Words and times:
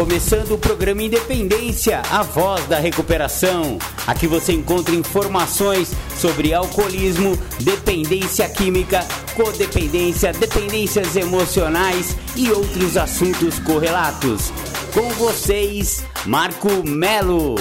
começando 0.00 0.52
o 0.52 0.58
programa 0.58 1.02
Independência, 1.02 2.00
a 2.10 2.22
voz 2.22 2.66
da 2.68 2.78
recuperação. 2.78 3.76
Aqui 4.06 4.26
você 4.26 4.50
encontra 4.50 4.94
informações 4.94 5.92
sobre 6.16 6.54
alcoolismo, 6.54 7.38
dependência 7.60 8.48
química, 8.48 9.06
codependência, 9.36 10.32
dependências 10.32 11.16
emocionais 11.16 12.16
e 12.34 12.50
outros 12.50 12.96
assuntos 12.96 13.58
correlatos. 13.58 14.50
Com 14.94 15.06
vocês, 15.10 16.02
Marco 16.24 16.82
Melo. 16.82 17.56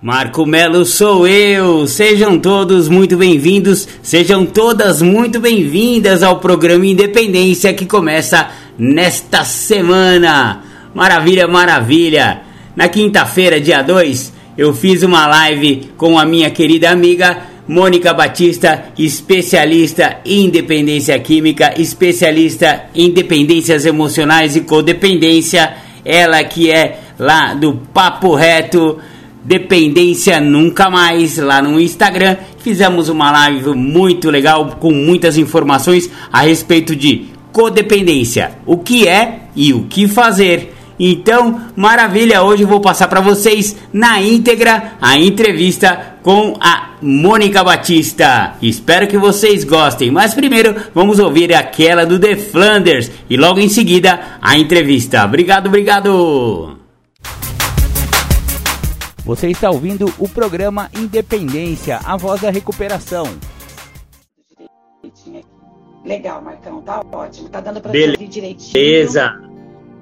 Marco 0.00 0.46
Melo 0.46 0.84
sou 0.84 1.26
eu. 1.26 1.84
Sejam 1.88 2.38
todos 2.38 2.88
muito 2.88 3.16
bem-vindos, 3.16 3.88
sejam 4.00 4.46
todas 4.46 5.02
muito 5.02 5.40
bem-vindas 5.40 6.22
ao 6.22 6.38
programa 6.38 6.86
Independência 6.86 7.74
que 7.74 7.84
começa 7.84 8.48
nesta 8.78 9.44
semana. 9.44 10.62
Maravilha, 10.94 11.48
maravilha. 11.48 12.42
Na 12.76 12.88
quinta-feira, 12.88 13.60
dia 13.60 13.82
2, 13.82 14.32
eu 14.56 14.72
fiz 14.72 15.02
uma 15.02 15.26
live 15.26 15.90
com 15.96 16.18
a 16.18 16.24
minha 16.24 16.50
querida 16.50 16.90
amiga 16.90 17.38
Mônica 17.66 18.14
Batista, 18.14 18.84
especialista 18.96 20.20
em 20.24 20.48
dependência 20.48 21.18
química, 21.18 21.74
especialista 21.78 22.84
em 22.94 23.10
dependências 23.10 23.84
emocionais 23.84 24.56
e 24.56 24.62
codependência. 24.62 25.74
Ela 26.04 26.42
que 26.44 26.70
é 26.70 27.00
lá 27.18 27.52
do 27.52 27.74
Papo 27.92 28.34
Reto 28.34 28.98
Dependência 29.44 30.40
Nunca 30.40 30.88
Mais 30.88 31.36
lá 31.36 31.60
no 31.60 31.78
Instagram. 31.78 32.36
Fizemos 32.58 33.08
uma 33.08 33.30
live 33.30 33.74
muito 33.74 34.30
legal 34.30 34.76
com 34.80 34.90
muitas 34.90 35.36
informações 35.36 36.10
a 36.32 36.40
respeito 36.40 36.96
de 36.96 37.26
codependência, 37.52 38.52
o 38.66 38.78
que 38.78 39.06
é 39.06 39.40
e 39.54 39.72
o 39.72 39.84
que 39.84 40.06
fazer. 40.06 40.74
Então, 40.98 41.60
maravilha, 41.76 42.42
hoje 42.42 42.64
eu 42.64 42.68
vou 42.68 42.80
passar 42.80 43.06
para 43.06 43.20
vocês 43.20 43.76
na 43.92 44.20
íntegra 44.20 44.94
a 45.00 45.16
entrevista 45.16 46.16
com 46.22 46.56
a 46.60 46.94
Mônica 47.00 47.62
Batista. 47.62 48.56
Espero 48.60 49.06
que 49.06 49.16
vocês 49.16 49.62
gostem, 49.62 50.10
mas 50.10 50.34
primeiro 50.34 50.74
vamos 50.92 51.20
ouvir 51.20 51.54
aquela 51.54 52.04
do 52.04 52.18
The 52.18 52.34
Flanders 52.36 53.10
e 53.30 53.36
logo 53.36 53.60
em 53.60 53.68
seguida 53.68 54.38
a 54.42 54.58
entrevista. 54.58 55.24
Obrigado, 55.24 55.68
obrigado. 55.68 56.76
Você 59.24 59.48
está 59.48 59.70
ouvindo 59.70 60.12
o 60.18 60.28
programa 60.28 60.90
Independência, 60.98 62.00
a 62.04 62.16
voz 62.16 62.40
da 62.40 62.50
recuperação. 62.50 63.26
Legal, 66.08 66.40
Marcão, 66.40 66.80
tá 66.80 67.04
ótimo. 67.12 67.50
Tá 67.50 67.60
dando 67.60 67.82
para 67.82 67.90
ouvir 67.90 68.28
direitinho. 68.28 68.72
Beleza. 68.72 69.38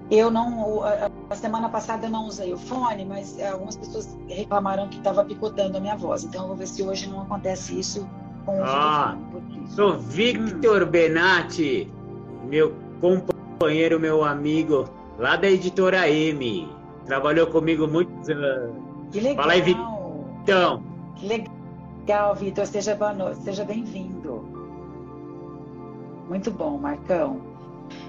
Eu 0.09 0.31
não, 0.31 0.85
a 1.29 1.35
semana 1.35 1.69
passada 1.69 2.07
eu 2.07 2.11
não 2.11 2.27
usei 2.27 2.53
o 2.53 2.57
fone, 2.57 3.05
mas 3.05 3.43
algumas 3.43 3.77
pessoas 3.77 4.17
reclamaram 4.29 4.89
que 4.89 4.99
estava 4.99 5.25
picotando 5.25 5.77
a 5.77 5.81
minha 5.81 5.97
voz. 5.97 6.23
Então 6.23 6.43
eu 6.43 6.49
vou 6.49 6.57
ver 6.57 6.69
se 6.69 6.81
hoje 6.81 7.09
não 7.09 7.23
acontece 7.23 7.77
isso 7.77 8.09
com 8.45 8.61
o 8.61 8.63
ah, 8.63 9.19
Sou 9.75 9.99
Victor 9.99 10.85
hum. 10.85 10.87
Benatti, 10.87 11.91
meu 12.45 12.73
companheiro, 13.01 13.99
meu 13.99 14.25
amigo, 14.25 14.89
lá 15.19 15.35
da 15.35 15.51
editora 15.51 16.09
M. 16.09 16.69
Trabalhou 17.05 17.49
comigo 17.49 17.89
muitos 17.89 18.29
anos. 18.29 18.77
Que 19.11 19.19
legal. 19.19 19.43
Fala 19.43 19.55
aí, 19.55 19.63
Vitão. 19.63 20.85
Que 21.17 21.27
legal, 21.27 22.37
Vitor. 22.37 22.65
Seja, 22.67 22.95
boa 22.95 23.35
Seja 23.35 23.65
bem-vindo. 23.65 24.16
Muito 26.29 26.51
bom, 26.51 26.79
Marcão. 26.79 27.41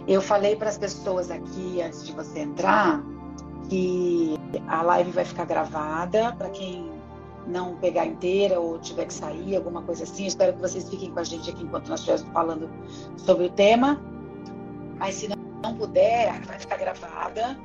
Eu 0.07 0.21
falei 0.21 0.55
para 0.55 0.69
as 0.69 0.77
pessoas 0.77 1.29
aqui, 1.29 1.81
antes 1.81 2.05
de 2.05 2.13
você 2.13 2.39
entrar, 2.39 3.03
que 3.69 4.35
a 4.67 4.81
live 4.81 5.11
vai 5.11 5.25
ficar 5.25 5.45
gravada 5.45 6.33
para 6.33 6.49
quem 6.49 6.89
não 7.45 7.75
pegar 7.75 8.05
inteira 8.05 8.59
ou 8.59 8.79
tiver 8.79 9.05
que 9.05 9.13
sair, 9.13 9.55
alguma 9.55 9.81
coisa 9.81 10.03
assim. 10.03 10.25
Espero 10.25 10.53
que 10.53 10.61
vocês 10.61 10.89
fiquem 10.89 11.11
com 11.11 11.19
a 11.19 11.23
gente 11.23 11.49
aqui 11.49 11.63
enquanto 11.63 11.89
nós 11.89 11.99
estivermos 11.99 12.31
falando 12.33 12.69
sobre 13.17 13.45
o 13.45 13.49
tema. 13.49 14.01
Mas 14.97 15.15
se 15.15 15.29
não 15.61 15.75
puder, 15.75 16.41
vai 16.41 16.59
ficar 16.59 16.77
gravada. 16.77 17.57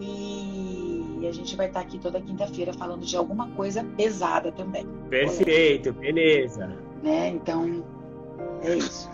E 0.00 0.90
e 1.20 1.26
a 1.26 1.32
gente 1.32 1.54
vai 1.54 1.66
estar 1.66 1.80
aqui 1.80 1.98
toda 1.98 2.18
quinta-feira 2.18 2.72
falando 2.72 3.04
de 3.04 3.14
alguma 3.14 3.50
coisa 3.50 3.84
pesada 3.96 4.50
também. 4.50 4.86
Perfeito, 5.10 5.92
beleza. 5.92 6.78
Né? 7.02 7.28
Então, 7.28 7.84
é 8.62 8.76
isso. 8.76 9.10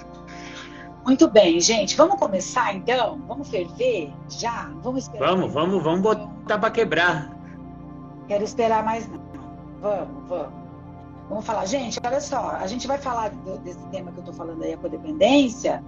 Muito 1.06 1.28
bem, 1.28 1.60
gente. 1.60 1.96
Vamos 1.96 2.18
começar 2.18 2.74
então? 2.74 3.22
Vamos 3.28 3.48
ferver 3.48 4.12
já? 4.28 4.72
Vamos 4.82 5.04
esperar? 5.04 5.36
Vamos, 5.36 5.52
vamos, 5.52 5.80
vamos 5.80 6.00
botar 6.00 6.58
para 6.58 6.68
quebrar. 6.68 7.30
Quero 8.26 8.42
esperar 8.42 8.84
mais 8.84 9.08
não. 9.08 9.20
Vamos, 9.80 10.28
vamos. 10.28 10.52
Vamos 11.28 11.46
falar. 11.46 11.64
Gente, 11.64 12.00
olha 12.04 12.20
só. 12.20 12.56
A 12.60 12.66
gente 12.66 12.88
vai 12.88 12.98
falar 12.98 13.30
desse 13.62 13.86
tema 13.86 14.10
que 14.10 14.18
eu 14.18 14.22
estou 14.22 14.34
falando 14.34 14.64
aí, 14.64 14.72
a 14.72 14.76
codependência. 14.76 15.80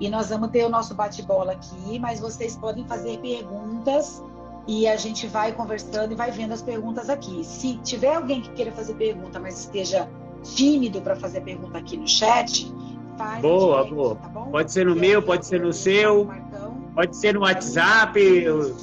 E 0.00 0.08
nós 0.08 0.30
vamos 0.30 0.48
ter 0.48 0.64
o 0.64 0.70
nosso 0.70 0.94
bate-bola 0.94 1.52
aqui, 1.52 1.98
mas 1.98 2.18
vocês 2.18 2.56
podem 2.56 2.86
fazer 2.86 3.18
perguntas 3.18 4.22
e 4.66 4.88
a 4.88 4.96
gente 4.96 5.26
vai 5.26 5.52
conversando 5.52 6.12
e 6.12 6.14
vai 6.14 6.30
vendo 6.30 6.52
as 6.52 6.62
perguntas 6.62 7.10
aqui. 7.10 7.44
Se 7.44 7.76
tiver 7.84 8.14
alguém 8.14 8.40
que 8.40 8.48
queira 8.52 8.72
fazer 8.72 8.94
pergunta, 8.94 9.38
mas 9.38 9.60
esteja 9.60 10.08
tímido 10.42 11.02
para 11.02 11.14
fazer 11.14 11.42
pergunta 11.42 11.76
aqui 11.76 11.96
no 11.96 12.08
chat, 12.08 12.72
faz. 13.22 13.42
Boa, 13.42 13.84
boa. 13.84 14.16
Tá 14.16 14.28
pode 14.28 14.72
ser 14.72 14.86
no 14.86 14.96
e 14.96 15.00
meu, 15.00 15.20
aí, 15.20 15.26
pode 15.26 15.46
ser 15.46 15.60
no 15.60 15.72
seu. 15.72 16.28
Pode 16.94 17.16
ser 17.16 17.32
no 17.34 17.40
WhatsApp, 17.40 18.20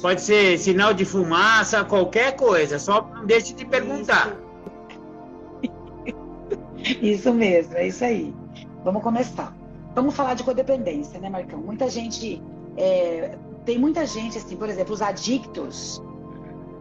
pode 0.02 0.20
ser 0.20 0.58
sinal 0.58 0.92
de 0.92 1.04
fumaça, 1.04 1.84
qualquer 1.84 2.34
coisa. 2.34 2.76
Só 2.78 3.08
não 3.14 3.24
deixe 3.24 3.54
de 3.54 3.64
perguntar. 3.64 4.36
Isso. 5.62 6.98
isso 7.00 7.32
mesmo, 7.32 7.76
é 7.76 7.86
isso 7.86 8.04
aí. 8.04 8.34
Vamos 8.82 9.02
começar. 9.02 9.54
Vamos 9.94 10.14
falar 10.16 10.34
de 10.34 10.42
codependência, 10.42 11.20
né, 11.20 11.30
Marcão? 11.30 11.60
Muita 11.60 11.88
gente 11.88 12.42
é, 12.76 13.36
tem 13.64 13.78
muita 13.78 14.04
gente, 14.06 14.38
assim, 14.38 14.56
por 14.56 14.68
exemplo, 14.68 14.92
os 14.92 15.02
adictos 15.02 16.02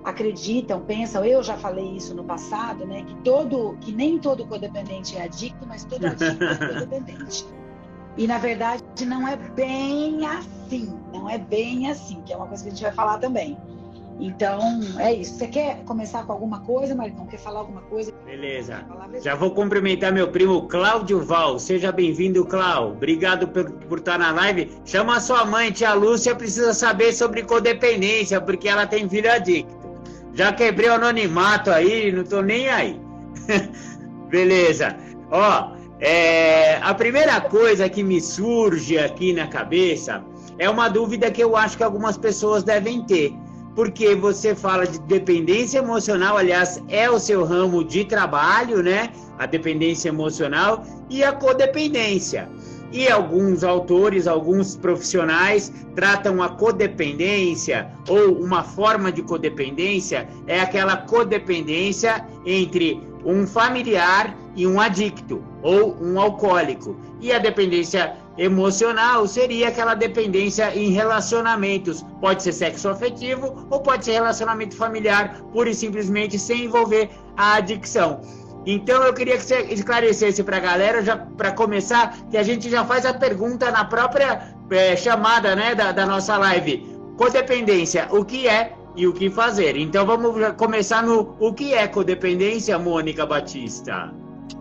acreditam, 0.09 0.81
pensam, 0.81 1.23
eu 1.23 1.41
já 1.41 1.57
falei 1.57 1.95
isso 1.95 2.13
no 2.13 2.23
passado, 2.23 2.85
né, 2.85 3.03
que 3.03 3.15
todo, 3.15 3.77
que 3.81 3.91
nem 3.91 4.19
todo 4.19 4.45
codependente 4.45 5.17
é 5.17 5.23
adicto, 5.23 5.65
mas 5.67 5.83
todo 5.83 6.05
adicto 6.07 6.43
é 6.43 6.55
codependente. 6.55 7.45
E 8.17 8.27
na 8.27 8.37
verdade 8.37 8.83
não 9.05 9.27
é 9.27 9.35
bem 9.35 10.25
assim, 10.25 10.93
não 11.13 11.29
é 11.29 11.37
bem 11.37 11.89
assim, 11.89 12.21
que 12.25 12.33
é 12.33 12.35
uma 12.35 12.47
coisa 12.47 12.63
que 12.63 12.69
a 12.69 12.73
gente 12.73 12.83
vai 12.83 12.91
falar 12.91 13.17
também. 13.17 13.57
Então, 14.19 14.59
é 14.99 15.13
isso. 15.13 15.35
Você 15.35 15.47
quer 15.47 15.81
começar 15.85 16.25
com 16.25 16.33
alguma 16.33 16.59
coisa, 16.59 16.93
Maricão? 16.93 17.25
Quer 17.25 17.37
falar 17.37 17.59
alguma 17.59 17.81
coisa? 17.81 18.11
Beleza. 18.25 18.83
Já 19.21 19.33
vou 19.33 19.51
cumprimentar 19.51 20.11
meu 20.11 20.27
primo 20.27 20.67
Cláudio 20.67 21.23
Val. 21.23 21.57
Seja 21.57 21.91
bem-vindo, 21.91 22.45
Cláudio. 22.45 22.95
Obrigado 22.97 23.47
por, 23.47 23.71
por 23.71 23.99
estar 23.99 24.19
na 24.19 24.31
live. 24.31 24.69
Chama 24.83 25.15
a 25.15 25.19
sua 25.21 25.45
mãe, 25.45 25.71
tia 25.71 25.93
Lúcia, 25.93 26.35
precisa 26.35 26.73
saber 26.73 27.13
sobre 27.13 27.43
codependência, 27.43 28.41
porque 28.41 28.67
ela 28.67 28.85
tem 28.85 29.07
filho 29.07 29.31
adicto. 29.31 29.78
Já 30.39 30.53
quebrei 30.53 30.89
o 30.89 30.93
anonimato 30.93 31.69
aí, 31.69 32.13
não 32.13 32.23
tô 32.23 32.41
nem 32.41 32.69
aí. 32.69 32.97
Beleza. 34.31 34.95
Ó, 35.29 35.71
é, 35.99 36.77
a 36.81 36.93
primeira 36.93 37.41
coisa 37.41 37.89
que 37.89 38.01
me 38.01 38.21
surge 38.21 38.97
aqui 38.97 39.33
na 39.33 39.47
cabeça 39.47 40.23
é 40.57 40.69
uma 40.69 40.87
dúvida 40.87 41.29
que 41.29 41.43
eu 41.43 41.57
acho 41.57 41.75
que 41.75 41.83
algumas 41.83 42.17
pessoas 42.17 42.63
devem 42.63 43.03
ter 43.03 43.33
porque 43.75 44.15
você 44.15 44.55
fala 44.55 44.87
de 44.87 44.97
dependência 45.01 45.79
emocional, 45.79 46.37
aliás, 46.37 46.81
é 46.87 47.09
o 47.09 47.19
seu 47.19 47.43
ramo 47.43 47.83
de 47.83 48.05
trabalho, 48.05 48.81
né? 48.81 49.09
A 49.37 49.45
dependência 49.45 50.07
emocional 50.07 50.85
e 51.09 51.21
a 51.21 51.33
codependência. 51.33 52.49
E 52.91 53.07
alguns 53.07 53.63
autores, 53.63 54.25
alguns 54.25 54.75
profissionais 54.75 55.71
tratam 55.95 56.41
a 56.41 56.49
codependência 56.49 57.87
ou 58.07 58.33
uma 58.33 58.63
forma 58.63 59.11
de 59.11 59.21
codependência 59.21 60.27
é 60.47 60.59
aquela 60.59 60.97
codependência 60.97 62.25
entre 62.45 62.99
um 63.23 63.45
familiar 63.45 64.35
e 64.55 64.65
um 64.65 64.79
adicto 64.79 65.43
ou 65.61 65.95
um 66.01 66.19
alcoólico. 66.19 66.97
E 67.21 67.31
a 67.31 67.37
dependência 67.37 68.15
emocional 68.37 69.27
seria 69.27 69.67
aquela 69.67 69.93
dependência 69.93 70.75
em 70.75 70.89
relacionamentos. 70.91 72.03
Pode 72.21 72.41
ser 72.41 72.53
sexo 72.53 72.89
afetivo 72.89 73.67
ou 73.69 73.81
pode 73.81 74.05
ser 74.05 74.13
relacionamento 74.13 74.75
familiar, 74.75 75.41
pura 75.51 75.69
e 75.69 75.75
simplesmente 75.75 76.39
sem 76.39 76.65
envolver 76.65 77.09
a 77.37 77.55
adicção. 77.55 78.21
Então 78.65 79.03
eu 79.03 79.13
queria 79.13 79.37
que 79.37 79.43
você 79.43 79.61
esclarecesse 79.63 80.43
para 80.43 80.57
a 80.57 80.59
galera, 80.59 81.03
já 81.03 81.17
para 81.17 81.51
começar, 81.51 82.15
que 82.29 82.37
a 82.37 82.43
gente 82.43 82.69
já 82.69 82.85
faz 82.85 83.05
a 83.05 83.13
pergunta 83.13 83.71
na 83.71 83.85
própria 83.85 84.53
é, 84.69 84.95
chamada 84.95 85.55
né, 85.55 85.73
da, 85.73 85.91
da 85.91 86.05
nossa 86.05 86.37
live. 86.37 86.85
Codependência, 87.17 88.07
o 88.11 88.23
que 88.23 88.47
é 88.47 88.73
e 88.95 89.07
o 89.07 89.13
que 89.13 89.29
fazer? 89.29 89.77
Então 89.77 90.05
vamos 90.05 90.35
começar 90.57 91.03
no 91.03 91.35
o 91.39 91.53
que 91.53 91.73
é 91.73 91.87
codependência, 91.87 92.77
Mônica 92.77 93.25
Batista. 93.25 94.13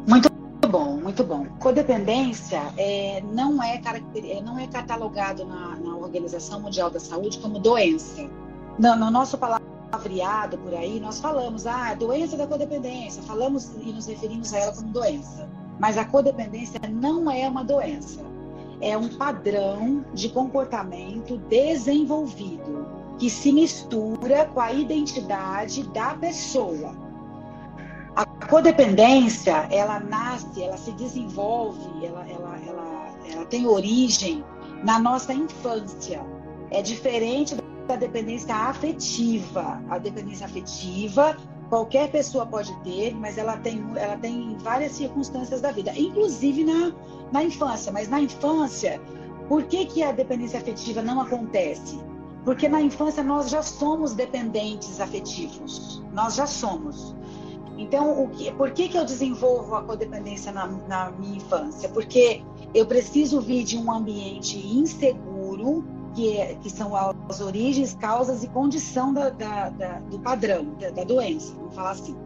Muito 0.06 0.30
bom, 0.68 0.96
muito 0.96 1.24
bom. 1.24 1.46
Codependência 1.58 2.60
é, 2.76 3.22
não, 3.32 3.62
é, 3.62 3.80
é, 4.16 4.40
não 4.42 4.58
é 4.58 4.66
catalogado 4.66 5.44
na, 5.44 5.76
na, 5.76 5.96
Organização 5.96 6.60
Mundial 6.60 6.90
da 6.90 7.00
Saúde 7.00 7.38
como 7.38 7.58
doença. 7.58 8.28
No, 8.78 8.96
no, 8.96 9.10
nosso 9.10 9.38
palavreado 9.90 10.58
por 10.58 10.74
aí, 10.74 11.00
nós 11.00 11.20
falamos, 11.20 11.66
ah, 11.66 11.94
doença 11.94 12.36
da 12.36 12.46
codependência, 12.46 13.22
falamos 13.22 13.70
e 13.80 13.92
nos 13.92 14.06
referimos 14.06 14.52
a 14.52 14.58
ela 14.58 14.74
como 14.74 14.88
doença. 14.88 15.48
Mas 15.78 15.96
a 15.96 16.04
codependência 16.04 16.80
não 16.90 17.30
é 17.30 17.48
uma 17.48 17.64
doença. 17.64 18.20
É 18.80 18.96
um 18.96 19.08
padrão 19.08 20.04
de 20.14 20.28
comportamento 20.28 21.38
desenvolvido 21.48 22.86
que 23.18 23.28
se 23.28 23.52
mistura 23.52 24.46
com 24.46 24.60
a 24.60 24.72
identidade 24.72 25.82
da 25.88 26.14
pessoa. 26.14 26.94
A 28.14 28.24
codependência, 28.46 29.68
ela 29.70 30.00
nasce, 30.00 30.62
ela 30.62 30.76
se 30.76 30.92
desenvolve, 30.92 32.04
ela, 32.04 32.28
ela, 32.28 32.58
ela, 32.66 33.08
ela 33.32 33.44
tem 33.46 33.66
origem 33.66 34.44
na 34.84 34.98
nossa 34.98 35.32
infância. 35.32 36.24
É 36.70 36.82
diferente 36.82 37.56
da 37.88 37.96
dependência 37.96 38.54
afetiva. 38.54 39.82
A 39.88 39.98
dependência 39.98 40.46
afetiva, 40.46 41.36
qualquer 41.68 42.10
pessoa 42.10 42.46
pode 42.46 42.72
ter, 42.82 43.14
mas 43.14 43.38
ela 43.38 43.56
tem, 43.56 43.82
ela 43.96 44.16
tem 44.18 44.56
várias 44.58 44.92
circunstâncias 44.92 45.60
da 45.60 45.72
vida, 45.72 45.92
inclusive 45.98 46.64
na, 46.64 46.92
na 47.32 47.42
infância. 47.42 47.90
Mas 47.90 48.08
na 48.08 48.20
infância, 48.20 49.00
por 49.48 49.64
que, 49.64 49.86
que 49.86 50.02
a 50.02 50.12
dependência 50.12 50.60
afetiva 50.60 51.02
não 51.02 51.20
acontece? 51.20 51.98
Porque 52.44 52.68
na 52.68 52.80
infância 52.80 53.24
nós 53.24 53.50
já 53.50 53.62
somos 53.62 54.14
dependentes 54.14 55.00
afetivos. 55.00 56.02
Nós 56.12 56.36
já 56.36 56.46
somos. 56.46 57.16
Então, 57.78 58.24
o 58.24 58.28
que, 58.28 58.52
por 58.52 58.70
que, 58.72 58.88
que 58.88 58.98
eu 58.98 59.04
desenvolvo 59.04 59.74
a 59.74 59.82
codependência 59.82 60.52
na, 60.52 60.66
na 60.66 61.10
minha 61.12 61.36
infância? 61.36 61.88
Porque 61.88 62.42
eu 62.74 62.84
preciso 62.86 63.40
vir 63.40 63.64
de 63.64 63.78
um 63.78 63.90
ambiente 63.90 64.58
inseguro, 64.58 65.84
que, 66.18 66.36
é, 66.36 66.56
que 66.56 66.68
são 66.68 66.96
as 67.28 67.40
origens, 67.40 67.94
causas 67.94 68.42
e 68.42 68.48
condição 68.48 69.14
da, 69.14 69.30
da, 69.30 69.68
da, 69.70 70.00
do 70.00 70.18
padrão, 70.18 70.66
da, 70.96 71.04
doença, 71.04 71.54
vamos 71.54 71.76
falar 71.76 71.90
assim. 71.92 72.16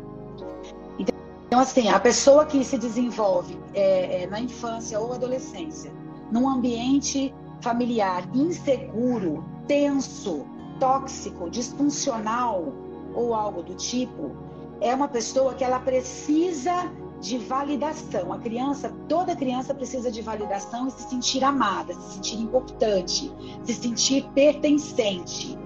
Então, 0.99 1.61
assim, 1.61 1.91
a 1.91 2.01
pessoa 2.01 2.47
que 2.47 2.65
se 2.65 2.79
desenvolve 2.79 3.59
é, 3.75 4.23
é, 4.23 4.27
na 4.27 4.41
infância 4.41 4.99
ou 4.99 5.13
adolescência, 5.13 5.93
num 6.31 6.49
ambiente 6.49 7.35
familiar 7.61 8.25
inseguro, 8.35 9.45
tenso, 9.67 10.47
tóxico, 10.81 11.51
disfuncional 11.51 12.73
ou 13.15 13.35
algo 13.35 13.63
do 13.63 13.75
tipo, 13.75 14.35
é 14.81 14.95
uma 14.95 15.07
pessoa 15.07 15.53
que 15.53 15.63
ela 15.63 15.79
precisa 15.79 16.91
de 17.23 17.39
validação. 17.39 18.33
A 18.33 18.39
criança, 18.39 18.93
toda 19.09 19.37
criança 19.37 19.73
precisa 19.73 20.11
de 20.11 20.21
validação 20.21 20.89
e 20.89 20.91
se 20.91 21.09
sentir 21.09 21.45
amada, 21.45 21.95
se 21.95 22.15
sentir 22.15 22.37
importante, 22.41 23.33
se 23.63 23.75
sentir 23.75 24.29
pertencente. 24.35 25.57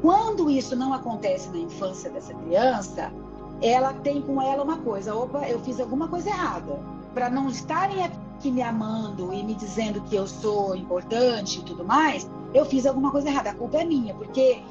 Quando 0.00 0.48
isso 0.48 0.76
não 0.76 0.94
acontece 0.94 1.50
na 1.50 1.58
infância 1.58 2.08
dessa 2.08 2.32
criança, 2.32 3.12
ela 3.60 3.92
tem 3.92 4.22
com 4.22 4.40
ela 4.40 4.62
uma 4.62 4.78
coisa: 4.78 5.14
opa, 5.14 5.46
eu 5.48 5.58
fiz 5.58 5.80
alguma 5.80 6.06
coisa 6.06 6.30
errada. 6.30 6.78
Para 7.12 7.28
não 7.28 7.48
estarem 7.48 8.04
aqui 8.04 8.52
me 8.52 8.62
amando 8.62 9.34
e 9.34 9.42
me 9.42 9.54
dizendo 9.56 10.00
que 10.02 10.14
eu 10.14 10.28
sou 10.28 10.76
importante 10.76 11.58
e 11.58 11.64
tudo 11.64 11.84
mais, 11.84 12.30
eu 12.54 12.64
fiz 12.64 12.86
alguma 12.86 13.10
coisa 13.10 13.28
errada. 13.28 13.50
A 13.50 13.54
culpa 13.54 13.78
é 13.78 13.84
minha, 13.84 14.14
porque 14.14 14.62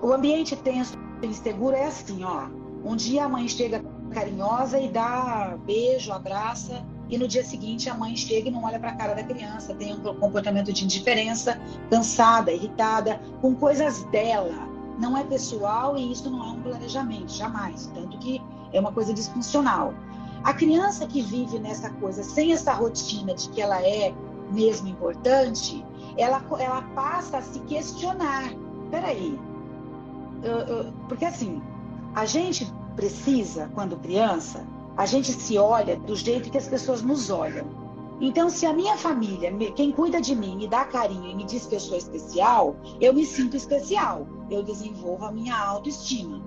o 0.00 0.12
ambiente 0.12 0.54
tenso 0.54 0.96
e 1.20 1.26
inseguro 1.26 1.74
é 1.74 1.86
assim, 1.86 2.22
ó. 2.22 2.46
Um 2.84 2.94
dia 2.94 3.24
a 3.24 3.28
mãe 3.28 3.48
chega 3.48 3.84
carinhosa 4.16 4.80
e 4.80 4.88
dá 4.88 5.58
beijo, 5.66 6.10
abraça, 6.10 6.82
e 7.10 7.18
no 7.18 7.28
dia 7.28 7.44
seguinte 7.44 7.90
a 7.90 7.94
mãe 7.94 8.16
chega 8.16 8.48
e 8.48 8.50
não 8.50 8.64
olha 8.64 8.80
para 8.80 8.88
a 8.88 8.96
cara 8.96 9.14
da 9.14 9.22
criança, 9.22 9.74
tem 9.74 9.92
um 9.92 10.00
comportamento 10.14 10.72
de 10.72 10.84
indiferença, 10.84 11.60
cansada, 11.90 12.50
irritada, 12.50 13.20
com 13.42 13.54
coisas 13.54 14.04
dela. 14.04 14.54
Não 14.98 15.18
é 15.18 15.22
pessoal 15.22 15.98
e 15.98 16.10
isso 16.10 16.30
não 16.30 16.42
é 16.42 16.48
um 16.48 16.62
planejamento, 16.62 17.30
jamais. 17.30 17.90
Tanto 17.94 18.16
que 18.18 18.40
é 18.72 18.80
uma 18.80 18.90
coisa 18.90 19.12
disfuncional. 19.12 19.92
A 20.42 20.54
criança 20.54 21.06
que 21.06 21.20
vive 21.20 21.58
nessa 21.58 21.90
coisa, 21.90 22.22
sem 22.22 22.52
essa 22.52 22.72
rotina 22.72 23.34
de 23.34 23.50
que 23.50 23.60
ela 23.60 23.82
é 23.86 24.14
mesmo 24.50 24.88
importante, 24.88 25.84
ela, 26.16 26.42
ela 26.58 26.80
passa 26.94 27.36
a 27.36 27.42
se 27.42 27.58
questionar. 27.60 28.50
Peraí, 28.90 29.38
eu, 30.42 30.58
eu, 30.60 30.92
porque 31.06 31.26
assim, 31.26 31.60
a 32.14 32.24
gente 32.24 32.72
precisa, 32.96 33.70
quando 33.74 33.96
criança, 33.98 34.66
a 34.96 35.04
gente 35.04 35.30
se 35.30 35.58
olha 35.58 35.96
do 35.96 36.16
jeito 36.16 36.50
que 36.50 36.58
as 36.58 36.66
pessoas 36.66 37.02
nos 37.02 37.30
olham. 37.30 37.66
Então, 38.18 38.48
se 38.48 38.64
a 38.64 38.72
minha 38.72 38.96
família, 38.96 39.52
quem 39.76 39.92
cuida 39.92 40.22
de 40.22 40.34
mim, 40.34 40.56
me 40.56 40.66
dá 40.66 40.86
carinho 40.86 41.30
e 41.30 41.34
me 41.34 41.44
diz 41.44 41.66
que 41.66 41.74
eu 41.74 41.80
sou 41.80 41.98
especial, 41.98 42.74
eu 42.98 43.12
me 43.12 43.26
sinto 43.26 43.56
especial. 43.56 44.26
Eu 44.50 44.62
desenvolvo 44.62 45.26
a 45.26 45.32
minha 45.32 45.54
autoestima. 45.54 46.42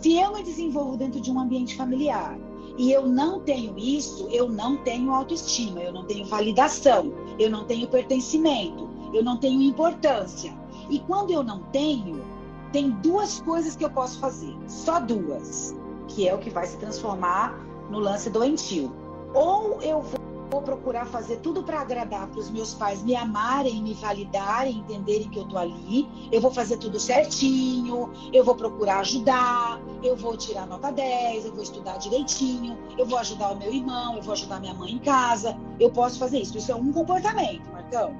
Se 0.00 0.16
eu 0.16 0.32
me 0.32 0.42
desenvolvo 0.42 0.96
dentro 0.96 1.20
de 1.20 1.30
um 1.30 1.38
ambiente 1.38 1.76
familiar 1.76 2.38
e 2.78 2.90
eu 2.90 3.06
não 3.06 3.40
tenho 3.40 3.78
isso, 3.78 4.28
eu 4.30 4.48
não 4.48 4.78
tenho 4.78 5.12
autoestima, 5.12 5.80
eu 5.80 5.92
não 5.92 6.06
tenho 6.06 6.24
validação, 6.24 7.12
eu 7.38 7.50
não 7.50 7.64
tenho 7.66 7.86
pertencimento, 7.86 8.88
eu 9.12 9.22
não 9.22 9.36
tenho 9.36 9.60
importância. 9.60 10.58
E 10.88 11.00
quando 11.00 11.32
eu 11.32 11.42
não 11.42 11.64
tenho, 11.64 12.24
tem 12.72 12.90
duas 13.02 13.42
coisas 13.42 13.76
que 13.76 13.84
eu 13.84 13.90
posso 13.90 14.18
fazer, 14.20 14.56
só 14.66 15.00
duas, 15.00 15.76
que 16.10 16.28
é 16.28 16.34
o 16.34 16.38
que 16.38 16.50
vai 16.50 16.66
se 16.66 16.76
transformar 16.76 17.58
no 17.90 17.98
lance 17.98 18.30
doentio. 18.30 18.92
Ou 19.34 19.80
eu 19.82 20.04
vou 20.50 20.62
procurar 20.62 21.06
fazer 21.06 21.36
tudo 21.36 21.62
para 21.62 21.80
agradar 21.80 22.26
para 22.26 22.40
os 22.40 22.50
meus 22.50 22.74
pais 22.74 23.02
me 23.02 23.14
amarem, 23.14 23.80
me 23.82 23.94
validarem, 23.94 24.78
entenderem 24.78 25.28
que 25.28 25.38
eu 25.38 25.44
tô 25.46 25.56
ali. 25.56 26.08
Eu 26.32 26.40
vou 26.40 26.50
fazer 26.50 26.76
tudo 26.78 26.98
certinho, 26.98 28.10
eu 28.32 28.44
vou 28.44 28.56
procurar 28.56 29.00
ajudar, 29.00 29.80
eu 30.02 30.16
vou 30.16 30.36
tirar 30.36 30.66
nota 30.66 30.90
10, 30.90 31.46
eu 31.46 31.52
vou 31.52 31.62
estudar 31.62 31.98
direitinho, 31.98 32.76
eu 32.98 33.06
vou 33.06 33.18
ajudar 33.18 33.52
o 33.52 33.56
meu 33.56 33.72
irmão, 33.72 34.16
eu 34.16 34.22
vou 34.22 34.32
ajudar 34.32 34.60
minha 34.60 34.74
mãe 34.74 34.92
em 34.92 34.98
casa. 34.98 35.56
Eu 35.78 35.90
posso 35.90 36.18
fazer 36.18 36.40
isso. 36.40 36.58
Isso 36.58 36.72
é 36.72 36.74
um 36.74 36.92
comportamento, 36.92 37.70
Marcão. 37.70 38.14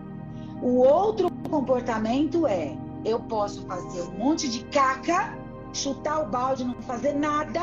O 0.63 0.77
outro 0.79 1.29
comportamento 1.51 2.47
é 2.47 2.77
eu 3.05 3.19
posso 3.19 3.63
fazer 3.63 4.03
um 4.03 4.19
monte 4.19 4.49
de 4.49 4.63
caca, 4.65 5.37
chutar 5.73 6.23
o 6.23 6.27
balde, 6.27 6.65
não 6.65 6.75
fazer 6.83 7.13
nada, 7.13 7.61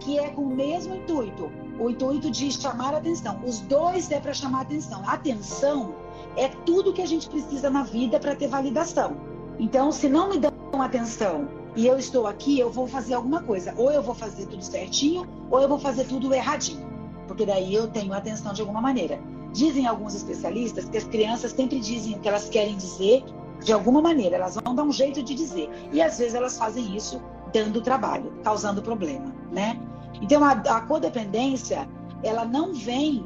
que 0.00 0.18
é 0.18 0.30
com 0.30 0.42
o 0.42 0.54
mesmo 0.54 0.96
intuito, 0.96 1.50
o 1.78 1.90
intuito 1.90 2.30
de 2.30 2.50
chamar 2.50 2.94
atenção. 2.94 3.40
Os 3.44 3.60
dois 3.60 4.10
é 4.10 4.20
para 4.20 4.32
chamar 4.32 4.62
atenção. 4.62 5.02
Atenção 5.08 5.94
é 6.36 6.48
tudo 6.48 6.92
que 6.92 7.02
a 7.02 7.06
gente 7.06 7.28
precisa 7.28 7.70
na 7.70 7.82
vida 7.82 8.18
para 8.18 8.34
ter 8.34 8.48
validação. 8.48 9.16
Então, 9.58 9.92
se 9.92 10.08
não 10.08 10.30
me 10.30 10.38
dão 10.38 10.52
atenção 10.80 11.48
e 11.76 11.86
eu 11.86 11.98
estou 11.98 12.26
aqui, 12.26 12.58
eu 12.58 12.70
vou 12.70 12.86
fazer 12.86 13.14
alguma 13.14 13.42
coisa. 13.42 13.74
Ou 13.76 13.90
eu 13.90 14.02
vou 14.02 14.14
fazer 14.14 14.46
tudo 14.46 14.62
certinho, 14.62 15.26
ou 15.50 15.60
eu 15.60 15.68
vou 15.68 15.78
fazer 15.78 16.04
tudo 16.04 16.32
erradinho. 16.34 16.86
Porque 17.26 17.46
daí 17.46 17.74
eu 17.74 17.88
tenho 17.88 18.12
atenção 18.12 18.52
de 18.52 18.60
alguma 18.60 18.80
maneira. 18.80 19.20
Dizem 19.52 19.86
alguns 19.86 20.14
especialistas 20.14 20.86
que 20.86 20.96
as 20.96 21.04
crianças 21.04 21.52
sempre 21.52 21.78
dizem 21.78 22.14
o 22.14 22.18
que 22.18 22.28
elas 22.28 22.48
querem 22.48 22.76
dizer 22.76 23.24
de 23.62 23.72
alguma 23.72 24.02
maneira, 24.02 24.36
elas 24.36 24.56
vão 24.56 24.74
dar 24.74 24.82
um 24.82 24.92
jeito 24.92 25.22
de 25.22 25.34
dizer. 25.34 25.70
E 25.92 26.02
às 26.02 26.18
vezes 26.18 26.34
elas 26.34 26.58
fazem 26.58 26.96
isso 26.96 27.20
dando 27.52 27.80
trabalho, 27.80 28.32
causando 28.42 28.82
problema, 28.82 29.34
né? 29.50 29.78
Então 30.20 30.42
a, 30.44 30.52
a 30.52 30.80
codependência, 30.82 31.88
ela 32.22 32.44
não 32.44 32.72
vem 32.74 33.24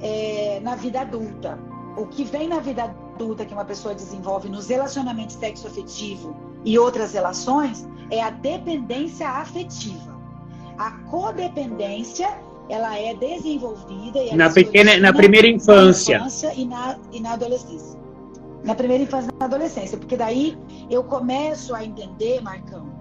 é, 0.00 0.60
na 0.62 0.74
vida 0.74 1.00
adulta. 1.00 1.58
O 1.96 2.06
que 2.06 2.24
vem 2.24 2.48
na 2.48 2.60
vida 2.60 2.84
adulta 2.84 3.44
que 3.44 3.52
uma 3.52 3.64
pessoa 3.64 3.94
desenvolve 3.94 4.48
nos 4.48 4.68
relacionamentos 4.68 5.36
sexoafetivo 5.36 6.34
e 6.64 6.78
outras 6.78 7.12
relações 7.12 7.86
é 8.10 8.22
a 8.22 8.30
dependência 8.30 9.28
afetiva. 9.28 10.12
A 10.78 10.90
codependência 11.08 12.28
ela 12.68 12.98
é 12.98 13.14
desenvolvida 13.14 14.20
na 14.34 14.48
pequena, 14.48 14.96
na 14.96 15.12
primeira 15.12 15.46
infância. 15.46 16.18
Na 16.18 16.26
infância 16.26 16.54
e 16.54 16.64
na, 16.64 16.96
e 17.12 17.20
na 17.20 17.32
adolescência 17.32 18.02
na 18.64 18.74
primeira 18.74 19.02
infância 19.02 19.30
e 19.34 19.38
na 19.38 19.46
adolescência, 19.46 19.98
porque 19.98 20.16
daí 20.16 20.56
eu 20.88 21.02
começo 21.02 21.74
a 21.74 21.84
entender, 21.84 22.40
Marcão, 22.40 22.91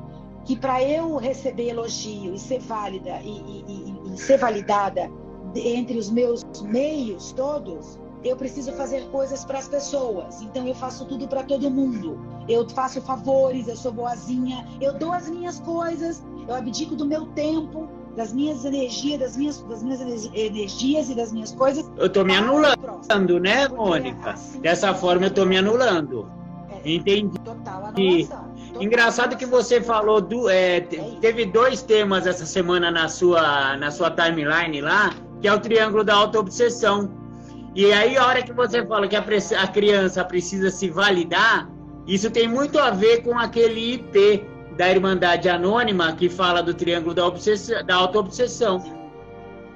que 0.45 0.55
para 0.55 0.83
eu 0.83 1.17
receber 1.17 1.69
elogio 1.69 2.33
e 2.33 2.39
ser 2.39 2.60
válida 2.60 3.19
e, 3.24 3.29
e, 3.29 4.13
e, 4.13 4.17
ser 4.17 4.38
validada 4.38 5.10
entre 5.55 5.98
os 5.98 6.10
meus 6.10 6.43
meios 6.63 7.31
todos, 7.33 8.00
eu 8.24 8.36
preciso 8.36 8.71
fazer 8.74 9.07
coisas 9.10 9.43
para 9.43 9.60
as 9.60 9.67
pessoas. 9.67 10.41
Então 10.41 10.67
eu 10.67 10.75
faço 10.75 11.05
tudo 11.05 11.27
para 11.27 11.43
todo 11.43 11.69
mundo. 11.69 12.19
Eu 12.48 12.67
faço 12.69 13.01
favores, 13.01 13.67
eu 13.67 13.75
sou 13.75 13.91
boazinha, 13.91 14.65
eu 14.79 14.93
dou 14.93 15.12
as 15.12 15.29
minhas 15.29 15.60
coisas, 15.60 16.24
eu 16.48 16.55
abdico 16.55 16.95
do 16.95 17.05
meu 17.05 17.25
tempo 17.27 17.88
das 18.15 18.33
minhas 18.33 18.65
energias, 18.65 19.19
das 19.19 19.38
minhas, 19.38 19.62
das 19.63 19.83
minhas 19.83 20.01
energias 20.33 21.10
e 21.10 21.15
das 21.15 21.31
minhas 21.31 21.53
coisas. 21.53 21.89
Eu 21.98 22.07
estou 22.07 22.25
me 22.25 22.36
anulando, 22.36 23.39
né, 23.39 23.67
Mônica? 23.67 24.31
Assim, 24.31 24.60
Dessa 24.60 24.93
forma 24.93 25.25
eu 25.25 25.29
estou 25.29 25.45
me 25.45 25.57
anulando. 25.57 26.29
É, 26.69 26.91
Entendi. 26.93 27.39
Total 27.39 27.86
anulação. 27.86 28.50
Engraçado 28.81 29.38
que 29.38 29.45
você 29.45 29.79
falou 29.79 30.19
do, 30.19 30.50
é, 30.50 30.77
é 30.77 30.81
teve 31.21 31.45
dois 31.45 31.81
temas 31.83 32.25
essa 32.25 32.45
semana 32.45 32.89
na 32.89 33.07
sua 33.07 33.77
na 33.77 33.91
sua 33.91 34.09
timeline 34.09 34.81
lá 34.81 35.13
que 35.41 35.47
é 35.47 35.53
o 35.53 35.59
triângulo 35.59 36.03
da 36.03 36.13
autoobsessão. 36.13 37.09
E 37.75 37.91
aí, 37.91 38.15
a 38.15 38.27
hora 38.27 38.43
que 38.43 38.53
você 38.53 38.85
fala 38.85 39.07
que 39.07 39.15
a, 39.15 39.25
a 39.59 39.67
criança 39.67 40.23
precisa 40.23 40.69
se 40.69 40.89
validar, 40.89 41.69
isso 42.05 42.29
tem 42.29 42.47
muito 42.47 42.77
a 42.77 42.91
ver 42.91 43.23
com 43.23 43.38
aquele 43.38 43.95
IP 43.95 44.45
da 44.77 44.89
Irmandade 44.89 45.50
Anônima 45.50 46.13
que 46.15 46.29
fala 46.29 46.61
do 46.61 46.73
triângulo 46.73 47.15
da, 47.15 47.25
obsessão, 47.25 47.83
da 47.83 47.95
autoobsessão. 47.95 49.01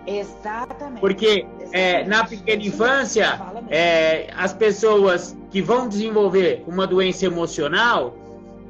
Exatamente. 0.06 1.00
Porque 1.00 1.48
é, 1.72 2.04
na 2.04 2.24
pequena 2.24 2.62
infância, 2.62 3.42
é, 3.70 4.28
as 4.36 4.54
pessoas 4.54 5.36
que 5.50 5.62
vão 5.62 5.88
desenvolver 5.88 6.64
uma 6.68 6.86
doença 6.86 7.26
emocional, 7.26 8.16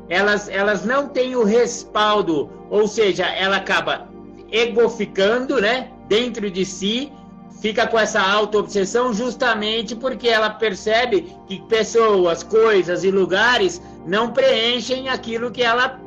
elas, 0.10 0.50
elas 0.50 0.86
não 0.86 1.08
têm 1.08 1.36
o 1.36 1.44
respaldo, 1.44 2.50
ou 2.70 2.88
seja, 2.88 3.26
ela 3.26 3.58
acaba 3.58 4.08
egoficando, 4.52 5.60
né, 5.60 5.90
dentro 6.08 6.50
de 6.50 6.64
si, 6.66 7.12
fica 7.62 7.88
com 7.88 7.98
essa 7.98 8.22
auto-obsessão 8.22 9.14
justamente 9.14 9.96
porque 9.96 10.28
ela 10.28 10.50
percebe 10.50 11.36
que 11.48 11.62
pessoas, 11.64 12.44
coisas 12.44 13.04
e 13.04 13.10
lugares 13.10 13.82
não 14.06 14.32
preenchem 14.32 15.10
aquilo 15.10 15.50
que 15.50 15.64
ela, 15.64 16.00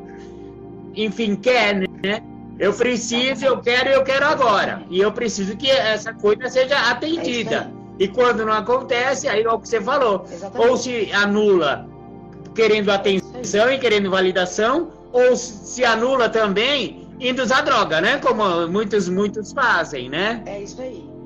enfim, 0.94 1.34
quer, 1.34 1.74
né? 1.74 2.22
Eu 2.58 2.72
preciso, 2.72 3.44
eu 3.44 3.60
quero, 3.60 3.88
eu 3.88 4.02
quero 4.02 4.26
agora. 4.26 4.82
E 4.90 5.00
eu 5.00 5.12
preciso 5.12 5.56
que 5.56 5.70
essa 5.70 6.12
coisa 6.12 6.48
seja 6.48 6.76
atendida. 6.90 7.70
É 8.00 8.02
e 8.04 8.08
quando 8.08 8.44
não 8.44 8.52
acontece, 8.52 9.28
aí 9.28 9.42
é 9.42 9.50
o 9.50 9.58
que 9.58 9.68
você 9.68 9.80
falou. 9.80 10.24
Exatamente. 10.30 10.70
Ou 10.70 10.76
se 10.76 11.12
anula 11.12 11.88
querendo 12.54 12.90
atenção 12.90 13.27
e 13.70 13.78
querendo 13.78 14.10
validação, 14.10 14.90
ou 15.12 15.36
se 15.36 15.84
anula 15.84 16.28
também 16.28 17.08
indo 17.20 17.42
usar 17.42 17.62
droga, 17.62 18.00
né? 18.00 18.18
Como 18.18 18.68
muitos, 18.68 19.08
muitos 19.08 19.52
fazem, 19.52 20.08
né? 20.08 20.42
É 20.46 20.62
isso 20.62 20.80
aí. 20.80 21.18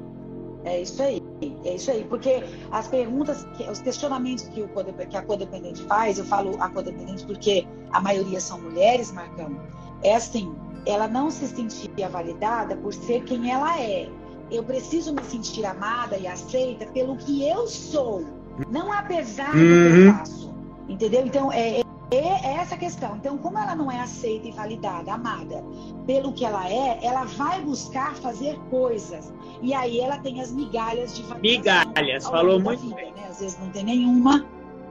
É 0.65 0.81
isso 0.81 1.03
aí, 1.03 1.21
é 1.65 1.75
isso 1.75 1.91
aí, 1.91 2.07
porque 2.09 2.45
as 2.71 2.87
perguntas, 2.87 3.45
os 3.69 3.81
questionamentos 3.81 4.45
que, 4.45 4.63
o, 4.63 4.69
que 5.11 5.17
a 5.17 5.23
codependente 5.23 5.83
faz, 5.83 6.19
eu 6.19 6.25
falo 6.25 6.57
a 6.61 6.69
codependente 6.69 7.27
porque 7.27 7.67
a 7.91 8.01
maioria 8.01 8.39
são 8.39 8.61
mulheres, 8.61 9.11
Marcão, 9.11 9.61
é 10.05 10.15
assim, 10.15 10.55
ela 10.87 11.09
não 11.09 11.33
se 11.33 11.49
sentia 11.49 12.09
validada 12.09 12.77
por 12.77 12.95
ser 12.95 13.25
quem 13.25 13.51
ela 13.51 13.77
é. 13.81 14.09
Eu 14.53 14.63
preciso 14.63 15.13
me 15.13 15.23
sentir 15.25 15.65
amada 15.65 16.17
e 16.17 16.29
aceita 16.29 16.87
pelo 16.87 17.17
que 17.17 17.49
eu 17.49 17.67
sou, 17.67 18.25
não 18.71 18.93
apesar 18.93 19.51
do 19.51 19.59
que 19.59 19.59
eu 19.59 20.07
uhum. 20.07 20.15
faço. 20.15 20.55
Entendeu? 20.89 21.27
Então, 21.27 21.53
é, 21.53 21.82
é, 22.17 22.47
é 22.47 22.55
essa 22.57 22.77
questão. 22.77 23.17
Então, 23.17 23.39
como 23.39 23.59
ela 23.59 23.75
não 23.75 23.91
é 23.91 24.01
aceita 24.01 24.49
e 24.49 24.53
validada, 24.53 25.13
amada, 25.13 25.65
pelo 26.07 26.33
que 26.33 26.45
ela 26.45 26.69
é, 26.69 26.99
ela 27.03 27.25
vai 27.25 27.61
buscar 27.63 28.15
fazer 28.17 28.59
coisas. 28.71 29.33
E 29.61 29.73
aí 29.73 30.01
ela 30.01 30.19
tem 30.19 30.41
as 30.41 30.53
migalhas 30.53 31.17
de 31.17 31.23
Migalhas, 31.41 32.27
falou 32.27 32.61
muito 32.61 32.83
vida, 32.83 32.97
bem. 32.97 33.13
Né? 33.13 33.27
Às 33.29 33.41
vezes 33.41 33.59
não 33.59 33.71
tem 33.71 33.85
nenhuma, 33.85 34.47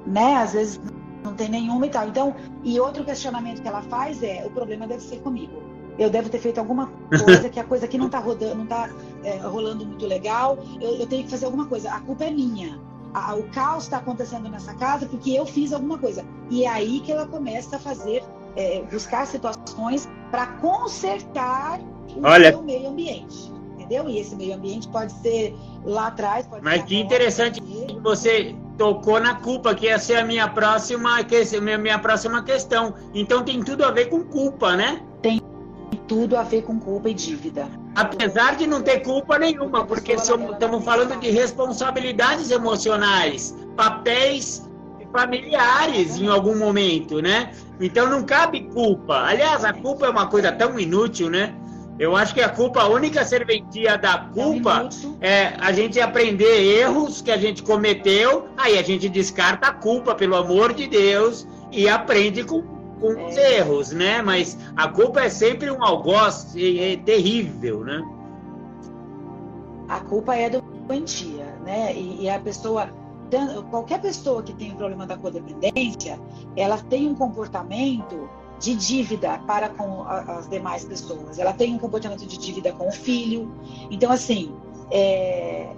né? 0.06 0.36
Às 0.36 0.54
vezes 0.54 0.82
não 1.24 1.34
tem 1.36 1.50
nenhuma 1.50 1.86
e 1.86 1.90
tal. 1.90 2.08
Então, 2.08 2.36
e 2.64 2.80
outro 2.80 3.04
questionamento 3.04 3.62
que 3.62 3.68
ela 3.68 3.82
faz 3.84 4.24
é: 4.24 4.44
o 4.46 4.52
problema 4.52 4.88
deve 4.88 5.02
ser 5.02 5.20
comigo 5.22 5.72
eu 6.00 6.10
devo 6.10 6.30
ter 6.30 6.40
feito 6.40 6.58
alguma 6.58 6.88
coisa 7.24 7.50
que 7.50 7.60
a 7.60 7.64
coisa 7.64 7.86
aqui 7.86 7.98
não 7.98 8.08
está 8.08 8.20
rodando, 8.20 8.56
não 8.56 8.64
está 8.64 8.90
é, 9.24 9.38
rolando 9.38 9.86
muito 9.86 10.06
legal. 10.06 10.58
Eu, 10.80 10.96
eu, 10.96 11.08
tenho 11.08 11.24
que 11.24 11.30
fazer 11.30 11.46
alguma 11.46 11.66
coisa. 11.68 11.92
A 11.92 12.00
culpa 12.00 12.26
é 12.26 12.32
minha. 12.32 12.80
A, 13.14 13.36
o 13.36 13.44
caos 13.50 13.84
está 13.84 13.98
acontecendo 13.98 14.50
nessa 14.50 14.74
casa 14.76 15.06
porque 15.06 15.32
eu 15.32 15.46
fiz 15.46 15.74
alguma 15.74 15.98
coisa. 15.98 16.26
E 16.50 16.64
é 16.64 16.70
aí 16.70 17.00
que 17.02 17.12
ela 17.12 17.28
começa 17.28 17.76
a 17.76 17.80
fazer, 17.80 18.24
é, 18.56 18.82
buscar 18.92 19.28
situações 19.28 20.08
para 20.30 20.48
consertar 20.48 21.80
o 22.16 22.26
Olha... 22.26 22.52
seu 22.52 22.62
meio 22.62 22.90
ambiente. 22.90 23.52
Entendeu? 23.76 24.10
E 24.10 24.20
esse 24.20 24.36
meio 24.36 24.56
ambiente 24.56 24.88
pode 24.88 25.12
ser 25.14 25.56
lá 25.84 26.08
atrás. 26.08 26.48
Mas 26.62 26.84
que 26.84 26.98
interessante 26.98 27.60
que 27.60 28.00
você 28.00 28.56
tocou 28.78 29.20
na 29.20 29.36
culpa, 29.36 29.76
que 29.76 29.86
ia 29.86 30.00
ser 30.00 30.16
a 30.16 30.26
minha 30.26 30.48
próxima, 30.48 31.24
que 31.24 31.60
minha, 31.60 31.78
minha 31.78 32.00
próxima 32.00 32.42
questão. 32.44 32.94
Então 33.14 33.44
tem 33.44 33.62
tudo 33.62 33.84
a 33.84 33.92
ver 33.92 34.06
com 34.06 34.24
culpa, 34.24 34.76
né? 34.76 35.02
Tem 35.22 35.42
tudo 36.08 36.38
a 36.38 36.44
ver 36.44 36.64
com 36.64 36.80
culpa 36.80 37.10
e 37.10 37.14
dívida. 37.14 37.68
Apesar 37.96 38.56
de 38.56 38.66
não 38.66 38.82
ter 38.82 39.02
culpa 39.02 39.38
nenhuma, 39.38 39.86
porque 39.86 40.14
estamos 40.14 40.86
falando 40.86 41.20
de 41.20 41.30
responsabilidades 41.30 42.50
emocionais, 42.50 43.56
papéis 43.76 44.70
familiares 45.12 46.18
em 46.18 46.28
algum 46.28 46.58
momento, 46.58 47.22
né? 47.22 47.52
Então 47.80 48.10
não 48.10 48.24
cabe 48.24 48.62
culpa. 48.74 49.24
Aliás, 49.24 49.66
a 49.66 49.74
culpa 49.74 50.06
é 50.06 50.10
uma 50.10 50.28
coisa 50.28 50.52
tão 50.52 50.80
inútil, 50.80 51.30
né? 51.30 51.54
Eu 52.00 52.16
acho 52.16 52.34
que 52.34 52.42
a 52.42 52.50
culpa, 52.50 52.82
a 52.82 52.88
única 52.88 53.24
serventia 53.24 53.98
da 53.98 54.18
culpa 54.18 54.90
é 55.20 55.54
a 55.60 55.72
gente 55.72 56.00
aprender 56.00 56.80
erros 56.80 57.22
que 57.22 57.30
a 57.30 57.38
gente 57.38 57.62
cometeu, 57.62 58.48
aí 58.58 58.80
a 58.80 58.82
gente 58.82 59.08
descarta 59.08 59.68
a 59.68 59.74
culpa, 59.74 60.16
pelo 60.16 60.36
amor 60.36 60.74
de 60.74 60.88
Deus, 60.88 61.46
e 61.72 61.88
aprende 61.88 62.44
com 62.44 62.64
com 63.02 63.26
os 63.26 63.36
é. 63.36 63.58
erros, 63.58 63.92
né? 63.92 64.22
Mas 64.22 64.58
a 64.78 64.88
culpa 64.88 65.22
é 65.22 65.30
sempre 65.30 65.70
um 65.72 65.84
algoz 65.84 66.56
é, 66.56 66.94
é 66.94 66.98
terrível, 66.98 67.84
né? 67.84 68.02
A 69.90 70.00
culpa 70.00 70.36
é 70.36 70.50
doentia, 70.50 71.58
né? 71.66 71.94
E, 71.94 72.22
e, 72.22 72.30
a 72.30 72.40
pessoa, 72.40 72.90
qualquer 73.70 74.00
pessoa 74.00 74.42
que 74.44 74.54
tem 74.54 74.72
um 74.72 74.76
problema 74.76 75.06
da 75.06 75.18
codependência, 75.18 76.18
ela 76.56 76.78
tem 76.78 77.10
um 77.10 77.16
comportamento 77.16 78.30
de 78.60 78.76
dívida 78.76 79.40
para 79.40 79.70
com 79.70 80.04
as 80.04 80.48
demais 80.48 80.86
pessoas. 80.86 81.40
Ela 81.40 81.52
tem 81.52 81.74
um 81.74 81.80
comportamento 81.80 82.26
de 82.26 82.38
dívida 82.38 82.72
com 82.72 82.88
o 82.88 82.92
filho. 82.92 83.52
Então, 83.90 84.12
assim, 84.12 84.56
é... 84.92 85.74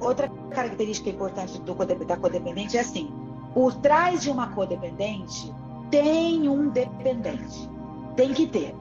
outra 0.00 0.28
característica 0.50 1.08
importante 1.08 1.60
do, 1.60 1.74
da 1.74 2.16
codependente 2.16 2.76
é 2.76 2.80
assim: 2.80 3.10
por 3.54 3.74
trás 3.74 4.22
de 4.22 4.30
uma 4.30 4.48
codependente 4.48 5.54
tem 5.90 6.48
um 6.48 6.68
dependente. 6.68 7.68
Tem 8.16 8.32
que 8.32 8.46
ter. 8.46 8.74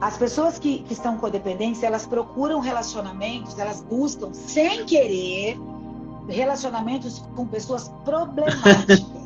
As 0.00 0.16
pessoas 0.16 0.58
que, 0.58 0.78
que 0.80 0.94
estão 0.94 1.18
codependentes, 1.18 1.82
elas 1.82 2.06
procuram 2.06 2.60
relacionamentos, 2.60 3.58
elas 3.58 3.82
buscam, 3.82 4.32
sem 4.32 4.86
querer, 4.86 5.58
relacionamentos 6.26 7.22
com 7.36 7.46
pessoas 7.46 7.88
problemáticas. 8.04 9.10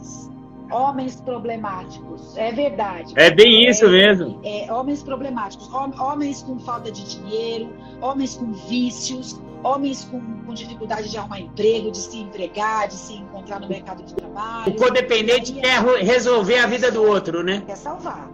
homens 0.70 1.16
problemáticos, 1.16 2.36
é 2.36 2.50
verdade. 2.50 3.12
É 3.16 3.30
bem 3.30 3.68
isso 3.68 3.84
é, 3.86 3.88
mesmo. 3.88 4.40
É, 4.42 4.72
homens 4.72 5.02
problemáticos, 5.02 5.70
homens 5.72 6.42
com 6.42 6.58
falta 6.58 6.90
de 6.90 7.04
dinheiro, 7.04 7.70
homens 8.00 8.36
com 8.36 8.52
vícios, 8.52 9.40
homens 9.64 10.04
com, 10.04 10.20
com, 10.44 10.54
dificuldade 10.54 11.08
de 11.08 11.16
arrumar 11.16 11.40
emprego, 11.40 11.90
de 11.90 11.98
se 11.98 12.18
empregar, 12.18 12.86
de 12.86 12.94
se 12.94 13.14
encontrar 13.14 13.58
no 13.60 13.66
mercado 13.66 14.04
de 14.04 14.14
trabalho. 14.14 14.72
O 14.72 14.76
codependente 14.76 15.52
quer 15.54 15.82
resolver 16.02 16.58
a 16.58 16.66
vida 16.66 16.92
do 16.92 17.02
outro, 17.02 17.42
né? 17.42 17.62
Quer 17.66 17.76
salvar. 17.76 18.30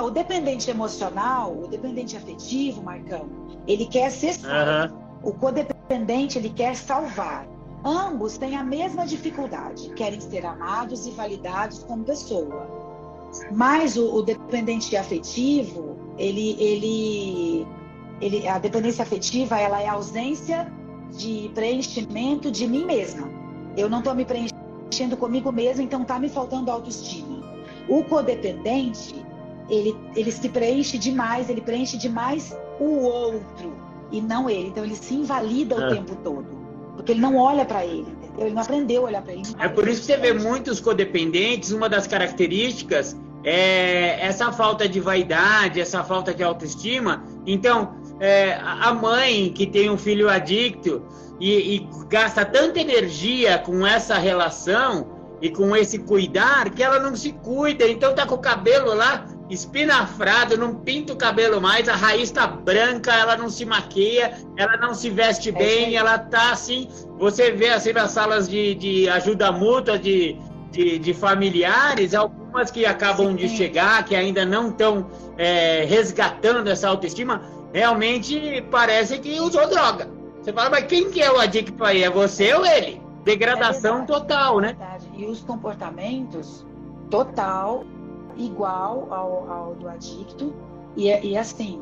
O 0.00 0.10
dependente 0.10 0.70
emocional, 0.70 1.56
o 1.56 1.66
dependente 1.66 2.16
afetivo, 2.16 2.82
Marcão, 2.82 3.28
ele 3.66 3.86
quer 3.86 4.10
ser 4.10 4.34
salvo. 4.34 4.92
Uhum. 4.92 5.30
O 5.30 5.32
codependente, 5.32 6.38
ele 6.38 6.50
quer 6.50 6.76
salvar. 6.76 7.46
Ambos 7.84 8.38
têm 8.38 8.56
a 8.56 8.62
mesma 8.62 9.04
dificuldade, 9.04 9.90
querem 9.94 10.20
ser 10.20 10.46
amados 10.46 11.06
e 11.06 11.10
validados 11.10 11.82
como 11.82 12.04
pessoa. 12.04 12.66
Mas 13.50 13.96
o, 13.96 14.14
o 14.14 14.22
dependente 14.22 14.96
afetivo, 14.96 15.96
ele, 16.16 16.56
ele 16.60 17.66
ele, 18.22 18.46
a 18.46 18.58
dependência 18.58 19.02
afetiva 19.02 19.58
ela 19.58 19.82
é 19.82 19.88
a 19.88 19.94
ausência 19.94 20.72
de 21.10 21.50
preenchimento 21.54 22.50
de 22.50 22.66
mim 22.68 22.84
mesma. 22.84 23.28
Eu 23.76 23.90
não 23.90 23.98
estou 23.98 24.14
me 24.14 24.24
preenchendo 24.24 25.16
comigo 25.16 25.50
mesma, 25.50 25.82
então 25.82 26.02
está 26.02 26.18
me 26.18 26.28
faltando 26.28 26.70
autoestima. 26.70 27.42
O 27.88 28.04
codependente, 28.04 29.14
ele, 29.68 29.96
ele 30.14 30.30
se 30.30 30.48
preenche 30.48 30.96
demais, 30.96 31.50
ele 31.50 31.60
preenche 31.60 31.98
demais 31.98 32.56
o 32.78 33.02
outro 33.02 33.76
e 34.12 34.20
não 34.20 34.48
ele. 34.48 34.68
Então 34.68 34.84
ele 34.84 34.94
se 34.94 35.14
invalida 35.14 35.76
o 35.76 35.82
é. 35.82 35.94
tempo 35.96 36.14
todo, 36.22 36.46
porque 36.94 37.12
ele 37.12 37.20
não 37.20 37.36
olha 37.36 37.64
para 37.64 37.84
ele, 37.84 38.06
entendeu? 38.22 38.46
Ele 38.46 38.54
não 38.54 38.62
aprendeu 38.62 39.02
a 39.02 39.06
olhar 39.06 39.22
para 39.22 39.32
ele. 39.32 39.42
É 39.58 39.68
por 39.68 39.88
isso 39.88 40.02
que 40.02 40.06
você 40.06 40.16
vê 40.16 40.32
muitos 40.32 40.78
codependentes, 40.78 41.72
uma 41.72 41.88
das 41.88 42.06
características 42.06 43.16
é 43.44 44.24
essa 44.24 44.52
falta 44.52 44.88
de 44.88 45.00
vaidade, 45.00 45.80
essa 45.80 46.04
falta 46.04 46.32
de 46.32 46.42
autoestima. 46.42 47.24
Então, 47.44 47.96
é, 48.22 48.56
a 48.62 48.94
mãe 48.94 49.52
que 49.52 49.66
tem 49.66 49.90
um 49.90 49.98
filho 49.98 50.30
adicto 50.30 51.02
e, 51.40 51.74
e, 51.74 51.88
gasta 52.08 52.44
tanta 52.44 52.78
energia 52.78 53.58
com 53.58 53.84
essa 53.84 54.16
relação 54.16 55.08
e 55.40 55.50
com 55.50 55.74
esse 55.74 55.98
cuidar 55.98 56.70
que 56.70 56.84
ela 56.84 57.00
não 57.00 57.16
se 57.16 57.32
cuida, 57.32 57.84
então 57.88 58.14
tá 58.14 58.24
com 58.24 58.36
o 58.36 58.38
cabelo 58.38 58.94
lá 58.94 59.26
espinafrado, 59.50 60.56
não 60.56 60.72
pinta 60.72 61.12
o 61.12 61.16
cabelo 61.16 61.60
mais, 61.60 61.88
a 61.88 61.96
raiz 61.96 62.30
tá 62.30 62.46
branca, 62.46 63.12
ela 63.12 63.36
não 63.36 63.50
se 63.50 63.64
maquia, 63.64 64.32
ela 64.56 64.76
não 64.76 64.94
se 64.94 65.10
veste 65.10 65.48
é 65.48 65.52
bem, 65.52 65.96
ela 65.96 66.16
tá 66.16 66.52
assim, 66.52 66.88
você 67.18 67.50
vê 67.50 67.70
assim 67.70 67.92
nas 67.92 68.12
salas 68.12 68.48
de, 68.48 68.76
de 68.76 69.08
ajuda 69.08 69.50
mútua 69.50 69.98
de, 69.98 70.36
de, 70.70 70.96
de 70.96 71.12
familiares, 71.12 72.14
algumas 72.14 72.70
que 72.70 72.86
acabam 72.86 73.30
Sim. 73.30 73.34
de 73.34 73.48
chegar, 73.48 74.04
que 74.04 74.14
ainda 74.14 74.44
não 74.44 74.68
estão 74.68 75.10
é, 75.36 75.84
resgatando 75.88 76.70
essa 76.70 76.88
autoestima, 76.88 77.42
realmente 77.72 78.62
parece 78.70 79.18
que 79.18 79.40
usou 79.40 79.68
droga. 79.68 80.08
Você 80.40 80.52
fala, 80.52 80.70
mas 80.70 80.84
quem 80.86 81.10
que 81.10 81.22
é 81.22 81.30
o 81.30 81.38
adicto 81.38 81.84
aí? 81.84 82.02
É 82.02 82.10
você 82.10 82.52
ou 82.54 82.66
ele? 82.66 83.00
Degradação 83.24 84.02
É 84.02 84.06
total, 84.06 84.58
né? 84.58 84.76
E 85.14 85.24
os 85.24 85.40
comportamentos 85.42 86.66
total, 87.08 87.84
igual 88.36 89.06
ao, 89.10 89.50
ao 89.50 89.74
do 89.74 89.88
adicto. 89.88 90.52
E, 90.96 91.08
e 91.08 91.36
assim, 91.36 91.80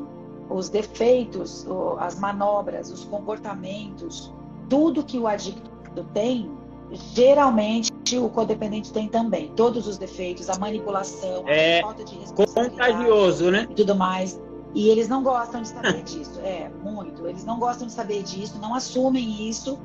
os 0.49 0.69
defeitos, 0.69 1.65
as 1.97 2.19
manobras, 2.19 2.91
os 2.91 3.03
comportamentos, 3.05 4.31
tudo 4.69 5.03
que 5.03 5.17
o 5.17 5.27
adicto 5.27 6.03
tem, 6.13 6.51
geralmente 6.91 7.91
o 8.17 8.29
codependente 8.29 8.91
tem 8.91 9.07
também. 9.07 9.51
Todos 9.55 9.87
os 9.87 9.97
defeitos, 9.97 10.49
a 10.49 10.59
manipulação, 10.59 11.43
É 11.47 11.79
a 11.79 11.83
falta 11.83 12.03
de 12.03 12.15
responsabilidade 12.15 12.93
Contagioso, 12.93 13.49
né? 13.49 13.67
e 13.69 13.73
tudo 13.73 13.95
mais. 13.95 14.39
E 14.73 14.89
eles 14.89 15.07
não 15.07 15.21
gostam 15.23 15.61
de 15.61 15.67
saber 15.67 16.01
disso. 16.03 16.39
É, 16.41 16.69
muito. 16.83 17.27
Eles 17.27 17.43
não 17.43 17.59
gostam 17.59 17.87
de 17.87 17.93
saber 17.93 18.23
disso, 18.23 18.59
não 18.59 18.73
assumem 18.73 19.49
isso, 19.49 19.79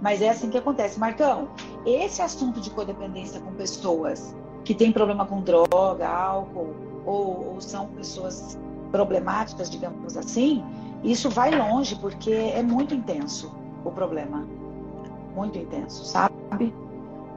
mas 0.00 0.20
é 0.20 0.30
assim 0.30 0.50
que 0.50 0.58
acontece. 0.58 0.98
Marcão, 0.98 1.48
esse 1.86 2.20
assunto 2.20 2.60
de 2.60 2.70
codependência 2.70 3.40
com 3.40 3.52
pessoas 3.52 4.34
que 4.64 4.74
têm 4.74 4.92
problema 4.92 5.26
com 5.26 5.40
droga, 5.40 6.08
álcool, 6.08 6.74
ou, 7.04 7.54
ou 7.54 7.60
são 7.60 7.86
pessoas 7.88 8.58
problemáticas, 8.90 9.70
digamos 9.70 10.16
assim, 10.16 10.62
isso 11.02 11.30
vai 11.30 11.50
longe, 11.56 11.96
porque 11.96 12.32
é 12.32 12.62
muito 12.62 12.94
intenso 12.94 13.52
o 13.84 13.90
problema. 13.90 14.46
Muito 15.34 15.58
intenso, 15.58 16.04
sabe? 16.04 16.34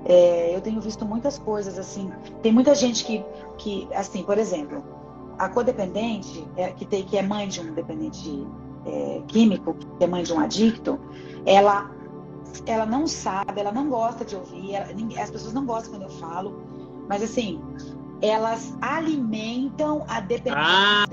É, 0.04 0.56
eu 0.56 0.62
tenho 0.62 0.80
visto 0.80 1.06
muitas 1.06 1.40
coisas 1.40 1.80
assim. 1.80 2.12
Tem 2.42 2.52
muita 2.52 2.76
gente 2.76 3.04
que, 3.06 3.26
que 3.58 3.88
assim, 3.94 4.22
por 4.22 4.38
exemplo, 4.38 4.84
a 5.38 5.50
codependente, 5.50 6.48
é, 6.58 6.72
que, 6.72 6.86
tem, 6.86 7.04
que 7.04 7.18
é 7.18 7.22
mãe 7.22 7.48
de 7.48 7.60
um 7.62 7.74
dependente 7.74 8.46
é, 8.86 9.22
químico, 9.28 9.76
que 9.98 10.04
é 10.04 10.08
mãe 10.08 10.24
de 10.24 10.32
um 10.34 10.40
adicto, 10.40 11.00
ela, 11.46 11.90
ela 12.66 12.86
não 12.86 13.08
sabe, 13.08 13.60
ela 13.60 13.72
não 13.72 13.90
gosta 13.90 14.24
de 14.24 14.36
ouvir, 14.36 14.74
ela- 14.74 14.88
as 15.22 15.32
pessoas 15.32 15.54
não 15.54 15.66
gostam 15.66 15.92
quando 15.94 16.04
eu 16.04 16.10
falo, 16.18 16.56
mas 17.10 17.22
assim, 17.24 17.60
elas 18.22 18.76
alimentam 18.82 20.04
a 20.08 20.20
dependência. 20.20 20.56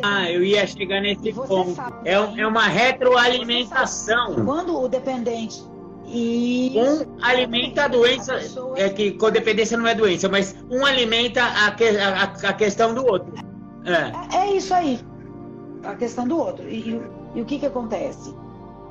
Ah, 0.03 0.31
eu 0.31 0.45
ia 0.45 0.67
chegar 0.67 1.01
nesse 1.01 1.33
ponto. 1.33 1.75
É, 2.05 2.13
é 2.15 2.47
uma 2.47 2.67
retroalimentação. 2.67 4.45
Quando 4.45 4.81
o 4.81 4.89
dependente. 4.89 5.63
E 6.07 6.75
Um 6.77 7.17
alimenta 7.23 7.85
a 7.85 7.89
doença, 7.89 8.35
A 8.35 8.39
pessoa- 8.39 8.79
é 8.79 8.89
que 8.91 9.13
codependência 9.13 9.79
não 9.79 9.87
é 9.87 9.95
doença, 9.95 10.29
mas 10.29 10.55
um 10.71 10.85
alimenta 10.85 11.43
a, 11.45 11.71
que- 11.71 11.97
a, 11.97 12.23
a 12.25 12.53
questão 12.53 12.93
do 12.93 13.05
outro. 13.07 13.33
É. 13.85 14.37
É 14.37 14.55
isso 14.57 14.73
aí. 14.75 15.01
A 15.85 15.95
questão 15.95 16.27
do 16.27 16.39
outro. 16.39 16.69
E, 16.69 16.91
e- 16.91 17.03
e 17.35 17.41
o 17.41 17.45
que, 17.45 17.59
que 17.59 17.67
acontece? 17.67 18.35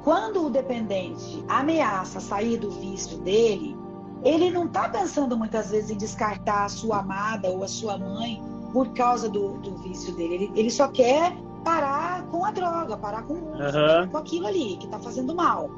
Quando 0.03 0.45
o 0.45 0.49
dependente 0.49 1.43
ameaça 1.47 2.19
sair 2.19 2.57
do 2.57 2.71
vício 2.71 3.17
dele, 3.19 3.77
ele 4.23 4.49
não 4.49 4.65
está 4.65 4.89
pensando 4.89 5.37
muitas 5.37 5.69
vezes 5.71 5.91
em 5.91 5.97
descartar 5.97 6.65
a 6.65 6.69
sua 6.69 6.99
amada 6.99 7.49
ou 7.49 7.63
a 7.63 7.67
sua 7.67 7.97
mãe 7.97 8.41
por 8.73 8.89
causa 8.93 9.29
do, 9.29 9.57
do 9.59 9.75
vício 9.77 10.13
dele. 10.15 10.33
Ele, 10.35 10.51
ele 10.55 10.69
só 10.71 10.87
quer 10.87 11.35
parar 11.63 12.23
com 12.27 12.43
a 12.43 12.49
droga, 12.51 12.97
parar 12.97 13.21
com, 13.23 13.35
Aham. 13.59 14.07
com 14.07 14.17
aquilo 14.17 14.47
ali 14.47 14.77
que 14.77 14.85
está 14.85 14.97
fazendo 14.97 15.35
mal. 15.35 15.69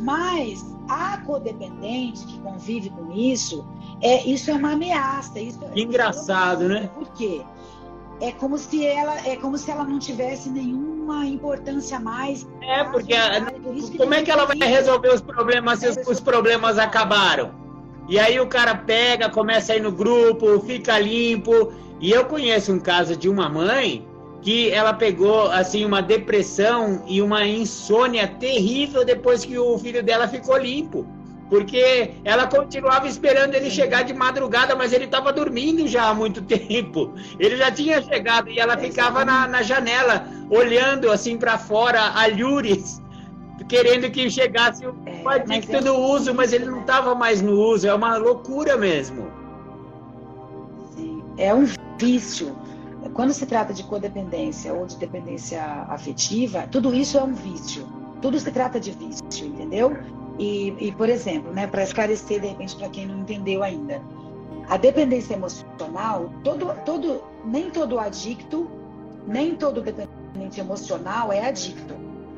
Mas 0.00 0.64
a 0.88 1.18
codependente 1.18 2.24
que 2.26 2.38
convive 2.40 2.90
com 2.90 3.12
isso, 3.12 3.64
é, 4.00 4.24
isso 4.26 4.50
é 4.50 4.54
uma 4.54 4.72
ameaça. 4.72 5.38
Isso, 5.38 5.58
Que 5.72 5.82
engraçado, 5.82 6.68
né? 6.68 6.90
Por 6.94 7.08
quê? 7.12 7.42
É 8.20 8.32
como 8.32 8.58
se 8.58 8.84
ela 8.84 9.16
é 9.26 9.36
como 9.36 9.56
se 9.56 9.70
ela 9.70 9.84
não 9.84 9.98
tivesse 9.98 10.50
nenhuma 10.50 11.24
importância 11.26 11.98
a 11.98 12.00
mais. 12.00 12.46
É, 12.62 12.84
porque 12.84 13.14
a- 13.14 13.50
Por 13.52 13.96
como 13.96 14.14
é 14.14 14.22
que 14.22 14.30
ela 14.30 14.44
vai 14.44 14.56
resolver 14.58 15.14
os 15.14 15.20
problemas 15.20 15.78
se 15.80 15.88
os, 15.88 15.96
os 16.06 16.20
problemas 16.20 16.78
acabaram? 16.78 17.52
E 18.08 18.18
aí 18.18 18.40
o 18.40 18.46
cara 18.46 18.74
pega, 18.74 19.28
começa 19.28 19.72
a 19.72 19.76
ir 19.76 19.82
no 19.82 19.92
grupo, 19.92 20.58
fica 20.60 20.98
limpo. 20.98 21.72
E 22.00 22.10
eu 22.10 22.24
conheço 22.24 22.72
um 22.72 22.80
caso 22.80 23.16
de 23.16 23.28
uma 23.28 23.48
mãe 23.48 24.06
que 24.40 24.70
ela 24.70 24.94
pegou 24.94 25.50
assim 25.50 25.84
uma 25.84 26.00
depressão 26.00 27.02
e 27.06 27.20
uma 27.20 27.44
insônia 27.46 28.26
terrível 28.26 29.04
depois 29.04 29.44
que 29.44 29.58
o 29.58 29.76
filho 29.78 30.02
dela 30.02 30.26
ficou 30.28 30.56
limpo. 30.56 31.06
Porque 31.48 32.10
ela 32.24 32.46
continuava 32.46 33.08
esperando 33.08 33.54
ele 33.54 33.70
chegar 33.70 34.02
de 34.02 34.12
madrugada, 34.12 34.76
mas 34.76 34.92
ele 34.92 35.06
estava 35.06 35.32
dormindo 35.32 35.88
já 35.88 36.08
há 36.10 36.14
muito 36.14 36.42
tempo. 36.44 37.14
Ele 37.38 37.56
já 37.56 37.70
tinha 37.70 38.02
chegado 38.02 38.50
e 38.50 38.58
ela 38.58 38.76
ficava 38.76 39.24
na, 39.24 39.48
na 39.48 39.62
janela, 39.62 40.28
olhando 40.50 41.10
assim 41.10 41.38
para 41.38 41.58
fora, 41.58 42.12
alhures, 42.14 43.00
querendo 43.68 44.10
que 44.10 44.30
chegasse 44.30 44.86
o 44.86 44.94
É, 45.06 45.22
adicto 45.26 45.76
é 45.76 45.80
no 45.80 45.94
uso, 45.94 46.34
mas 46.34 46.52
ele 46.52 46.66
não 46.66 46.80
estava 46.80 47.14
mais 47.14 47.40
no 47.40 47.52
uso. 47.52 47.86
É 47.86 47.94
uma 47.94 48.16
loucura 48.16 48.76
mesmo. 48.76 49.28
É 51.36 51.54
um 51.54 51.66
vício. 51.98 52.56
Quando 53.14 53.32
se 53.32 53.46
trata 53.46 53.72
de 53.72 53.84
codependência 53.84 54.74
ou 54.74 54.86
de 54.86 54.96
dependência 54.96 55.62
afetiva, 55.88 56.66
tudo 56.70 56.94
isso 56.94 57.16
é 57.16 57.22
um 57.22 57.32
vício. 57.32 57.86
Tudo 58.20 58.38
se 58.38 58.50
trata 58.50 58.80
de 58.80 58.90
vício, 58.90 59.46
entendeu? 59.46 59.96
E, 60.38 60.74
e 60.78 60.92
por 60.92 61.08
exemplo, 61.08 61.52
né, 61.52 61.66
para 61.66 61.82
esclarecer 61.82 62.40
de 62.40 62.46
repente 62.46 62.76
para 62.76 62.88
quem 62.88 63.06
não 63.06 63.18
entendeu 63.18 63.62
ainda, 63.62 64.00
a 64.68 64.76
dependência 64.76 65.34
emocional, 65.34 66.30
todo, 66.44 66.74
todo, 66.84 67.22
nem 67.44 67.70
todo 67.70 67.98
adicto, 67.98 68.70
nem 69.26 69.56
todo 69.56 69.80
dependente 69.80 70.60
emocional 70.60 71.32
é 71.32 71.46
adicto. 71.46 71.94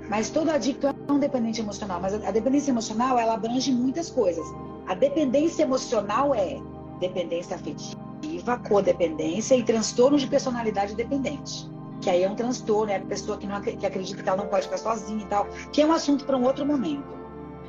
Mas 0.08 0.30
todo 0.30 0.50
adicto 0.50 0.86
é 0.86 0.94
um 1.12 1.18
dependente 1.18 1.60
emocional. 1.60 2.00
Mas 2.00 2.14
a, 2.14 2.28
a 2.28 2.30
dependência 2.30 2.70
emocional 2.70 3.18
ela 3.18 3.34
abrange 3.34 3.72
muitas 3.72 4.10
coisas. 4.10 4.44
A 4.86 4.94
dependência 4.94 5.62
emocional 5.62 6.34
é 6.34 6.58
dependência 6.98 7.56
afetiva, 7.56 8.58
codependência 8.68 9.54
e 9.54 9.62
transtorno 9.62 10.18
de 10.18 10.26
personalidade 10.26 10.94
dependente. 10.94 11.70
Que 12.00 12.10
aí 12.10 12.22
é 12.22 12.30
um 12.30 12.34
transtorno, 12.34 12.90
é 12.90 12.96
a 12.96 13.00
pessoa 13.00 13.36
que, 13.36 13.46
não, 13.46 13.60
que 13.60 13.84
acredita 13.84 14.22
que 14.22 14.28
ela 14.28 14.38
não 14.38 14.48
pode 14.48 14.64
ficar 14.64 14.78
sozinha 14.78 15.22
e 15.22 15.26
tal, 15.26 15.46
que 15.72 15.82
é 15.82 15.86
um 15.86 15.92
assunto 15.92 16.24
para 16.24 16.36
um 16.36 16.44
outro 16.44 16.64
momento. 16.64 17.19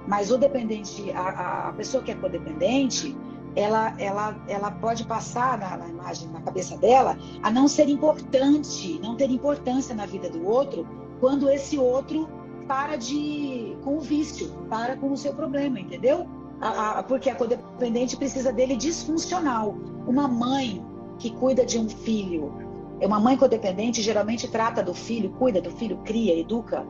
Mas 0.08 0.32
o 0.32 0.38
dependente, 0.38 1.12
a, 1.12 1.70
a- 1.70 1.74
pessoa 1.74 2.04
que 2.04 2.12
é 2.12 2.16
codependente, 2.16 3.16
ela, 3.56 3.94
ela, 4.00 4.36
ela 4.48 4.72
pode 4.72 5.06
passar 5.06 5.58
na, 5.58 5.78
na 5.78 5.88
imagem, 5.90 6.30
na 6.30 6.42
cabeça 6.42 6.78
dela, 6.78 7.18
a 7.44 7.52
não 7.52 7.68
ser 7.68 7.90
importante, 7.90 9.00
não 9.02 9.16
ter 9.16 9.30
importância 9.30 9.94
na 9.94 10.06
vida 10.06 10.30
do 10.30 10.48
outro, 10.48 10.88
quando 11.20 11.50
esse 11.50 11.78
outro 11.78 12.28
para 12.68 12.96
de 12.96 13.76
com 13.84 13.98
o 13.98 14.00
vício, 14.00 14.50
para 14.70 14.96
com 14.96 15.12
o 15.12 15.18
seu 15.18 15.34
problema, 15.34 15.80
entendeu? 15.80 16.28
A- 16.62 17.00
a- 17.00 17.04
porque 17.04 17.30
a 17.30 17.36
codependente 17.36 18.16
precisa 18.16 18.52
dele 18.54 18.76
disfuncional. 18.76 19.76
Uma 20.08 20.28
mãe 20.28 20.84
que 21.20 21.30
cuida 21.32 21.66
de 21.66 21.78
um 21.78 21.90
filho, 21.90 22.54
é 23.00 23.08
uma 23.08 23.20
mãe 23.20 23.36
codependente 23.36 24.02
geralmente 24.02 24.48
trata 24.48 24.82
do 24.82 24.94
filho, 24.94 25.32
cuida 25.32 25.60
do 25.62 25.72
filho, 25.72 25.98
cria, 26.06 26.40
educa, 26.40 26.86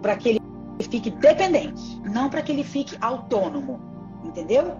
para 0.00 0.16
que 0.16 0.28
ele 0.28 0.41
fique 0.80 1.10
dependente, 1.10 2.00
não 2.04 2.28
para 2.28 2.42
que 2.42 2.52
ele 2.52 2.64
fique 2.64 2.96
autônomo, 3.00 3.80
entendeu? 4.24 4.76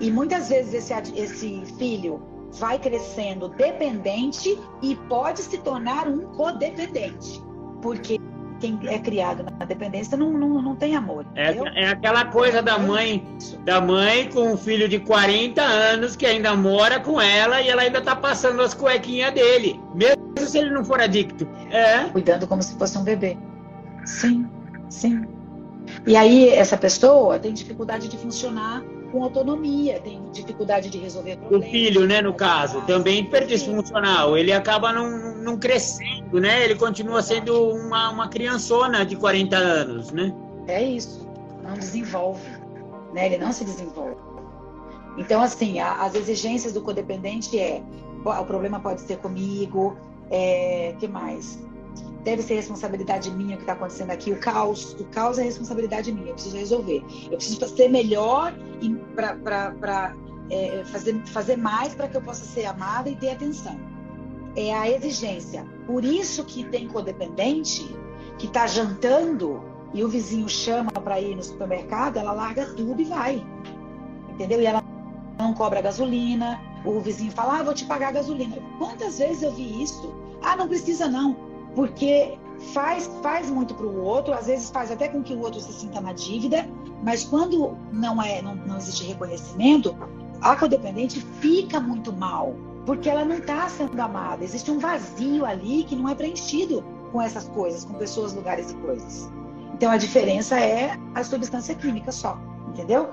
E 0.00 0.10
muitas 0.10 0.48
vezes 0.48 0.74
esse, 0.74 1.14
esse 1.14 1.64
filho 1.78 2.22
vai 2.52 2.78
crescendo 2.78 3.48
dependente 3.48 4.58
e 4.82 4.94
pode 5.08 5.40
se 5.42 5.58
tornar 5.58 6.08
um 6.08 6.22
codependente, 6.34 7.42
porque 7.82 8.20
quem 8.60 8.78
é 8.86 8.98
criado 8.98 9.44
na 9.58 9.66
dependência 9.66 10.16
não, 10.16 10.30
não, 10.30 10.62
não 10.62 10.76
tem 10.76 10.96
amor, 10.96 11.26
É, 11.34 11.82
é 11.82 11.88
aquela 11.88 12.24
coisa 12.26 12.62
da 12.62 12.78
mãe, 12.78 13.22
da 13.64 13.80
mãe 13.80 14.30
com 14.30 14.52
um 14.52 14.56
filho 14.56 14.88
de 14.88 15.00
40 15.00 15.60
anos 15.60 16.16
que 16.16 16.24
ainda 16.24 16.54
mora 16.54 17.00
com 17.00 17.20
ela 17.20 17.60
e 17.60 17.68
ela 17.68 17.82
ainda 17.82 18.00
tá 18.00 18.16
passando 18.16 18.62
as 18.62 18.72
cuequinhas 18.72 19.34
dele, 19.34 19.80
mesmo 19.94 20.24
se 20.38 20.58
ele 20.58 20.70
não 20.70 20.84
for 20.84 21.00
adicto. 21.00 21.46
É. 21.70 22.04
cuidando 22.10 22.46
como 22.46 22.62
se 22.62 22.76
fosse 22.78 22.96
um 22.96 23.02
bebê. 23.02 23.36
Sim, 24.04 24.48
sim. 24.88 25.24
E 26.06 26.16
aí 26.16 26.48
essa 26.48 26.76
pessoa 26.76 27.38
tem 27.38 27.52
dificuldade 27.52 28.08
de 28.08 28.16
funcionar 28.16 28.82
com 29.12 29.22
autonomia, 29.22 30.00
tem 30.00 30.20
dificuldade 30.32 30.88
de 30.90 30.98
resolver 30.98 31.34
O 31.34 31.36
problemas. 31.38 31.68
filho, 31.68 32.06
né, 32.06 32.20
no 32.22 32.32
de 32.32 32.38
caso, 32.38 32.80
fazer 32.80 32.86
também 32.92 33.14
mais. 33.22 33.26
hiperdisfuncional. 33.26 34.36
Ele 34.36 34.52
acaba 34.52 34.92
não, 34.92 35.36
não 35.36 35.58
crescendo, 35.58 36.40
né? 36.40 36.64
Ele 36.64 36.74
continua 36.74 37.22
sendo 37.22 37.68
uma, 37.70 38.10
uma 38.10 38.28
criançona 38.28 39.04
de 39.04 39.14
40 39.16 39.56
anos, 39.56 40.10
né? 40.10 40.34
É 40.66 40.82
isso. 40.82 41.28
Não 41.62 41.74
desenvolve. 41.74 42.40
Né? 43.12 43.26
Ele 43.26 43.38
não 43.38 43.52
se 43.52 43.64
desenvolve. 43.64 44.16
Então, 45.16 45.40
assim, 45.40 45.78
a- 45.78 46.02
as 46.02 46.14
exigências 46.16 46.72
do 46.72 46.80
codependente 46.80 47.56
é 47.58 47.80
"Pô, 48.24 48.32
o 48.32 48.44
problema 48.44 48.80
pode 48.80 49.02
ser 49.02 49.18
comigo, 49.18 49.96
é, 50.30 50.94
que 50.98 51.06
mais? 51.06 51.62
Deve 52.24 52.42
ser 52.42 52.54
responsabilidade 52.54 53.30
minha 53.30 53.54
o 53.54 53.56
que 53.58 53.64
está 53.64 53.74
acontecendo 53.74 54.10
aqui. 54.10 54.32
O 54.32 54.40
caos, 54.40 54.94
o 54.98 55.04
caos 55.04 55.38
é 55.38 55.42
responsabilidade 55.42 56.10
minha. 56.10 56.28
Eu 56.28 56.34
preciso 56.34 56.56
resolver. 56.56 57.04
Eu 57.30 57.36
preciso 57.36 57.68
ser 57.68 57.88
melhor 57.88 58.54
para 59.14 60.14
é, 60.50 60.82
fazer, 60.86 61.20
fazer 61.26 61.56
mais 61.56 61.94
para 61.94 62.08
que 62.08 62.16
eu 62.16 62.22
possa 62.22 62.44
ser 62.44 62.64
amada 62.64 63.10
e 63.10 63.16
ter 63.16 63.30
atenção. 63.30 63.78
É 64.56 64.72
a 64.74 64.88
exigência. 64.88 65.66
Por 65.86 66.02
isso 66.02 66.44
que 66.44 66.64
tem 66.64 66.88
codependente 66.88 67.94
que 68.38 68.46
está 68.46 68.66
jantando 68.66 69.62
e 69.92 70.02
o 70.02 70.08
vizinho 70.08 70.48
chama 70.48 70.90
para 70.90 71.20
ir 71.20 71.36
no 71.36 71.42
supermercado, 71.42 72.16
ela 72.16 72.32
larga 72.32 72.66
tudo 72.74 73.00
e 73.00 73.04
vai. 73.04 73.46
Entendeu? 74.30 74.60
E 74.60 74.66
ela 74.66 74.82
não 75.38 75.54
cobra 75.54 75.80
gasolina. 75.80 76.60
O 76.84 77.00
vizinho 77.00 77.30
fala: 77.32 77.60
ah, 77.60 77.62
vou 77.62 77.74
te 77.74 77.84
pagar 77.84 78.12
gasolina. 78.12 78.56
Quantas 78.78 79.18
vezes 79.18 79.42
eu 79.42 79.52
vi 79.52 79.82
isso? 79.82 80.12
Ah, 80.42 80.56
não 80.56 80.68
precisa 80.68 81.06
não. 81.06 81.53
Porque 81.74 82.38
faz, 82.72 83.10
faz 83.22 83.50
muito 83.50 83.74
para 83.74 83.86
o 83.86 84.02
outro, 84.02 84.32
às 84.32 84.46
vezes 84.46 84.70
faz 84.70 84.90
até 84.90 85.08
com 85.08 85.22
que 85.22 85.34
o 85.34 85.40
outro 85.40 85.60
se 85.60 85.72
sinta 85.72 86.00
na 86.00 86.12
dívida, 86.12 86.66
mas 87.02 87.24
quando 87.24 87.76
não, 87.92 88.22
é, 88.22 88.40
não, 88.40 88.54
não 88.54 88.76
existe 88.76 89.04
reconhecimento, 89.04 89.96
a 90.40 90.56
codependente 90.56 91.20
fica 91.40 91.80
muito 91.80 92.12
mal, 92.12 92.54
porque 92.86 93.08
ela 93.08 93.24
não 93.24 93.36
está 93.36 93.68
sendo 93.68 93.98
amada. 94.00 94.44
Existe 94.44 94.70
um 94.70 94.78
vazio 94.78 95.44
ali 95.44 95.84
que 95.84 95.96
não 95.96 96.08
é 96.08 96.14
preenchido 96.14 96.84
com 97.12 97.20
essas 97.20 97.48
coisas, 97.48 97.84
com 97.84 97.94
pessoas, 97.94 98.34
lugares 98.34 98.70
e 98.70 98.74
coisas. 98.74 99.30
Então 99.74 99.90
a 99.90 99.96
diferença 99.96 100.58
é 100.58 100.96
a 101.14 101.24
substância 101.24 101.74
química 101.74 102.12
só, 102.12 102.38
entendeu? 102.68 103.08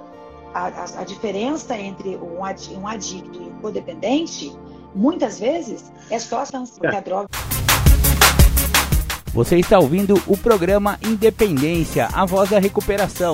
A, 0.53 0.67
a, 0.67 0.83
a 1.01 1.03
diferença 1.03 1.77
entre 1.77 2.17
um, 2.17 2.43
ad, 2.43 2.73
um 2.75 2.87
adicto 2.87 3.41
e 3.41 3.47
um 3.47 3.59
codependente, 3.61 4.55
muitas 4.93 5.39
vezes, 5.39 5.91
é 6.09 6.19
só 6.19 6.41
a 6.41 6.45
substância, 6.45 6.81
porque 6.81 6.95
a 6.95 6.99
droga. 6.99 7.29
Você 9.33 9.57
está 9.57 9.79
ouvindo 9.79 10.21
o 10.27 10.35
programa 10.35 10.99
Independência, 11.01 12.09
a 12.11 12.25
voz 12.25 12.49
da 12.49 12.59
recuperação. 12.59 13.33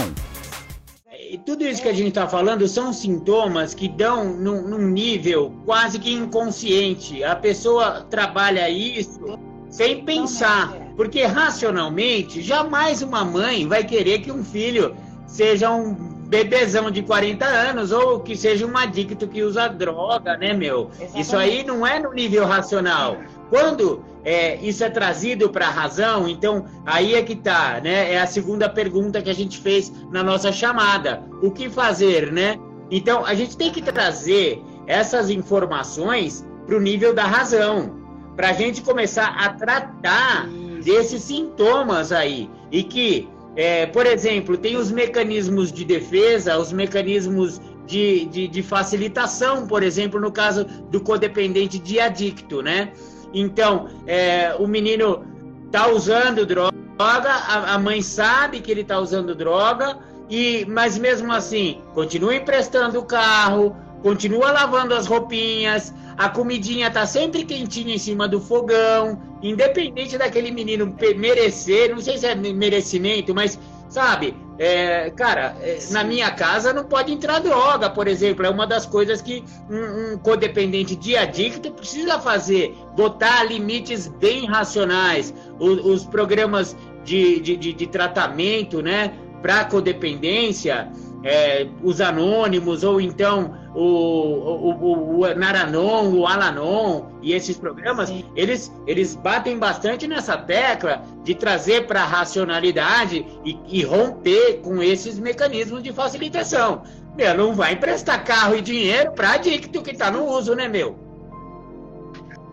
E 1.32 1.40
tudo 1.40 1.66
isso 1.66 1.82
que 1.82 1.90
a 1.90 1.94
gente 1.94 2.10
está 2.10 2.28
falando 2.28 2.68
são 2.68 2.94
sintomas 2.94 3.74
que 3.74 3.90
dão 3.90 4.24
num, 4.26 4.62
num, 4.62 4.88
nível 4.88 5.52
quase 5.66 5.98
que 5.98 6.14
inconsciente. 6.14 7.24
A 7.24 7.36
pessoa 7.36 8.06
trabalha 8.12 8.70
isso 8.70 9.40
sem 9.72 10.06
pensar, 10.06 10.72
porque 10.96 11.24
racionalmente 11.24 12.44
jamais 12.44 13.02
uma 13.02 13.26
mãe 13.26 13.68
vai 13.68 13.84
querer 13.84 14.20
que 14.20 14.32
um 14.32 14.44
filho 14.44 14.96
seja 15.26 15.72
um 15.72 16.17
bebezão 16.28 16.92
de 16.92 17.02
40 17.02 17.46
anos 17.46 17.92
ou 17.92 18.20
que 18.20 18.36
seja 18.36 18.66
um 18.66 18.78
adicto 18.78 19.28
que 19.28 19.42
usa 19.44 19.68
droga, 19.68 20.38
né, 20.38 20.54
meu? 20.54 20.90
Exatamente. 20.92 21.22
Isso 21.22 21.38
aí 21.38 21.64
não 21.64 21.88
é 21.88 22.00
no 22.00 22.14
nível 22.14 22.46
racional. 22.46 23.18
Quando 23.50 24.04
é, 24.26 24.58
isso 24.58 24.84
é 24.84 24.90
trazido 24.90 25.50
para 25.50 25.68
a 25.68 25.72
razão, 25.72 26.28
então 26.28 26.66
aí 26.86 27.16
é 27.16 27.22
que 27.22 27.34
está, 27.34 27.80
né? 27.82 28.14
É 28.14 28.20
a 28.20 28.28
segunda 28.28 28.68
pergunta 28.68 29.22
que 29.22 29.30
a 29.30 29.36
gente 29.36 29.58
fez 29.58 29.92
na 30.12 30.22
nossa 30.22 30.52
chamada. 30.52 31.24
O 31.42 31.50
que 31.50 31.70
fazer, 31.70 32.32
né? 32.32 32.60
Então 32.92 33.26
a 33.26 33.34
gente 33.34 33.56
tem 33.56 33.72
que 33.72 33.82
trazer 33.82 34.62
essas 34.86 35.30
informações 35.30 36.46
para 36.66 36.76
o 36.76 36.82
nível 36.82 37.14
da 37.14 37.24
razão, 37.24 37.96
para 38.36 38.50
a 38.50 38.54
gente 38.54 38.82
começar 38.82 39.28
a 39.38 39.50
tratar 39.50 40.48
desses 40.84 41.24
sintomas 41.24 42.12
aí. 42.12 42.50
E 42.70 42.84
que, 42.84 43.30
é, 43.58 43.88
por 43.88 44.06
exemplo, 44.06 44.56
tem 44.56 44.78
os 44.78 44.92
mecanismos 44.92 45.72
de 45.72 45.84
defesa, 45.84 46.60
os 46.60 46.72
mecanismos 46.72 47.60
de, 47.88 48.26
de, 48.26 48.48
de 48.48 48.62
facilitação, 48.62 49.66
por 49.66 49.82
exemplo, 49.82 50.22
no 50.22 50.32
caso 50.32 50.64
do 50.64 51.02
codependente 51.02 51.80
de 51.80 52.00
adicto, 52.00 52.62
né? 52.62 52.94
Então, 53.34 53.90
é, 54.06 54.56
o 54.60 54.68
menino 54.68 55.26
tá 55.72 55.88
usando 55.88 56.46
droga, 56.46 56.72
a, 57.00 57.74
a 57.74 57.80
mãe 57.80 58.00
sabe 58.00 58.62
que 58.62 58.70
ele 58.70 58.84
tá 58.84 59.00
usando 59.00 59.34
droga, 59.34 59.98
e 60.30 60.64
mas 60.70 60.96
mesmo 61.00 61.34
assim, 61.34 61.82
continua 61.96 62.36
emprestando 62.36 63.00
o 63.00 63.06
carro, 63.06 63.76
continua 64.04 64.52
lavando 64.52 64.94
as 64.94 65.08
roupinhas, 65.08 65.92
a 66.18 66.30
comidinha 66.30 66.90
tá 66.90 67.06
sempre 67.06 67.46
quentinha 67.46 67.94
em 67.94 68.00
cima 68.00 68.28
do 68.28 68.42
fogão, 68.42 69.22
independente 69.42 70.18
daquele 70.18 70.50
menino 70.50 70.96
merecer, 71.16 71.94
não 71.94 72.02
sei 72.02 72.18
se 72.18 72.26
é 72.26 72.34
merecimento, 72.34 73.36
mas 73.36 73.60
sabe, 73.88 74.36
é, 74.60 75.12
cara, 75.12 75.56
é, 75.62 75.78
na 75.92 76.04
minha 76.04 76.32
casa 76.32 76.74
não 76.74 76.84
pode 76.84 77.14
entrar 77.14 77.40
droga, 77.40 77.90
por 77.90 78.08
exemplo. 78.08 78.46
É 78.46 78.50
uma 78.50 78.66
das 78.66 78.86
coisas 78.86 79.22
que 79.22 79.44
um, 79.70 80.14
um 80.14 80.18
codependente 80.18 80.96
de 80.96 81.16
adicto 81.16 81.72
precisa 81.72 82.20
fazer. 82.20 82.76
Botar 82.96 83.44
limites 83.44 84.08
bem 84.08 84.46
racionais. 84.48 85.34
Os, 85.60 85.86
os 85.86 86.06
programas 86.06 86.76
de, 87.04 87.40
de, 87.40 87.56
de, 87.56 87.74
de 87.74 87.88
tratamento, 87.88 88.82
né? 88.82 89.14
Para 89.42 89.66
codependência, 89.66 90.92
é, 91.28 91.68
os 91.84 92.00
anônimos, 92.00 92.86
ou 92.86 93.02
então 93.02 93.54
o, 93.76 93.82
o, 93.82 94.72
o, 94.72 95.20
o, 95.20 95.36
Naranon, 95.36 96.14
o 96.14 96.26
Alanon 96.26 97.04
e 97.22 97.34
esses 97.34 97.58
programas, 97.58 98.12
eles, 98.34 98.74
eles 98.88 99.14
batem 99.14 99.60
bastante 99.60 100.08
nessa 100.08 100.38
tecla 100.38 101.04
de 101.24 101.36
trazer 101.36 101.86
para 101.86 102.02
a 102.02 102.06
racionalidade 102.06 103.26
e, 103.44 103.60
e, 103.68 103.84
romper 103.84 104.62
com 104.64 104.82
esses 104.82 105.20
mecanismos 105.20 105.84
de 105.84 105.92
facilitação. 105.92 106.84
Meu, 107.18 107.36
não 107.36 107.54
vai 107.54 107.74
emprestar 107.74 108.24
carro 108.24 108.56
e 108.56 108.62
dinheiro 108.62 109.12
para 109.12 109.34
adicto 109.34 109.82
que 109.82 109.92
está 109.92 110.10
no 110.10 110.26
uso, 110.26 110.56
né, 110.56 110.70
meu? 110.70 110.96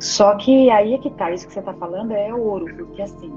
Só 0.01 0.35
que 0.37 0.69
aí 0.71 0.95
é 0.95 0.99
que 0.99 1.11
tá, 1.11 1.31
isso 1.31 1.47
que 1.47 1.53
você 1.53 1.61
está 1.61 1.73
falando 1.75 2.13
é 2.13 2.35
ouro, 2.35 2.67
porque 2.75 3.03
assim, 3.03 3.33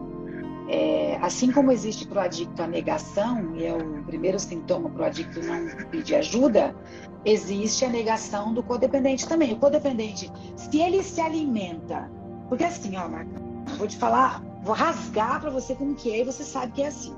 é, 0.67 1.17
assim 1.21 1.51
como 1.51 1.71
existe 1.71 2.06
para 2.08 2.21
o 2.21 2.25
adicto 2.25 2.62
a 2.62 2.67
negação, 2.67 3.56
e 3.56 3.65
é 3.65 3.73
o 3.73 4.03
primeiro 4.03 4.38
sintoma 4.39 4.89
para 4.89 5.03
o 5.03 5.06
adicto 5.06 5.41
não 5.41 5.65
pedir 5.89 6.15
ajuda, 6.15 6.75
existe 7.23 7.86
a 7.86 7.89
negação 7.89 8.53
do 8.53 8.62
codependente 8.62 9.27
também. 9.27 9.53
O 9.53 9.58
codependente, 9.58 10.32
se 10.56 10.80
ele 10.80 11.01
se 11.03 11.21
alimenta, 11.21 12.10
porque 12.49 12.65
assim, 12.65 12.97
ó, 12.97 13.08
Marca, 13.08 13.41
vou 13.77 13.88
te 13.88 13.97
falar, 13.97 14.43
vou 14.63 14.75
rasgar 14.75 15.39
para 15.39 15.49
você 15.49 15.73
como 15.73 15.95
que 15.95 16.12
é 16.12 16.19
e 16.19 16.23
você 16.23 16.43
sabe 16.43 16.73
que 16.73 16.84
é 16.84 16.88
assim. 16.88 17.15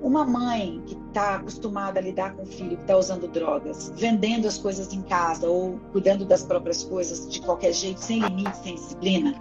Uma 0.00 0.24
mãe 0.24 0.80
que 0.86 0.96
está 1.08 1.36
acostumada 1.36 1.98
a 1.98 2.02
lidar 2.02 2.32
com 2.34 2.42
o 2.42 2.46
filho 2.46 2.76
que 2.76 2.82
está 2.82 2.96
usando 2.96 3.26
drogas, 3.26 3.92
vendendo 3.96 4.46
as 4.46 4.56
coisas 4.56 4.92
em 4.92 5.02
casa 5.02 5.48
ou 5.48 5.80
cuidando 5.90 6.24
das 6.24 6.44
próprias 6.44 6.84
coisas 6.84 7.28
de 7.28 7.40
qualquer 7.40 7.72
jeito, 7.72 7.98
sem 7.98 8.20
limite, 8.20 8.56
sem 8.58 8.76
disciplina, 8.76 9.34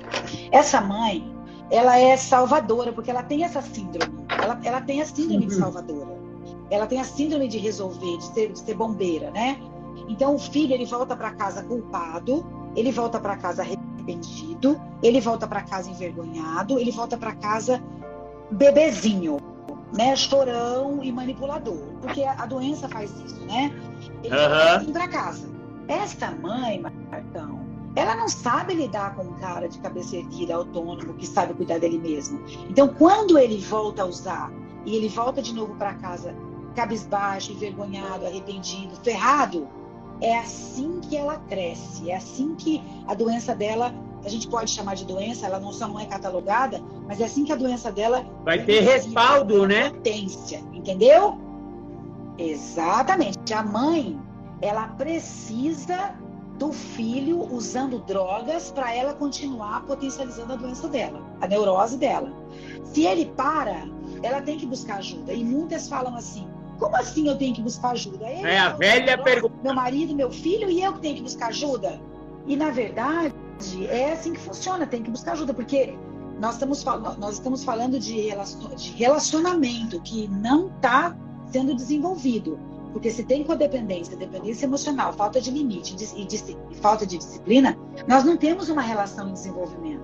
essa 0.52 0.82
mãe, 0.82 1.32
ela 1.70 1.98
é 2.00 2.16
salvadora, 2.16 2.94
porque 2.94 3.12
ela 3.12 3.24
tem 3.24 3.44
essa 3.44 3.62
síndrome. 3.62 4.26
Ela, 4.42 4.60
ela 4.64 4.82
tem 4.82 5.02
a 5.02 5.06
síndrome 5.06 5.44
uhum. 5.44 5.48
de 5.48 5.56
salvadora. 5.56 6.18
Ela 6.70 6.86
tem 6.86 7.00
a 7.00 7.04
síndrome 7.04 7.48
de 7.48 7.58
resolver, 7.58 8.18
de 8.18 8.24
ser, 8.26 8.52
de 8.52 8.60
ser 8.60 8.74
bombeira, 8.74 9.32
né? 9.32 9.60
Então 10.08 10.36
o 10.36 10.40
filho 10.40 10.74
ele 10.74 10.86
volta 10.86 11.16
para 11.16 11.32
casa 11.32 11.64
culpado, 11.64 12.46
ele 12.76 12.92
volta 12.92 13.20
para 13.20 13.36
casa 13.38 13.62
arrependido, 13.62 14.80
ele 15.02 15.20
volta 15.20 15.48
para 15.48 15.62
casa 15.62 15.90
envergonhado, 15.90 16.78
ele 16.80 16.92
volta 16.92 17.18
para 17.18 17.34
casa 17.36 17.82
bebezinho, 18.52 19.38
né? 19.94 20.16
Chorão 20.16 21.00
e 21.04 21.12
manipulador, 21.12 21.80
porque 22.02 22.24
a, 22.24 22.44
a 22.44 22.46
doença 22.46 22.88
faz 22.88 23.12
isso, 23.12 23.46
né? 23.46 23.74
Ele 24.24 24.36
uhum. 24.36 24.86
volta 24.86 24.92
para 24.92 25.08
casa. 25.08 25.50
Esta 25.88 26.32
mãe, 26.32 26.82
Marcão, 26.82 27.57
ela 27.98 28.16
não 28.16 28.30
sabe 28.30 28.76
lidar 28.76 29.16
com 29.16 29.24
um 29.24 29.34
cara 29.34 29.68
de 29.68 29.80
cabeça 29.80 30.16
erguida, 30.16 30.54
autônomo, 30.54 31.16
que 31.16 31.26
sabe 31.26 31.56
cuidar 31.56 31.80
dele 31.80 31.98
mesmo. 31.98 32.40
Então, 32.70 32.88
quando 32.88 33.40
ele 33.40 33.58
volta 33.58 34.04
a 34.04 34.06
usar 34.06 34.52
e 34.86 34.96
ele 34.96 35.10
volta 35.10 35.42
de 35.42 35.52
novo 35.52 35.74
para 35.76 35.96
casa 35.96 36.36
cabisbaixo, 36.76 37.54
envergonhado, 37.54 38.28
arrependido, 38.28 38.96
ferrado, 39.04 39.68
é 40.22 40.38
assim 40.38 41.00
que 41.02 41.18
ela 41.18 41.40
cresce, 41.50 42.12
é 42.12 42.16
assim 42.16 42.54
que 42.54 42.84
a 43.08 43.16
doença 43.16 43.56
dela, 43.56 43.92
a 44.24 44.30
gente 44.30 44.48
pode 44.48 44.70
chamar 44.70 44.94
de 44.94 45.04
doença, 45.04 45.48
ela 45.48 45.60
não 45.60 45.74
só 45.74 45.88
não 45.88 46.00
é 46.00 46.06
catalogada, 46.06 46.80
mas 47.08 47.20
é 47.20 47.26
assim 47.26 47.46
que 47.46 47.52
a 47.52 47.56
doença 47.56 47.92
dela 47.92 48.24
vai 48.46 48.64
ter 48.64 48.82
respaldo, 48.82 49.68
né? 49.68 49.90
Potência, 49.90 50.64
entendeu? 50.72 51.36
Exatamente. 52.38 53.52
A 53.56 53.64
mãe, 53.64 54.20
ela 54.62 54.88
precisa 54.90 56.16
do 56.58 56.74
filho 56.74 57.48
usando 57.54 58.00
drogas 58.00 58.72
para 58.72 58.94
ela 58.94 59.14
continuar 59.14 59.84
potencializando 59.86 60.54
a 60.54 60.56
doença 60.56 60.88
dela, 60.88 61.22
a 61.40 61.48
neurose 61.48 61.98
dela. 61.98 62.32
Se 62.84 63.06
ele 63.06 63.26
para, 63.26 63.88
ela 64.24 64.42
tem 64.42 64.58
que 64.58 64.66
buscar 64.66 64.98
ajuda. 64.98 65.34
E 65.34 65.44
muitas 65.44 65.88
falam 65.88 66.16
assim: 66.16 66.48
como 66.80 66.96
assim 66.96 67.28
eu 67.28 67.38
tenho 67.38 67.54
que 67.54 67.62
buscar 67.62 67.92
ajuda? 67.92 68.28
Ele 68.28 68.48
é 68.48 68.60
a 68.60 68.70
velha 68.70 69.18
pergunta. 69.18 69.56
Meu 69.64 69.74
marido, 69.74 70.16
meu 70.16 70.32
filho 70.32 70.70
e 70.70 70.82
eu 70.82 70.94
que 70.94 71.00
tenho 71.00 71.16
que 71.16 71.24
buscar 71.24 71.48
ajuda? 71.48 72.00
E 72.46 72.56
na 72.56 72.72
verdade, 72.72 73.34
é 73.90 74.14
assim 74.14 74.34
que 74.34 74.40
funciona, 74.40 74.88
tem 74.88 75.04
que 75.04 75.12
buscar 75.12 75.34
ajuda, 75.34 75.54
porque 75.54 75.96
nós 76.40 76.54
estamos, 76.54 76.84
nós 77.18 77.34
estamos 77.36 77.64
falando 77.64 78.00
de 78.00 78.32
relacionamento 78.96 80.00
que 80.02 80.28
não 80.28 80.68
está 80.68 81.16
sendo 81.52 81.76
desenvolvido. 81.76 82.60
Porque 82.98 83.12
se 83.12 83.24
tem 83.24 83.44
codependência, 83.44 84.18
dependência 84.18 84.66
emocional, 84.66 85.14
falta 85.14 85.40
de 85.40 85.52
limite 85.52 85.96
e, 86.16 86.28
e 86.72 86.76
falta 86.78 87.06
de 87.06 87.20
disciplina, 87.20 87.78
nós 88.08 88.24
não 88.24 88.36
temos 88.36 88.70
uma 88.70 88.82
relação 88.82 89.30
em 89.30 89.34
desenvolvimento. 89.34 90.04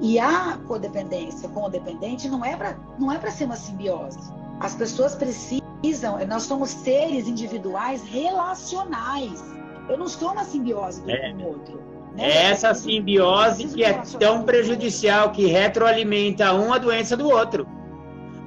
E 0.00 0.18
a 0.18 0.58
codependência 0.66 1.50
com 1.50 1.64
o 1.64 1.68
dependente 1.68 2.30
não 2.30 2.42
é 2.42 2.56
para 2.56 2.78
não 2.98 3.12
é 3.12 3.18
para 3.18 3.30
ser 3.30 3.44
uma 3.44 3.56
simbiose. 3.56 4.18
As 4.58 4.74
pessoas 4.74 5.14
precisam, 5.14 6.18
nós 6.26 6.44
somos 6.44 6.70
seres 6.70 7.28
individuais 7.28 8.02
relacionais. 8.04 9.44
Eu 9.86 9.98
não 9.98 10.08
sou 10.08 10.32
uma 10.32 10.44
simbiose 10.44 11.02
do 11.02 11.10
é. 11.10 11.32
com 11.32 11.42
o 11.42 11.46
outro. 11.46 11.74
Né? 12.16 12.24
É 12.24 12.44
essa 12.52 12.72
simbiose 12.72 13.66
que 13.66 13.84
é 13.84 14.00
tão 14.18 14.44
prejudicial, 14.44 15.30
que 15.30 15.44
retroalimenta 15.44 16.54
um 16.54 16.72
a 16.72 16.78
doença 16.78 17.18
do 17.18 17.28
outro. 17.28 17.68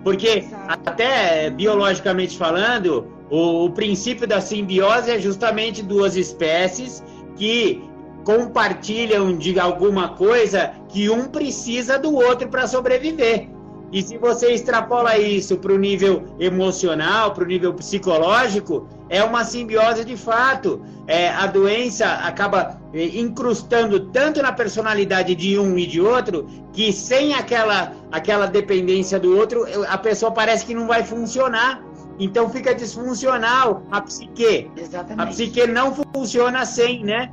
Porque 0.04 0.40
Exato. 0.40 0.90
até 0.90 1.52
biologicamente 1.52 2.36
falando, 2.36 3.13
o, 3.34 3.66
o 3.66 3.70
princípio 3.72 4.28
da 4.28 4.40
simbiose 4.40 5.10
é 5.10 5.20
justamente 5.20 5.82
duas 5.82 6.16
espécies 6.16 7.04
que 7.36 7.82
compartilham 8.24 9.36
de 9.36 9.60
alguma 9.60 10.10
coisa 10.10 10.72
que 10.88 11.10
um 11.10 11.26
precisa 11.26 11.98
do 11.98 12.14
outro 12.14 12.48
para 12.48 12.68
sobreviver. 12.68 13.50
E 13.92 14.02
se 14.04 14.18
você 14.18 14.52
extrapola 14.52 15.18
isso 15.18 15.58
para 15.58 15.74
o 15.74 15.78
nível 15.78 16.24
emocional, 16.40 17.32
para 17.34 17.44
o 17.44 17.48
nível 17.48 17.74
psicológico, 17.74 18.88
é 19.10 19.24
uma 19.24 19.44
simbiose 19.44 20.06
de 20.06 20.16
fato. 20.16 20.84
É, 21.08 21.30
a 21.30 21.48
doença 21.48 22.06
acaba 22.06 22.80
é, 22.94 23.06
incrustando 23.18 24.00
tanto 24.12 24.42
na 24.42 24.52
personalidade 24.52 25.36
de 25.36 25.60
um 25.60 25.78
e 25.78 25.86
de 25.88 26.00
outro, 26.00 26.48
que 26.72 26.94
sem 26.94 27.34
aquela, 27.34 27.94
aquela 28.12 28.46
dependência 28.46 29.20
do 29.20 29.36
outro, 29.38 29.66
a 29.88 29.98
pessoa 29.98 30.32
parece 30.32 30.66
que 30.66 30.74
não 30.74 30.88
vai 30.88 31.04
funcionar. 31.04 31.84
Então 32.20 32.50
fica 32.50 32.74
disfuncional 32.76 33.84
a 33.92 34.02
psique. 34.02 34.70
Exatamente. 34.78 35.22
A 35.22 35.28
psique 35.28 35.68
não 35.68 35.94
funciona 36.14 36.66
sem, 36.66 37.04
né? 37.04 37.32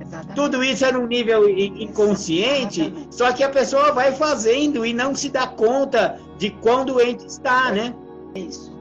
Exatamente. 0.00 0.34
Tudo 0.34 0.64
isso 0.64 0.84
é 0.84 0.92
num 0.92 1.06
nível 1.06 1.48
in- 1.48 1.84
inconsciente, 1.84 2.80
Exatamente. 2.82 3.14
só 3.14 3.32
que 3.32 3.44
a 3.44 3.48
pessoa 3.48 3.92
vai 3.92 4.12
fazendo 4.12 4.84
e 4.84 4.92
não 4.92 5.14
se 5.14 5.28
dá 5.28 5.46
conta 5.46 6.18
de 6.38 6.50
quão 6.50 6.84
doente 6.84 7.26
está, 7.26 7.70
né? 7.70 7.94
É 8.34 8.40
Isso. 8.40 8.72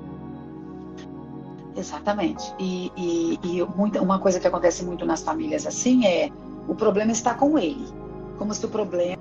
Exatamente. 1.76 2.54
E, 2.60 2.92
e, 2.98 3.40
e 3.44 3.66
muita, 3.76 4.02
uma 4.02 4.20
coisa 4.20 4.40
que 4.40 4.48
acontece 4.48 4.84
muito 4.84 5.06
nas 5.06 5.22
famílias 5.24 5.66
assim 5.66 6.06
é 6.06 6.30
o 6.68 6.76
problema 6.76 7.12
está 7.12 7.34
com 7.34 7.58
ele. 7.58 7.88
Como 8.38 8.54
se 8.54 8.66
o 8.66 8.70
problema 8.70 9.21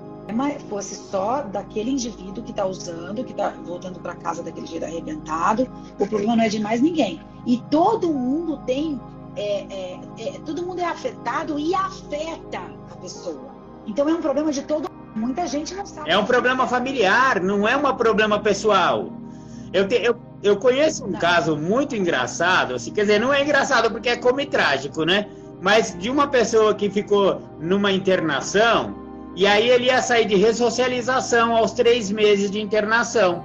fosse 0.69 0.95
só 0.95 1.43
daquele 1.43 1.91
indivíduo 1.91 2.43
que 2.45 2.51
está 2.51 2.65
usando, 2.67 3.25
que 3.25 3.33
está 3.33 3.51
voltando 3.65 4.01
para 4.01 4.15
casa 4.15 4.43
daquele 4.43 4.67
jeito 4.67 4.85
arrebentado. 4.85 5.69
O 5.99 6.07
problema 6.07 6.37
não 6.37 6.45
é 6.45 6.49
de 6.49 6.61
mais 6.61 6.81
ninguém. 6.81 7.21
E 7.47 7.59
todo 7.71 8.13
mundo 8.13 8.59
tem. 8.67 9.01
é, 9.37 9.63
é, 9.63 10.01
é, 10.19 10.33
todo 10.45 10.63
mundo 10.63 10.81
é 10.81 10.85
afetado 10.85 11.59
e 11.59 11.75
afeta 11.75 12.61
a 12.91 12.97
pessoa. 12.97 13.51
Então 13.87 14.09
é 14.09 14.13
um 14.13 14.21
problema 14.21 14.53
de 14.53 14.63
todo 14.63 14.89
Muita 15.15 15.45
gente 15.47 15.75
não 15.75 15.85
sabe. 15.85 16.09
É 16.09 16.17
um 16.17 16.25
problema 16.25 16.69
familiar, 16.69 17.41
não 17.41 17.67
é 17.67 17.77
um 17.77 17.83
problema 17.97 18.39
pessoal. 18.39 19.11
Eu, 19.73 19.89
te- 19.89 20.01
eu, 20.03 20.15
eu 20.41 20.57
conheço 20.57 21.05
um 21.05 21.11
Não. 21.11 21.19
caso 21.19 21.57
muito 21.57 21.97
engraçado, 21.97 22.75
assim, 22.75 22.93
quer 22.93 23.03
dizer, 23.03 23.19
não 23.21 23.35
é 23.35 23.43
engraçado 23.43 23.91
porque 23.91 24.09
é 24.09 24.17
como 24.17 24.45
trágico, 24.47 25.05
né? 25.05 25.27
Mas 25.61 25.99
de 25.99 26.09
uma 26.09 26.29
pessoa 26.29 26.75
que 26.75 26.89
ficou 26.89 27.43
numa 27.61 27.91
internação, 27.91 28.95
e 29.37 29.47
aí 29.47 29.69
ele 29.69 29.87
ia 29.87 30.03
sair 30.03 30.25
de 30.25 30.37
ressocialização 30.37 31.57
aos 31.57 31.73
três 31.73 32.11
meses 32.11 32.51
de 32.51 32.61
internação. 32.61 33.45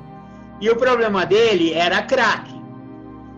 E 0.59 0.69
o 0.69 0.75
problema 0.75 1.25
dele 1.25 1.73
era 1.73 2.01
crack. 2.01 2.53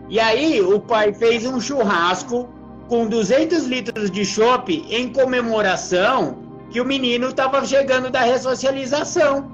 E 0.10 0.20
aí 0.20 0.62
o 0.62 0.80
pai 0.80 1.14
fez 1.14 1.46
um 1.46 1.60
churrasco 1.60 2.48
com 2.88 3.08
200 3.08 3.66
litros 3.66 4.10
de 4.10 4.24
chopp 4.24 4.86
em 4.90 5.12
comemoração 5.12 6.38
que 6.70 6.80
o 6.80 6.86
menino 6.86 7.30
estava 7.30 7.66
chegando 7.66 8.10
da 8.10 8.22
ressocialização. 8.22 9.52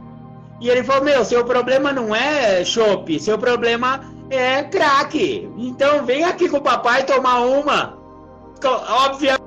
E 0.61 0.69
ele 0.69 0.83
falou: 0.83 1.03
Meu, 1.03 1.25
seu 1.25 1.43
problema 1.43 1.91
não 1.91 2.15
é 2.15 2.63
chopp, 2.63 3.19
seu 3.19 3.37
problema 3.37 4.01
é 4.29 4.63
crack. 4.63 5.49
Então 5.57 6.05
vem 6.05 6.23
aqui 6.23 6.47
com 6.47 6.57
o 6.57 6.61
papai 6.61 7.03
tomar 7.05 7.39
uma. 7.39 7.97
Obviamente 8.63 9.42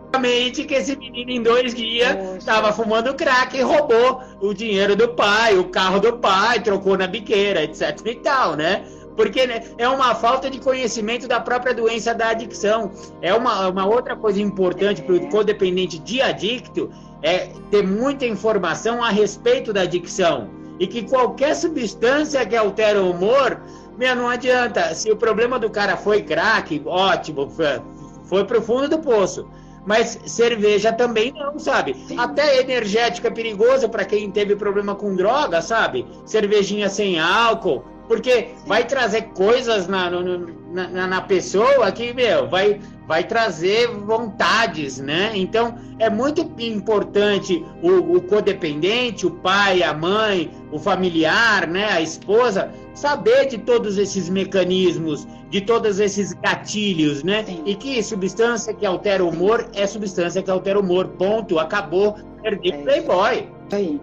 que 0.67 0.75
esse 0.75 0.97
menino 0.97 1.31
em 1.31 1.43
dois 1.43 1.75
dias 1.75 2.17
estava 2.39 2.73
fumando 2.73 3.15
crack 3.15 3.57
e 3.57 3.63
roubou 3.63 4.23
o 4.41 4.55
dinheiro 4.55 4.97
do 4.97 5.09
pai, 5.09 5.59
o 5.59 5.65
carro 5.65 6.01
do 6.01 6.19
pai, 6.19 6.61
trocou 6.61 6.97
na 6.97 7.07
biqueira, 7.07 7.63
etc 7.63 8.01
e 8.07 8.15
tal, 8.17 8.57
né? 8.57 8.85
Porque 9.17 9.47
né, 9.47 9.63
é 9.79 9.89
uma 9.89 10.15
falta 10.15 10.51
de 10.51 10.61
conhecimento 10.61 11.27
da 11.27 11.41
própria 11.41 11.75
doença 11.75 12.15
da 12.15 12.29
adicção. 12.29 12.91
É 13.23 13.33
uma, 13.33 13.69
uma 13.69 13.87
outra 13.87 14.15
coisa 14.15 14.41
importante 14.41 15.03
para 15.03 15.15
o 15.15 15.17
É. 15.17 15.27
codependente 15.31 15.99
de 15.99 16.21
adicto 16.21 16.91
é 17.23 17.49
ter 17.71 17.83
muita 17.83 18.27
informação 18.27 19.03
a 19.03 19.09
respeito 19.09 19.73
da 19.73 19.83
adicção. 19.83 20.51
E 20.79 20.87
que 20.87 21.03
qualquer 21.09 21.55
substância 21.57 22.45
que 22.45 22.55
altera 22.55 23.03
o 23.03 23.11
humor, 23.11 23.63
meu, 23.97 24.15
não 24.15 24.29
adianta. 24.29 24.95
Se 24.95 25.11
o 25.11 25.17
problema 25.17 25.59
do 25.59 25.71
cara 25.71 25.97
foi 25.97 26.23
crack, 26.23 26.83
ótimo, 26.85 27.49
foi, 27.49 27.81
foi 28.25 28.45
pro 28.45 28.61
fundo 28.61 28.87
do 28.87 28.99
poço. 28.99 29.49
Mas 29.87 30.19
cerveja 30.27 30.93
também 30.93 31.33
não, 31.33 31.59
sabe? 31.59 31.95
Sim. 31.95 32.19
Até 32.19 32.61
energético 32.61 33.29
é 33.29 33.31
perigoso 33.31 33.89
para 33.89 34.05
quem 34.05 34.31
teve 34.31 34.57
problema 34.57 34.97
com 34.97 35.15
droga, 35.15 35.63
sabe? 35.63 36.05
Cervejinha 36.25 36.89
sem 36.89 37.21
álcool. 37.21 37.85
Porque 38.07 38.49
vai 38.67 38.87
trazer 38.87 39.23
coisas 39.35 39.87
na, 39.89 40.09
no- 40.11 40.57
na, 40.73 41.07
na- 41.07 41.21
pessoa 41.21 41.91
que, 41.91 42.13
meu, 42.13 42.49
vai, 42.49 42.81
vai 43.07 43.25
trazer 43.25 43.89
vontades, 43.89 44.99
né? 44.99 45.33
Então, 45.35 45.75
é 45.99 46.09
muito 46.11 46.43
importante 46.59 47.65
o, 47.83 48.17
o 48.17 48.21
codependente, 48.23 49.27
o 49.27 49.31
pai, 49.31 49.83
a 49.83 49.93
mãe, 49.95 50.51
o 50.71 50.79
familiar, 50.79 51.67
né, 51.67 51.87
a 51.93 52.01
esposa, 52.01 52.71
saber 52.95 53.47
de 53.47 53.59
todos 53.59 53.99
esses 53.99 54.29
mecanismos, 54.29 55.27
de 55.51 55.61
todos 55.61 55.99
esses 56.01 56.33
gatilhos, 56.35 57.23
né? 57.23 57.45
Sim. 57.45 57.63
E 57.67 57.75
que 57.75 58.03
substância 58.03 58.73
que 58.75 58.85
altera 58.85 59.25
o 59.25 59.31
humor 59.31 59.69
é 59.75 59.87
substância 59.87 60.43
que 60.43 60.51
altera 60.51 60.79
o 60.79 60.83
humor. 60.83 61.09
Ponto. 61.09 61.59
Acabou. 61.59 62.17
Perdi 62.43 62.73
É. 62.73 62.83
Playboy. 62.83 63.49
Isso 63.67 63.77
aí. 63.77 64.01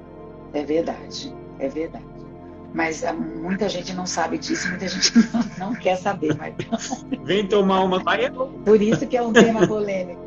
É 0.53 0.63
verdade. 0.63 1.33
É 1.59 1.67
verdade. 1.67 2.05
Mas 2.73 3.03
ah, 3.03 3.13
muita 3.13 3.69
gente 3.69 3.93
não 3.93 4.05
sabe 4.05 4.37
disso, 4.37 4.67
muita 4.69 4.87
gente 4.87 5.13
não, 5.59 5.67
não 5.69 5.75
quer 5.75 5.95
saber. 5.95 6.35
Mas, 6.37 6.53
Vem 7.23 7.47
tomar 7.47 7.81
uma. 7.81 7.99
Vai, 7.99 8.25
é, 8.25 8.29
por 8.29 8.81
isso 8.81 9.05
que 9.05 9.15
é 9.15 9.21
um 9.21 9.31
tema 9.31 9.67
polêmico. 9.67 10.21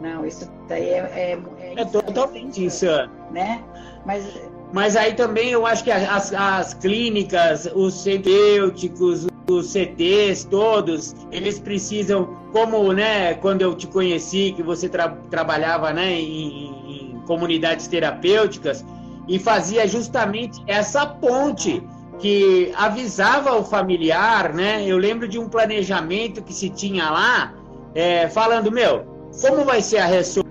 Não, 0.00 0.24
isso 0.24 0.48
daí 0.68 0.90
é, 0.90 0.98
é, 0.98 1.38
é, 1.58 1.80
é 1.80 1.84
totalmente 1.84 2.62
insano. 2.64 3.10
Né? 3.32 3.60
Mas 4.06 4.24
Mas 4.72 4.94
aí 4.96 5.14
também 5.14 5.50
eu 5.50 5.66
acho 5.66 5.82
que 5.82 5.90
as, 5.90 6.32
as 6.32 6.74
clínicas, 6.74 7.68
os 7.74 8.04
terapêuticos, 8.04 9.26
os 9.50 9.66
CTs, 9.72 10.44
todos, 10.44 11.16
eles 11.32 11.58
precisam, 11.58 12.36
como 12.52 12.92
né, 12.92 13.34
quando 13.34 13.62
eu 13.62 13.74
te 13.74 13.86
conheci, 13.86 14.52
que 14.54 14.62
você 14.62 14.88
tra- 14.88 15.16
trabalhava 15.30 15.92
né, 15.92 16.12
em, 16.12 17.14
em 17.16 17.20
comunidades 17.26 17.88
terapêuticas, 17.88 18.84
e 19.28 19.38
fazia 19.38 19.86
justamente 19.86 20.62
essa 20.66 21.06
ponte 21.06 21.82
que 22.18 22.72
avisava 22.74 23.54
o 23.56 23.62
familiar, 23.62 24.52
né? 24.52 24.84
Eu 24.84 24.98
lembro 24.98 25.28
de 25.28 25.38
um 25.38 25.48
planejamento 25.48 26.42
que 26.42 26.52
se 26.52 26.68
tinha 26.70 27.08
lá, 27.10 27.54
é, 27.94 28.28
falando, 28.28 28.72
meu, 28.72 29.06
como 29.40 29.64
vai 29.64 29.80
ser 29.80 29.98
a 29.98 30.06
ressor? 30.06 30.44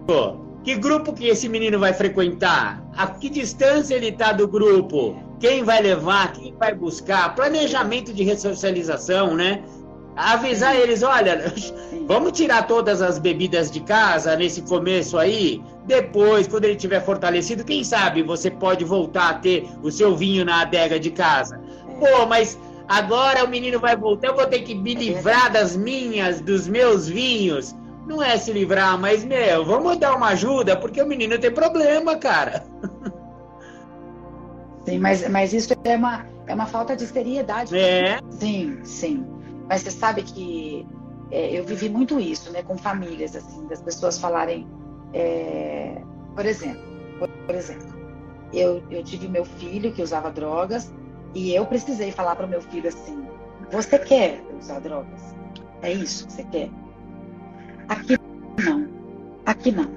Que 0.63 0.75
grupo 0.75 1.13
que 1.13 1.27
esse 1.27 1.49
menino 1.49 1.79
vai 1.79 1.93
frequentar? 1.93 2.81
A 2.95 3.07
que 3.07 3.29
distância 3.29 3.95
ele 3.95 4.09
está 4.09 4.31
do 4.31 4.47
grupo? 4.47 5.15
Quem 5.39 5.63
vai 5.63 5.81
levar? 5.81 6.33
Quem 6.33 6.53
vai 6.57 6.73
buscar? 6.73 7.35
Planejamento 7.35 8.13
de 8.13 8.23
ressocialização, 8.23 9.35
né? 9.35 9.63
Avisar 10.17 10.75
eles, 10.75 11.03
olha, 11.03 11.53
vamos 12.07 12.31
tirar 12.31 12.65
todas 12.65 13.03
as 13.03 13.19
bebidas 13.19 13.69
de 13.69 13.81
casa 13.81 14.35
nesse 14.35 14.63
começo 14.63 15.15
aí. 15.15 15.63
Depois, 15.85 16.47
quando 16.47 16.65
ele 16.65 16.75
tiver 16.75 17.05
fortalecido, 17.05 17.63
quem 17.63 17.83
sabe 17.83 18.23
você 18.23 18.49
pode 18.49 18.83
voltar 18.83 19.29
a 19.29 19.33
ter 19.35 19.69
o 19.83 19.91
seu 19.91 20.15
vinho 20.15 20.43
na 20.43 20.61
adega 20.61 20.99
de 20.99 21.11
casa. 21.11 21.61
Pô, 21.99 22.25
mas 22.25 22.59
agora 22.87 23.45
o 23.45 23.47
menino 23.47 23.79
vai 23.79 23.95
voltar, 23.95 24.29
eu 24.29 24.35
vou 24.35 24.47
ter 24.47 24.61
que 24.61 24.73
me 24.73 24.95
livrar 24.95 25.51
das 25.51 25.77
minhas, 25.77 26.41
dos 26.41 26.67
meus 26.67 27.07
vinhos. 27.07 27.75
Não 28.07 28.23
é 28.23 28.37
se 28.37 28.51
livrar, 28.51 28.97
mas, 28.97 29.23
meu, 29.23 29.63
vamos 29.65 29.97
dar 29.97 30.15
uma 30.15 30.29
ajuda, 30.29 30.75
porque 30.75 30.99
o 30.99 31.05
menino 31.05 31.37
tem 31.37 31.51
problema, 31.51 32.15
cara. 32.15 32.63
Sim, 34.85 34.97
mas, 34.97 35.29
mas 35.29 35.53
isso 35.53 35.73
é 35.83 35.95
uma, 35.95 36.25
é 36.47 36.55
uma 36.55 36.65
falta 36.65 36.95
de 36.95 37.05
seriedade. 37.05 37.77
É. 37.77 38.19
Sim, 38.31 38.79
sim. 38.83 39.36
Mas 39.69 39.81
você 39.81 39.91
sabe 39.91 40.23
que 40.23 40.85
é, 41.31 41.57
eu 41.57 41.63
vivi 41.65 41.89
muito 41.89 42.19
isso, 42.19 42.51
né, 42.51 42.63
com 42.63 42.77
famílias, 42.77 43.35
assim, 43.35 43.65
das 43.67 43.81
pessoas 43.81 44.17
falarem, 44.17 44.67
é, 45.13 46.01
por 46.35 46.45
exemplo, 46.45 46.81
por, 47.19 47.27
por 47.29 47.55
exemplo, 47.55 47.87
eu, 48.53 48.81
eu 48.89 49.03
tive 49.03 49.27
meu 49.27 49.43
filho 49.43 49.91
que 49.91 50.01
usava 50.01 50.31
drogas 50.31 50.93
e 51.33 51.53
eu 51.53 51.65
precisei 51.65 52.11
falar 52.11 52.35
para 52.35 52.45
o 52.45 52.49
meu 52.49 52.61
filho 52.61 52.87
assim: 52.87 53.25
você 53.71 53.99
quer 53.99 54.41
usar 54.59 54.79
drogas? 54.79 55.35
É 55.81 55.91
isso 55.91 56.25
que 56.27 56.33
você 56.33 56.43
quer? 56.45 56.69
Aqui 57.89 58.17
não, 58.65 58.87
aqui 59.45 59.71
não, 59.71 59.89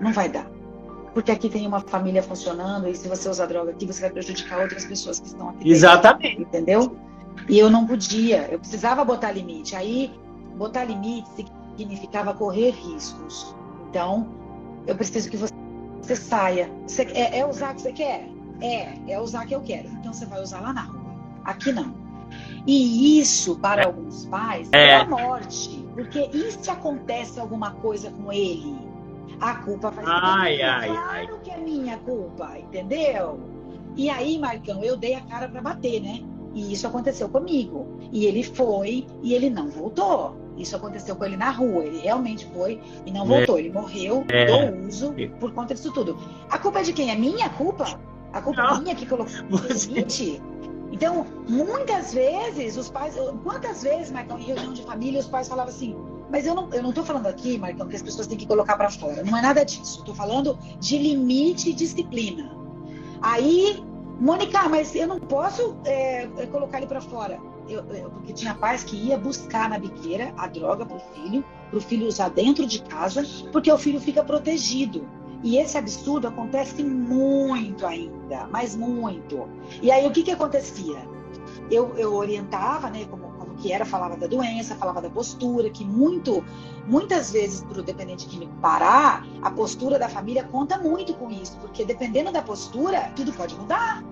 não 0.00 0.12
vai 0.12 0.28
dar. 0.28 0.48
Porque 1.12 1.30
aqui 1.30 1.48
tem 1.48 1.66
uma 1.66 1.80
família 1.80 2.22
funcionando 2.22 2.88
e 2.88 2.94
se 2.94 3.06
você 3.06 3.28
usar 3.28 3.46
droga 3.46 3.70
aqui, 3.70 3.86
você 3.86 4.00
vai 4.00 4.10
prejudicar 4.10 4.60
outras 4.60 4.84
pessoas 4.84 5.20
que 5.20 5.26
estão 5.26 5.48
aqui. 5.50 5.58
dentro 5.58 5.72
Exatamente. 5.72 6.42
entendeu? 6.42 6.96
E 7.48 7.58
eu 7.58 7.70
não 7.70 7.86
podia, 7.86 8.48
eu 8.50 8.58
precisava 8.58 9.04
botar 9.04 9.32
limite. 9.32 9.76
Aí, 9.76 10.12
botar 10.56 10.84
limite 10.84 11.28
significava 11.76 12.32
correr 12.32 12.70
riscos. 12.70 13.54
Então, 13.90 14.28
eu 14.86 14.94
preciso 14.94 15.30
que 15.30 15.36
você, 15.36 15.52
você 16.00 16.16
saia. 16.16 16.70
Você, 16.86 17.02
é, 17.02 17.38
é 17.38 17.46
usar 17.46 17.74
que 17.74 17.82
você 17.82 17.92
quer? 17.92 18.28
É, 18.60 19.12
é 19.12 19.20
usar 19.20 19.46
que 19.46 19.54
eu 19.54 19.60
quero. 19.60 19.88
Então, 19.88 20.12
você 20.12 20.26
vai 20.26 20.42
usar 20.42 20.60
lá 20.60 20.72
na 20.72 20.82
rua. 20.82 21.14
Aqui 21.44 21.72
não. 21.72 21.94
E 22.66 23.20
isso, 23.20 23.58
para 23.58 23.82
é. 23.82 23.84
alguns 23.86 24.26
pais, 24.26 24.68
é. 24.72 24.88
é 24.88 24.96
a 24.96 25.04
morte. 25.04 25.84
Porque 25.94 26.30
e 26.32 26.50
se 26.50 26.70
acontece 26.70 27.38
alguma 27.38 27.72
coisa 27.72 28.10
com 28.10 28.32
ele? 28.32 28.76
A 29.40 29.56
culpa 29.56 29.90
vai 29.90 30.04
ser 30.04 30.10
ai, 30.10 30.62
ai, 30.62 30.88
claro 30.88 31.34
ai. 31.34 31.40
que 31.42 31.50
é 31.50 31.56
minha 31.58 31.98
culpa, 31.98 32.58
entendeu? 32.58 33.40
E 33.96 34.08
aí, 34.08 34.38
Marcão, 34.38 34.82
eu 34.82 34.96
dei 34.96 35.14
a 35.14 35.20
cara 35.20 35.48
para 35.48 35.60
bater, 35.60 36.00
né? 36.00 36.22
E 36.54 36.72
isso 36.72 36.86
aconteceu 36.86 37.28
comigo. 37.28 37.98
E 38.12 38.24
ele 38.24 38.42
foi 38.42 39.06
e 39.22 39.34
ele 39.34 39.50
não 39.50 39.68
voltou. 39.68 40.36
Isso 40.56 40.76
aconteceu 40.76 41.16
com 41.16 41.24
ele 41.24 41.36
na 41.36 41.50
rua. 41.50 41.84
Ele 41.84 41.98
realmente 41.98 42.46
foi 42.46 42.80
e 43.04 43.10
não 43.10 43.26
voltou. 43.26 43.58
Ele 43.58 43.70
morreu 43.70 44.24
é. 44.28 44.70
do 44.70 44.86
uso 44.86 45.14
por 45.40 45.52
conta 45.52 45.74
disso 45.74 45.92
tudo. 45.92 46.16
A 46.48 46.58
culpa 46.58 46.78
é 46.80 46.82
de 46.84 46.92
quem? 46.92 47.10
É 47.10 47.16
minha 47.16 47.50
culpa? 47.50 48.00
A 48.32 48.40
culpa 48.40 48.60
é 48.60 48.64
não. 48.64 48.76
é 48.76 48.80
minha 48.80 48.94
que 48.94 49.04
colocou 49.04 49.34
Você... 49.50 49.88
limite? 49.88 50.40
Então, 50.92 51.26
muitas 51.48 52.14
vezes, 52.14 52.76
os 52.76 52.88
pais. 52.88 53.16
Quantas 53.42 53.82
vezes, 53.82 54.12
Marcão, 54.12 54.38
em 54.38 54.44
reunião 54.44 54.72
de 54.72 54.82
família, 54.82 55.18
os 55.18 55.26
pais 55.26 55.48
falavam 55.48 55.72
assim. 55.72 55.96
Mas 56.30 56.46
eu 56.46 56.54
não, 56.54 56.72
eu 56.72 56.82
não 56.84 56.92
tô 56.92 57.02
falando 57.02 57.26
aqui, 57.26 57.58
Marcão, 57.58 57.88
que 57.88 57.96
as 57.96 58.02
pessoas 58.02 58.28
têm 58.28 58.38
que 58.38 58.46
colocar 58.46 58.76
para 58.76 58.88
fora. 58.90 59.24
Não 59.24 59.36
é 59.36 59.42
nada 59.42 59.64
disso. 59.64 59.98
Estou 59.98 60.14
falando 60.14 60.56
de 60.78 60.96
limite 60.96 61.70
e 61.70 61.72
disciplina. 61.72 62.48
Aí, 63.20 63.82
Mônica, 64.20 64.68
mas 64.68 64.94
eu 64.94 65.06
não 65.06 65.18
posso 65.18 65.76
é, 65.84 66.26
colocar 66.50 66.78
ele 66.78 66.86
para 66.86 67.00
fora 67.00 67.40
eu, 67.68 67.84
eu, 67.94 68.10
porque 68.10 68.32
tinha 68.32 68.54
pais 68.54 68.84
que 68.84 68.96
ia 68.96 69.16
buscar 69.16 69.68
na 69.68 69.78
biqueira 69.78 70.32
a 70.36 70.46
droga 70.46 70.84
para 70.84 70.96
o 70.96 71.00
filho, 71.00 71.44
para 71.70 71.78
o 71.78 71.80
filho 71.80 72.06
usar 72.06 72.28
dentro 72.28 72.66
de 72.66 72.82
casa, 72.82 73.24
porque 73.52 73.70
o 73.70 73.78
filho 73.78 74.00
fica 74.00 74.22
protegido. 74.22 75.06
E 75.42 75.58
esse 75.58 75.76
absurdo 75.76 76.26
acontece 76.26 76.82
muito 76.82 77.86
ainda, 77.86 78.46
mas 78.50 78.74
muito. 78.74 79.46
E 79.82 79.90
aí 79.90 80.06
o 80.06 80.10
que, 80.10 80.22
que 80.22 80.30
acontecia? 80.30 81.06
Eu, 81.70 81.94
eu 81.96 82.14
orientava, 82.14 82.88
né, 82.88 83.04
como 83.10 83.23
que 83.54 83.72
era, 83.72 83.84
falava 83.84 84.16
da 84.16 84.26
doença, 84.26 84.74
falava 84.74 85.00
da 85.00 85.10
postura, 85.10 85.70
que 85.70 85.84
muito, 85.84 86.44
muitas 86.86 87.30
vezes 87.30 87.62
para 87.62 87.80
o 87.80 87.82
dependente 87.82 88.26
químico 88.26 88.52
parar, 88.60 89.26
a 89.42 89.50
postura 89.50 89.98
da 89.98 90.08
família 90.08 90.44
conta 90.44 90.78
muito 90.78 91.14
com 91.14 91.30
isso, 91.30 91.56
porque 91.58 91.84
dependendo 91.84 92.32
da 92.32 92.42
postura, 92.42 93.12
tudo 93.16 93.32
pode 93.32 93.54
mudar. 93.54 94.02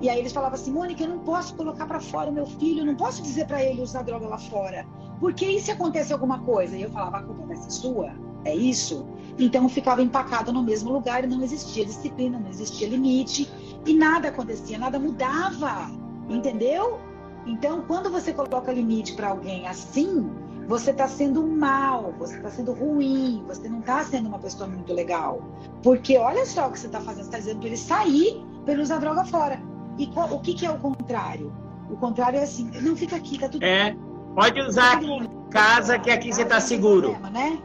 E 0.00 0.08
aí 0.08 0.18
eles 0.18 0.32
falavam 0.32 0.54
assim, 0.54 0.72
Mônica, 0.72 1.02
eu 1.02 1.08
não 1.08 1.20
posso 1.20 1.54
colocar 1.54 1.86
para 1.86 2.00
fora 2.00 2.30
o 2.30 2.32
meu 2.32 2.46
filho, 2.46 2.80
eu 2.80 2.86
não 2.86 2.94
posso 2.94 3.22
dizer 3.22 3.46
para 3.46 3.62
ele 3.62 3.82
usar 3.82 4.02
droga 4.02 4.26
lá 4.26 4.38
fora. 4.38 4.86
Porque 5.20 5.46
e 5.46 5.60
se 5.60 5.70
acontece 5.70 6.12
alguma 6.12 6.40
coisa? 6.40 6.76
E 6.76 6.82
eu 6.82 6.90
falava, 6.90 7.18
a 7.18 7.22
culpa 7.22 7.46
vai 7.46 7.56
ser 7.56 7.70
sua? 7.70 8.12
É 8.44 8.54
isso? 8.54 9.06
Então 9.38 9.68
ficava 9.68 10.02
empacado 10.02 10.52
no 10.52 10.62
mesmo 10.62 10.92
lugar 10.92 11.24
e 11.24 11.26
não 11.26 11.42
existia 11.42 11.84
disciplina, 11.84 12.38
não 12.38 12.50
existia 12.50 12.88
limite 12.88 13.50
e 13.86 13.94
nada 13.94 14.28
acontecia, 14.28 14.78
nada 14.78 14.98
mudava, 14.98 15.90
entendeu? 16.28 17.00
Então, 17.46 17.82
quando 17.82 18.10
você 18.10 18.32
coloca 18.32 18.72
limite 18.72 19.14
para 19.14 19.28
alguém 19.28 19.66
assim, 19.66 20.30
você 20.66 20.90
está 20.90 21.06
sendo 21.06 21.46
mal, 21.46 22.14
você 22.18 22.36
está 22.36 22.50
sendo 22.50 22.72
ruim, 22.72 23.44
você 23.46 23.68
não 23.68 23.80
está 23.80 24.02
sendo 24.02 24.28
uma 24.28 24.38
pessoa 24.38 24.68
muito 24.68 24.92
legal. 24.92 25.42
Porque 25.82 26.16
olha 26.16 26.46
só 26.46 26.68
o 26.68 26.72
que 26.72 26.78
você 26.78 26.86
está 26.86 27.00
fazendo, 27.00 27.24
você 27.24 27.28
está 27.28 27.38
dizendo 27.38 27.58
para 27.58 27.66
ele 27.68 27.76
sair, 27.76 28.46
para 28.64 28.72
ele 28.72 28.82
usar 28.82 28.98
droga 28.98 29.24
fora. 29.24 29.60
E 29.98 30.06
qual, 30.08 30.32
o 30.32 30.40
que, 30.40 30.54
que, 30.54 30.66
é 30.66 30.70
o 30.70 30.78
contrário? 30.78 31.52
O 31.90 31.96
contrário 31.96 32.38
é 32.38 32.42
assim, 32.42 32.70
não 32.80 32.96
fica 32.96 33.16
aqui, 33.16 33.38
tá 33.38 33.48
tudo 33.48 33.62
É, 33.62 33.94
pode 34.34 34.60
usar 34.60 34.94
aqui 34.94 35.06
em 35.06 35.28
casa 35.50 35.98
que 35.98 36.10
aqui 36.10 36.32
você 36.32 36.44
tá 36.44 36.60
seguro. 36.60 37.10
Problema, 37.10 37.30
né? 37.30 37.58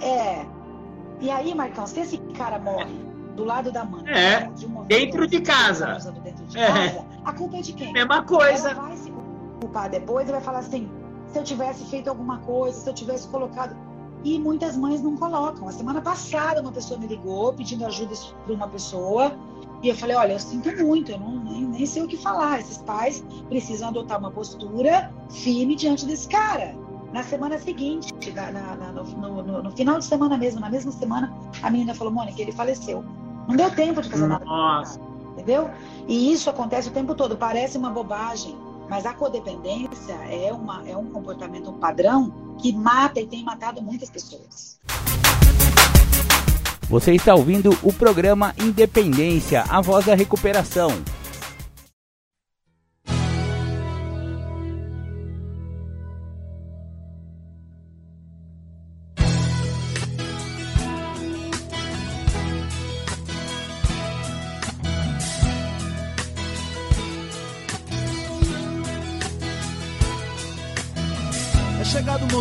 É. 0.00 0.46
E 1.20 1.30
aí, 1.30 1.54
Marcão, 1.54 1.86
se 1.86 2.00
esse 2.00 2.18
cara 2.18 2.58
morre 2.58 2.94
do 3.36 3.44
lado 3.44 3.72
da 3.72 3.84
mãe, 3.84 4.04
é. 4.08 4.48
de 4.50 4.66
dentro 4.86 5.26
de 5.26 5.40
casa, 5.40 5.94
dentro 5.94 6.22
de 6.22 6.31
é. 6.56 7.04
a 7.24 7.32
culpa 7.32 7.58
é 7.58 7.60
de 7.60 7.72
quem? 7.72 7.92
Mesma 7.92 8.22
coisa. 8.22 8.70
Ela 8.70 8.82
vai 8.82 8.96
se 8.96 9.12
culpar 9.60 9.90
depois 9.90 10.28
e 10.28 10.32
vai 10.32 10.40
falar 10.40 10.60
assim, 10.60 10.90
se 11.26 11.38
eu 11.38 11.44
tivesse 11.44 11.84
feito 11.86 12.08
alguma 12.08 12.38
coisa, 12.38 12.78
se 12.78 12.88
eu 12.88 12.94
tivesse 12.94 13.28
colocado 13.28 13.76
e 14.24 14.38
muitas 14.38 14.76
mães 14.76 15.02
não 15.02 15.16
colocam. 15.16 15.68
A 15.68 15.72
semana 15.72 16.00
passada 16.00 16.60
uma 16.60 16.72
pessoa 16.72 16.98
me 16.98 17.06
ligou 17.06 17.52
pedindo 17.52 17.84
ajuda 17.84 18.14
para 18.44 18.54
uma 18.54 18.68
pessoa 18.68 19.32
e 19.82 19.88
eu 19.88 19.96
falei, 19.96 20.14
olha, 20.14 20.32
eu 20.32 20.38
sinto 20.38 20.70
muito, 20.84 21.10
eu 21.10 21.18
não, 21.18 21.42
nem, 21.42 21.64
nem 21.64 21.86
sei 21.86 22.02
o 22.02 22.08
que 22.08 22.16
falar. 22.16 22.60
Esses 22.60 22.78
pais 22.78 23.24
precisam 23.48 23.88
adotar 23.88 24.18
uma 24.18 24.30
postura 24.30 25.12
firme 25.30 25.74
diante 25.74 26.06
desse 26.06 26.28
cara. 26.28 26.74
Na 27.12 27.22
semana 27.22 27.58
seguinte, 27.58 28.12
na, 28.34 28.52
na, 28.52 28.92
no, 28.92 29.04
no, 29.42 29.62
no, 29.62 29.70
final 29.72 29.98
de 29.98 30.04
semana 30.04 30.38
mesmo, 30.38 30.60
na 30.60 30.70
mesma 30.70 30.92
semana, 30.92 31.32
a 31.62 31.70
menina 31.70 31.94
falou, 31.94 32.12
Mônica, 32.12 32.40
ele 32.40 32.52
faleceu. 32.52 33.04
Não 33.46 33.56
deu 33.56 33.70
tempo 33.70 34.00
de 34.00 34.08
fazer 34.08 34.28
nada. 34.28 34.44
Entendeu? 35.32 35.70
E 36.06 36.32
isso 36.32 36.48
acontece 36.48 36.88
o 36.88 36.92
tempo 36.92 37.14
todo. 37.14 37.36
Parece 37.36 37.78
uma 37.78 37.90
bobagem, 37.90 38.56
mas 38.88 39.06
a 39.06 39.14
codependência 39.14 40.14
é, 40.30 40.52
uma, 40.52 40.86
é 40.88 40.96
um 40.96 41.06
comportamento, 41.06 41.70
um 41.70 41.78
padrão 41.78 42.56
que 42.58 42.72
mata 42.72 43.20
e 43.20 43.26
tem 43.26 43.42
matado 43.42 43.82
muitas 43.82 44.10
pessoas. 44.10 44.78
Você 46.88 47.14
está 47.14 47.34
ouvindo 47.34 47.70
o 47.82 47.90
programa 47.90 48.54
Independência, 48.58 49.64
a 49.68 49.80
voz 49.80 50.04
da 50.04 50.14
recuperação. 50.14 50.90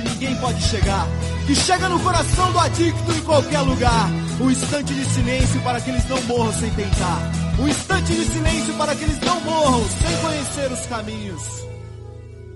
ninguém 0.00 0.36
pode 0.36 0.62
chegar. 0.62 1.06
Que 1.46 1.54
chega 1.54 1.88
no 1.88 2.00
coração 2.00 2.52
do 2.52 2.58
adicto 2.58 3.12
em 3.12 3.20
qualquer 3.22 3.60
lugar. 3.60 4.10
O 4.40 4.50
instante 4.50 4.94
de 4.94 5.04
silêncio 5.06 5.60
para 5.62 5.80
que 5.80 5.90
eles 5.90 6.08
não 6.08 6.22
morram 6.22 6.52
sem 6.52 6.70
tentar. 6.70 7.32
O 7.58 7.68
instante 7.68 8.14
de 8.14 8.24
silêncio 8.24 8.74
para 8.74 8.94
que 8.94 9.04
eles 9.04 9.20
não 9.20 9.40
morram 9.40 9.84
sem 9.88 10.16
conhecer 10.18 10.72
os 10.72 10.86
caminhos. 10.86 11.42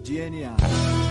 DNA. 0.04 1.01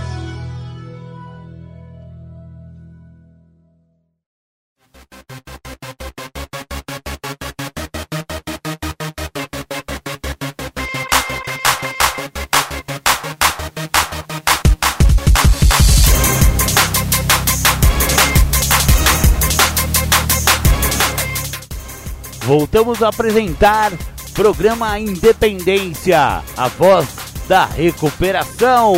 Voltamos 22.73 23.03
a 23.03 23.09
apresentar 23.09 23.91
programa 24.33 24.97
Independência, 24.97 26.41
a 26.55 26.67
voz 26.69 27.05
da 27.45 27.65
recuperação. 27.65 28.93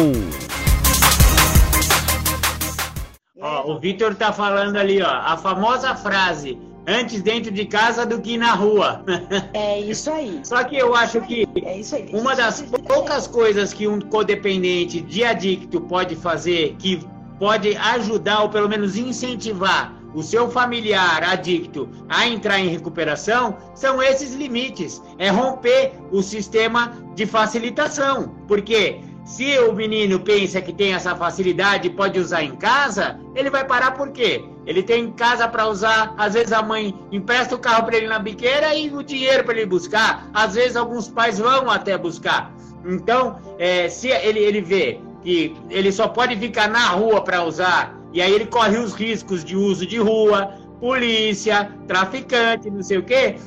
Ó, 3.41 3.71
o 3.71 3.79
Vitor 3.79 4.13
tá 4.13 4.31
falando 4.31 4.75
ali, 4.75 5.01
ó, 5.01 5.09
a 5.09 5.35
famosa 5.37 5.95
frase: 5.95 6.55
antes 6.85 7.23
dentro 7.23 7.51
de 7.51 7.65
casa 7.65 8.05
do 8.05 8.21
que 8.21 8.37
na 8.37 8.53
rua. 8.53 9.03
É 9.55 9.79
isso 9.79 10.11
aí. 10.11 10.39
Só 10.43 10.63
que 10.63 10.77
eu 10.77 10.93
acho 10.93 11.19
que 11.21 11.47
É 11.65 11.71
aí. 11.71 12.11
uma 12.13 12.35
das 12.35 12.61
poucas 12.61 13.25
coisas 13.25 13.73
que 13.73 13.87
um 13.87 13.99
codependente 13.99 15.01
de 15.01 15.23
adicto 15.23 15.81
pode 15.81 16.15
fazer, 16.15 16.75
que 16.77 17.03
pode 17.39 17.75
ajudar 17.75 18.43
ou 18.43 18.49
pelo 18.49 18.69
menos 18.69 18.95
incentivar 18.95 20.02
o 20.13 20.21
seu 20.21 20.49
familiar 20.49 21.23
adicto 21.23 21.89
a 22.09 22.27
entrar 22.27 22.59
em 22.59 22.69
recuperação, 22.69 23.57
são 23.73 24.01
esses 24.01 24.33
limites. 24.33 25.01
É 25.17 25.29
romper 25.29 25.93
o 26.11 26.21
sistema 26.21 26.93
de 27.15 27.25
facilitação. 27.25 28.35
Porque 28.47 28.99
se 29.25 29.57
o 29.59 29.73
menino 29.73 30.19
pensa 30.19 30.61
que 30.61 30.73
tem 30.73 30.93
essa 30.93 31.15
facilidade 31.15 31.87
e 31.87 31.91
pode 31.91 32.19
usar 32.19 32.43
em 32.43 32.55
casa, 32.55 33.19
ele 33.35 33.49
vai 33.49 33.65
parar 33.65 33.91
por 33.91 34.11
quê? 34.11 34.43
Ele 34.65 34.83
tem 34.83 35.11
casa 35.11 35.47
para 35.47 35.67
usar, 35.67 36.13
às 36.17 36.33
vezes 36.33 36.51
a 36.51 36.61
mãe 36.61 36.93
empresta 37.11 37.55
o 37.55 37.59
carro 37.59 37.85
para 37.85 37.97
ele 37.97 38.07
na 38.07 38.19
biqueira 38.19 38.75
e 38.75 38.93
o 38.93 39.03
dinheiro 39.03 39.43
para 39.43 39.55
ele 39.55 39.65
buscar. 39.65 40.29
Às 40.33 40.55
vezes 40.55 40.75
alguns 40.75 41.07
pais 41.09 41.39
vão 41.39 41.69
até 41.69 41.97
buscar. 41.97 42.53
Então, 42.85 43.39
é, 43.57 43.87
se 43.87 44.09
ele, 44.09 44.39
ele 44.39 44.61
vê 44.61 44.99
que 45.21 45.55
ele 45.69 45.91
só 45.91 46.07
pode 46.07 46.35
ficar 46.35 46.67
na 46.69 46.87
rua 46.89 47.21
para 47.21 47.43
usar, 47.43 47.97
e 48.13 48.21
aí 48.21 48.31
ele 48.31 48.45
corre 48.45 48.77
os 48.77 48.93
riscos 48.93 49.43
de 49.43 49.55
uso 49.55 49.85
de 49.85 49.97
rua, 49.97 50.53
polícia, 50.79 51.71
traficante, 51.87 52.69
não 52.69 52.83
sei 52.83 52.97
o 52.97 53.03
quê. 53.03 53.37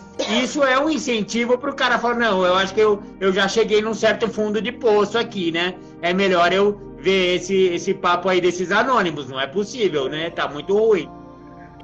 Isso 0.43 0.65
é 0.65 0.79
um 0.79 0.91
incentivo 0.91 1.57
para 1.57 1.71
o 1.71 1.75
cara 1.75 1.99
falar: 1.99 2.17
não, 2.17 2.45
eu 2.45 2.55
acho 2.55 2.75
que 2.75 2.81
eu, 2.81 3.03
eu 3.21 3.33
já 3.33 3.47
cheguei 3.47 3.81
num 3.81 3.95
certo 3.95 4.29
fundo 4.29 4.61
de 4.61 4.73
poço 4.73 5.17
aqui, 5.19 5.53
né? 5.53 5.75
É 6.03 6.13
melhor 6.13 6.53
eu 6.53 6.81
ver 6.99 7.37
esse, 7.37 7.55
esse 7.55 7.95
papo 7.95 8.29
aí 8.29 8.41
desses 8.41 8.73
anônimos. 8.73 9.29
Não 9.29 9.41
é 9.41 9.47
possível, 9.47 10.09
né? 10.09 10.31
Tá 10.31 10.49
muito 10.49 10.77
ruim. 10.77 11.09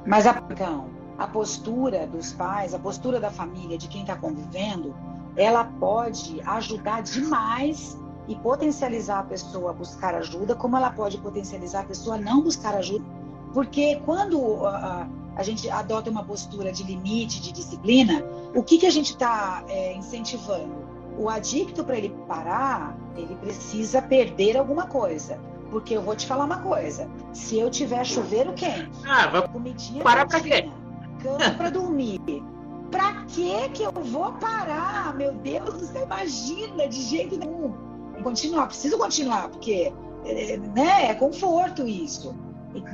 Mas 0.07 0.27
a, 0.27 0.43
então, 0.51 0.91
a 1.19 1.27
postura 1.27 2.07
dos 2.07 2.33
pais, 2.33 2.75
a 2.75 2.79
postura 2.79 3.21
da 3.21 3.31
família, 3.31 3.79
de 3.79 3.89
quem 3.89 4.01
está 4.01 4.17
convivendo, 4.17 4.95
ela 5.37 5.65
pode 5.65 6.41
ajudar 6.45 7.03
demais 7.03 7.99
e 8.33 8.37
potencializar 8.37 9.21
a 9.21 9.23
pessoa 9.25 9.71
a 9.71 9.75
buscar 9.75 10.15
ajuda, 10.15 10.55
como 10.55 10.77
ela 10.77 10.91
pode 10.91 11.19
potencializar 11.19 11.81
a 11.81 11.85
pessoa 11.85 12.17
a 12.17 12.19
não 12.19 12.41
buscar 12.41 12.75
ajuda. 12.75 13.05
Porque 13.53 14.01
quando 14.07 14.65
a, 14.65 15.07
a 15.37 15.43
gente 15.43 15.69
adota 15.69 16.11
uma 16.11 16.25
postura 16.25 16.73
de 16.73 16.83
limite, 16.83 17.43
de 17.43 17.53
disciplina, 17.53 18.25
o 18.55 18.63
que, 18.63 18.79
que 18.79 18.87
a 18.87 18.91
gente 18.91 19.11
está 19.11 19.63
é, 19.69 19.95
incentivando? 19.95 20.73
O 21.19 21.29
adicto, 21.29 21.85
para 21.85 21.99
ele 21.99 22.09
parar, 22.27 22.97
ele 23.15 23.37
precisa 23.37 24.01
perder 24.01 24.57
alguma 24.57 24.87
coisa. 24.87 25.39
Porque 25.71 25.95
eu 25.95 26.03
vou 26.03 26.17
te 26.17 26.27
falar 26.27 26.45
uma 26.47 26.59
coisa: 26.59 27.07
se 27.35 27.59
eu 27.59 27.71
tiver 27.71 28.05
chuveiro 28.05 28.55
quente, 28.55 28.91
Ah, 29.07 29.27
vai 29.27 29.47
comidinha 29.49 30.03
parar 30.03 30.27
pra 30.27 30.41
quê? 30.41 30.71
cama 31.23 31.51
para 31.57 31.71
dormir, 31.71 32.19
pra 32.91 33.25
que 33.27 33.69
que 33.69 33.83
eu 33.83 33.93
vou 33.93 34.33
parar? 34.33 35.15
Meu 35.15 35.33
Deus, 35.35 35.75
você 35.75 36.03
imagina 36.03 36.89
de 36.89 37.03
jeito 37.03 37.37
nenhum. 37.37 37.92
Continuar, 38.23 38.67
preciso 38.67 38.99
continuar, 38.99 39.49
porque 39.49 39.93
é, 40.25 40.57
né, 40.57 41.11
é 41.11 41.15
conforto 41.15 41.87
isso. 41.87 42.35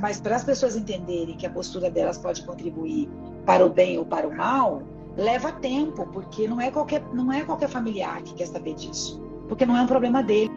Mas 0.01 0.19
para 0.19 0.35
as 0.35 0.43
pessoas 0.43 0.75
entenderem 0.75 1.37
que 1.37 1.45
a 1.45 1.49
postura 1.49 1.89
delas 1.89 2.17
pode 2.17 2.43
contribuir 2.43 3.09
para 3.45 3.65
o 3.65 3.69
bem 3.69 3.97
ou 3.97 4.05
para 4.05 4.27
o 4.27 4.35
mal, 4.35 4.83
leva 5.15 5.51
tempo, 5.51 6.05
porque 6.07 6.47
não 6.47 6.59
é 6.59 6.69
qualquer, 6.69 7.01
não 7.13 7.31
é 7.31 7.43
qualquer 7.43 7.69
familiar 7.69 8.21
que 8.21 8.33
quer 8.33 8.47
saber 8.47 8.73
disso. 8.75 9.21
Porque 9.47 9.65
não 9.65 9.77
é 9.77 9.81
um 9.81 9.87
problema 9.87 10.21
deles. 10.21 10.51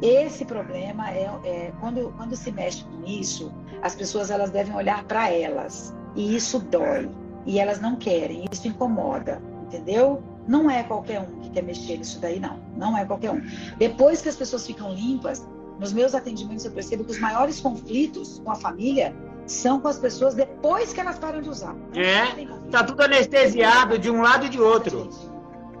Esse 0.00 0.44
problema 0.44 1.10
é, 1.10 1.30
é 1.44 1.72
quando, 1.80 2.12
quando 2.16 2.34
se 2.34 2.50
mexe 2.50 2.84
com 2.84 3.04
isso, 3.04 3.52
as 3.82 3.94
pessoas 3.94 4.30
elas 4.30 4.50
devem 4.50 4.74
olhar 4.74 5.04
para 5.04 5.30
elas. 5.30 5.94
E 6.14 6.34
isso 6.34 6.58
dói. 6.58 7.10
E 7.46 7.58
elas 7.58 7.80
não 7.80 7.96
querem, 7.96 8.44
isso 8.50 8.68
incomoda, 8.68 9.42
entendeu? 9.64 10.22
Não 10.50 10.68
é 10.68 10.82
qualquer 10.82 11.20
um 11.20 11.40
que 11.42 11.50
quer 11.50 11.62
mexer 11.62 11.96
nisso 11.96 12.18
daí, 12.18 12.40
não. 12.40 12.58
Não 12.76 12.98
é 12.98 13.04
qualquer 13.04 13.30
um. 13.30 13.40
Depois 13.78 14.20
que 14.20 14.28
as 14.28 14.34
pessoas 14.34 14.66
ficam 14.66 14.92
limpas, 14.92 15.46
nos 15.78 15.92
meus 15.92 16.12
atendimentos 16.12 16.64
eu 16.64 16.72
percebo 16.72 17.04
que 17.04 17.12
os 17.12 17.20
maiores 17.20 17.60
conflitos 17.60 18.42
com 18.44 18.50
a 18.50 18.56
família 18.56 19.14
são 19.46 19.78
com 19.80 19.86
as 19.86 20.00
pessoas 20.00 20.34
depois 20.34 20.92
que 20.92 21.00
elas 21.00 21.20
param 21.20 21.40
de 21.40 21.48
usar. 21.48 21.76
É, 21.94 22.46
tá 22.68 22.82
tudo 22.82 23.00
anestesiado 23.00 23.96
de 23.96 24.10
um 24.10 24.20
lado 24.22 24.46
e 24.46 24.48
de 24.48 24.60
outro. 24.60 25.08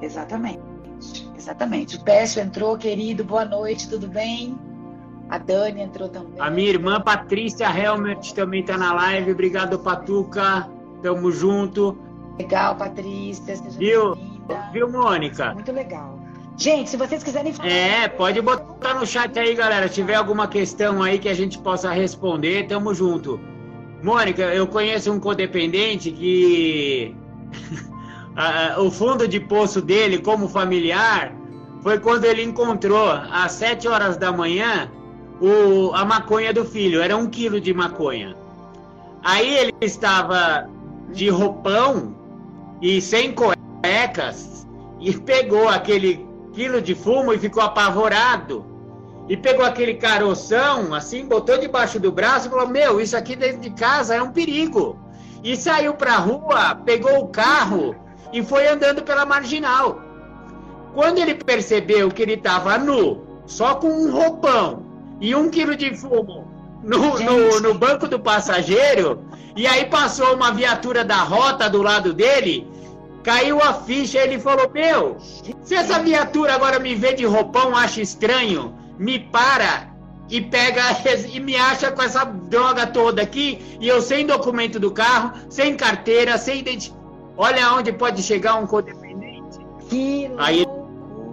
Exatamente. 0.00 0.62
Exatamente. 1.36 1.96
O 1.96 2.04
Pécio 2.04 2.40
entrou, 2.40 2.78
querido, 2.78 3.24
boa 3.24 3.44
noite, 3.44 3.88
tudo 3.90 4.06
bem? 4.06 4.56
A 5.28 5.38
Dani 5.38 5.80
entrou 5.80 6.08
também. 6.08 6.40
A 6.40 6.48
minha 6.48 6.68
irmã 6.68 7.00
Patrícia 7.00 7.66
Helmert 7.66 8.32
também 8.34 8.64
tá 8.64 8.78
na 8.78 8.92
live. 8.92 9.32
Obrigado, 9.32 9.80
Patuca. 9.80 10.68
Tamo 11.02 11.32
junto. 11.32 11.98
Legal, 12.38 12.76
Patrícia. 12.76 13.56
Seja 13.56 13.76
Viu? 13.76 14.30
Viu, 14.72 14.90
Mônica? 14.90 15.54
Muito 15.54 15.72
legal. 15.72 16.18
Gente, 16.56 16.90
se 16.90 16.96
vocês 16.96 17.22
quiserem 17.22 17.52
falar. 17.52 17.70
É, 17.70 18.08
pode 18.08 18.40
botar 18.42 18.94
no 18.94 19.06
chat 19.06 19.38
aí, 19.38 19.54
galera. 19.54 19.88
Se 19.88 19.94
tiver 19.94 20.14
alguma 20.14 20.46
questão 20.46 21.02
aí 21.02 21.18
que 21.18 21.28
a 21.28 21.34
gente 21.34 21.58
possa 21.58 21.90
responder, 21.90 22.66
tamo 22.66 22.92
junto. 22.94 23.40
Mônica, 24.02 24.42
eu 24.42 24.66
conheço 24.66 25.10
um 25.12 25.18
codependente 25.18 26.10
que 26.10 27.14
o 28.78 28.90
fundo 28.90 29.26
de 29.26 29.40
poço 29.40 29.80
dele, 29.80 30.18
como 30.18 30.48
familiar, 30.48 31.34
foi 31.82 31.98
quando 31.98 32.24
ele 32.26 32.42
encontrou 32.42 33.10
às 33.10 33.52
7 33.52 33.88
horas 33.88 34.16
da 34.16 34.30
manhã 34.30 34.90
o, 35.40 35.92
a 35.94 36.04
maconha 36.04 36.52
do 36.52 36.64
filho. 36.64 37.00
Era 37.00 37.16
um 37.16 37.26
quilo 37.26 37.60
de 37.60 37.72
maconha. 37.72 38.36
Aí 39.22 39.54
ele 39.54 39.74
estava 39.80 40.68
de 41.12 41.28
roupão 41.28 42.14
e 42.80 43.00
sem 43.00 43.32
cuecas 43.80 44.66
e 45.00 45.16
pegou 45.16 45.68
aquele 45.68 46.28
quilo 46.52 46.80
de 46.80 46.94
fumo 46.94 47.32
e 47.32 47.38
ficou 47.38 47.62
apavorado. 47.62 48.66
E 49.28 49.36
pegou 49.36 49.64
aquele 49.64 49.94
caroção, 49.94 50.92
assim, 50.92 51.24
botou 51.24 51.56
debaixo 51.56 52.00
do 52.00 52.10
braço 52.10 52.48
e 52.48 52.50
falou: 52.50 52.68
Meu, 52.68 53.00
isso 53.00 53.16
aqui 53.16 53.36
dentro 53.36 53.60
de 53.60 53.70
casa 53.70 54.14
é 54.14 54.22
um 54.22 54.32
perigo. 54.32 54.98
E 55.42 55.56
saiu 55.56 55.94
pra 55.94 56.16
rua, 56.16 56.74
pegou 56.84 57.20
o 57.20 57.28
carro 57.28 57.94
e 58.32 58.42
foi 58.42 58.66
andando 58.66 59.02
pela 59.02 59.24
marginal. 59.24 60.00
Quando 60.94 61.18
ele 61.18 61.34
percebeu 61.34 62.10
que 62.10 62.22
ele 62.22 62.34
estava 62.34 62.76
nu, 62.76 63.24
só 63.46 63.76
com 63.76 63.88
um 63.88 64.10
roupão 64.10 64.82
e 65.20 65.34
um 65.34 65.48
quilo 65.48 65.76
de 65.76 65.96
fumo 65.96 66.50
no, 66.82 67.18
no, 67.20 67.60
no 67.60 67.74
banco 67.74 68.08
do 68.08 68.18
passageiro, 68.18 69.24
e 69.56 69.66
aí 69.66 69.86
passou 69.86 70.34
uma 70.34 70.52
viatura 70.52 71.04
da 71.04 71.22
rota 71.22 71.70
do 71.70 71.82
lado 71.82 72.12
dele, 72.12 72.66
caiu 73.22 73.60
a 73.60 73.74
ficha, 73.74 74.18
ele 74.18 74.38
falou: 74.38 74.70
Meu, 74.72 75.16
se 75.62 75.74
essa 75.74 75.98
viatura 75.98 76.54
agora 76.54 76.78
me 76.78 76.94
vê 76.94 77.12
de 77.12 77.24
roupão, 77.24 77.76
acha 77.76 78.00
estranho, 78.00 78.74
me 78.98 79.18
para 79.18 79.90
e 80.28 80.40
pega 80.40 80.82
e 81.32 81.40
me 81.40 81.56
acha 81.56 81.90
com 81.90 82.02
essa 82.02 82.24
droga 82.24 82.86
toda 82.86 83.22
aqui, 83.22 83.76
e 83.80 83.88
eu 83.88 84.00
sem 84.00 84.26
documento 84.26 84.78
do 84.78 84.90
carro, 84.90 85.32
sem 85.48 85.76
carteira, 85.76 86.38
sem 86.38 86.60
identidade. 86.60 87.00
Olha 87.36 87.72
onde 87.72 87.92
pode 87.92 88.22
chegar 88.22 88.56
um 88.56 88.66
codependente. 88.66 89.58
Que 89.88 90.30
Aí 90.36 90.66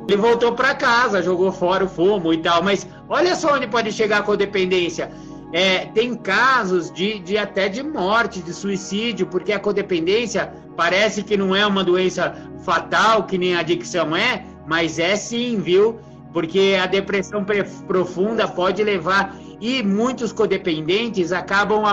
ele 0.08 0.18
voltou 0.18 0.54
para 0.54 0.74
casa, 0.74 1.22
jogou 1.22 1.52
fora 1.52 1.84
o 1.84 1.90
fumo 1.90 2.34
e 2.34 2.38
tal, 2.38 2.64
mas 2.64 2.88
olha 3.10 3.36
só 3.36 3.56
onde 3.56 3.68
pode 3.68 3.92
chegar 3.92 4.20
a 4.20 4.24
codependência. 4.24 5.12
É, 5.54 5.86
tem 5.86 6.14
casos 6.16 6.92
de, 6.92 7.20
de 7.20 7.38
até 7.38 7.70
de 7.70 7.82
morte, 7.82 8.42
de 8.42 8.54
suicídio, 8.54 9.28
porque 9.28 9.54
a 9.54 9.60
codependência 9.60 10.52
parece 10.76 11.24
que 11.24 11.38
não 11.38 11.56
é 11.56 11.66
uma 11.66 11.84
doença 11.84 12.36
fatal, 12.64 13.24
que 13.24 13.38
nem 13.38 13.56
a 13.56 13.62
adicção 13.62 14.16
é, 14.16 14.46
mas 14.66 15.00
é 15.00 15.16
sim, 15.16 15.60
viu? 15.60 16.00
Porque 16.34 16.78
a 16.82 16.86
depressão 16.86 17.46
profunda 17.88 18.48
pode 18.48 18.84
levar. 18.84 19.36
E 19.60 19.82
muitos 19.82 20.32
codependentes 20.32 21.32
acabam 21.32 21.84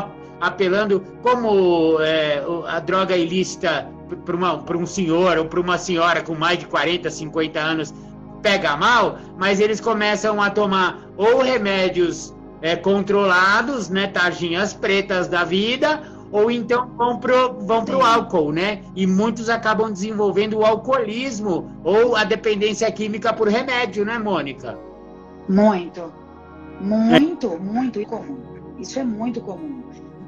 apelando, 0.40 1.00
como 1.22 1.98
é, 2.00 2.42
a 2.66 2.78
droga 2.80 3.16
ilícita 3.16 3.88
para 4.24 4.76
um 4.76 4.84
senhor 4.84 5.38
ou 5.38 5.46
para 5.46 5.60
uma 5.60 5.78
senhora 5.78 6.22
com 6.22 6.34
mais 6.34 6.58
de 6.58 6.66
40, 6.66 7.08
50 7.08 7.58
anos 7.58 7.94
pega 8.42 8.76
mal, 8.76 9.18
mas 9.38 9.58
eles 9.60 9.80
começam 9.80 10.42
a 10.42 10.50
tomar 10.50 11.08
ou 11.16 11.40
remédios 11.40 12.34
é, 12.64 12.74
controlados, 12.74 13.90
né, 13.90 14.06
tarjinhas 14.06 14.72
pretas 14.72 15.28
da 15.28 15.44
vida, 15.44 16.02
ou 16.32 16.50
então 16.50 16.88
vão 16.96 17.18
pro, 17.18 17.60
vão 17.60 17.84
pro 17.84 18.00
álcool, 18.00 18.52
né? 18.52 18.80
E 18.96 19.06
muitos 19.06 19.50
acabam 19.50 19.92
desenvolvendo 19.92 20.54
o 20.54 20.64
alcoolismo 20.64 21.70
ou 21.84 22.16
a 22.16 22.24
dependência 22.24 22.90
química 22.90 23.34
por 23.34 23.48
remédio, 23.48 24.06
né, 24.06 24.18
Mônica? 24.18 24.78
Muito, 25.46 26.10
muito, 26.80 27.52
é. 27.52 27.58
muito 27.58 28.06
comum. 28.06 28.38
Isso 28.78 28.98
é 28.98 29.04
muito 29.04 29.42
comum. 29.42 29.82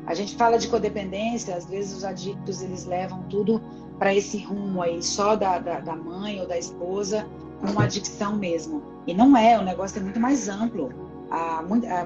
A 0.06 0.12
gente 0.12 0.36
fala 0.36 0.58
de 0.58 0.68
codependência, 0.68 1.56
às 1.56 1.64
vezes 1.64 1.96
os 1.96 2.04
adictos 2.04 2.60
eles 2.60 2.84
levam 2.84 3.22
tudo 3.30 3.62
para 3.98 4.14
esse 4.14 4.44
rumo 4.44 4.82
aí, 4.82 5.02
só 5.02 5.36
da, 5.36 5.58
da, 5.58 5.80
da 5.80 5.96
mãe 5.96 6.38
ou 6.38 6.46
da 6.46 6.58
esposa, 6.58 7.26
com 7.62 7.68
uma 7.68 7.84
adicção 7.84 8.36
mesmo. 8.36 8.82
E 9.06 9.14
não 9.14 9.34
é, 9.34 9.58
o 9.58 9.62
negócio 9.62 9.98
é 9.98 10.02
muito 10.02 10.20
mais 10.20 10.50
amplo. 10.50 11.15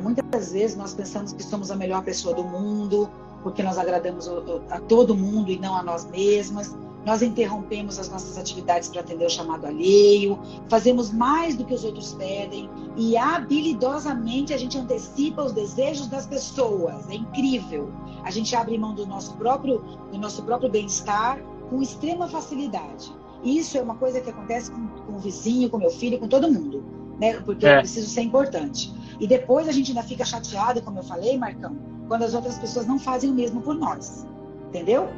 Muitas 0.03 0.53
vezes 0.53 0.77
nós 0.77 0.95
pensamos 0.95 1.33
que 1.33 1.43
somos 1.43 1.71
a 1.71 1.77
melhor 1.77 2.03
pessoa 2.03 2.35
do 2.35 2.45
mundo, 2.45 3.11
porque 3.43 3.63
nós 3.63 3.79
agradamos 3.79 4.29
a 4.71 4.81
todo 4.81 5.17
mundo 5.17 5.51
e 5.51 5.59
não 5.59 5.75
a 5.75 5.83
nós 5.83 6.05
mesmas. 6.07 6.75
Nós 7.05 7.23
interrompemos 7.23 7.99
as 7.99 8.11
nossas 8.11 8.37
atividades 8.37 8.89
para 8.89 9.01
atender 9.01 9.25
o 9.25 9.31
chamado 9.31 9.67
alheio, 9.67 10.39
fazemos 10.69 11.11
mais 11.11 11.57
do 11.57 11.65
que 11.65 11.73
os 11.73 11.83
outros 11.83 12.13
pedem 12.13 12.69
e 12.95 13.17
habilidosamente 13.17 14.53
a 14.53 14.59
gente 14.59 14.77
antecipa 14.77 15.43
os 15.43 15.53
desejos 15.53 16.09
das 16.09 16.27
pessoas. 16.27 17.09
É 17.09 17.15
incrível. 17.15 17.91
A 18.23 18.31
gente 18.31 18.55
abre 18.55 18.77
mão 18.77 18.95
do 18.95 19.07
nosso 19.07 19.35
próprio, 19.37 19.79
do 20.13 20.19
nosso 20.19 20.43
próprio 20.43 20.69
bem-estar 20.69 21.43
com 21.71 21.81
extrema 21.81 22.29
facilidade. 22.29 23.15
Isso 23.43 23.79
é 23.79 23.81
uma 23.81 23.95
coisa 23.95 24.21
que 24.21 24.29
acontece 24.29 24.71
com, 24.71 24.87
com 25.07 25.13
o 25.15 25.19
vizinho, 25.19 25.71
com 25.71 25.79
meu 25.79 25.91
filho, 25.91 26.19
com 26.19 26.29
todo 26.29 26.53
mundo, 26.53 26.85
né? 27.21 27.35
Porque 27.41 27.67
é. 27.67 27.77
eu 27.77 27.79
preciso 27.81 28.09
ser 28.09 28.23
importante. 28.23 28.93
E 29.21 29.27
depois 29.27 29.69
a 29.69 29.73
gente 29.73 29.91
ainda 29.91 30.03
fica 30.03 30.25
chateado, 30.25 30.81
como 30.81 30.99
eu 30.99 31.03
falei, 31.03 31.37
Marcão, 31.37 31.77
quando 32.09 32.23
as 32.23 32.35
outras 32.35 32.59
pessoas 32.59 32.87
não 32.87 32.99
fazem 32.99 33.31
o 33.31 33.35
mesmo 33.35 33.61
por 33.61 33.75
nós. 33.75 34.27
Entendeu? 34.69 35.09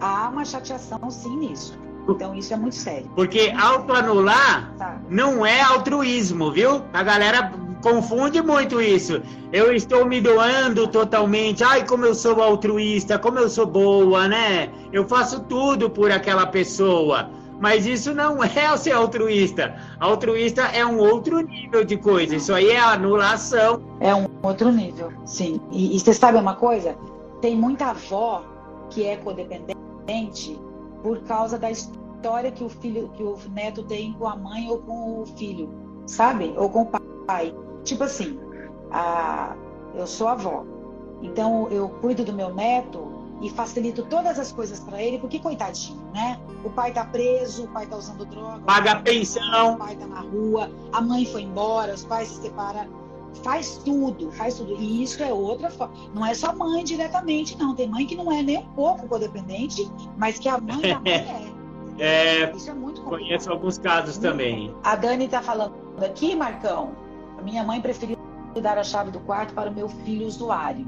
Há 0.00 0.28
uma 0.28 0.44
chateação 0.44 1.10
sim 1.10 1.36
nisso. 1.36 1.78
Então 2.08 2.34
isso 2.34 2.52
é 2.52 2.56
muito 2.56 2.74
sério. 2.74 3.08
Porque 3.14 3.52
autoanular 3.56 4.74
tá. 4.76 5.00
não 5.08 5.46
é 5.46 5.60
altruísmo, 5.60 6.50
viu? 6.50 6.82
A 6.92 7.02
galera 7.02 7.52
confunde 7.82 8.40
muito 8.40 8.80
isso. 8.80 9.22
Eu 9.52 9.72
estou 9.72 10.06
me 10.06 10.20
doando 10.20 10.88
totalmente. 10.88 11.62
Ai, 11.62 11.86
como 11.86 12.06
eu 12.06 12.14
sou 12.14 12.42
altruísta, 12.42 13.18
como 13.18 13.38
eu 13.38 13.48
sou 13.48 13.66
boa, 13.66 14.26
né? 14.26 14.70
Eu 14.92 15.06
faço 15.06 15.40
tudo 15.40 15.90
por 15.90 16.10
aquela 16.10 16.46
pessoa. 16.46 17.30
Mas 17.62 17.86
isso 17.86 18.12
não 18.12 18.42
é 18.42 18.72
o 18.72 18.76
ser 18.76 18.90
altruísta. 18.90 19.76
Altruísta 20.00 20.62
é 20.62 20.84
um 20.84 20.98
outro 20.98 21.40
nível 21.40 21.84
de 21.84 21.96
coisa. 21.96 22.34
Isso 22.34 22.52
aí 22.52 22.70
é 22.70 22.80
anulação. 22.80 23.80
É 24.00 24.12
um 24.12 24.26
outro 24.42 24.72
nível, 24.72 25.12
sim. 25.24 25.60
E, 25.70 25.96
você 25.96 26.12
sabe 26.12 26.38
uma 26.38 26.56
coisa? 26.56 26.96
Tem 27.40 27.54
muita 27.54 27.90
avó 27.90 28.44
que 28.90 29.06
é 29.06 29.16
codependente 29.16 30.60
por 31.04 31.20
causa 31.20 31.56
da 31.56 31.70
história 31.70 32.50
que 32.50 32.64
o 32.64 32.68
filho, 32.68 33.08
que 33.14 33.22
o 33.22 33.38
neto 33.52 33.84
tem 33.84 34.12
com 34.14 34.26
a 34.26 34.34
mãe 34.34 34.68
ou 34.68 34.78
com 34.78 35.22
o 35.22 35.26
filho, 35.38 35.70
sabe? 36.04 36.52
Ou 36.56 36.68
com 36.68 36.82
o 36.82 36.86
pai. 37.26 37.54
Tipo 37.84 38.02
assim, 38.02 38.40
a, 38.90 39.54
eu 39.94 40.06
sou 40.08 40.26
avó, 40.26 40.64
então 41.22 41.68
eu 41.70 41.88
cuido 41.88 42.24
do 42.24 42.32
meu 42.32 42.52
neto 42.52 43.11
e 43.42 43.50
facilito 43.50 44.04
todas 44.04 44.38
as 44.38 44.52
coisas 44.52 44.78
para 44.78 45.02
ele, 45.02 45.18
porque 45.18 45.38
coitadinho, 45.40 46.00
né? 46.14 46.38
O 46.64 46.70
pai 46.70 46.92
tá 46.92 47.04
preso, 47.04 47.64
o 47.64 47.68
pai 47.68 47.86
tá 47.86 47.96
usando 47.96 48.24
droga, 48.24 48.60
paga 48.60 48.96
pensão, 49.00 49.74
o 49.74 49.78
pai 49.78 49.96
tá 49.96 50.06
na 50.06 50.20
rua, 50.20 50.70
a 50.92 51.00
mãe 51.00 51.26
foi 51.26 51.42
embora, 51.42 51.92
os 51.92 52.04
pais 52.04 52.28
se 52.28 52.40
separam, 52.40 52.86
faz 53.42 53.78
tudo, 53.84 54.30
faz 54.32 54.54
tudo. 54.54 54.74
E 54.78 55.02
isso 55.02 55.22
é 55.22 55.32
outra 55.32 55.70
forma. 55.70 55.92
Não 56.14 56.24
é 56.24 56.32
só 56.34 56.54
mãe 56.54 56.84
diretamente, 56.84 57.58
não. 57.58 57.74
Tem 57.74 57.88
mãe 57.88 58.06
que 58.06 58.14
não 58.14 58.30
é 58.30 58.42
nem 58.42 58.58
um 58.58 58.68
pouco 58.74 59.08
codependente, 59.08 59.90
mas 60.16 60.38
que 60.38 60.48
a 60.48 60.58
mãe 60.58 60.80
da 60.80 61.00
mãe 61.00 61.12
é. 61.12 61.52
É, 61.98 62.50
isso 62.56 62.70
é 62.70 62.72
muito 62.72 63.02
complicado. 63.02 63.20
Conheço 63.20 63.52
alguns 63.52 63.76
casos 63.76 64.16
também. 64.16 64.74
A 64.82 64.96
Dani 64.96 65.28
tá 65.28 65.42
falando 65.42 65.74
aqui, 66.02 66.34
Marcão, 66.34 66.92
a 67.38 67.42
minha 67.42 67.62
mãe 67.62 67.82
preferiu 67.82 68.16
dar 68.62 68.78
a 68.78 68.82
chave 68.82 69.10
do 69.10 69.20
quarto 69.20 69.52
para 69.52 69.70
o 69.70 69.74
meu 69.74 69.88
filho 69.88 70.26
usuário. 70.26 70.86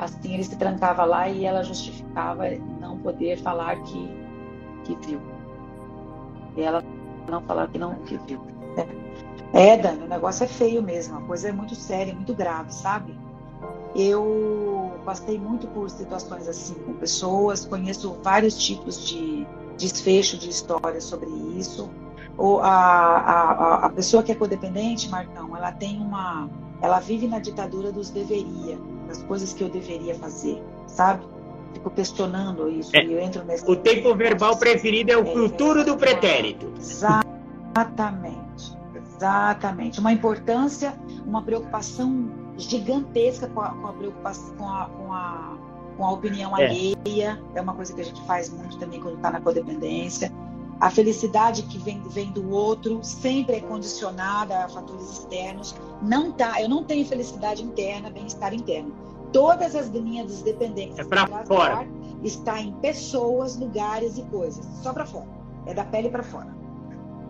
Assim, 0.00 0.32
ele 0.32 0.44
se 0.44 0.56
trancava 0.56 1.04
lá 1.04 1.28
e 1.28 1.44
ela 1.44 1.62
justificava 1.62 2.48
não 2.80 2.98
poder 2.98 3.38
falar 3.42 3.76
que, 3.82 4.10
que 4.84 4.96
viu. 5.06 5.20
E 6.56 6.62
ela 6.62 6.82
não 7.28 7.42
falar 7.42 7.68
que 7.68 7.78
não 7.78 7.94
que 7.96 8.16
viu. 8.26 8.40
É, 9.52 9.72
é 9.72 9.76
Dani, 9.76 10.04
o 10.04 10.08
negócio 10.08 10.44
é 10.44 10.46
feio 10.46 10.82
mesmo, 10.82 11.18
a 11.18 11.20
coisa 11.20 11.50
é 11.50 11.52
muito 11.52 11.74
séria, 11.74 12.14
muito 12.14 12.32
grave, 12.32 12.72
sabe? 12.72 13.14
Eu 13.94 14.92
passei 15.04 15.38
muito 15.38 15.66
por 15.66 15.90
situações 15.90 16.48
assim 16.48 16.72
com 16.74 16.94
pessoas, 16.94 17.66
conheço 17.66 18.16
vários 18.22 18.56
tipos 18.56 19.06
de 19.06 19.46
desfecho 19.76 20.38
de 20.38 20.48
histórias 20.48 21.04
sobre 21.04 21.28
isso. 21.28 21.90
O, 22.38 22.58
a, 22.60 22.70
a, 22.70 23.86
a 23.86 23.90
pessoa 23.90 24.22
que 24.22 24.32
é 24.32 24.34
codependente, 24.34 25.10
Marcão, 25.10 25.54
ela 25.54 25.72
tem 25.72 26.00
uma. 26.00 26.48
Ela 26.80 27.00
vive 27.00 27.28
na 27.28 27.38
ditadura 27.38 27.92
dos 27.92 28.08
deveria, 28.08 28.78
das 29.10 29.22
coisas 29.24 29.52
que 29.52 29.62
eu 29.62 29.68
deveria 29.68 30.14
fazer, 30.14 30.62
sabe? 30.86 31.26
Fico 31.74 31.90
questionando 31.90 32.68
isso 32.68 32.90
É. 32.96 33.04
e 33.04 33.12
eu 33.12 33.20
entro 33.20 33.44
nesse. 33.44 33.68
O 33.70 33.76
tempo 33.76 34.14
verbal 34.14 34.56
preferido 34.56 35.12
é 35.12 35.16
o 35.16 35.22
É. 35.26 35.32
futuro 35.32 35.84
do 35.84 35.96
pretérito. 35.96 36.72
Exatamente, 36.78 38.76
exatamente. 38.94 40.00
Uma 40.00 40.12
importância, 40.12 40.94
uma 41.26 41.42
preocupação 41.42 42.30
gigantesca 42.56 43.46
com 43.48 43.60
a, 43.60 43.70
com 43.70 43.86
a 43.86 43.92
preocupação, 43.92 44.54
com 44.56 44.68
a, 44.68 44.86
com 44.86 45.12
a, 45.12 45.56
com 45.96 46.04
a 46.04 46.12
opinião 46.12 46.56
É. 46.58 46.66
alheia. 46.66 47.40
É 47.54 47.60
uma 47.60 47.74
coisa 47.74 47.92
que 47.92 48.00
a 48.00 48.04
gente 48.04 48.20
faz 48.26 48.48
muito 48.50 48.78
também 48.78 49.00
quando 49.00 49.16
está 49.16 49.30
na 49.30 49.40
codependência. 49.40 50.32
A 50.80 50.90
felicidade 50.90 51.62
que 51.64 51.78
vem, 51.78 52.00
vem 52.08 52.30
do 52.32 52.50
outro 52.50 53.00
sempre 53.02 53.56
é 53.56 53.60
condicionada 53.60 54.64
a 54.64 54.68
fatores 54.68 55.10
externos. 55.12 55.74
Não 56.00 56.32
tá, 56.32 56.60
eu 56.62 56.68
não 56.68 56.82
tenho 56.84 57.04
felicidade 57.04 57.62
interna, 57.62 58.08
bem-estar 58.10 58.54
interno. 58.54 58.92
Todas 59.32 59.76
as 59.76 59.90
minhas 59.90 60.40
dependências 60.42 61.06
É 61.06 61.08
pra 61.08 61.26
traz 61.26 61.46
fora. 61.46 61.86
está 62.24 62.60
em 62.60 62.72
pessoas, 62.74 63.56
lugares 63.58 64.16
e 64.16 64.22
coisas. 64.22 64.64
Só 64.82 64.92
para 64.92 65.04
fora. 65.04 65.28
É 65.66 65.74
da 65.74 65.84
pele 65.84 66.08
para 66.08 66.22
fora. 66.22 66.48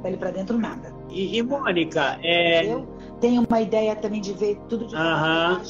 Pele 0.02 0.16
para 0.16 0.30
dentro 0.30 0.56
nada. 0.56 0.94
E, 1.10 1.36
e, 1.36 1.42
Mônica, 1.42 2.18
é, 2.22 2.64
Eu 2.72 2.86
tenho 3.20 3.44
uma 3.46 3.60
ideia 3.60 3.94
também 3.96 4.20
de 4.20 4.32
ver 4.32 4.58
tudo 4.68 4.86
de 4.86 4.94
forma 4.94 5.62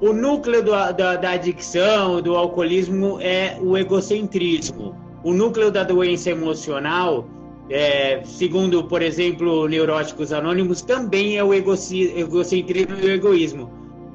o 0.00 0.12
núcleo 0.12 0.62
do- 0.64 0.70
da, 0.92 1.16
da 1.16 1.30
adicção, 1.30 2.22
do 2.22 2.34
alcoolismo, 2.36 3.20
é 3.20 3.58
o 3.60 3.76
egocentrismo. 3.76 4.96
O 5.22 5.32
núcleo 5.32 5.70
da 5.70 5.82
doença 5.82 6.30
emocional, 6.30 7.26
é, 7.70 8.22
segundo, 8.24 8.84
por 8.84 9.02
exemplo, 9.02 9.66
Neuróticos 9.68 10.32
Anônimos, 10.32 10.82
também 10.82 11.36
é 11.36 11.44
o 11.44 11.52
egocentrismo 11.52 12.96
e 13.00 13.06
o 13.06 13.10
egoísmo. 13.10 13.70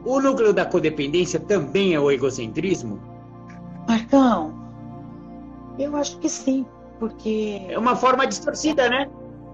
O 0.06 0.20
núcleo 0.20 0.54
da 0.54 0.66
codependência 0.66 1.40
também 1.40 1.94
é 1.94 2.00
o 2.00 2.12
egocentrismo? 2.12 3.00
Marcão, 3.88 4.54
eu 5.78 5.96
acho 5.96 6.18
que 6.20 6.30
sim, 6.30 6.66
porque 7.00 7.62
É 7.70 7.78
uma 7.78 7.96
forma 7.96 8.26
distorcida, 8.26 8.90
né? 8.90 9.10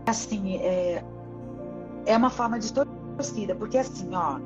assim 0.08 0.58
é, 0.58 1.04
é 2.06 2.18
uma 2.18 2.30
forma 2.30 2.58
distorcida, 2.58 3.54
porque 3.56 3.78
assim, 3.78 4.10
ó, 4.14 4.40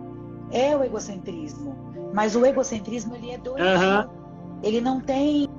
é 0.51 0.75
o 0.75 0.83
egocentrismo, 0.83 1.75
mas 2.13 2.35
o 2.35 2.45
egocentrismo 2.45 3.15
ele 3.15 3.31
é 3.31 3.37
doido. 3.37 3.61
Aham. 3.61 4.09
Ele 4.61 4.79
não 4.79 4.99
tem 5.01 5.49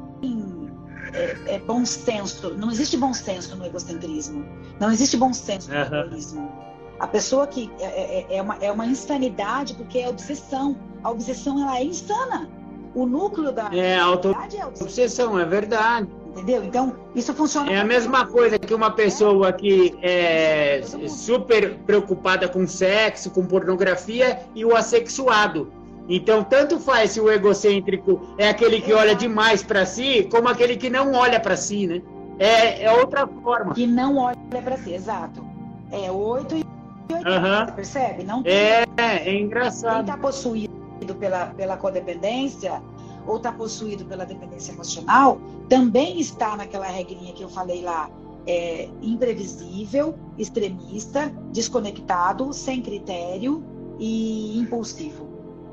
é, 1.15 1.37
é, 1.55 1.59
bom 1.61 1.85
senso. 1.85 2.55
Não 2.55 2.71
existe 2.71 2.97
bom 2.97 3.15
senso 3.15 3.57
no 3.57 3.65
egocentrismo. 3.65 4.45
Não 4.81 4.91
existe 4.91 5.17
bom 5.17 5.33
senso 5.33 5.71
no 5.71 5.77
Aham. 5.79 6.07
egoísmo. 6.07 6.53
A 6.99 7.07
pessoa 7.07 7.47
que 7.47 7.71
é, 7.81 7.85
é- 8.31 8.37
é 8.37 8.43
uma, 8.43 8.57
é 8.61 8.71
uma 8.71 8.87
insanidade 8.87 9.75
porque 9.75 9.99
é 9.99 10.09
obsessão. 10.09 10.77
A 11.03 11.11
obsessão 11.11 11.61
ela 11.63 11.79
é 11.79 11.85
insana. 11.85 12.49
O 12.95 13.07
núcleo 13.07 13.51
da 13.53 13.65
É 13.75 13.97
insanidade 13.97 14.57
é 14.57 14.61
a 14.61 14.67
obsessão, 14.67 14.67
auto-obsessão, 14.67 15.39
é 15.39 15.45
verdade. 15.45 16.09
entendeu? 16.31 16.63
Então 16.65 16.97
isso 17.15 17.35
funciona. 17.35 17.71
É 17.73 17.79
a 17.81 17.85
mesma 17.85 18.27
coisa 18.27 18.59
que 18.59 18.73
uma 18.73 18.91
pessoa 18.91 19.53
que 19.53 19.97
é 20.03 20.81
super 21.09 21.77
preocupada 21.79 22.49
com 22.49 22.67
sexo, 22.67 23.31
com 23.31 23.45
pornografia 23.47 24.41
e 24.55 24.65
o 24.65 24.77
assexuado. 24.77 25.73
Então, 26.09 26.45
tanto 26.45 26.79
faz 26.79 27.13
se 27.13 27.21
o 27.21 27.31
egocêntrico 27.31 28.21
é 28.39 28.49
aquele 28.49 28.81
que 28.81 28.93
olha 28.93 29.15
demais 29.15 29.63
para 29.63 29.87
si, 29.87 30.29
como 30.31 30.49
aquele 30.49 30.77
que 30.77 30.91
não 30.91 31.13
olha 31.13 31.41
para 31.41 31.57
si, 31.57 31.87
né? 31.87 32.03
É, 32.39 32.85
é 32.85 32.93
outra 32.93 33.27
forma. 33.27 33.75
que 33.75 33.87
não 33.87 34.19
olha 34.19 34.37
para 34.63 34.77
si, 34.77 34.93
exato. 34.93 35.45
É 35.91 36.11
8 36.11 36.57
e 36.57 36.65
8, 37.13 37.27
Aham. 37.29 37.67
você 37.67 37.73
percebe? 37.73 38.25
Não 38.25 38.43
tem 38.43 38.53
É, 38.53 38.85
é 38.99 39.19
Quem 39.21 39.43
engraçado. 39.45 40.01
está 40.01 40.17
possuído 40.17 41.15
pela, 41.19 41.47
pela 41.47 41.77
codependência 41.77 42.83
ou 43.27 43.37
está 43.37 43.53
possuído 43.53 44.05
pela 44.05 44.27
dependência 44.27 44.73
emocional 44.73 45.39
também 45.69 46.21
está 46.21 46.57
naquela 46.57 46.87
regrinha 46.87 47.33
que 47.33 47.43
eu 47.43 47.49
falei 47.49 47.83
lá. 47.83 48.11
É, 48.47 48.91
imprevisível, 49.01 50.15
extremista, 50.37 51.33
desconectado, 51.51 52.53
sem 52.53 52.83
critério 52.83 53.65
e 53.99 54.59
impulsivo. 54.59 55.27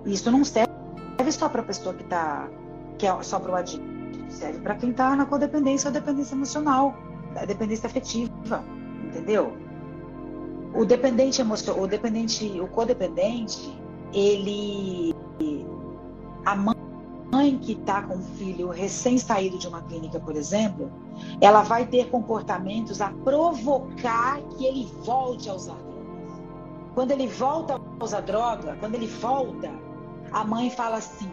Isso 0.06 0.32
não 0.32 0.43
serve 0.43 0.72
só 1.32 1.47
para 1.47 1.62
a 1.62 1.66
pessoa 1.66 1.93
que 1.93 2.04
está 2.04 2.49
que 2.97 3.08
é 3.08 3.24
só 3.24 3.39
para 3.39 3.52
o 3.52 3.56
adicto, 3.56 3.84
serve 4.30 4.60
para 4.60 4.76
quem 4.76 4.91
está 4.91 5.16
na 5.16 5.26
codependência 5.26 5.88
ou 5.88 5.93
dependência 5.93 6.36
emocional, 6.36 6.95
a 7.36 7.45
dependência 7.45 7.88
afetiva, 7.88 8.64
entendeu? 9.04 9.58
O 10.76 10.86
dependente 10.86 11.41
emocional, 11.41 11.84
o 11.84 11.88
dependente, 11.88 12.62
o 12.62 12.68
codependente, 12.68 13.76
ele 14.14 15.16
a 16.45 16.56
mãe 16.56 17.58
que 17.60 17.74
está 17.74 18.04
com 18.04 18.16
um 18.16 18.22
filho 18.22 18.70
recém 18.70 19.18
saído 19.18 19.58
de 19.58 19.68
uma 19.68 19.82
clínica, 19.82 20.20
por 20.20 20.36
exemplo, 20.36 20.91
ela 21.39 21.64
vai 21.64 21.86
ter 21.86 22.10
comportamentos 22.10 23.02
a 23.02 23.10
provocar 23.24 24.39
que 24.58 24.66
ele 24.66 24.86
volte 25.04 25.49
a 25.49 25.54
usar 25.54 25.76
drogas. 25.76 26.41
Quando 26.93 27.12
ele 27.12 27.28
volta 27.28 27.76
a 27.76 28.04
usar 28.04 28.22
droga, 28.22 28.76
quando 28.80 28.95
ele 28.95 29.08
volta, 29.08 29.72
a 30.32 30.43
mãe 30.43 30.69
fala 30.69 30.97
assim: 30.97 31.29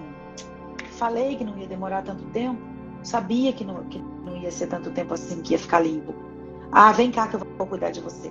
falei 0.99 1.37
que 1.37 1.45
não 1.45 1.57
ia 1.59 1.67
demorar 1.67 2.03
tanto 2.03 2.25
tempo, 2.27 2.61
sabia 3.03 3.53
que 3.53 3.65
não, 3.65 3.85
que 3.85 4.03
não 4.25 4.37
ia 4.37 4.51
ser 4.51 4.67
tanto 4.67 4.91
tempo 4.91 5.15
assim, 5.15 5.41
que 5.41 5.53
ia 5.53 5.59
ficar 5.59 5.81
limpo. 5.81 6.15
Ah, 6.71 6.93
vem 6.93 7.11
cá 7.11 7.27
que 7.29 7.37
eu 7.37 7.41
vou 7.57 7.67
cuidar 7.67 7.91
de 7.91 8.01
você. 8.01 8.31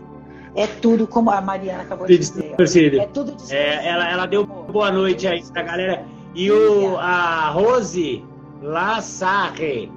É 0.55 0.68
tudo 0.68 1.07
como 1.07 1.30
a 1.30 1.41
Mariana 1.41 1.84
acabou 1.84 2.07
de 2.07 2.18
dizer. 2.18 2.55
É 2.99 3.05
tudo 3.05 3.36
É, 3.49 3.88
ela, 3.88 4.09
ela 4.09 4.26
deu 4.26 4.45
boa 4.45 4.91
noite 4.91 5.28
aí 5.28 5.43
pra 5.51 5.63
galera. 5.63 6.05
E 6.34 6.51
o, 6.51 6.97
a 6.97 7.49
Rose 7.49 8.24
Lassarre. 8.61 9.91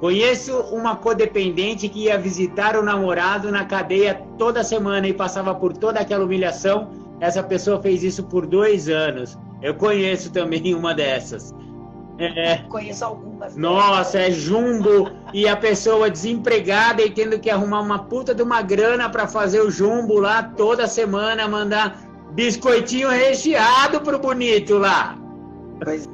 Conheço 0.00 0.58
uma 0.72 0.96
codependente 0.96 1.88
que 1.88 2.04
ia 2.04 2.18
visitar 2.18 2.76
o 2.76 2.82
namorado 2.82 3.52
na 3.52 3.64
cadeia 3.64 4.20
toda 4.36 4.64
semana 4.64 5.06
e 5.06 5.14
passava 5.14 5.54
por 5.54 5.76
toda 5.76 6.00
aquela 6.00 6.24
humilhação. 6.24 6.90
Essa 7.20 7.42
pessoa 7.42 7.80
fez 7.80 8.02
isso 8.02 8.24
por 8.24 8.46
dois 8.46 8.88
anos. 8.88 9.38
Eu 9.62 9.74
conheço 9.74 10.30
também 10.32 10.74
uma 10.74 10.92
dessas. 10.94 11.54
É, 12.18 12.58
Conheço 12.68 13.04
algumas. 13.04 13.56
nossa, 13.56 14.18
é 14.18 14.30
jumbo 14.30 15.10
e 15.32 15.48
a 15.48 15.56
pessoa 15.56 16.10
desempregada 16.10 17.02
e 17.02 17.10
tendo 17.10 17.38
que 17.40 17.48
arrumar 17.50 17.80
uma 17.80 18.00
puta 18.00 18.34
de 18.34 18.42
uma 18.42 18.60
grana 18.60 19.08
para 19.08 19.26
fazer 19.26 19.60
o 19.60 19.70
jumbo 19.70 20.20
lá 20.20 20.42
toda 20.42 20.86
semana, 20.86 21.48
mandar 21.48 21.98
biscoitinho 22.32 23.08
recheado 23.08 24.00
pro 24.02 24.18
bonito 24.18 24.76
lá. 24.78 25.16
Pois 25.82 26.08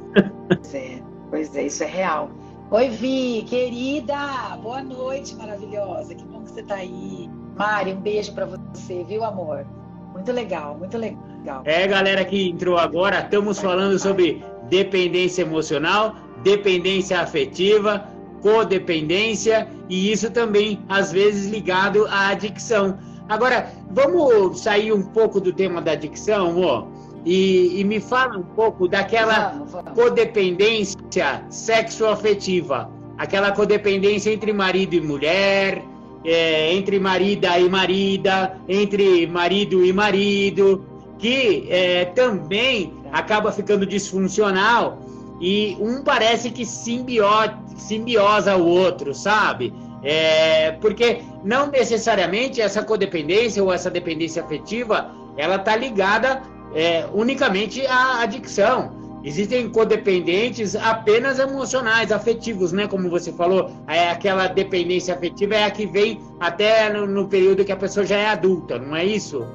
é, 0.73 1.01
pois 1.29 1.55
é, 1.55 1.63
isso 1.63 1.83
é 1.83 1.87
real. 1.87 2.31
Oi, 2.71 2.89
Vi, 2.89 3.45
querida, 3.47 4.15
boa 4.61 4.81
noite, 4.81 5.35
maravilhosa. 5.35 6.15
Que 6.15 6.23
bom 6.23 6.43
que 6.43 6.51
você 6.51 6.63
tá 6.63 6.75
aí. 6.75 7.29
Mari, 7.57 7.93
um 7.93 7.99
beijo 7.99 8.33
para 8.33 8.45
você, 8.45 9.03
viu, 9.03 9.23
amor? 9.23 9.65
Muito 10.19 10.33
legal, 10.33 10.77
muito 10.77 10.97
legal. 10.97 11.61
É, 11.63 11.87
galera 11.87 12.25
que 12.25 12.49
entrou 12.49 12.77
agora, 12.77 13.21
estamos 13.21 13.57
falando 13.57 13.97
sobre 13.97 14.43
dependência 14.69 15.43
emocional, 15.43 16.13
dependência 16.43 17.21
afetiva, 17.21 18.05
codependência 18.41 19.69
e 19.87 20.11
isso 20.11 20.29
também 20.29 20.83
às 20.89 21.13
vezes 21.13 21.49
ligado 21.49 22.05
à 22.07 22.27
adicção. 22.27 22.97
Agora, 23.29 23.71
vamos 23.91 24.59
sair 24.59 24.91
um 24.91 25.03
pouco 25.03 25.39
do 25.39 25.53
tema 25.53 25.81
da 25.81 25.93
adicção, 25.93 26.49
amor, 26.49 26.87
e, 27.25 27.79
e 27.79 27.83
me 27.85 28.01
fala 28.01 28.37
um 28.37 28.43
pouco 28.43 28.89
daquela 28.89 29.51
Vamos, 29.51 29.71
vamos. 29.71 29.93
codependência 29.93 30.97
sexoafetiva, 31.49 32.91
aquela 33.17 33.53
codependência 33.53 34.33
entre 34.33 34.51
marido 34.51 34.95
e 34.95 35.01
mulher, 35.01 35.81
é, 36.23 36.73
entre 36.73 36.99
marida 36.99 37.57
e 37.59 37.69
marida, 37.69 38.57
entre 38.67 39.25
marido 39.27 39.85
e 39.85 39.93
marido, 39.93 40.85
que 41.17 41.67
é, 41.69 42.05
também 42.05 42.93
acaba 43.11 43.51
ficando 43.51 43.85
disfuncional 43.85 44.99
e 45.41 45.77
um 45.79 46.03
parece 46.03 46.51
que 46.51 46.65
simbió 46.65 47.29
simbiosa 47.77 48.55
o 48.57 48.65
outro, 48.65 49.13
sabe? 49.13 49.73
É, 50.03 50.71
porque 50.73 51.21
não 51.43 51.67
necessariamente 51.67 52.61
essa 52.61 52.83
codependência 52.83 53.63
ou 53.63 53.71
essa 53.71 53.89
dependência 53.89 54.43
afetiva 54.43 55.11
ela 55.37 55.55
está 55.55 55.75
ligada 55.75 56.41
é, 56.73 57.05
unicamente 57.13 57.85
à 57.87 58.21
adicção. 58.21 58.98
Existem 59.23 59.69
codependentes 59.69 60.75
apenas 60.75 61.39
emocionais, 61.39 62.11
afetivos, 62.11 62.71
né? 62.71 62.87
Como 62.87 63.09
você 63.09 63.33
falou, 63.33 63.71
é 63.85 64.09
aquela 64.09 64.47
dependência 64.47 65.13
afetiva 65.13 65.55
é 65.55 65.65
a 65.65 65.71
que 65.71 65.85
vem 65.85 66.21
até 66.39 66.91
no, 66.91 67.05
no 67.05 67.27
período 67.27 67.65
que 67.65 67.71
a 67.71 67.77
pessoa 67.77 68.05
já 68.05 68.15
é 68.15 68.27
adulta, 68.27 68.79
não 68.79 68.95
é 68.95 69.03
isso? 69.03 69.45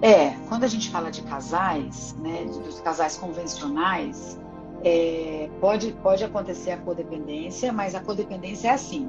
É, 0.00 0.30
quando 0.48 0.64
a 0.64 0.66
gente 0.66 0.90
fala 0.90 1.10
de 1.10 1.22
casais, 1.22 2.16
né, 2.18 2.44
dos 2.64 2.80
casais 2.80 3.16
convencionais, 3.16 4.40
é, 4.82 5.48
pode, 5.60 5.92
pode 6.02 6.24
acontecer 6.24 6.72
a 6.72 6.76
codependência, 6.78 7.72
mas 7.72 7.94
a 7.94 8.00
codependência 8.00 8.68
é 8.68 8.70
assim. 8.72 9.08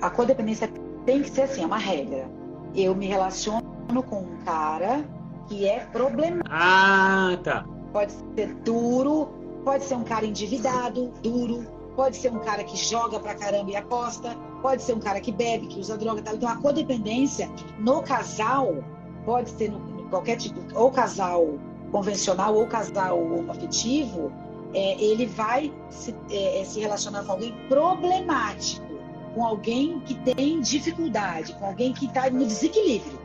A 0.00 0.10
codependência 0.10 0.68
tem 1.04 1.22
que 1.22 1.30
ser 1.30 1.42
assim, 1.42 1.62
é 1.62 1.66
uma 1.66 1.78
regra. 1.78 2.28
Eu 2.74 2.94
me 2.94 3.06
relaciono 3.06 3.62
com 4.08 4.22
um 4.22 4.36
cara 4.44 5.04
que 5.52 5.68
é 5.68 5.80
problemático. 5.92 6.48
Ah, 6.50 7.36
tá. 7.42 7.64
Pode 7.92 8.12
ser 8.34 8.54
duro, 8.64 9.28
pode 9.64 9.84
ser 9.84 9.96
um 9.96 10.04
cara 10.04 10.24
endividado, 10.24 11.12
duro, 11.22 11.66
pode 11.94 12.16
ser 12.16 12.32
um 12.32 12.38
cara 12.38 12.64
que 12.64 12.76
joga 12.76 13.20
pra 13.20 13.34
caramba 13.34 13.70
e 13.70 13.76
aposta, 13.76 14.34
pode 14.62 14.82
ser 14.82 14.94
um 14.94 15.00
cara 15.00 15.20
que 15.20 15.30
bebe, 15.30 15.66
que 15.66 15.78
usa 15.78 15.98
droga, 15.98 16.22
tal. 16.22 16.34
Então 16.34 16.48
a 16.48 16.56
codependência 16.56 17.50
no 17.78 18.02
casal 18.02 18.82
pode 19.26 19.50
ser 19.50 19.70
no, 19.70 19.78
no 19.78 20.08
qualquer 20.08 20.36
tipo, 20.36 20.58
ou 20.74 20.90
casal 20.90 21.58
convencional 21.90 22.54
ou 22.54 22.66
casal 22.66 23.20
afetivo, 23.50 24.32
é, 24.72 24.98
ele 25.04 25.26
vai 25.26 25.70
se, 25.90 26.14
é, 26.30 26.64
se 26.64 26.80
relacionar 26.80 27.24
com 27.24 27.32
alguém 27.32 27.54
problemático, 27.68 28.86
com 29.34 29.44
alguém 29.44 30.00
que 30.00 30.14
tem 30.14 30.62
dificuldade, 30.62 31.54
com 31.56 31.66
alguém 31.66 31.92
que 31.92 32.06
está 32.06 32.30
no 32.30 32.46
desequilíbrio, 32.46 33.18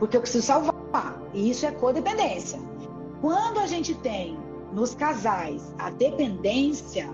porque 0.00 0.16
eu 0.16 0.20
preciso 0.20 0.44
salvar. 0.44 0.69
E 1.32 1.50
isso 1.50 1.66
é 1.66 1.70
codependência. 1.70 2.58
Quando 3.20 3.58
a 3.58 3.66
gente 3.66 3.94
tem 3.94 4.38
nos 4.72 4.94
casais 4.94 5.74
a 5.78 5.90
dependência 5.90 7.08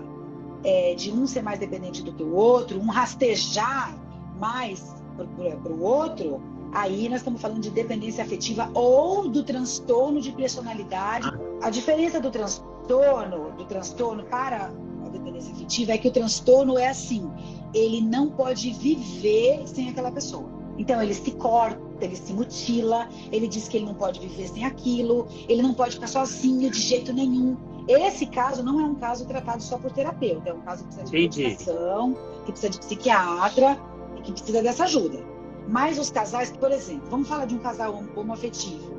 é, 0.63 0.95
de 0.95 1.11
um 1.11 1.27
ser 1.27 1.43
mais 1.43 1.59
dependente 1.59 2.01
do 2.01 2.13
que 2.13 2.23
o 2.23 2.33
outro, 2.33 2.79
um 2.79 2.89
rastejar 2.89 3.97
mais 4.39 4.95
para 5.15 5.71
o 5.71 5.81
outro, 5.81 6.41
aí 6.71 7.09
nós 7.09 7.19
estamos 7.19 7.41
falando 7.41 7.61
de 7.61 7.69
dependência 7.69 8.23
afetiva 8.23 8.69
ou 8.73 9.27
do 9.27 9.43
transtorno 9.43 10.21
de 10.21 10.31
personalidade. 10.31 11.27
A 11.61 11.69
diferença 11.69 12.19
do 12.19 12.29
transtorno, 12.29 13.51
do 13.51 13.65
transtorno 13.65 14.23
para 14.25 14.71
a 15.05 15.09
dependência 15.09 15.53
afetiva 15.53 15.93
é 15.93 15.97
que 15.97 16.07
o 16.07 16.11
transtorno 16.11 16.77
é 16.77 16.87
assim, 16.87 17.29
ele 17.73 18.01
não 18.01 18.29
pode 18.29 18.71
viver 18.73 19.67
sem 19.67 19.89
aquela 19.89 20.11
pessoa. 20.11 20.56
Então 20.77 21.01
ele 21.01 21.13
se 21.13 21.31
corta, 21.31 21.79
ele 21.99 22.15
se 22.15 22.31
mutila, 22.33 23.09
ele 23.31 23.47
diz 23.47 23.67
que 23.67 23.77
ele 23.77 23.85
não 23.85 23.95
pode 23.95 24.19
viver 24.19 24.47
sem 24.47 24.63
aquilo, 24.63 25.27
ele 25.49 25.61
não 25.61 25.73
pode 25.73 25.95
ficar 25.95 26.07
sozinho 26.07 26.69
de 26.69 26.79
jeito 26.79 27.11
nenhum. 27.11 27.57
Esse 27.87 28.25
caso 28.25 28.63
não 28.63 28.79
é 28.81 28.83
um 28.83 28.95
caso 28.95 29.25
tratado 29.25 29.63
só 29.63 29.77
por 29.77 29.91
terapeuta, 29.91 30.49
é 30.49 30.53
um 30.53 30.61
caso 30.61 30.83
que 30.83 30.95
precisa 30.95 31.05
de 31.05 31.39
medicação, 31.39 32.17
que 32.45 32.51
precisa 32.51 32.69
de 32.69 32.79
psiquiatra 32.79 33.79
e 34.17 34.21
que 34.21 34.31
precisa 34.33 34.61
dessa 34.61 34.83
ajuda. 34.83 35.19
Mas 35.67 35.97
os 35.97 36.09
casais, 36.09 36.51
por 36.51 36.71
exemplo, 36.71 37.09
vamos 37.09 37.27
falar 37.27 37.45
de 37.45 37.55
um 37.55 37.59
casal 37.59 38.03
homoafetivo. 38.15 38.97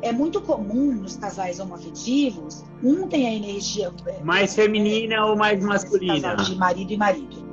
É 0.00 0.12
muito 0.12 0.40
comum 0.40 0.92
nos 0.92 1.16
casais 1.16 1.58
homoafetivos, 1.58 2.64
um 2.82 3.08
tem 3.08 3.26
a 3.26 3.34
energia 3.34 3.92
é, 4.06 4.22
mais 4.22 4.54
feminina 4.54 5.26
ou 5.26 5.36
mais 5.36 5.60
masculina? 5.60 6.36
de 6.36 6.54
marido 6.54 6.92
e 6.92 6.96
marido. 6.96 7.44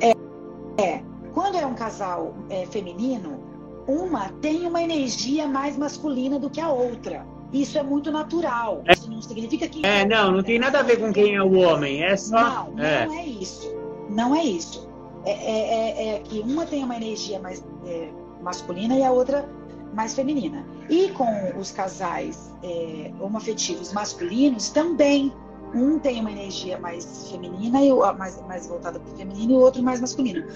É, 0.00 0.82
é 0.82 1.04
quando 1.36 1.56
é 1.58 1.66
um 1.66 1.74
casal 1.74 2.34
é, 2.48 2.64
feminino, 2.64 3.38
uma 3.86 4.30
tem 4.40 4.66
uma 4.66 4.82
energia 4.82 5.46
mais 5.46 5.76
masculina 5.76 6.38
do 6.38 6.48
que 6.48 6.62
a 6.62 6.70
outra. 6.70 7.26
Isso 7.52 7.76
é 7.76 7.82
muito 7.82 8.10
natural. 8.10 8.82
É, 8.86 8.94
isso 8.94 9.10
não 9.10 9.20
significa 9.20 9.68
que. 9.68 9.84
É, 9.84 10.06
não, 10.06 10.32
não 10.32 10.42
tem 10.42 10.58
nada 10.58 10.80
a 10.80 10.82
ver 10.82 10.98
com 10.98 11.12
quem 11.12 11.34
é 11.34 11.42
o 11.42 11.58
homem. 11.58 12.02
É 12.02 12.16
só. 12.16 12.70
Não, 12.70 12.82
é. 12.82 13.06
não 13.06 13.14
é 13.18 13.26
isso. 13.26 13.70
Não 14.08 14.34
é 14.34 14.42
isso. 14.42 14.88
É, 15.26 15.30
é, 15.30 16.08
é, 16.08 16.14
é 16.14 16.18
que 16.20 16.40
uma 16.40 16.64
tem 16.64 16.82
uma 16.82 16.96
energia 16.96 17.38
mais 17.38 17.62
é, 17.84 18.08
masculina 18.40 18.96
e 18.96 19.04
a 19.04 19.12
outra 19.12 19.46
mais 19.92 20.14
feminina. 20.14 20.64
E 20.88 21.08
com 21.08 21.52
os 21.58 21.70
casais 21.70 22.50
é, 22.62 23.12
homoafetivos 23.20 23.92
masculinos 23.92 24.70
também. 24.70 25.30
Um 25.74 25.98
tem 25.98 26.20
uma 26.20 26.30
energia 26.30 26.78
mais 26.78 27.28
feminina 27.30 27.82
e 27.82 27.92
mais, 28.16 28.40
mais 28.46 28.66
voltada 28.68 28.98
para 28.98 29.12
o 29.12 29.16
feminino 29.18 29.52
e 29.52 29.56
o 29.56 29.58
outro 29.58 29.82
mais 29.82 30.00
masculino. 30.00 30.46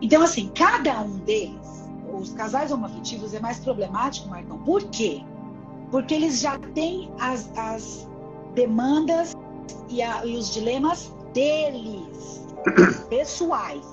Então, 0.00 0.22
assim, 0.22 0.50
cada 0.54 1.00
um 1.02 1.16
deles, 1.18 1.84
os 2.12 2.32
casais 2.32 2.70
homoafetivos 2.70 3.34
é 3.34 3.40
mais 3.40 3.58
problemático, 3.58 4.28
Marcão. 4.28 4.58
Por 4.58 4.82
quê? 4.84 5.22
Porque 5.90 6.14
eles 6.14 6.40
já 6.40 6.58
têm 6.74 7.10
as, 7.18 7.50
as 7.56 8.08
demandas 8.54 9.34
e, 9.88 10.02
a, 10.02 10.24
e 10.24 10.36
os 10.36 10.52
dilemas 10.52 11.12
deles, 11.32 12.46
pessoais. 13.08 13.84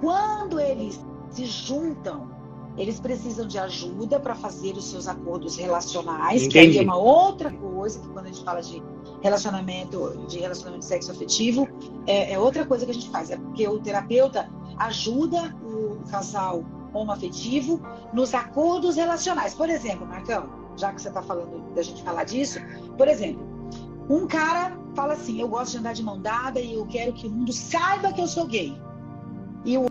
Quando 0.00 0.58
eles 0.58 1.04
se 1.30 1.46
juntam, 1.46 2.30
eles 2.76 2.98
precisam 2.98 3.46
de 3.46 3.58
ajuda 3.58 4.18
para 4.18 4.34
fazer 4.34 4.72
os 4.76 4.86
seus 4.86 5.06
acordos 5.06 5.56
relacionais, 5.56 6.42
Entendi. 6.44 6.72
que 6.72 6.78
é 6.78 6.82
uma 6.82 6.96
outra 6.96 7.50
coisa 7.50 8.00
que 8.00 8.08
quando 8.08 8.26
a 8.26 8.28
gente 8.28 8.44
fala 8.44 8.62
de 8.62 8.82
relacionamento, 9.20 10.24
de 10.26 10.38
relacionamento 10.38 10.84
sexo 10.84 11.10
afetivo, 11.12 11.68
é, 12.06 12.32
é 12.32 12.38
outra 12.38 12.64
coisa 12.64 12.84
que 12.84 12.90
a 12.90 12.94
gente 12.94 13.10
faz. 13.10 13.30
É 13.30 13.36
porque 13.36 13.68
o 13.68 13.78
terapeuta 13.78 14.48
ajuda 14.78 15.54
o 15.62 16.02
casal 16.10 16.64
homoafetivo 16.92 17.80
nos 18.12 18.34
acordos 18.34 18.96
relacionais. 18.96 19.54
Por 19.54 19.68
exemplo, 19.68 20.06
Marcão, 20.06 20.48
já 20.76 20.92
que 20.92 21.00
você 21.00 21.08
está 21.08 21.22
falando 21.22 21.74
da 21.74 21.82
gente 21.82 22.02
falar 22.02 22.24
disso, 22.24 22.58
por 22.96 23.08
exemplo, 23.08 23.42
um 24.08 24.26
cara 24.26 24.76
fala 24.94 25.14
assim: 25.14 25.40
eu 25.40 25.48
gosto 25.48 25.72
de 25.72 25.78
andar 25.78 25.94
de 25.94 26.02
mão 26.02 26.20
dada 26.20 26.60
e 26.60 26.74
eu 26.74 26.86
quero 26.86 27.12
que 27.12 27.26
o 27.26 27.30
mundo 27.30 27.52
saiba 27.52 28.12
que 28.12 28.20
eu 28.20 28.26
sou 28.26 28.46
gay. 28.46 28.76
E 29.64 29.78
o 29.78 29.86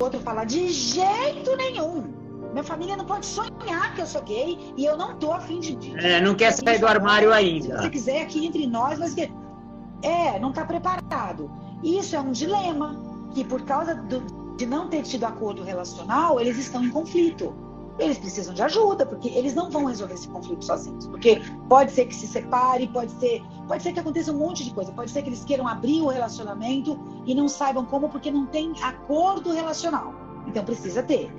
outro 0.00 0.20
fala: 0.20 0.44
de 0.44 0.68
jeito 0.68 1.56
nenhum. 1.56 2.20
Minha 2.52 2.64
família 2.64 2.96
não 2.96 3.04
pode 3.04 3.26
sonhar 3.26 3.94
que 3.94 4.00
eu 4.00 4.06
sou 4.06 4.22
gay 4.22 4.58
e 4.76 4.84
eu 4.84 4.96
não 4.96 5.16
tô 5.16 5.32
afim 5.32 5.60
de. 5.60 5.76
de 5.76 5.96
é, 6.04 6.20
não 6.20 6.34
quer 6.34 6.52
sair 6.52 6.78
do 6.78 6.86
armário 6.86 7.32
ainda. 7.32 7.76
Se 7.76 7.82
você 7.82 7.90
quiser, 7.90 8.22
aqui 8.22 8.44
entre 8.44 8.66
nós, 8.66 8.98
mas. 8.98 9.14
É, 10.02 10.38
não 10.40 10.48
está 10.48 10.64
preparado. 10.64 11.50
Isso 11.84 12.16
é 12.16 12.20
um 12.20 12.32
dilema 12.32 13.09
que 13.32 13.44
por 13.44 13.62
causa 13.62 13.94
do, 13.94 14.20
de 14.56 14.66
não 14.66 14.88
ter 14.88 15.02
tido 15.02 15.24
acordo 15.24 15.62
relacional, 15.62 16.40
eles 16.40 16.58
estão 16.58 16.84
em 16.84 16.90
conflito. 16.90 17.54
Eles 17.98 18.18
precisam 18.18 18.54
de 18.54 18.62
ajuda, 18.62 19.04
porque 19.04 19.28
eles 19.28 19.54
não 19.54 19.70
vão 19.70 19.84
resolver 19.84 20.14
esse 20.14 20.28
conflito 20.28 20.64
sozinhos. 20.64 21.06
Porque 21.06 21.40
pode 21.68 21.92
ser 21.92 22.06
que 22.06 22.14
se 22.14 22.26
separe, 22.26 22.86
pode 22.88 23.12
ser, 23.12 23.42
pode 23.68 23.82
ser 23.82 23.92
que 23.92 24.00
aconteça 24.00 24.32
um 24.32 24.38
monte 24.38 24.64
de 24.64 24.72
coisa. 24.72 24.90
Pode 24.92 25.10
ser 25.10 25.22
que 25.22 25.28
eles 25.28 25.44
queiram 25.44 25.68
abrir 25.68 26.00
o 26.00 26.08
relacionamento 26.08 26.98
e 27.26 27.34
não 27.34 27.46
saibam 27.46 27.84
como, 27.84 28.08
porque 28.08 28.30
não 28.30 28.46
tem 28.46 28.72
acordo 28.82 29.52
relacional. 29.52 30.14
Então 30.46 30.64
precisa 30.64 31.02
ter. 31.02 31.30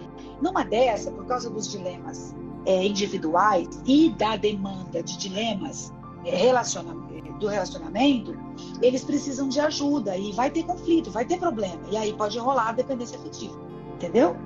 Numa 0.41 0.63
dessa, 0.63 1.11
por 1.11 1.25
causa 1.25 1.49
dos 1.49 1.67
dilemas 1.71 2.35
é, 2.65 2.85
individuais 2.85 3.67
e 3.85 4.09
da 4.11 4.35
demanda 4.35 5.01
de 5.01 5.17
dilemas 5.17 5.91
é, 6.25 6.35
relaciona 6.35 6.93
do 7.41 7.47
relacionamento, 7.47 8.37
eles 8.81 9.03
precisam 9.03 9.49
de 9.49 9.59
ajuda 9.59 10.15
e 10.15 10.31
vai 10.31 10.49
ter 10.49 10.63
conflito, 10.63 11.11
vai 11.11 11.25
ter 11.25 11.37
problema. 11.37 11.81
E 11.91 11.97
aí 11.97 12.13
pode 12.13 12.37
rolar 12.37 12.69
a 12.69 12.71
dependência 12.71 13.17
afetiva. 13.17 13.59
Entendeu? 13.95 14.37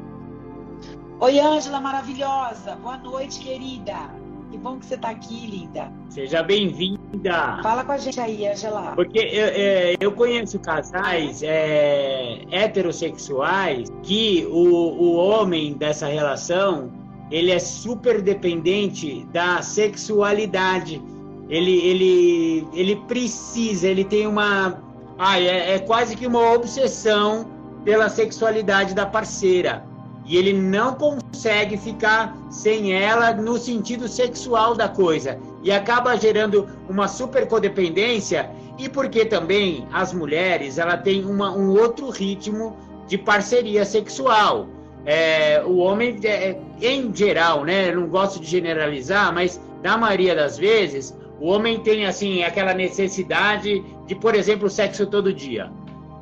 Oi, 1.19 1.39
Ângela 1.39 1.79
maravilhosa. 1.79 2.75
Boa 2.77 2.97
noite, 2.97 3.39
querida. 3.39 4.09
Que 4.51 4.57
bom 4.57 4.79
que 4.79 4.85
você 4.85 4.95
está 4.95 5.09
aqui, 5.09 5.47
linda. 5.47 5.91
Seja 6.09 6.41
bem-vinda. 6.41 7.59
Fala 7.61 7.83
com 7.83 7.91
a 7.91 7.97
gente 7.97 8.19
aí, 8.19 8.47
Ângela. 8.47 8.93
Porque 8.95 9.19
eu, 9.19 9.47
é, 9.47 9.95
eu 9.99 10.11
conheço 10.11 10.59
casais 10.59 11.43
é, 11.43 12.45
heterossexuais 12.51 13.89
que 14.03 14.47
o, 14.49 14.57
o 14.57 15.15
homem 15.15 15.73
dessa 15.73 16.07
relação 16.07 16.91
ele 17.31 17.51
é 17.51 17.59
super 17.59 18.21
dependente 18.21 19.25
da 19.31 19.61
sexualidade 19.61 21.01
ele, 21.49 21.79
ele, 21.79 22.67
ele 22.73 22.95
precisa, 23.07 23.87
ele 23.87 24.03
tem 24.03 24.27
uma. 24.27 24.81
Ah, 25.17 25.39
é, 25.39 25.75
é 25.75 25.79
quase 25.79 26.15
que 26.15 26.27
uma 26.27 26.53
obsessão 26.53 27.47
pela 27.83 28.09
sexualidade 28.09 28.93
da 28.93 29.05
parceira. 29.05 29.85
E 30.25 30.37
ele 30.37 30.53
não 30.53 30.95
consegue 30.95 31.77
ficar 31.77 32.35
sem 32.49 32.93
ela 32.93 33.31
no 33.31 33.57
sentido 33.57 34.07
sexual 34.07 34.73
da 34.73 34.89
coisa. 34.89 35.39
E 35.63 35.71
acaba 35.71 36.17
gerando 36.17 36.67
uma 36.89 37.07
super 37.07 37.47
codependência. 37.47 38.49
E 38.77 38.89
porque 38.89 39.23
também 39.23 39.87
as 39.93 40.11
mulheres 40.11 40.79
ela 40.79 40.97
tem 40.97 41.23
uma, 41.23 41.55
um 41.55 41.69
outro 41.69 42.09
ritmo 42.09 42.75
de 43.07 43.19
parceria 43.19 43.85
sexual. 43.85 44.67
É, 45.05 45.63
o 45.63 45.77
homem, 45.77 46.19
é, 46.23 46.57
em 46.81 47.15
geral, 47.15 47.63
né? 47.63 47.91
Não 47.91 48.07
gosto 48.07 48.39
de 48.39 48.47
generalizar, 48.47 49.31
mas 49.31 49.61
na 49.83 49.95
maioria 49.95 50.35
das 50.35 50.57
vezes, 50.57 51.15
o 51.39 51.47
homem 51.49 51.79
tem 51.79 52.05
assim 52.05 52.43
aquela 52.43 52.73
necessidade 52.73 53.83
de, 54.07 54.15
por 54.15 54.35
exemplo, 54.35 54.69
sexo 54.69 55.05
todo 55.05 55.33
dia. 55.33 55.69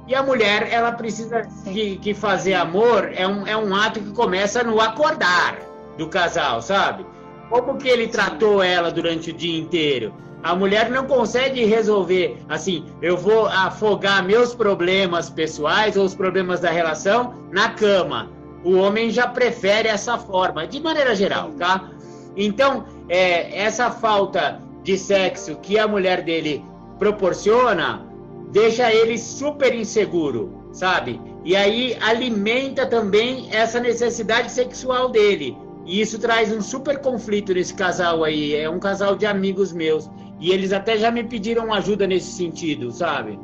E 0.08 0.14
a 0.14 0.22
mulher, 0.22 0.68
ela 0.72 0.92
precisa 0.92 1.48
que, 1.64 1.98
que 1.98 2.14
fazer 2.14 2.56
amor 2.56 3.12
é 3.16 3.26
um, 3.26 3.48
é 3.48 3.56
um 3.56 3.74
ato 3.74 4.02
que 4.02 4.12
começa 4.12 4.64
no 4.64 4.82
acordar 4.82 5.60
do 5.98 6.08
casal, 6.10 6.62
sabe? 6.62 7.06
Como 7.50 7.78
que 7.78 7.88
ele 7.88 8.08
tratou 8.08 8.62
ela 8.62 8.92
durante 8.92 9.30
o 9.30 9.34
dia 9.34 9.58
inteiro? 9.58 10.14
A 10.42 10.54
mulher 10.54 10.90
não 10.90 11.06
consegue 11.06 11.64
resolver 11.64 12.38
assim, 12.50 12.86
eu 13.02 13.16
vou 13.16 13.46
afogar 13.46 14.26
meus 14.26 14.54
problemas 14.54 15.30
pessoais 15.30 15.96
ou 15.96 16.04
os 16.04 16.14
problemas 16.14 16.60
da 16.60 16.70
relação 16.70 17.36
na 17.50 17.70
cama. 17.70 18.30
O 18.62 18.76
homem 18.76 19.10
já 19.10 19.28
prefere 19.28 19.88
essa 19.88 20.18
forma, 20.18 20.68
de 20.68 20.82
maneira 20.82 21.16
geral, 21.16 21.52
tá? 21.52 21.90
Então, 22.36 22.86
é, 23.08 23.58
essa 23.58 23.90
falta 23.90 24.62
de 24.84 24.98
sexo 24.98 25.56
que 25.56 25.80
a 25.80 25.88
mulher 25.88 26.22
dele 26.22 26.64
proporciona 27.00 28.06
deixa 28.52 28.94
ele 28.94 29.18
super 29.18 29.74
inseguro, 29.74 30.68
sabe? 30.72 31.20
E 31.44 31.56
aí 31.56 31.98
alimenta 32.02 32.86
também 32.86 33.48
essa 33.52 33.80
necessidade 33.80 34.52
sexual 34.52 35.10
dele. 35.10 35.58
E 35.86 36.00
isso 36.00 36.20
traz 36.20 36.54
um 36.54 36.62
super 36.62 37.00
conflito 37.00 37.54
nesse 37.54 37.74
casal 37.74 38.24
aí. 38.24 38.56
É 38.56 38.70
um 38.70 38.80
casal 38.80 39.16
de 39.16 39.26
amigos 39.26 39.74
meus. 39.74 40.10
E 40.40 40.52
eles 40.52 40.72
até 40.72 40.98
já 40.98 41.12
me 41.12 41.24
pediram 41.24 41.74
ajuda 41.74 42.06
nesse 42.06 42.32
sentido, 42.32 42.92
sabe? 42.92 43.40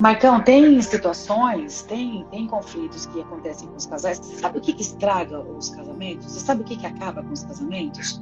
Marcão, 0.00 0.40
tem 0.40 0.82
situações, 0.82 1.82
tem, 1.82 2.26
tem 2.30 2.46
conflitos 2.46 3.06
que 3.06 3.20
acontecem 3.20 3.68
com 3.68 3.76
os 3.76 3.86
casais. 3.86 4.18
Sabe 4.18 4.58
o 4.58 4.60
que, 4.60 4.72
que 4.72 4.82
estraga 4.82 5.38
os 5.40 5.70
casamentos? 5.70 6.26
Você 6.26 6.40
sabe 6.40 6.62
o 6.62 6.64
que, 6.64 6.76
que 6.76 6.86
acaba 6.86 7.22
com 7.22 7.32
os 7.32 7.44
casamentos? 7.44 8.20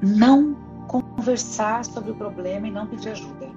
Não 0.00 0.56
conversar 0.88 1.84
sobre 1.84 2.10
o 2.10 2.14
problema 2.14 2.66
e 2.66 2.70
não 2.70 2.86
pedir 2.86 3.10
ajuda. 3.10 3.48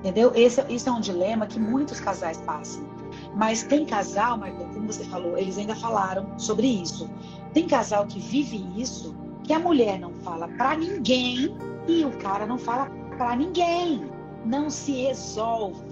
Entendeu? 0.00 0.32
Esse, 0.34 0.60
é 0.60 0.92
um 0.92 1.00
dilema 1.00 1.46
que 1.46 1.58
muitos 1.58 1.98
casais 1.98 2.38
passam. 2.42 2.86
Mas 3.34 3.62
tem 3.62 3.84
casal, 3.84 4.36
Marcão, 4.36 4.68
como 4.72 4.86
você 4.86 5.04
falou, 5.04 5.36
eles 5.36 5.58
ainda 5.58 5.74
falaram 5.74 6.38
sobre 6.38 6.66
isso. 6.66 7.10
Tem 7.52 7.66
casal 7.66 8.06
que 8.06 8.20
vive 8.20 8.64
isso, 8.80 9.14
que 9.44 9.52
a 9.52 9.58
mulher 9.58 9.98
não 9.98 10.12
fala 10.22 10.46
para 10.48 10.76
ninguém 10.76 11.56
e 11.88 12.04
o 12.04 12.10
cara 12.18 12.46
não 12.46 12.58
fala 12.58 12.90
para 13.16 13.34
ninguém. 13.34 14.08
Não 14.44 14.70
se 14.70 14.92
resolve, 14.92 15.87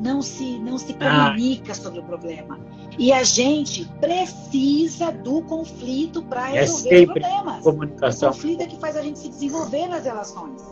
não 0.00 0.22
se, 0.22 0.58
não 0.58 0.78
se 0.78 0.94
comunica 0.94 1.72
ah. 1.72 1.74
sobre 1.74 2.00
o 2.00 2.02
problema. 2.02 2.58
E 2.98 3.12
a 3.12 3.22
gente 3.22 3.84
precisa 4.00 5.12
do 5.12 5.42
conflito 5.42 6.22
para 6.22 6.50
é 6.50 6.60
resolver 6.60 6.94
é 6.94 7.00
os 7.00 7.04
problemas. 7.06 7.62
Comunicação. 7.62 8.30
O 8.30 8.32
conflito 8.32 8.62
é 8.62 8.66
que 8.66 8.80
faz 8.80 8.96
a 8.96 9.02
gente 9.02 9.18
se 9.18 9.28
desenvolver 9.28 9.86
nas 9.86 10.04
relações. 10.04 10.62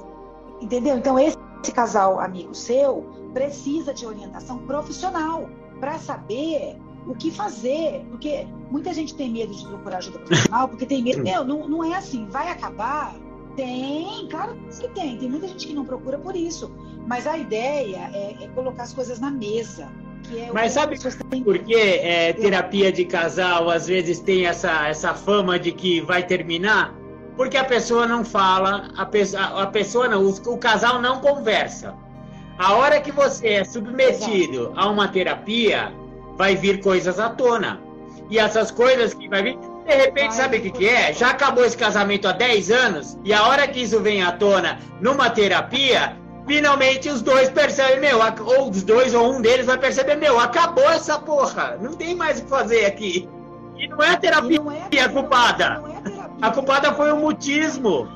Entendeu? 0.61 0.97
Então, 0.97 1.19
esse 1.19 1.37
esse 1.63 1.73
casal 1.73 2.21
amigo 2.21 2.55
seu 2.55 3.07
precisa 3.33 3.93
de 3.93 4.07
orientação 4.07 4.59
profissional 4.59 5.49
para 5.81 5.99
saber 5.99 6.77
o 7.07 7.15
que 7.15 7.31
fazer. 7.31 8.05
Porque 8.11 8.47
muita 8.71 8.93
gente 8.93 9.15
tem 9.15 9.31
medo 9.31 9.55
de 9.55 9.67
procurar 9.67 9.99
ajuda 9.99 10.19
profissional, 10.21 10.69
porque 10.69 10.87
tem 10.87 11.03
medo. 11.03 11.23
Meu, 11.23 11.45
não, 11.45 11.69
não 11.69 11.85
é 11.85 11.97
assim, 11.97 12.27
vai 12.27 12.51
acabar. 12.51 13.15
Tem, 13.59 14.29
claro 14.31 14.57
que 14.81 14.89
tem. 14.91 15.19
Tem 15.19 15.29
muita 15.29 15.49
gente 15.49 15.67
que 15.67 15.75
não 15.75 15.85
procura 15.85 16.17
por 16.17 16.37
isso. 16.37 16.73
Mas 17.09 17.27
a 17.27 17.37
ideia 17.37 18.09
é, 18.15 18.45
é 18.45 18.49
colocar 18.55 18.85
as 18.85 18.93
coisas 18.93 19.19
na 19.19 19.33
mesa. 19.33 19.91
É 20.33 20.53
Mas 20.53 20.73
sabe 20.73 20.97
por 21.43 21.59
que 21.59 21.75
é, 21.75 22.33
terapia 22.35 22.93
de 22.93 23.05
casal 23.05 23.69
às 23.69 23.89
vezes 23.89 24.21
tem 24.21 24.47
essa, 24.47 24.87
essa 24.87 25.13
fama 25.13 25.59
de 25.59 25.73
que 25.73 26.01
vai 26.01 26.25
terminar? 26.25 26.95
Porque 27.37 27.57
a 27.57 27.65
pessoa 27.65 28.07
não 28.07 28.25
fala, 28.25 28.91
a 28.97 29.05
pessoa, 29.05 29.63
a 29.63 29.67
pessoa 29.67 30.07
não, 30.07 30.23
o, 30.23 30.31
o 30.31 30.59
casal 30.59 31.03
não 31.03 31.21
conversa. 31.21 31.97
A 32.59 32.75
hora 32.75 33.01
que 33.01 33.11
você 33.11 33.49
é 33.55 33.65
submetido 33.65 34.67
Exato. 34.67 34.73
a 34.77 34.89
uma 34.89 35.09
terapia, 35.09 35.93
vai 36.37 36.55
vir 36.55 36.81
coisas 36.81 37.19
à 37.19 37.29
tona. 37.29 37.81
E 38.31 38.39
essas 38.39 38.71
coisas 38.71 39.15
que 39.15 39.29
vai 39.29 39.43
vir, 39.43 39.59
de 39.89 39.95
repente, 39.95 40.35
sabe 40.35 40.59
o 40.59 40.61
que, 40.61 40.71
que 40.71 40.87
é? 40.87 41.15
Já 41.15 41.31
acabou 41.31 41.65
esse 41.65 41.77
casamento 41.77 42.29
há 42.29 42.33
10 42.33 42.71
anos, 42.71 43.19
e 43.25 43.33
a 43.33 43.43
hora 43.45 43.67
que 43.67 43.81
isso 43.81 43.99
vem 44.01 44.23
à 44.23 44.31
tona 44.31 44.79
numa 45.01 45.31
terapia, 45.31 46.15
finalmente 46.47 47.09
os 47.09 47.23
dois 47.23 47.49
percebem, 47.49 47.99
meu, 47.99 48.19
ou 48.45 48.69
os 48.69 48.83
dois 48.83 49.15
ou 49.15 49.33
um 49.33 49.41
deles 49.41 49.65
vai 49.65 49.79
perceber, 49.79 50.17
meu, 50.17 50.39
acabou 50.39 50.89
essa 50.91 51.19
porra, 51.19 51.79
não 51.81 51.95
tem 51.95 52.15
mais 52.15 52.39
o 52.39 52.45
que 52.45 52.51
fazer 52.51 52.85
aqui. 52.85 53.27
E 53.79 53.89
não 53.89 54.03
é 54.03 54.11
a 54.11 54.17
terapia 54.19 54.61
não 54.61 54.71
é, 54.71 55.01
a 55.01 55.09
culpada. 55.09 55.81
Não 55.81 55.89
é 55.89 55.97
a 55.97 56.01
terapia 56.01 56.29
a 56.43 56.51
culpada 56.51 56.93
foi 56.93 57.11
o 57.11 57.17
mutismo. 57.17 58.09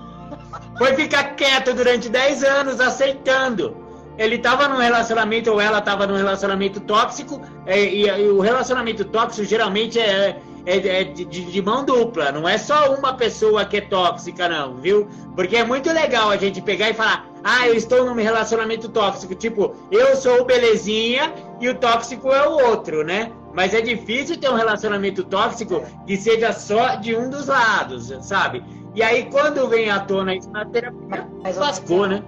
Foi 0.77 0.95
ficar 0.95 1.35
quieto 1.37 1.73
durante 1.73 2.11
10 2.11 2.45
anos, 2.45 2.81
aceitando. 2.81 3.77
Ele 4.19 4.37
estava 4.37 4.69
num 4.69 4.77
relacionamento, 4.77 5.51
ou 5.51 5.61
ela 5.61 5.79
estava 5.79 6.07
num 6.07 6.17
relacionamento 6.17 6.81
tóxico, 6.81 7.41
e, 7.67 7.71
é, 7.71 7.85
e, 7.85 8.07
e, 8.07 8.29
o 8.29 8.41
relacionamento 8.41 9.05
tóxico 9.07 9.47
geralmente 9.47 9.99
é, 9.99 10.39
é, 10.65 11.01
é 11.01 11.05
de, 11.05 11.25
de, 11.25 11.63
mão 11.63 11.85
dupla, 11.85 12.31
não 12.31 12.49
é 12.49 12.57
só 12.57 12.95
uma 12.95 13.15
pessoa 13.15 13.65
que 13.65 13.79
é 13.79 13.81
tóxica, 13.81 14.49
não, 14.49 14.77
viu? 14.77 15.09
Porque 15.35 15.57
é 15.57 15.65
muito 15.65 15.93
legal 15.93 16.31
a 16.31 16.37
gente 16.37 16.61
pegar 16.63 16.91
e 16.91 16.95
falar, 16.95 17.27
ah, 17.43 17.67
eu 17.67 17.75
estou 17.75 18.05
num 18.05 18.15
relacionamento 18.15 18.89
tóxico, 18.89 19.35
tipo, 19.35 19.75
eu 19.91 20.15
sou 20.15 20.43
o 20.43 20.45
belezinha 20.45 21.35
e 21.61 21.69
o 21.69 21.75
tóxico 21.75 22.29
é 22.31 22.47
o 22.47 22.69
outro, 22.69 23.03
né? 23.03 23.33
Mas 23.53 23.75
é 23.75 23.81
difícil 23.81 24.39
ter 24.39 24.49
um 24.49 24.55
relacionamento 24.55 25.25
tóxico 25.25 25.83
que 26.07 26.17
seja 26.17 26.53
só 26.53 26.95
de 26.95 27.15
um 27.15 27.29
dos 27.29 27.49
lados, 27.49 28.13
sabe? 28.23 28.65
E 28.95 29.03
aí, 29.03 29.29
quando 29.31 29.69
vem 29.69 29.91
à 29.91 30.01
tona 30.01 30.35
isso 30.35 30.51
na 30.51 30.65
terapia, 30.65 31.27
Mas, 31.43 31.57
lascou, 31.57 32.07
né? 32.07 32.23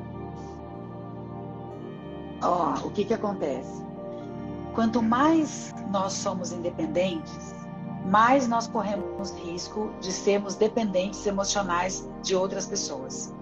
Ó, 2.42 2.74
o 2.84 2.90
que 2.90 3.04
que 3.04 3.14
acontece? 3.14 3.84
Quanto 4.74 5.00
mais 5.00 5.74
nós 5.90 6.12
somos 6.14 6.52
independentes, 6.52 7.54
mais 8.04 8.46
nós 8.46 8.66
corremos 8.66 9.32
risco 9.38 9.90
de 10.00 10.12
sermos 10.12 10.54
dependentes 10.54 11.26
emocionais 11.26 12.08
de 12.22 12.36
outras 12.36 12.66
pessoas. 12.66 13.34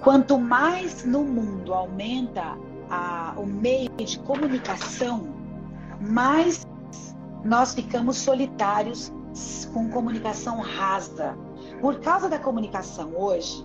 Quanto 0.00 0.38
mais 0.38 1.04
no 1.04 1.22
mundo 1.22 1.72
aumenta 1.72 2.58
a, 2.90 3.34
o 3.36 3.46
meio 3.46 3.88
de 3.90 4.18
comunicação, 4.20 5.32
mais 6.00 6.66
nós 7.44 7.74
ficamos 7.74 8.16
solitários 8.16 9.12
com 9.72 9.88
comunicação 9.90 10.60
rasa. 10.60 11.36
Por 11.80 12.00
causa 12.00 12.28
da 12.28 12.38
comunicação 12.38 13.12
hoje, 13.16 13.64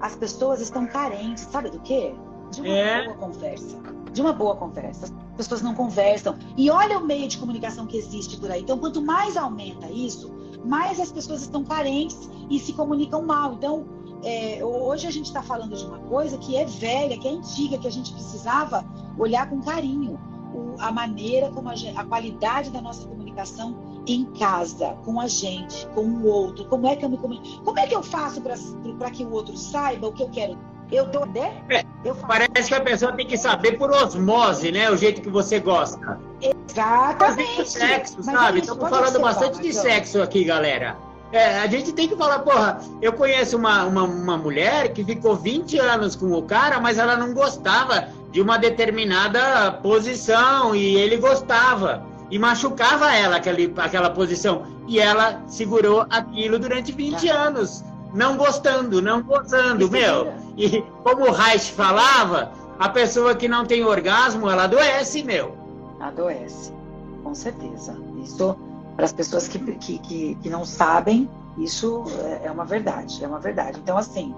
as 0.00 0.14
pessoas 0.14 0.60
estão 0.60 0.86
carentes, 0.86 1.44
sabe 1.44 1.70
do 1.70 1.80
quê? 1.80 2.14
De 2.50 2.60
uma 2.60 2.68
é. 2.68 3.04
boa 3.04 3.16
conversa. 3.16 3.78
De 4.12 4.20
uma 4.20 4.32
boa 4.32 4.56
conversa. 4.56 5.06
As 5.32 5.36
pessoas 5.36 5.62
não 5.62 5.74
conversam. 5.74 6.36
E 6.56 6.70
olha 6.70 6.98
o 6.98 7.06
meio 7.06 7.28
de 7.28 7.38
comunicação 7.38 7.86
que 7.86 7.96
existe 7.96 8.36
por 8.36 8.50
aí. 8.50 8.62
Então, 8.62 8.78
quanto 8.78 9.00
mais 9.00 9.36
aumenta 9.36 9.90
isso, 9.90 10.30
mais 10.64 11.00
as 11.00 11.12
pessoas 11.12 11.42
estão 11.42 11.64
carentes 11.64 12.28
e 12.50 12.58
se 12.58 12.72
comunicam 12.72 13.22
mal. 13.22 13.54
Então, 13.54 13.86
é, 14.24 14.64
hoje 14.64 15.06
a 15.06 15.10
gente 15.10 15.26
está 15.26 15.42
falando 15.42 15.76
de 15.76 15.84
uma 15.84 15.98
coisa 16.00 16.36
que 16.38 16.56
é 16.56 16.64
velha, 16.64 17.18
que 17.18 17.26
é 17.26 17.30
antiga, 17.30 17.78
que 17.78 17.86
a 17.86 17.92
gente 17.92 18.12
precisava 18.12 18.84
olhar 19.18 19.48
com 19.48 19.60
carinho 19.60 20.18
o, 20.54 20.74
a 20.78 20.92
maneira 20.92 21.50
como 21.50 21.68
a, 21.68 21.74
a 21.96 22.04
qualidade 22.04 22.70
da 22.70 22.80
nossa 22.80 23.06
comunicação 23.06 23.76
em 24.06 24.24
casa, 24.24 24.94
com 25.04 25.20
a 25.20 25.26
gente, 25.26 25.86
com 25.88 26.02
o 26.02 26.26
outro. 26.26 26.64
Como 26.66 26.86
é 26.86 26.96
que 26.96 27.04
eu 27.04 27.08
me 27.08 27.16
comunico? 27.16 27.62
Como 27.62 27.78
é 27.78 27.86
que 27.86 27.94
eu 27.94 28.02
faço 28.02 28.40
para 28.40 29.10
que 29.10 29.24
o 29.24 29.30
outro 29.30 29.56
saiba 29.56 30.08
o 30.08 30.12
que 30.12 30.22
eu 30.22 30.28
quero? 30.28 30.58
Eu 30.92 31.06
dou 31.06 31.24
né? 31.26 31.62
É, 31.68 31.84
parece 32.26 32.68
que 32.68 32.74
a 32.74 32.80
pessoa 32.80 33.12
tem 33.12 33.26
que 33.26 33.36
saber 33.36 33.78
por 33.78 33.90
osmose, 33.90 34.72
né? 34.72 34.90
O 34.90 34.96
jeito 34.96 35.20
que 35.20 35.30
você 35.30 35.60
gosta. 35.60 36.18
Exatamente. 36.40 37.70
Sexo, 37.70 38.22
sabe? 38.22 38.58
É 38.58 38.62
Estamos 38.62 38.88
falando 38.88 39.20
bastante 39.20 39.60
de 39.60 39.72
sexo 39.72 40.20
aqui, 40.20 40.44
galera. 40.44 40.96
É, 41.32 41.60
a 41.60 41.66
gente 41.68 41.92
tem 41.92 42.08
que 42.08 42.16
falar, 42.16 42.40
porra, 42.40 42.80
eu 43.00 43.12
conheço 43.12 43.56
uma, 43.56 43.84
uma, 43.84 44.02
uma, 44.02 44.36
mulher 44.36 44.92
que 44.92 45.04
ficou 45.04 45.36
20 45.36 45.78
anos 45.78 46.16
com 46.16 46.32
o 46.32 46.42
cara, 46.42 46.80
mas 46.80 46.98
ela 46.98 47.16
não 47.16 47.32
gostava 47.32 48.08
de 48.32 48.40
uma 48.40 48.58
determinada 48.58 49.70
posição 49.80 50.74
e 50.74 50.96
ele 50.96 51.16
gostava. 51.18 52.04
E 52.30 52.38
machucava 52.38 53.14
ela 53.14 53.36
aquele, 53.36 53.72
aquela 53.76 54.10
posição. 54.10 54.64
E 54.88 54.98
ela 54.98 55.40
segurou 55.46 56.04
aquilo 56.10 56.58
durante 56.58 56.90
20 56.90 57.26
tá. 57.26 57.34
anos, 57.34 57.84
não 58.14 58.36
gostando, 58.36 59.00
não 59.00 59.22
gozando, 59.22 59.90
meu. 59.90 60.32
E 60.56 60.82
como 61.02 61.26
o 61.26 61.32
Reich 61.32 61.72
falava, 61.72 62.52
a 62.78 62.88
pessoa 62.88 63.34
que 63.34 63.48
não 63.48 63.64
tem 63.64 63.84
orgasmo, 63.84 64.48
ela 64.48 64.64
adoece, 64.64 65.22
meu. 65.22 65.56
Adoece, 66.00 66.72
com 67.22 67.34
certeza. 67.34 67.96
Isso 68.22 68.56
para 68.96 69.06
as 69.06 69.12
pessoas 69.12 69.48
que, 69.48 69.58
que, 69.58 69.98
que, 69.98 70.34
que, 70.34 70.50
não 70.50 70.64
sabem, 70.64 71.28
isso 71.56 72.04
é, 72.22 72.46
é 72.46 72.50
uma 72.50 72.66
verdade, 72.66 73.24
é 73.24 73.26
uma 73.26 73.38
verdade. 73.38 73.78
Então, 73.78 73.96
assim, 73.96 74.34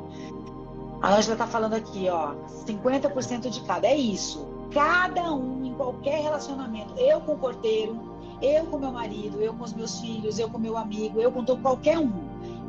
a 1.00 1.16
Ângela 1.16 1.34
está 1.34 1.48
falando 1.48 1.74
aqui, 1.74 2.08
ó, 2.08 2.32
50% 2.64 3.48
de 3.48 3.60
cada, 3.62 3.88
é 3.88 3.96
isso. 3.96 4.46
Cada 4.70 5.32
um, 5.34 5.64
em 5.64 5.74
qualquer 5.74 6.22
relacionamento, 6.22 6.94
eu 6.96 7.20
com 7.20 7.32
o 7.32 7.38
porteiro, 7.38 7.98
eu 8.40 8.64
com 8.66 8.78
meu 8.78 8.92
marido, 8.92 9.40
eu 9.40 9.52
com 9.52 9.64
os 9.64 9.72
meus 9.72 10.00
filhos, 10.00 10.38
eu 10.38 10.48
com 10.48 10.58
meu 10.58 10.76
amigo, 10.76 11.20
eu 11.20 11.32
com 11.32 11.44
todo, 11.44 11.60
qualquer 11.60 11.98
um, 11.98 12.12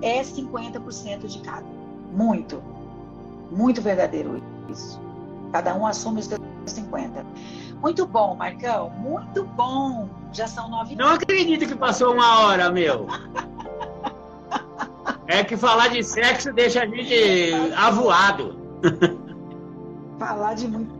é 0.02 0.22
50% 0.22 1.28
de 1.28 1.39
cada. 1.39 1.66
Muito, 2.12 2.62
muito 3.52 3.82
verdadeiro 3.82 4.41
isso. 4.70 5.02
Cada 5.52 5.76
um 5.76 5.86
assume 5.86 6.20
os 6.20 6.26
seus 6.26 6.41
50%. 6.66 7.26
Muito 7.82 8.06
bom, 8.06 8.36
Marcão. 8.36 8.89
Muito 8.91 9.44
bom. 9.44 10.10
Já 10.32 10.48
são 10.48 10.70
nove 10.70 10.96
Não 10.96 11.10
acredito 11.10 11.68
que 11.68 11.76
passou 11.76 12.14
uma 12.14 12.39
hora, 12.39 12.72
meu. 12.72 13.08
É 15.28 15.44
que 15.44 15.56
falar 15.56 15.89
de 15.89 16.04
sexo 16.04 16.52
deixa 16.54 16.84
a 16.84 16.86
gente 16.86 17.54
avoado. 17.76 18.58
Falar 20.20 20.54
de 20.54 20.68
muito. 20.68 20.94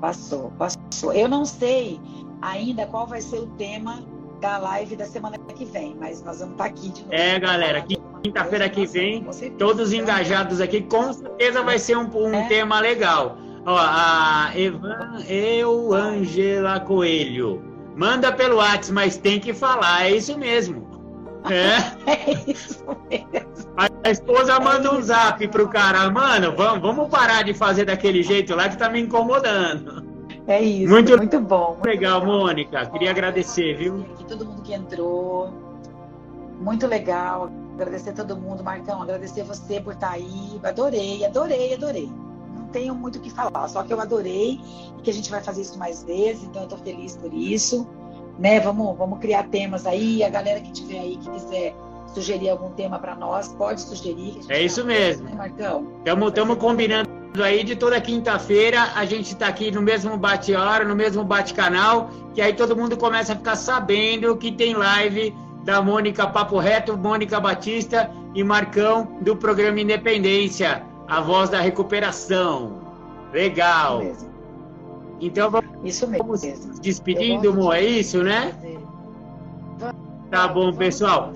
Passou, 0.00 0.50
passou. 0.58 1.12
Eu 1.12 1.28
não 1.28 1.44
sei 1.44 2.00
ainda 2.42 2.86
qual 2.86 3.06
vai 3.06 3.20
ser 3.20 3.38
o 3.38 3.46
tema 3.58 4.02
da 4.44 4.58
live 4.58 4.94
da 4.94 5.06
semana 5.06 5.38
que 5.38 5.64
vem, 5.64 5.96
mas 5.98 6.22
nós 6.22 6.40
vamos 6.40 6.52
estar 6.52 6.66
aqui 6.66 6.90
de 6.90 7.00
novo. 7.00 7.14
É, 7.14 7.38
galera, 7.40 7.82
quinta-feira 8.22 8.68
que 8.68 8.84
vem, 8.84 9.26
todos 9.56 9.90
engajados 9.94 10.60
aqui, 10.60 10.82
com 10.82 11.14
certeza 11.14 11.62
vai 11.62 11.78
ser 11.78 11.96
um, 11.96 12.10
um 12.14 12.34
é. 12.34 12.46
tema 12.46 12.78
legal. 12.78 13.38
Ó, 13.64 13.74
a 13.74 14.52
Evan, 14.54 15.24
eu, 15.26 15.94
Angela 15.94 16.78
Coelho. 16.80 17.62
Manda 17.96 18.30
pelo 18.32 18.56
WhatsApp, 18.56 18.92
mas 18.92 19.16
tem 19.16 19.40
que 19.40 19.54
falar, 19.54 20.04
é 20.04 20.14
isso 20.14 20.36
mesmo. 20.36 20.86
É? 21.48 21.78
é 22.12 22.50
isso 22.50 22.84
mesmo. 23.08 23.72
A 24.04 24.10
esposa 24.10 24.60
manda 24.60 24.94
um 24.94 25.00
zap 25.00 25.48
pro 25.48 25.68
cara, 25.70 26.10
mano, 26.10 26.54
vamos, 26.54 26.82
vamos 26.82 27.08
parar 27.08 27.44
de 27.44 27.54
fazer 27.54 27.86
daquele 27.86 28.22
jeito 28.22 28.54
lá 28.54 28.68
que 28.68 28.76
tá 28.76 28.90
me 28.90 29.00
incomodando. 29.00 30.13
É 30.46 30.60
isso, 30.60 30.92
muito, 30.92 31.16
muito 31.16 31.40
bom. 31.40 31.70
Muito 31.70 31.86
legal, 31.86 32.20
legal, 32.20 32.38
Mônica. 32.38 32.86
Queria 32.86 33.10
agradecer, 33.10 33.76
viu? 33.76 34.04
todo 34.28 34.44
mundo 34.44 34.62
que 34.62 34.74
entrou. 34.74 35.52
Muito 36.60 36.86
legal. 36.86 37.50
Agradecer 37.74 38.10
a 38.10 38.12
todo 38.12 38.36
mundo, 38.36 38.62
Marcão. 38.62 39.02
Agradecer 39.02 39.42
você 39.42 39.80
por 39.80 39.94
estar 39.94 40.08
tá 40.08 40.12
aí. 40.14 40.60
Adorei, 40.62 41.24
adorei, 41.24 41.74
adorei 41.74 42.10
tenho 42.74 42.92
muito 42.92 43.18
o 43.18 43.20
que 43.20 43.30
falar, 43.30 43.68
só 43.68 43.84
que 43.84 43.92
eu 43.92 44.00
adorei 44.00 44.60
e 44.98 45.02
que 45.02 45.08
a 45.08 45.12
gente 45.12 45.30
vai 45.30 45.40
fazer 45.40 45.62
isso 45.62 45.78
mais 45.78 46.02
vezes, 46.02 46.42
então 46.42 46.62
eu 46.62 46.68
estou 46.68 46.78
feliz 46.80 47.16
por 47.16 47.32
isso. 47.32 47.86
Né? 48.36 48.58
Vamos, 48.58 48.98
vamos 48.98 49.20
criar 49.20 49.44
temas 49.44 49.86
aí, 49.86 50.24
a 50.24 50.28
galera 50.28 50.60
que 50.60 50.72
tiver 50.72 50.98
aí 50.98 51.16
que 51.16 51.30
quiser 51.30 51.72
sugerir 52.14 52.50
algum 52.50 52.70
tema 52.70 52.98
para 52.98 53.14
nós, 53.14 53.48
pode 53.48 53.80
sugerir. 53.80 54.40
É 54.48 54.62
isso 54.62 54.84
mesmo. 54.84 55.24
Né, 55.24 55.34
Marcão? 55.34 55.86
Estamos 56.28 56.56
combinando 56.58 57.08
aí 57.42 57.64
de 57.64 57.74
toda 57.74 58.00
quinta-feira 58.00 58.92
a 58.94 59.04
gente 59.04 59.32
está 59.32 59.48
aqui 59.48 59.70
no 59.70 59.82
mesmo 59.82 60.16
bate-hora, 60.16 60.84
no 60.84 60.94
mesmo 60.94 61.24
bate-canal, 61.24 62.08
que 62.32 62.40
aí 62.40 62.52
todo 62.52 62.76
mundo 62.76 62.96
começa 62.96 63.32
a 63.32 63.36
ficar 63.36 63.56
sabendo 63.56 64.36
que 64.36 64.52
tem 64.52 64.74
live 64.74 65.34
da 65.64 65.82
Mônica 65.82 66.26
Papo 66.26 66.58
Reto, 66.58 66.96
Mônica 66.96 67.40
Batista 67.40 68.10
e 68.34 68.44
Marcão 68.44 69.18
do 69.20 69.34
programa 69.34 69.80
Independência 69.80 70.84
a 71.08 71.20
voz 71.20 71.50
da 71.50 71.60
recuperação. 71.60 72.80
Legal. 73.32 74.02
Isso 74.02 74.34
então 75.20 75.50
vamos, 75.50 75.70
isso 75.82 76.06
mesmo. 76.06 76.26
vamos 76.26 76.80
despedindo, 76.80 77.52
Mo, 77.54 77.72
é 77.72 77.82
isso, 77.82 78.22
né? 78.22 78.54
Tá 80.34 80.48
bom, 80.48 80.72
pessoal. 80.72 81.32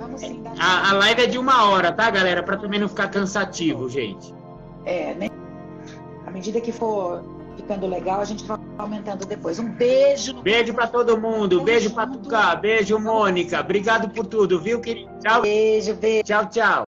A, 0.58 0.90
a 0.90 0.92
live 0.94 1.22
é 1.22 1.26
de 1.28 1.38
uma 1.38 1.70
hora, 1.70 1.92
tá, 1.92 2.10
galera? 2.10 2.42
Para 2.42 2.56
também 2.56 2.80
não 2.80 2.88
ficar 2.88 3.06
cansativo, 3.06 3.88
gente. 3.88 4.34
É, 4.84 5.14
né? 5.14 5.28
À 6.26 6.32
medida 6.32 6.60
que 6.60 6.72
for 6.72 7.22
ficando 7.56 7.86
legal, 7.86 8.20
a 8.20 8.24
gente 8.24 8.42
vai 8.44 8.58
aumentando 8.76 9.24
depois. 9.24 9.60
Um 9.60 9.70
beijo. 9.70 10.42
Beijo 10.42 10.74
para 10.74 10.88
todo 10.88 11.16
mundo. 11.16 11.62
Beijo 11.62 11.94
para 11.94 12.08
Tucá. 12.08 12.56
Beijo, 12.56 12.98
Mônica. 12.98 13.60
Obrigado 13.60 14.08
por 14.08 14.26
tudo, 14.26 14.58
viu, 14.58 14.80
querido? 14.80 15.12
Tchau. 15.20 15.42
Beijo, 15.42 15.94
beijo. 15.94 16.24
Tchau, 16.24 16.46
tchau. 16.46 16.87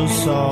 Do 0.00 0.08
sol. 0.08 0.50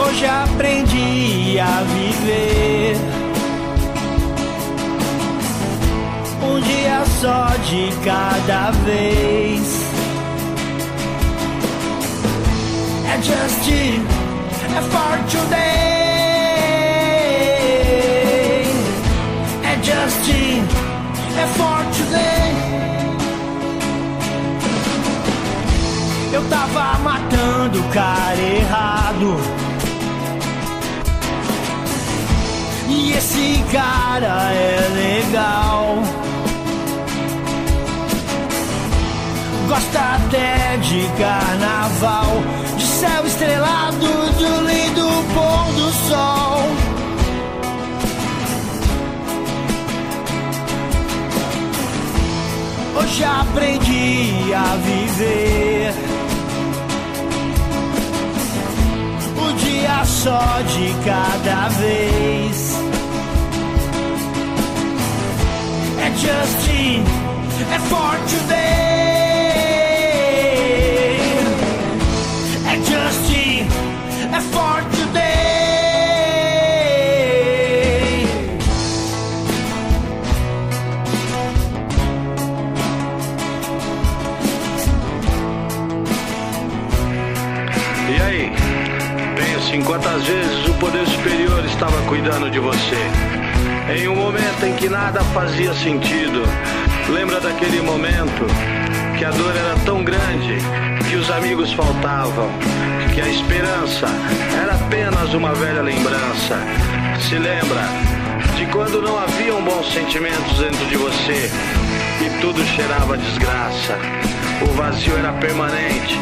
Hoje 0.00 0.26
aprendi 0.26 1.58
a 1.60 1.82
viver. 1.82 2.96
Um 6.42 6.60
dia 6.60 7.04
só 7.20 7.48
de 7.68 7.90
cada 8.04 8.70
vez. 8.84 9.88
just 13.20 13.70
é 14.76 14.80
for 14.80 15.18
today. 15.28 15.77
Cara 33.72 34.52
é 34.52 34.88
legal. 34.94 36.02
Gosta 39.68 40.00
até 40.00 40.76
de 40.78 41.06
carnaval 41.18 42.58
céu 42.98 43.26
estrelado 43.26 44.06
do 44.38 44.50
lindo 44.66 45.06
pôr 45.34 45.72
do 45.74 45.92
sol. 46.08 46.58
Hoje 52.96 53.24
aprendi 53.24 54.52
a 54.52 54.76
viver. 54.76 55.94
O 59.36 59.52
dia 59.52 60.04
só 60.04 60.60
de 60.62 60.94
cada 61.04 61.68
vez. 61.68 62.77
E 88.08 88.22
aí? 88.22 88.52
Pense 89.36 89.76
em 89.76 89.82
quantas 89.82 90.24
vezes 90.24 90.68
o 90.68 90.74
poder 90.74 91.06
superior 91.06 91.64
estava 91.66 92.00
cuidando 92.02 92.50
de 92.50 92.58
você. 92.58 93.17
Em 93.90 94.06
um 94.06 94.14
momento 94.14 94.66
em 94.66 94.74
que 94.74 94.88
nada 94.88 95.20
fazia 95.32 95.72
sentido. 95.74 96.42
Lembra 97.08 97.40
daquele 97.40 97.80
momento 97.80 98.46
que 99.16 99.24
a 99.24 99.30
dor 99.30 99.56
era 99.56 99.74
tão 99.84 100.04
grande 100.04 100.58
que 101.08 101.16
os 101.16 101.30
amigos 101.30 101.72
faltavam 101.72 102.50
que 103.14 103.22
a 103.22 103.28
esperança 103.28 104.06
era 104.62 104.74
apenas 104.74 105.34
uma 105.34 105.52
velha 105.54 105.82
lembrança. 105.82 106.56
Se 107.18 107.34
lembra 107.34 107.82
de 108.56 108.66
quando 108.66 109.02
não 109.02 109.18
haviam 109.18 109.60
bons 109.60 109.92
sentimentos 109.92 110.58
dentro 110.58 110.86
de 110.86 110.96
você 110.96 111.50
e 112.24 112.40
tudo 112.40 112.64
cheirava 112.76 113.16
desgraça. 113.16 113.98
O 114.62 114.66
vazio 114.74 115.16
era 115.16 115.32
permanente, 115.32 116.16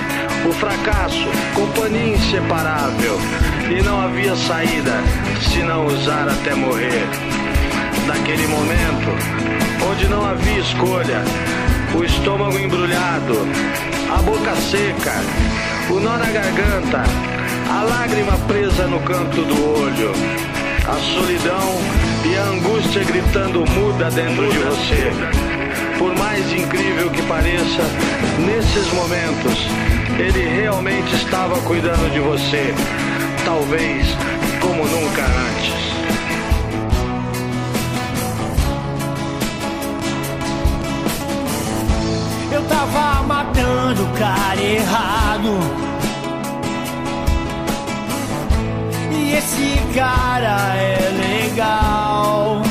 o 0.48 0.52
fracasso, 0.52 1.28
companhia 1.54 2.14
inseparável, 2.14 3.18
e 3.70 3.82
não 3.82 4.00
havia 4.00 4.34
saída 4.36 4.92
se 5.40 5.58
não 5.58 5.86
usar 5.86 6.28
até 6.28 6.54
morrer. 6.54 7.35
Naquele 8.06 8.46
momento, 8.46 9.10
onde 9.90 10.06
não 10.08 10.24
havia 10.24 10.60
escolha, 10.60 11.22
o 11.92 12.04
estômago 12.04 12.56
embrulhado, 12.56 13.34
a 14.16 14.22
boca 14.22 14.54
seca, 14.54 15.14
o 15.90 15.98
nó 15.98 16.16
na 16.16 16.30
garganta, 16.30 17.02
a 17.68 17.82
lágrima 17.82 18.38
presa 18.46 18.86
no 18.86 19.00
canto 19.00 19.42
do 19.42 19.80
olho, 19.80 20.12
a 20.86 20.94
solidão 21.14 21.80
e 22.24 22.36
a 22.36 22.44
angústia 22.44 23.02
gritando 23.02 23.64
muda 23.70 24.08
dentro 24.10 24.48
de 24.50 24.58
você. 24.58 25.10
Por 25.98 26.16
mais 26.16 26.52
incrível 26.52 27.10
que 27.10 27.22
pareça, 27.22 27.82
nesses 28.46 28.92
momentos, 28.92 29.66
ele 30.18 30.48
realmente 30.60 31.12
estava 31.16 31.58
cuidando 31.62 32.12
de 32.12 32.20
você, 32.20 32.72
talvez 33.44 34.06
como 34.60 34.84
nunca 34.84 35.22
antes. 35.22 35.85
Tava 42.68 43.22
matando 43.22 44.04
o 44.04 44.18
cara 44.18 44.60
errado. 44.60 45.58
E 49.12 49.32
esse 49.32 49.80
cara 49.94 50.74
é 50.76 50.98
legal. 51.26 52.62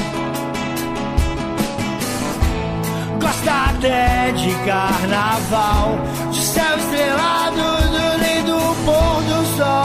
Gosta 3.22 3.52
até 3.70 4.32
de 4.32 4.54
carnaval, 4.66 5.98
de 6.32 6.42
céu 6.42 6.78
estrelado, 6.78 7.56
do 7.56 8.08
lindo 8.24 8.58
pôr 8.86 9.22
do 9.24 9.46
sol, 9.58 9.85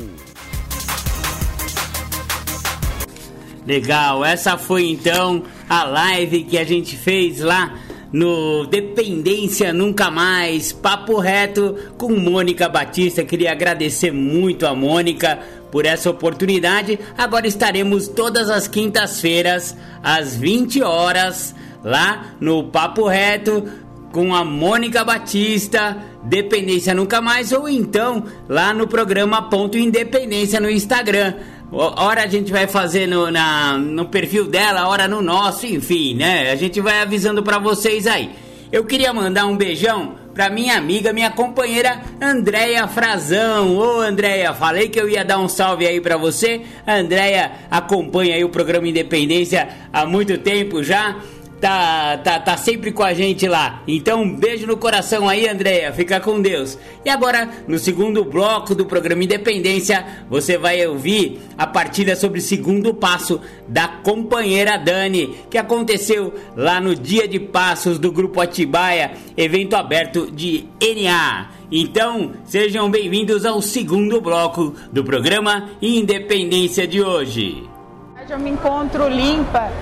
Legal, 3.65 4.25
essa 4.25 4.59
foi 4.59 4.89
então 4.91 5.45
a 5.69 5.85
live 5.85 6.43
que 6.43 6.59
a 6.59 6.65
gente 6.65 6.97
fez 6.97 7.39
lá 7.39 7.79
no 8.13 8.67
Dependência 8.67 9.73
Nunca 9.73 10.11
Mais, 10.11 10.73
papo 10.73 11.21
reto 11.21 11.77
com 11.97 12.11
Mônica 12.17 12.69
Batista. 12.69 13.25
Queria 13.25 13.53
agradecer 13.53 14.11
muito 14.11 14.67
a 14.67 14.75
Mônica 14.75 15.39
por 15.71 15.87
essa 15.87 16.11
oportunidade. 16.11 16.99
Agora 17.17 17.47
estaremos 17.47 18.09
todas 18.09 18.51
as 18.51 18.67
quintas-feiras 18.67 19.77
às 20.03 20.35
20 20.35 20.83
horas 20.83 21.55
lá 21.85 22.35
no 22.41 22.65
Papo 22.65 23.07
Reto 23.07 23.65
com 24.13 24.35
a 24.35 24.45
Mônica 24.45 25.05
Batista, 25.05 25.97
Dependência 26.25 26.95
Nunca 26.95 27.21
Mais, 27.21 27.53
ou 27.53 27.69
então 27.69 28.25
lá 28.49 28.75
no 28.75 28.87
programa 28.87 29.43
Ponto 29.43 29.79
Independência 29.79 30.61
no 30.61 30.71
Instagram. 30.71 31.35
Hora 31.73 32.25
a 32.25 32.27
gente 32.27 32.51
vai 32.51 32.67
fazer 32.67 33.07
no, 33.07 33.31
na, 33.31 33.79
no 33.79 34.07
perfil 34.07 34.47
dela, 34.47 34.89
hora 34.89 35.07
no 35.07 35.23
nosso, 35.23 35.67
enfim, 35.67 36.15
né? 36.15 36.51
A 36.51 36.57
gente 36.57 36.81
vai 36.81 37.01
avisando 37.01 37.43
para 37.45 37.59
vocês 37.61 38.09
aí. 38.09 38.31
Eu 38.73 38.85
queria 38.85 39.13
mandar 39.13 39.47
um 39.47 39.57
beijão 39.57 40.17
pra 40.35 40.51
minha 40.51 40.77
amiga, 40.77 41.13
minha 41.13 41.31
companheira 41.31 42.01
Andréia 42.21 42.89
Frazão. 42.89 43.77
Ô 43.77 44.01
Andréia, 44.01 44.53
falei 44.53 44.89
que 44.89 45.01
eu 45.01 45.09
ia 45.09 45.25
dar 45.25 45.39
um 45.39 45.49
salve 45.49 45.87
aí 45.87 46.01
pra 46.01 46.17
você. 46.17 46.63
A 46.85 46.97
Andréia 46.97 47.53
acompanha 47.71 48.35
aí 48.35 48.45
o 48.45 48.49
programa 48.49 48.89
Independência 48.89 49.69
há 49.93 50.05
muito 50.05 50.39
tempo 50.39 50.83
já 50.83 51.17
tá, 51.61 52.19
tá, 52.19 52.41
tá 52.41 52.57
sempre 52.57 52.91
com 52.91 53.03
a 53.03 53.13
gente 53.13 53.47
lá. 53.47 53.83
Então, 53.87 54.23
um 54.23 54.35
beijo 54.35 54.67
no 54.67 54.77
coração 54.77 55.29
aí, 55.29 55.47
Andréia. 55.47 55.93
Fica 55.93 56.19
com 56.19 56.41
Deus. 56.41 56.79
E 57.05 57.11
agora, 57.11 57.49
no 57.69 57.79
segundo 57.79 58.25
bloco 58.25 58.75
do 58.75 58.87
programa 58.87 59.23
Independência, 59.23 60.05
você 60.29 60.57
vai 60.57 60.85
ouvir 60.87 61.41
a 61.59 61.67
partilha 61.67 62.17
sobre 62.17 62.39
o 62.39 62.43
segundo 62.43 62.95
passo 62.95 63.41
da 63.69 63.87
companheira 63.87 64.79
Dani, 64.79 65.37
que 65.51 65.59
aconteceu 65.59 66.33
lá 66.57 66.81
no 66.81 66.95
Dia 66.95 67.29
de 67.29 67.39
Passos 67.39 67.99
do 67.99 68.11
Grupo 68.11 68.41
Atibaia, 68.41 69.13
evento 69.37 69.77
aberto 69.77 70.31
de 70.31 70.67
NA. 70.81 71.51
Então, 71.71 72.33
sejam 72.47 72.91
bem-vindos 72.91 73.45
ao 73.45 73.63
segundo 73.63 74.21
bloco 74.21 74.75
do 74.91 75.05
programa 75.05 75.71
Independência 75.81 76.87
de 76.87 77.01
hoje. 77.01 77.69
Eu 78.29 78.39
me 78.39 78.51
encontro 78.51 79.09
limpa 79.09 79.73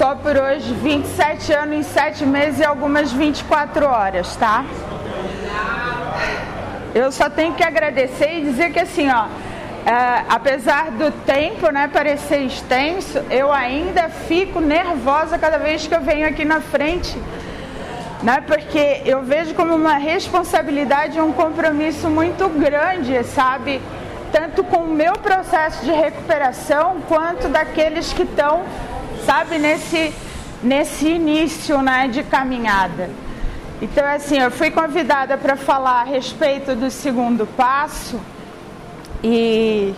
só 0.00 0.14
por 0.14 0.34
hoje, 0.34 0.72
27 0.72 1.52
anos, 1.52 1.84
7 1.84 2.24
meses 2.24 2.60
e 2.60 2.64
algumas 2.64 3.12
24 3.12 3.84
horas, 3.84 4.34
tá? 4.34 4.64
eu 6.94 7.12
só 7.12 7.28
tenho 7.28 7.52
que 7.52 7.62
agradecer 7.62 8.38
e 8.38 8.40
dizer 8.40 8.72
que 8.72 8.78
assim, 8.78 9.10
ó, 9.10 9.26
é, 9.84 10.24
apesar 10.26 10.90
do 10.92 11.10
tempo 11.26 11.70
né, 11.70 11.86
parecer 11.92 12.38
extenso, 12.38 13.18
eu 13.28 13.52
ainda 13.52 14.08
fico 14.08 14.58
nervosa 14.58 15.36
cada 15.36 15.58
vez 15.58 15.86
que 15.86 15.94
eu 15.94 16.00
venho 16.00 16.26
aqui 16.26 16.46
na 16.46 16.62
frente. 16.62 17.14
Né, 18.22 18.42
porque 18.46 19.02
eu 19.04 19.22
vejo 19.22 19.52
como 19.52 19.74
uma 19.74 19.98
responsabilidade 19.98 21.18
e 21.18 21.20
um 21.20 21.32
compromisso 21.32 22.08
muito 22.08 22.48
grande, 22.48 23.22
sabe? 23.24 23.82
Tanto 24.32 24.64
com 24.64 24.78
o 24.78 24.94
meu 24.94 25.12
processo 25.12 25.84
de 25.84 25.92
recuperação, 25.92 27.02
quanto 27.06 27.48
daqueles 27.48 28.14
que 28.14 28.22
estão, 28.22 28.64
sabe, 29.24 29.58
nesse, 29.58 30.12
nesse 30.62 31.08
início 31.08 31.80
né, 31.82 32.08
de 32.08 32.22
caminhada. 32.22 33.10
Então, 33.82 34.04
assim, 34.06 34.38
eu 34.38 34.50
fui 34.50 34.70
convidada 34.70 35.38
para 35.38 35.56
falar 35.56 36.02
a 36.02 36.04
respeito 36.04 36.74
do 36.74 36.90
segundo 36.90 37.46
passo 37.46 38.20
e, 39.24 39.94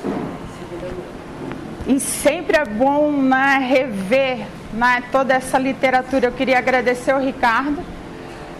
e 1.89 1.99
sempre 1.99 2.57
é 2.57 2.65
bom 2.65 3.11
né, 3.11 3.59
rever 3.59 4.47
né, 4.73 5.03
toda 5.11 5.35
essa 5.35 5.59
literatura. 5.59 6.27
Eu 6.27 6.33
queria 6.33 6.59
agradecer 6.59 7.11
ao 7.11 7.21
Ricardo, 7.21 7.83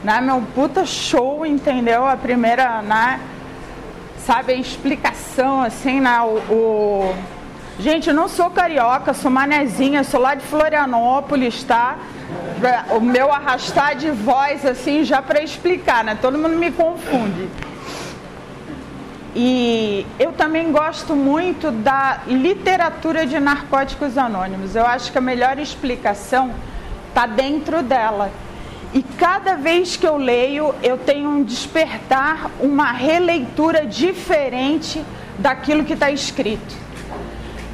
né, 0.03 0.21
meu 0.21 0.43
puta 0.55 0.85
show, 0.85 1.47
entendeu? 1.47 2.05
A 2.05 2.17
primeira, 2.17 2.83
né, 2.83 3.21
sabe, 4.27 4.53
a 4.53 4.57
explicação, 4.57 5.63
assim, 5.63 6.01
né, 6.01 6.21
o, 6.21 6.53
o... 6.53 7.15
Gente, 7.79 8.09
eu 8.09 8.15
não 8.15 8.29
sou 8.29 8.51
carioca, 8.51 9.15
sou 9.15 9.31
manezinha, 9.31 10.05
sou 10.05 10.21
lá 10.21 10.35
de 10.35 10.45
Florianópolis, 10.45 11.63
tá? 11.65 11.97
o 12.91 13.01
meu 13.01 13.33
arrastar 13.33 13.97
de 13.97 14.11
voz 14.11 14.65
assim 14.65 15.05
já 15.05 15.21
para 15.21 15.43
explicar, 15.43 16.05
né? 16.05 16.17
Todo 16.21 16.39
mundo 16.39 16.57
me 16.57 16.71
confunde. 16.71 17.49
E 19.35 20.07
eu 20.19 20.33
também 20.33 20.71
gosto 20.71 21.17
muito 21.17 21.71
da 21.71 22.21
literatura 22.27 23.27
de 23.27 23.41
narcóticos 23.41 24.19
anônimos. 24.19 24.77
Eu 24.77 24.87
acho 24.87 25.11
que 25.11 25.19
a 25.19 25.23
melhor 25.23 25.59
explicação 25.59 26.53
está 27.09 27.27
dentro 27.27 27.83
dela. 27.83 28.31
E 28.93 29.03
cada 29.03 29.57
vez 29.57 29.97
que 29.97 30.07
eu 30.07 30.19
leio, 30.19 30.75
eu 30.83 30.99
tenho 30.99 31.31
um 31.31 31.43
despertar, 31.43 32.51
uma 32.61 32.93
releitura 32.93 33.87
diferente 33.87 35.03
daquilo 35.39 35.83
que 35.83 35.95
está 35.95 36.11
escrito. 36.11 36.77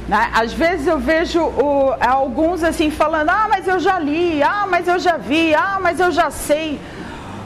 Né? 0.09 0.31
Às 0.33 0.51
vezes 0.51 0.87
eu 0.87 0.97
vejo 0.97 1.39
o, 1.39 1.93
alguns 1.99 2.63
assim 2.63 2.89
falando, 2.89 3.29
ah, 3.29 3.45
mas 3.47 3.67
eu 3.67 3.79
já 3.79 3.99
li, 3.99 4.41
ah, 4.41 4.65
mas 4.67 4.87
eu 4.87 4.97
já 4.97 5.17
vi, 5.17 5.53
ah, 5.53 5.77
mas 5.79 5.99
eu 5.99 6.11
já 6.11 6.31
sei. 6.31 6.79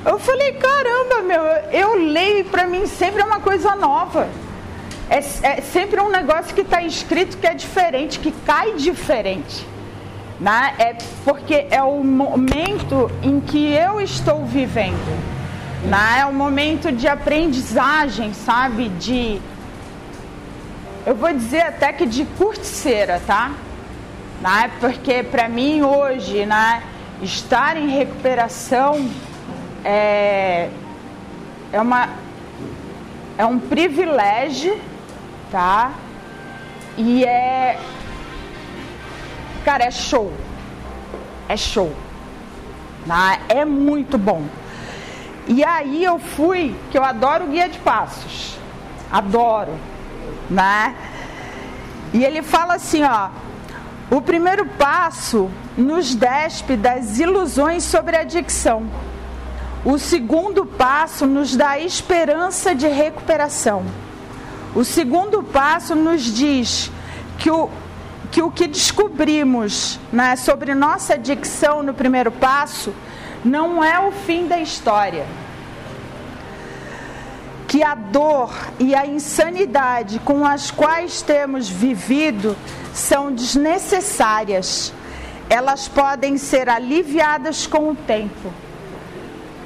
Eu 0.05 0.17
falei, 0.17 0.53
caramba, 0.53 1.21
meu, 1.27 1.43
eu 1.73 1.95
leio 1.95 2.45
para 2.45 2.65
mim 2.65 2.87
sempre 2.87 3.21
é 3.21 3.25
uma 3.25 3.41
coisa 3.41 3.75
nova. 3.75 4.29
É, 5.09 5.17
é 5.17 5.61
sempre 5.61 5.99
um 5.99 6.09
negócio 6.09 6.55
que 6.55 6.61
está 6.61 6.81
escrito 6.81 7.37
que 7.37 7.45
é 7.45 7.53
diferente, 7.53 8.17
que 8.17 8.31
cai 8.31 8.71
diferente. 8.75 9.67
Né? 10.39 10.73
É 10.79 10.95
porque 11.25 11.67
é 11.69 11.83
o 11.83 12.01
momento 12.01 13.11
em 13.21 13.41
que 13.41 13.73
eu 13.73 13.99
estou 13.99 14.45
vivendo. 14.45 15.21
Né? 15.83 16.19
É 16.21 16.25
o 16.25 16.33
momento 16.33 16.93
de 16.93 17.09
aprendizagem, 17.09 18.33
sabe? 18.33 18.87
De 18.87 19.41
eu 21.05 21.15
vou 21.15 21.33
dizer 21.33 21.61
até 21.61 21.91
que 21.91 22.05
de 22.05 22.23
curticeira, 22.25 23.21
tá? 23.27 23.51
Né? 24.41 24.71
Porque 24.79 25.21
para 25.21 25.49
mim 25.49 25.81
hoje, 25.81 26.45
né, 26.45 26.81
estar 27.21 27.75
em 27.75 27.89
recuperação 27.89 29.09
é, 29.83 30.69
é, 31.73 31.81
uma, 31.81 32.09
é 33.37 33.45
um 33.45 33.59
privilégio, 33.59 34.79
tá? 35.51 35.91
E 36.97 37.25
é. 37.25 37.77
Cara, 39.65 39.85
é 39.85 39.91
show. 39.91 40.31
É 41.49 41.57
show. 41.57 41.91
Né? 43.05 43.39
É 43.49 43.65
muito 43.65 44.17
bom. 44.17 44.43
E 45.47 45.65
aí 45.65 46.01
eu 46.01 46.17
fui, 46.17 46.73
que 46.91 46.97
eu 46.97 47.03
adoro 47.03 47.47
guia 47.47 47.67
de 47.67 47.79
passos. 47.79 48.57
Adoro 49.11 49.77
né? 50.53 50.95
E 52.13 52.23
ele 52.23 52.43
fala 52.43 52.75
assim, 52.75 53.03
ó, 53.03 53.29
o 54.11 54.21
primeiro 54.21 54.65
passo 54.65 55.49
nos 55.75 56.13
despe 56.13 56.77
das 56.77 57.17
ilusões 57.17 57.83
sobre 57.83 58.15
a 58.15 58.21
adicção. 58.21 58.85
O 59.83 59.97
segundo 59.97 60.65
passo 60.65 61.25
nos 61.25 61.55
dá 61.55 61.79
esperança 61.79 62.75
de 62.75 62.87
recuperação. 62.87 63.83
O 64.75 64.83
segundo 64.83 65.43
passo 65.43 65.95
nos 65.95 66.21
diz 66.21 66.91
que 67.39 67.49
o 67.49 67.69
que, 68.31 68.41
o 68.41 68.49
que 68.49 68.67
descobrimos 68.67 69.99
né, 70.11 70.35
sobre 70.35 70.73
nossa 70.73 71.13
adicção 71.13 71.83
no 71.83 71.93
primeiro 71.93 72.31
passo 72.31 72.91
não 73.45 73.83
é 73.83 73.99
o 73.99 74.11
fim 74.11 74.47
da 74.47 74.59
história 74.59 75.25
que 77.73 77.81
a 77.81 77.95
dor 77.95 78.53
e 78.77 78.93
a 78.93 79.03
insanidade 79.03 80.19
com 80.19 80.45
as 80.45 80.69
quais 80.69 81.23
temos 81.23 81.67
vivido 81.67 82.55
são 82.93 83.33
desnecessárias. 83.33 84.93
Elas 85.49 85.87
podem 85.87 86.37
ser 86.37 86.69
aliviadas 86.69 87.65
com 87.65 87.89
o 87.89 87.95
tempo. 87.95 88.53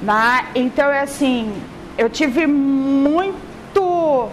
Né? 0.00 0.46
Então 0.54 0.90
é 0.90 1.00
assim, 1.00 1.52
eu 1.98 2.08
tive 2.08 2.46
muito 2.46 4.30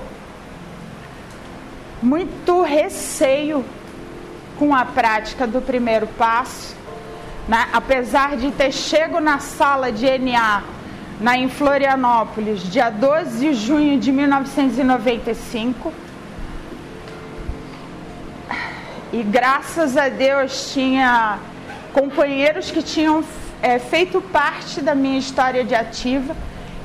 muito 2.02 2.62
receio 2.62 3.66
com 4.58 4.74
a 4.74 4.86
prática 4.86 5.46
do 5.46 5.60
primeiro 5.60 6.08
passo, 6.08 6.78
né? 7.46 7.68
apesar 7.74 8.38
de 8.38 8.52
ter 8.52 8.72
chego 8.72 9.20
na 9.20 9.40
sala 9.40 9.92
de 9.92 10.18
NA 10.18 10.64
na, 11.20 11.38
em 11.38 11.48
Florianópolis, 11.50 12.62
dia 12.64 12.90
12 12.90 13.40
de 13.40 13.54
junho 13.54 14.00
de 14.00 14.12
1995. 14.12 15.94
E 19.14 19.24
graças 19.24 19.96
a 19.96 20.10
Deus 20.10 20.74
tinha 20.74 21.40
companheiros 21.94 22.70
que 22.70 22.84
tinham 22.84 23.24
é, 23.62 23.80
feito 23.80 24.20
parte 24.22 24.82
da 24.82 24.94
minha 24.94 25.18
história 25.18 25.64
de 25.64 25.74
ativa 25.74 26.36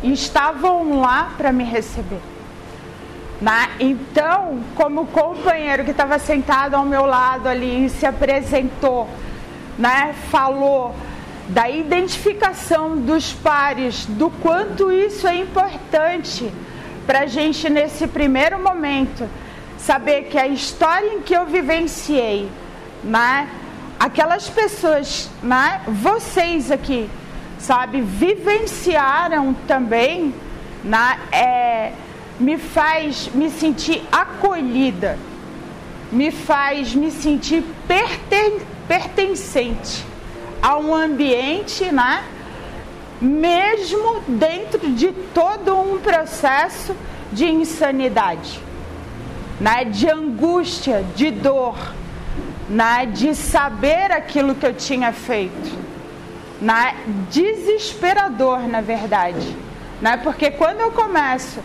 e 0.03 0.13
estavam 0.13 1.01
lá 1.01 1.33
para 1.37 1.53
me 1.53 1.65
receber. 1.65 2.21
Né? 3.41 3.71
Então, 3.81 4.61
como 4.77 5.07
companheiro 5.07 5.85
que 5.85 5.91
estava 5.91 6.19
sentado 6.19 6.75
ao 6.75 6.85
meu 6.85 7.07
lado 7.07 7.49
ali 7.49 7.89
se 7.89 8.07
apresentou, 8.07 9.09
né, 9.79 10.15
falou 10.31 10.95
da 11.51 11.69
identificação 11.69 12.97
dos 12.97 13.33
pares, 13.33 14.07
do 14.07 14.31
quanto 14.31 14.91
isso 14.93 15.27
é 15.27 15.37
importante 15.37 16.51
para 17.07 17.21
a 17.21 17.27
gente 17.27 17.69
nesse 17.69 18.07
primeiro 18.07 18.63
momento, 18.63 19.29
saber 19.77 20.25
que 20.25 20.39
a 20.39 20.47
história 20.47 21.15
em 21.15 21.23
que 21.23 21.35
eu 21.35 21.47
vivenciei, 21.47 22.49
né, 23.03 23.49
aquelas 23.99 24.49
pessoas, 24.49 25.29
né, 25.43 25.81
vocês 25.89 26.71
aqui, 26.71 27.11
sabe, 27.59 28.01
vivenciaram 28.01 29.53
também, 29.67 30.33
né, 30.85 31.19
é, 31.33 31.93
me 32.39 32.59
faz 32.59 33.29
me 33.35 33.51
sentir 33.51 34.03
acolhida, 34.13 35.19
me 36.13 36.31
faz 36.31 36.95
me 36.95 37.11
sentir 37.11 37.65
perten 37.89 38.61
pertencente 38.87 40.10
a 40.63 40.77
um 40.77 40.95
ambiente, 40.95 41.91
né? 41.91 42.25
Mesmo 43.21 44.23
dentro 44.27 44.93
de 44.93 45.13
todo 45.35 45.79
um 45.79 45.99
processo 45.99 46.95
de 47.33 47.47
insanidade, 47.47 48.61
né? 49.61 49.85
De 49.85 50.09
angústia, 50.09 51.05
de 51.15 51.31
dor, 51.31 51.77
né? 52.69 53.07
De 53.07 53.35
saber 53.35 54.13
aquilo 54.13 54.55
que 54.55 54.67
eu 54.67 54.75
tinha 54.75 55.13
feito, 55.13 55.79
né? 56.61 56.97
Desesperador, 57.31 58.67
na 58.69 58.81
verdade, 58.81 59.57
né? 60.01 60.17
Porque 60.19 60.51
quando 60.51 60.81
eu 60.81 60.91
começo 60.93 61.61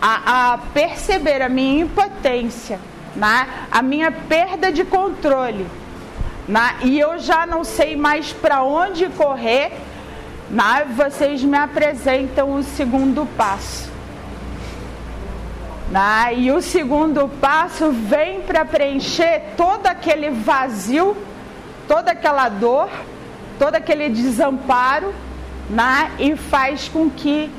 a, 0.00 0.52
a 0.52 0.58
perceber 0.58 1.42
a 1.42 1.48
minha 1.48 1.84
impotência, 1.84 2.80
né? 3.14 3.48
A 3.70 3.82
minha 3.82 4.10
perda 4.10 4.72
de 4.72 4.84
controle 4.84 5.66
e 6.82 6.98
eu 6.98 7.18
já 7.18 7.46
não 7.46 7.62
sei 7.62 7.96
mais 7.96 8.32
para 8.32 8.62
onde 8.62 9.08
correr, 9.10 9.72
vocês 10.96 11.42
me 11.44 11.56
apresentam 11.56 12.54
o 12.54 12.62
segundo 12.62 13.26
passo. 13.36 13.88
E 16.36 16.50
o 16.50 16.60
segundo 16.60 17.28
passo 17.40 17.90
vem 17.92 18.40
para 18.40 18.64
preencher 18.64 19.54
todo 19.56 19.86
aquele 19.86 20.30
vazio, 20.30 21.16
toda 21.86 22.12
aquela 22.12 22.48
dor, 22.48 22.88
todo 23.58 23.74
aquele 23.74 24.08
desamparo, 24.08 25.14
e 26.18 26.34
faz 26.36 26.88
com 26.88 27.08
que 27.08 27.50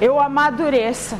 eu 0.00 0.20
amadureça? 0.20 1.18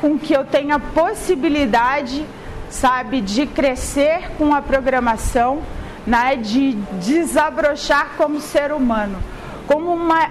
Com 0.00 0.18
que 0.18 0.34
eu 0.34 0.44
tenha 0.44 0.78
possibilidade, 0.78 2.26
sabe, 2.74 3.20
de 3.20 3.46
crescer 3.46 4.30
com 4.36 4.54
a 4.54 4.60
programação, 4.60 5.62
né? 6.06 6.36
De 6.36 6.72
desabrochar 7.00 8.10
como 8.16 8.40
ser 8.40 8.72
humano, 8.72 9.18
como 9.66 9.92
uma 9.92 10.28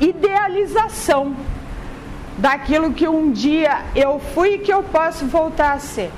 idealização 0.00 1.36
daquilo 2.38 2.92
que 2.92 3.06
um 3.06 3.30
dia 3.30 3.82
eu 3.94 4.20
fui 4.34 4.54
e 4.54 4.58
que 4.58 4.72
eu 4.72 4.82
posso 4.82 5.26
voltar 5.26 5.72
a 5.72 5.78
ser. 5.78 6.10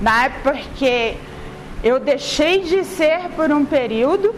Né? 0.00 0.32
Porque 0.42 1.16
eu 1.82 2.00
deixei 2.00 2.62
de 2.62 2.84
ser 2.84 3.28
por 3.36 3.52
um 3.52 3.64
período, 3.64 4.34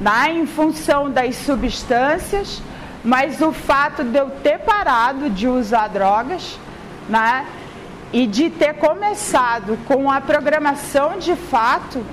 né? 0.00 0.32
em 0.32 0.46
função 0.46 1.10
das 1.10 1.36
substâncias, 1.36 2.62
mas 3.04 3.40
o 3.40 3.52
fato 3.52 4.02
de 4.04 4.18
eu 4.18 4.30
ter 4.42 4.58
parado 4.60 5.28
de 5.28 5.46
usar 5.46 5.88
drogas, 5.88 6.58
né? 7.08 7.44
E 8.12 8.26
de 8.26 8.50
ter 8.50 8.74
começado 8.74 9.78
com 9.86 10.10
a 10.10 10.20
programação 10.20 11.18
de 11.18 11.34
fato, 11.34 12.04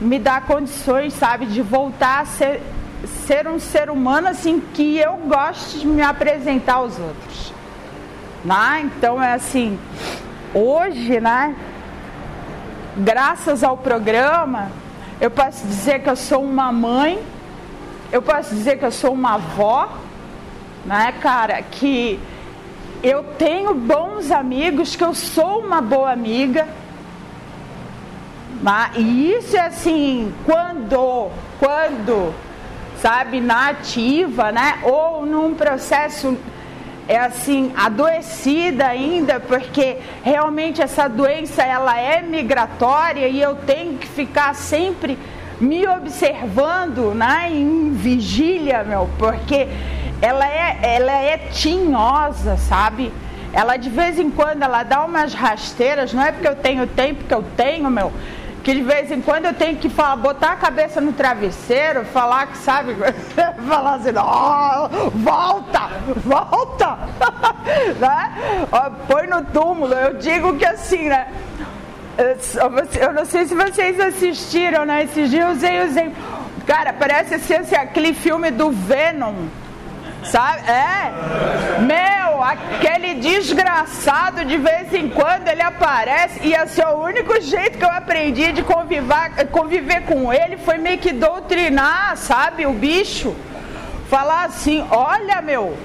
me 0.00 0.18
dá 0.18 0.40
condições, 0.40 1.12
sabe, 1.14 1.46
de 1.46 1.62
voltar 1.62 2.20
a 2.20 2.24
ser 2.24 2.62
ser 3.26 3.46
um 3.46 3.58
ser 3.58 3.90
humano 3.90 4.28
assim 4.28 4.60
que 4.74 4.98
eu 4.98 5.16
gosto 5.26 5.78
de 5.78 5.86
me 5.86 6.02
apresentar 6.02 6.74
aos 6.74 6.98
outros. 6.98 7.52
Né? 8.44 8.82
Então 8.84 9.22
é 9.22 9.34
assim, 9.34 9.78
hoje, 10.54 11.20
né, 11.20 11.54
graças 12.96 13.62
ao 13.62 13.76
programa, 13.76 14.70
eu 15.20 15.30
posso 15.30 15.66
dizer 15.66 16.00
que 16.00 16.10
eu 16.10 16.16
sou 16.16 16.42
uma 16.42 16.72
mãe, 16.72 17.22
eu 18.12 18.22
posso 18.22 18.54
dizer 18.54 18.78
que 18.78 18.84
eu 18.84 18.92
sou 18.92 19.12
uma 19.12 19.34
avó, 19.34 19.88
né, 20.84 21.12
cara, 21.20 21.60
que 21.62 22.20
eu 23.02 23.22
tenho 23.38 23.74
bons 23.74 24.30
amigos, 24.30 24.96
que 24.96 25.04
eu 25.04 25.14
sou 25.14 25.60
uma 25.60 25.80
boa 25.80 26.10
amiga. 26.10 26.66
Né? 28.62 28.90
E 28.96 29.32
isso 29.32 29.56
é 29.56 29.60
assim, 29.60 30.32
quando, 30.44 31.30
quando 31.58 32.34
sabe, 33.00 33.40
na 33.40 33.68
ativa, 33.68 34.50
né? 34.50 34.78
Ou 34.82 35.24
num 35.26 35.54
processo 35.54 36.36
é 37.08 37.18
assim 37.18 37.72
adoecida 37.76 38.86
ainda, 38.86 39.38
porque 39.38 39.98
realmente 40.24 40.82
essa 40.82 41.08
doença 41.08 41.62
ela 41.62 41.96
é 41.98 42.20
migratória 42.20 43.28
e 43.28 43.40
eu 43.40 43.54
tenho 43.54 43.96
que 43.96 44.08
ficar 44.08 44.54
sempre 44.54 45.16
me 45.60 45.86
observando, 45.86 47.14
né, 47.14 47.48
em 47.50 47.90
vigília, 47.92 48.82
meu, 48.82 49.08
porque 49.18 49.68
ela 50.20 50.46
é 50.46 50.78
ela 50.82 51.12
é 51.12 51.38
tinhosa, 51.52 52.56
sabe? 52.56 53.12
Ela 53.52 53.76
de 53.76 53.88
vez 53.88 54.18
em 54.18 54.30
quando 54.30 54.62
ela 54.62 54.82
dá 54.82 55.04
umas 55.04 55.32
rasteiras, 55.34 56.12
não 56.12 56.22
é 56.22 56.32
porque 56.32 56.48
eu 56.48 56.56
tenho 56.56 56.86
tempo 56.86 57.24
que 57.24 57.34
eu 57.34 57.44
tenho, 57.56 57.90
meu 57.90 58.12
que 58.66 58.74
de 58.74 58.82
vez 58.82 59.12
em 59.12 59.20
quando 59.20 59.44
eu 59.44 59.54
tenho 59.54 59.76
que 59.76 59.88
falar, 59.88 60.16
botar 60.16 60.50
a 60.50 60.56
cabeça 60.56 61.00
no 61.00 61.12
travesseiro, 61.12 62.04
falar 62.06 62.48
que 62.48 62.58
sabe, 62.58 62.96
falar 63.68 63.94
assim, 63.94 64.10
oh, 64.10 65.10
volta, 65.10 65.88
volta, 66.16 66.98
né? 68.00 68.34
põe 69.06 69.28
no 69.28 69.44
túmulo. 69.44 69.94
Eu 69.94 70.14
digo 70.14 70.56
que 70.56 70.66
assim, 70.66 71.08
né? 71.08 71.28
Eu 73.00 73.12
não 73.12 73.24
sei 73.24 73.46
se 73.46 73.54
vocês 73.54 74.00
assistiram, 74.00 74.84
né? 74.84 75.04
Esses 75.04 75.30
dias 75.30 75.44
eu 75.44 75.52
usei, 75.52 75.84
usei. 75.84 76.12
Cara, 76.66 76.92
parece 76.92 77.34
assim, 77.36 77.54
assim 77.54 77.76
aquele 77.76 78.14
filme 78.14 78.50
do 78.50 78.72
Venom 78.72 79.46
Sabe? 80.30 80.68
É. 80.68 81.12
Meu, 81.82 82.42
aquele 82.42 83.14
desgraçado 83.14 84.44
de 84.44 84.56
vez 84.56 84.92
em 84.92 85.08
quando 85.08 85.48
ele 85.48 85.62
aparece 85.62 86.40
e 86.42 86.54
assim, 86.54 86.82
o 86.82 87.02
único 87.02 87.40
jeito 87.40 87.78
que 87.78 87.84
eu 87.84 87.90
aprendi 87.90 88.52
de 88.52 88.62
conviver, 88.62 89.46
conviver 89.50 90.02
com 90.02 90.32
ele 90.32 90.56
foi 90.56 90.78
meio 90.78 90.98
que 90.98 91.12
doutrinar, 91.12 92.16
sabe? 92.16 92.66
O 92.66 92.72
bicho. 92.72 93.34
Falar 94.08 94.44
assim, 94.44 94.86
olha 94.90 95.42
meu, 95.42 95.76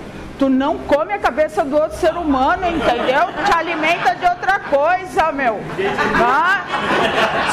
tu 0.41 0.49
não 0.49 0.75
come 0.79 1.13
a 1.13 1.19
cabeça 1.19 1.63
do 1.63 1.77
outro 1.77 1.95
ser 1.99 2.17
humano, 2.17 2.63
entendeu? 2.65 3.31
Te 3.45 3.53
alimenta 3.55 4.15
de 4.15 4.25
outra 4.25 4.59
coisa, 4.59 5.31
meu. 5.31 5.59
Tá? 6.17 6.65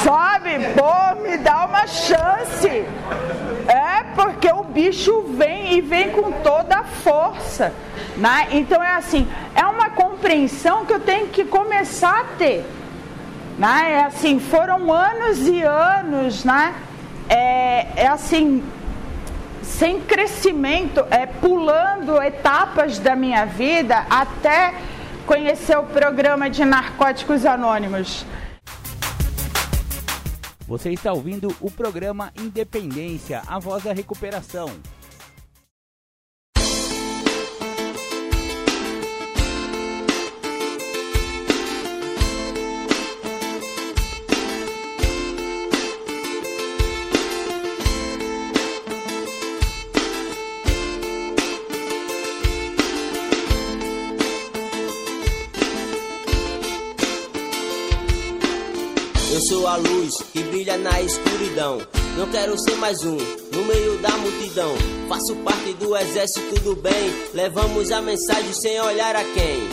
Sabe? 0.03 0.53
Pô, 0.75 1.21
me 1.21 1.37
dá 1.37 1.67
uma 1.67 1.87
chance. 1.87 2.87
É 3.67 4.05
porque 4.15 4.51
o 4.51 4.65
bicho 4.65 5.21
vem 5.37 5.75
e 5.75 5.83
vem 5.83 6.13
com 6.13 6.33
toda 6.41 6.79
a 6.79 6.83
força. 6.83 7.75
Né? 8.17 8.49
Então 8.53 8.83
é 8.83 8.95
assim, 8.95 9.29
é 9.55 9.67
uma 9.67 9.91
compreensão 9.91 10.87
que 10.87 10.95
eu 10.95 11.01
tenho 11.01 11.27
que 11.27 11.45
começar 11.45 12.21
a 12.21 12.25
ter. 12.39 12.65
Né? 13.59 13.99
É 13.99 14.05
assim, 14.05 14.41
foram 14.41 14.91
anos 14.91 15.47
e 15.47 15.61
anos, 15.61 16.43
né? 16.43 16.75
É, 17.29 17.87
é 17.97 18.07
assim, 18.07 18.65
sem 19.69 20.01
crescimento, 20.01 21.07
é 21.11 21.27
pulando 21.27 22.21
etapas 22.23 22.99
da 22.99 23.15
minha 23.15 23.45
vida 23.45 24.07
até 24.09 24.75
conhecer 25.27 25.77
o 25.79 25.85
programa 25.85 26.49
de 26.49 26.65
Narcóticos 26.65 27.45
Anônimos. 27.45 28.25
Você 30.67 30.91
está 30.91 31.13
ouvindo 31.13 31.55
o 31.61 31.71
programa 31.71 32.33
Independência, 32.37 33.43
a 33.47 33.59
voz 33.59 33.85
da 33.85 33.93
recuperação. 33.93 34.71
Luz 60.09 60.23
que 60.33 60.43
brilha 60.45 60.79
na 60.79 61.03
escuridão. 61.03 61.79
Não 62.17 62.27
quero 62.31 62.59
ser 62.59 62.77
mais 62.77 63.05
um 63.05 63.17
no 63.17 63.65
meio 63.65 63.99
da 63.99 64.11
multidão. 64.17 64.75
Faço 65.09 65.37
parte 65.37 65.75
do 65.75 65.95
exército 65.97 66.61
do 66.61 66.75
bem. 66.77 67.13
Levamos 67.35 67.93
a 67.93 68.01
mensagem 68.01 68.53
sem 68.55 68.81
olhar 68.81 69.15
a 69.15 69.23
quem. 69.23 69.69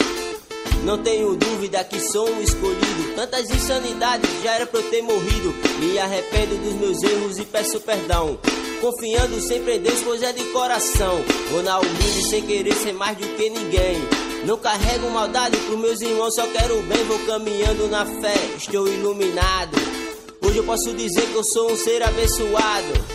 Não 0.83 1.01
tenho 1.01 1.35
dúvida 1.35 1.83
que 1.83 1.99
sou 1.99 2.29
um 2.29 2.41
escolhido. 2.41 3.15
Tantas 3.15 3.49
insanidades 3.49 4.29
já 4.43 4.55
era 4.55 4.65
pra 4.65 4.81
eu 4.81 4.89
ter 4.89 5.01
morrido. 5.01 5.53
Me 5.79 5.97
arrependo 5.97 6.57
dos 6.57 6.73
meus 6.73 7.01
erros 7.01 7.39
e 7.39 7.45
peço 7.45 7.79
perdão. 7.79 8.37
Confiando 8.81 9.39
sempre 9.41 9.77
em 9.77 9.79
Deus, 9.79 10.01
pois 10.03 10.21
é 10.21 10.33
de 10.33 10.43
coração. 10.51 11.23
Vou 11.51 11.63
na 11.63 11.79
humilde 11.79 12.29
sem 12.29 12.45
querer 12.45 12.75
ser 12.75 12.93
mais 12.93 13.17
do 13.17 13.25
que 13.35 13.49
ninguém. 13.49 13.97
Não 14.45 14.57
carrego 14.57 15.09
maldade 15.09 15.57
pros 15.57 15.79
meus 15.79 16.01
irmãos, 16.01 16.35
só 16.35 16.45
quero 16.45 16.77
o 16.77 16.83
bem, 16.83 17.03
vou 17.05 17.17
caminhando 17.25 17.87
na 17.87 18.05
fé, 18.05 18.35
estou 18.57 18.87
iluminado. 18.87 20.04
Hoje 20.55 20.61
eu 20.61 20.67
posso 20.67 20.93
dizer 20.93 21.27
que 21.27 21.35
eu 21.35 21.43
sou 21.43 21.69
um 21.69 21.75
ser 21.75 22.01
abençoado. 22.01 23.14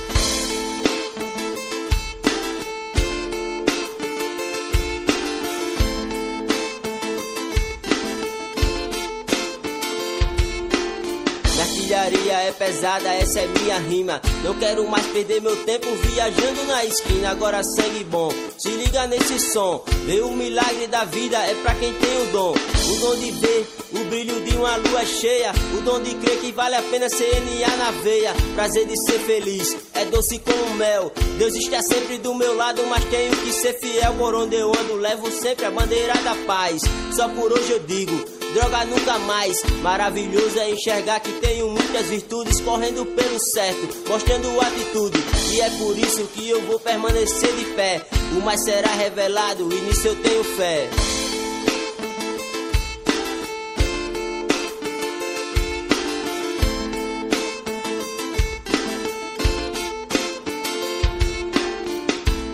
É 12.51 12.53
pesada, 12.53 13.09
essa 13.15 13.41
é 13.41 13.47
minha 13.47 13.79
rima. 13.79 14.21
Não 14.43 14.55
quero 14.55 14.87
mais 14.89 15.07
perder 15.07 15.41
meu 15.41 15.57
tempo 15.65 15.87
viajando 16.03 16.65
na 16.65 16.85
esquina. 16.85 17.31
Agora 17.31 17.63
sangue 17.63 18.05
bom, 18.05 18.33
se 18.59 18.69
liga 18.71 19.07
nesse 19.07 19.39
som. 19.53 19.83
Ver 20.05 20.23
o 20.23 20.31
milagre 20.33 20.87
da 20.89 21.05
vida 21.05 21.39
é 21.39 21.55
pra 21.63 21.75
quem 21.77 21.93
tem 21.95 22.23
o 22.23 22.27
dom. 22.33 22.53
O 22.53 23.01
dom 23.01 23.17
de 23.17 23.31
ver 23.31 23.69
o 23.93 24.05
brilho 24.07 24.41
de 24.45 24.57
uma 24.57 24.77
lua 24.77 25.05
cheia. 25.05 25.53
O 25.79 25.83
dom 25.83 26.01
de 26.01 26.15
crer 26.17 26.41
que 26.41 26.53
vale 26.53 26.75
a 26.75 26.83
pena 26.83 27.09
CNA 27.09 27.77
na 27.77 27.91
veia. 28.03 28.35
Prazer 28.55 28.87
de 28.87 28.97
ser 28.97 29.21
feliz, 29.21 29.77
é 29.95 30.05
doce 30.07 30.39
como 30.41 30.75
mel. 30.75 31.13
Deus 31.39 31.55
está 31.55 31.81
sempre 31.83 32.19
do 32.19 32.35
meu 32.35 32.57
lado, 32.57 32.85
mas 32.87 33.05
tenho 33.05 33.37
que 33.37 33.53
ser 33.53 33.75
fiel. 33.75 34.15
Por 34.15 34.35
onde 34.35 34.57
eu 34.57 34.69
ando, 34.71 34.97
levo 34.97 35.31
sempre 35.31 35.67
a 35.67 35.71
bandeira 35.71 36.15
da 36.15 36.35
paz. 36.47 36.83
Só 37.15 37.29
por 37.29 37.53
hoje 37.53 37.71
eu 37.71 37.79
digo 37.81 38.40
droga 38.53 38.85
nunca 38.85 39.19
mais. 39.21 39.63
Maravilhoso 39.83 40.59
é 40.59 40.71
enxergar 40.71 41.21
que 41.21 41.33
tenho 41.41 41.69
muitas 41.71 42.07
virtudes 42.07 42.61
correndo 42.61 43.05
pelo 43.07 43.39
certo, 43.39 44.09
mostrando 44.09 44.61
atitude. 44.61 45.19
E 45.53 45.61
é 45.61 45.71
por 45.71 45.99
isso 45.99 46.25
que 46.35 46.49
eu 46.49 46.61
vou 46.63 46.79
permanecer 46.79 47.53
de 47.55 47.65
pé. 47.77 48.07
O 48.37 48.41
mais 48.45 48.63
será 48.63 48.93
revelado 48.93 49.69
e 49.73 49.81
nisso 49.83 50.09
eu 50.09 50.17
tenho 50.17 50.45
fé. 50.45 50.89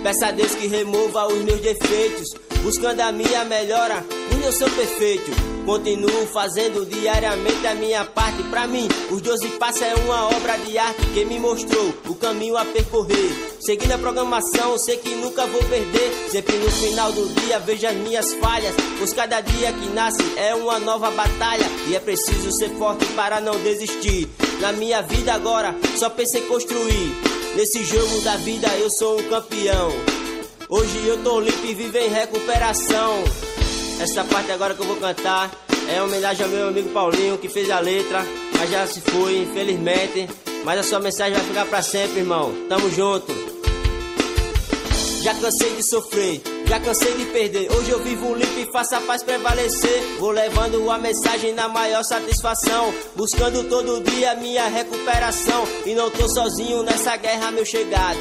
Peça 0.03 0.29
a 0.29 0.31
Deus 0.31 0.55
que 0.55 0.69
remova 0.69 1.27
os 1.27 1.43
meus 1.43 1.61
defeitos. 1.61 2.47
buscando 2.67 3.01
a 3.01 3.13
minha 3.13 3.45
melhora. 3.45 4.05
Onde 4.35 4.45
eu 4.45 4.53
sou 4.53 4.69
perfeito, 4.71 5.31
Continuo 5.67 6.29
fazendo 6.29 6.87
diariamente 6.87 7.67
a 7.67 7.75
minha 7.75 8.05
parte. 8.05 8.41
Pra 8.45 8.69
mim, 8.69 8.87
os 9.11 9.21
12 9.21 9.49
passos 9.59 9.83
é 9.83 9.97
uma 9.97 10.29
obra 10.29 10.57
de 10.59 10.79
arte 10.79 11.05
que 11.13 11.25
me 11.25 11.41
mostrou 11.41 11.93
o 12.07 12.15
caminho 12.15 12.57
a 12.57 12.65
percorrer. 12.65 13.57
Seguindo 13.59 13.91
a 13.91 13.99
programação, 13.99 14.79
sei 14.79 14.97
que 14.99 15.17
nunca 15.17 15.45
vou 15.45 15.61
perder. 15.65 16.31
Sempre 16.31 16.57
no 16.59 16.71
final 16.71 17.11
do 17.11 17.29
dia 17.41 17.59
vejo 17.59 17.85
as 17.85 17.97
minhas 17.97 18.33
falhas. 18.35 18.77
Pois 18.97 19.13
cada 19.13 19.41
dia 19.41 19.73
que 19.73 19.89
nasce 19.89 20.23
é 20.37 20.55
uma 20.55 20.79
nova 20.79 21.11
batalha. 21.11 21.67
E 21.89 21.97
é 21.97 21.99
preciso 21.99 22.53
ser 22.53 22.71
forte 22.77 23.05
para 23.17 23.41
não 23.41 23.59
desistir. 23.59 24.29
Na 24.61 24.71
minha 24.71 25.03
vida 25.03 25.35
agora, 25.35 25.75
só 25.97 26.09
pensei 26.09 26.43
construir. 26.43 27.13
Nesse 27.57 27.83
jogo 27.83 28.21
da 28.21 28.37
vida 28.37 28.69
eu 28.79 28.89
sou 28.89 29.19
um 29.19 29.23
campeão. 29.25 29.91
Hoje 30.69 31.07
eu 31.09 31.21
tô 31.25 31.41
limpo 31.41 31.67
e 31.67 31.75
vivo 31.75 31.99
em 31.99 32.09
recuperação. 32.09 33.25
Essa 34.01 34.25
parte 34.25 34.53
agora 34.53 34.75
que 34.75 34.81
eu 34.81 34.87
vou 34.87 34.97
cantar 34.97 35.51
é 35.89 36.03
homenagem 36.03 36.45
ao 36.45 36.51
meu 36.51 36.69
amigo 36.69 36.91
Paulinho 36.91 37.39
que 37.39 37.49
fez 37.49 37.71
a 37.71 37.81
letra, 37.81 38.25
mas 38.59 38.71
já 38.71 38.87
se 38.87 39.01
foi, 39.01 39.39
infelizmente. 39.39 40.29
Mas 40.65 40.81
a 40.81 40.83
sua 40.83 41.01
mensagem 41.01 41.35
vai 41.35 41.45
ficar 41.45 41.67
para 41.67 41.83
sempre, 41.83 42.19
irmão. 42.19 42.53
Tamo 42.69 42.91
junto. 42.91 43.33
Já 45.23 45.35
cansei 45.35 45.75
de 45.75 45.83
sofrer, 45.83 46.41
já 46.67 46.79
cansei 46.79 47.13
de 47.15 47.25
perder. 47.27 47.73
Hoje 47.73 47.91
eu 47.91 47.99
vivo 48.01 48.35
limpo 48.35 48.61
e 48.61 48.73
faço 48.73 48.95
a 48.95 49.01
paz 49.01 49.23
prevalecer. 49.23 50.03
Vou 50.21 50.31
levando 50.31 50.91
a 50.91 50.99
mensagem 50.99 51.53
na 51.53 51.69
maior 51.69 52.05
satisfação. 52.05 52.93
Buscando 53.17 53.65
todo 53.65 54.03
dia 54.03 54.35
minha 54.37 54.69
recuperação. 54.69 55.65
E 55.85 55.95
não 55.95 56.11
tô 56.11 56.29
sozinho 56.29 56.83
nessa 56.83 57.17
guerra, 57.17 57.51
meu 57.51 57.65
chegado. 57.65 58.19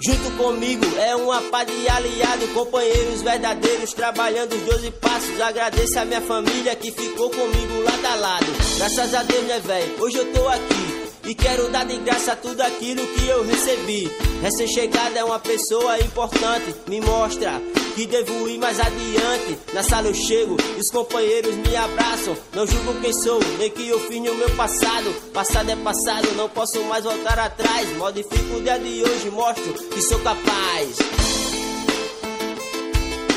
Junto 0.00 0.30
comigo 0.36 0.84
é 0.98 1.16
uma 1.16 1.40
pá 1.42 1.64
de 1.64 1.88
aliado, 1.88 2.46
companheiros 2.48 3.22
verdadeiros, 3.22 3.92
trabalhando 3.92 4.54
os 4.54 4.62
12 4.62 4.90
passos. 4.92 5.40
Agradeço 5.40 5.98
a 5.98 6.04
minha 6.04 6.20
família 6.20 6.76
que 6.76 6.90
ficou 6.90 7.30
comigo 7.30 7.82
lado 7.82 8.06
a 8.06 8.14
lado. 8.14 8.46
Graças 8.76 9.14
a 9.14 9.22
Deus, 9.22 9.44
né, 9.44 9.60
velho? 9.60 10.02
Hoje 10.02 10.18
eu 10.18 10.32
tô 10.32 10.46
aqui. 10.48 10.96
E 11.24 11.34
quero 11.34 11.68
dar 11.70 11.84
de 11.84 11.96
graça 11.98 12.36
tudo 12.36 12.60
aquilo 12.60 13.04
que 13.04 13.26
eu 13.26 13.44
recebi. 13.44 14.08
Recém-chegada 14.42 15.18
é 15.18 15.24
uma 15.24 15.40
pessoa 15.40 15.98
importante, 15.98 16.72
me 16.86 17.00
mostra 17.00 17.60
que 17.96 18.06
devo 18.06 18.46
ir 18.46 18.58
mais 18.58 18.78
adiante. 18.78 19.58
Na 19.72 19.82
sala 19.82 20.08
eu 20.08 20.14
chego 20.14 20.58
e 20.76 20.80
os 20.80 20.90
companheiros 20.90 21.56
me 21.56 21.74
abraçam. 21.74 22.36
Não 22.54 22.66
julgo 22.66 23.00
quem 23.00 23.12
sou, 23.12 23.40
nem 23.58 23.70
que 23.70 23.88
eu 23.88 23.98
fiz 24.00 24.20
no 24.20 24.34
meu 24.34 24.50
passado. 24.50 25.14
Passado 25.32 25.70
é 25.70 25.76
passado, 25.76 26.30
não 26.36 26.48
posso 26.48 26.78
mais 26.84 27.04
voltar 27.04 27.38
atrás. 27.38 27.88
Modifico 27.96 28.56
o 28.56 28.62
dia 28.62 28.78
de 28.78 29.02
hoje, 29.02 29.30
mostro 29.30 29.72
que 29.72 30.02
sou 30.02 30.18
capaz. 30.20 30.96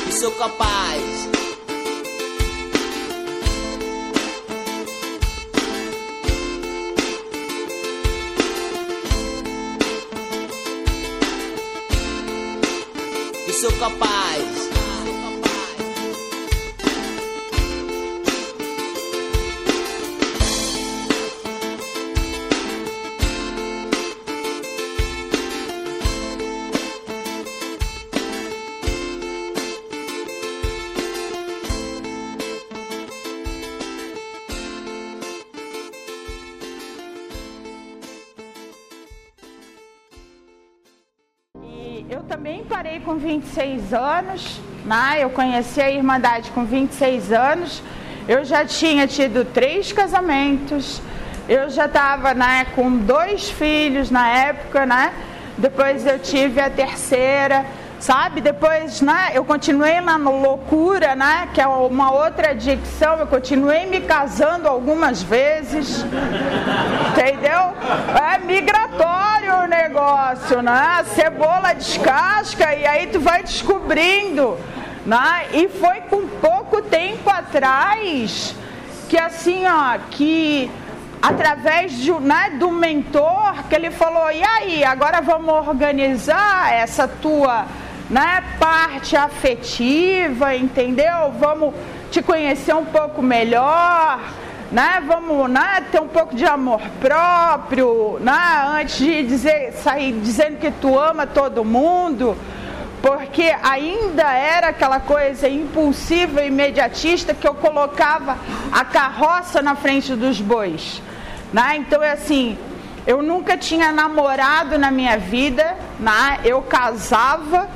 Que 0.05 0.11
sou 0.11 0.31
capaz. 0.31 1.48
Sou 13.79 13.89
capaz. 13.89 14.68
26 43.19 43.93
anos, 43.93 44.61
né? 44.85 45.17
eu 45.19 45.29
conheci 45.29 45.81
a 45.81 45.91
Irmandade 45.91 46.49
com 46.51 46.63
26 46.65 47.31
anos, 47.31 47.83
eu 48.27 48.43
já 48.45 48.65
tinha 48.65 49.05
tido 49.05 49.45
três 49.45 49.91
casamentos, 49.91 51.01
eu 51.47 51.69
já 51.69 51.85
estava 51.85 52.33
né, 52.33 52.65
com 52.75 52.97
dois 52.97 53.49
filhos 53.49 54.09
na 54.09 54.27
época, 54.29 54.85
né? 54.85 55.13
depois 55.57 56.05
eu 56.05 56.17
tive 56.17 56.61
a 56.61 56.69
terceira, 56.69 57.65
sabe? 57.99 58.39
Depois, 58.39 59.01
né, 59.01 59.31
eu 59.33 59.43
continuei 59.43 59.99
no 59.99 60.41
loucura, 60.41 61.15
né, 61.15 61.49
que 61.53 61.59
é 61.59 61.67
uma 61.67 62.11
outra 62.11 62.51
adicção, 62.51 63.17
eu 63.17 63.27
continuei 63.27 63.85
me 63.85 63.99
casando 63.99 64.67
algumas 64.67 65.21
vezes. 65.21 66.05
Entendeu? 67.11 67.73
É 68.23 68.37
migratório 68.39 69.28
negócio, 69.69 70.61
né? 70.61 71.05
cebola 71.15 71.73
descasca 71.73 72.75
e 72.75 72.85
aí 72.85 73.07
tu 73.07 73.19
vai 73.19 73.43
descobrindo, 73.43 74.57
né? 75.05 75.45
E 75.53 75.69
foi 75.69 76.01
com 76.01 76.27
pouco 76.27 76.81
tempo 76.81 77.29
atrás 77.29 78.55
que 79.07 79.17
assim, 79.17 79.65
ó, 79.65 79.97
que 80.11 80.69
através 81.21 81.97
de, 81.97 82.11
né, 82.13 82.51
do 82.59 82.71
mentor 82.71 83.67
que 83.67 83.75
ele 83.75 83.91
falou, 83.91 84.31
e 84.31 84.43
aí, 84.43 84.83
agora 84.83 85.21
vamos 85.21 85.67
organizar 85.67 86.73
essa 86.73 87.07
tua 87.07 87.65
né, 88.09 88.43
parte 88.59 89.15
afetiva, 89.15 90.55
entendeu? 90.55 91.33
Vamos 91.39 91.73
te 92.09 92.21
conhecer 92.21 92.73
um 92.73 92.85
pouco 92.85 93.21
melhor, 93.21 94.19
né? 94.71 95.01
Vamos 95.05 95.49
né, 95.49 95.83
ter 95.91 95.99
um 95.99 96.07
pouco 96.07 96.35
de 96.35 96.45
amor 96.45 96.81
próprio, 96.99 98.17
né? 98.19 98.81
Antes 98.81 98.97
de 98.97 99.23
dizer, 99.23 99.73
sair 99.73 100.13
dizendo 100.19 100.57
que 100.57 100.71
tu 100.71 100.97
ama 100.97 101.25
todo 101.25 101.65
mundo, 101.65 102.37
porque 103.01 103.55
ainda 103.63 104.31
era 104.31 104.69
aquela 104.69 104.99
coisa 104.99 105.47
impulsiva 105.47 106.43
e 106.43 106.47
imediatista 106.47 107.33
que 107.33 107.47
eu 107.47 107.55
colocava 107.55 108.37
a 108.71 108.83
carroça 108.85 109.61
na 109.61 109.75
frente 109.75 110.15
dos 110.15 110.39
bois. 110.39 111.01
Né? 111.51 111.77
Então 111.77 112.03
é 112.03 112.11
assim, 112.11 112.57
eu 113.07 113.21
nunca 113.21 113.57
tinha 113.57 113.91
namorado 113.91 114.77
na 114.77 114.91
minha 114.91 115.17
vida, 115.17 115.75
né? 115.99 116.39
eu 116.43 116.61
casava 116.61 117.67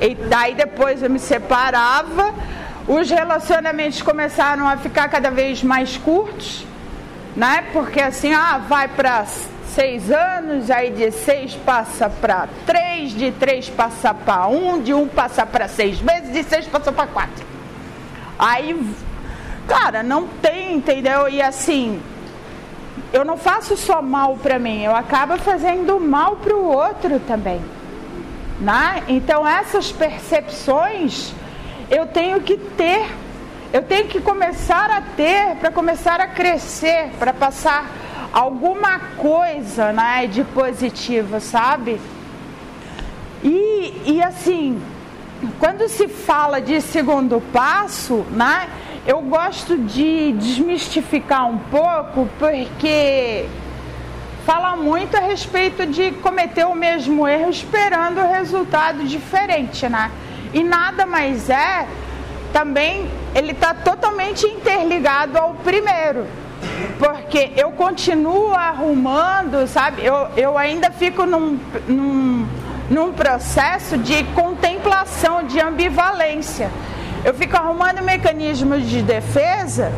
e 0.00 0.14
daí 0.14 0.54
depois 0.54 1.02
eu 1.02 1.08
me 1.08 1.18
separava, 1.18 2.34
os 2.86 3.10
relacionamentos 3.10 4.02
começaram 4.02 4.66
a 4.66 4.76
ficar 4.76 5.08
cada 5.08 5.30
vez 5.30 5.62
mais 5.62 5.96
curtos, 5.96 6.66
né? 7.36 7.64
Porque 7.72 8.00
assim, 8.00 8.34
ah, 8.34 8.58
vai 8.58 8.88
para 8.88 9.24
seis 9.74 10.10
anos, 10.10 10.70
aí 10.70 10.90
de 10.90 11.10
seis 11.10 11.54
passa 11.54 12.10
para 12.10 12.48
três, 12.66 13.12
de 13.12 13.30
três 13.30 13.68
passa 13.68 14.12
para 14.12 14.46
um, 14.48 14.82
de 14.82 14.92
um 14.92 15.06
passa 15.06 15.46
para 15.46 15.68
seis 15.68 16.00
meses, 16.00 16.32
de 16.32 16.42
seis 16.42 16.66
passa 16.66 16.92
para 16.92 17.06
quatro. 17.06 17.46
Aí, 18.38 18.94
cara, 19.68 20.02
não 20.02 20.26
tem, 20.26 20.74
entendeu? 20.74 21.28
E 21.28 21.40
assim, 21.40 22.02
eu 23.12 23.24
não 23.24 23.36
faço 23.36 23.76
só 23.76 24.02
mal 24.02 24.36
para 24.36 24.58
mim, 24.58 24.82
eu 24.82 24.94
acabo 24.94 25.38
fazendo 25.38 26.00
mal 26.00 26.36
para 26.36 26.54
o 26.54 26.64
outro 26.64 27.20
também. 27.20 27.60
Né? 28.60 29.02
Então, 29.08 29.46
essas 29.46 29.90
percepções 29.90 31.32
eu 31.92 32.06
tenho 32.06 32.40
que 32.40 32.56
ter, 32.56 33.06
eu 33.70 33.82
tenho 33.82 34.08
que 34.08 34.18
começar 34.18 34.90
a 34.90 35.02
ter 35.14 35.56
para 35.56 35.70
começar 35.70 36.22
a 36.22 36.26
crescer, 36.26 37.10
para 37.18 37.34
passar 37.34 37.86
alguma 38.32 38.98
coisa 39.18 39.92
né, 39.92 40.26
de 40.26 40.42
positivo, 40.42 41.38
sabe? 41.38 42.00
E, 43.44 43.92
e 44.06 44.22
assim, 44.22 44.80
quando 45.60 45.86
se 45.86 46.08
fala 46.08 46.62
de 46.62 46.80
segundo 46.80 47.42
passo, 47.52 48.24
né, 48.30 48.70
eu 49.06 49.20
gosto 49.20 49.76
de 49.76 50.32
desmistificar 50.32 51.46
um 51.46 51.58
pouco, 51.58 52.26
porque 52.38 53.44
fala 54.46 54.76
muito 54.76 55.14
a 55.14 55.20
respeito 55.20 55.84
de 55.84 56.10
cometer 56.12 56.64
o 56.64 56.74
mesmo 56.74 57.28
erro 57.28 57.50
esperando 57.50 58.26
resultado 58.26 59.04
diferente, 59.04 59.86
né? 59.90 60.10
E 60.52 60.62
nada 60.62 61.06
mais 61.06 61.48
é, 61.48 61.86
também 62.52 63.10
ele 63.34 63.52
está 63.52 63.74
totalmente 63.74 64.46
interligado 64.46 65.38
ao 65.38 65.54
primeiro. 65.54 66.26
Porque 66.98 67.52
eu 67.56 67.72
continuo 67.72 68.54
arrumando, 68.54 69.66
sabe? 69.66 70.04
Eu, 70.04 70.28
eu 70.36 70.58
ainda 70.58 70.90
fico 70.90 71.24
num, 71.24 71.58
num, 71.88 72.46
num 72.90 73.12
processo 73.12 73.98
de 73.98 74.22
contemplação, 74.34 75.44
de 75.44 75.60
ambivalência. 75.60 76.70
Eu 77.24 77.34
fico 77.34 77.56
arrumando 77.56 78.02
mecanismos 78.02 78.88
de 78.88 79.02
defesa 79.02 79.92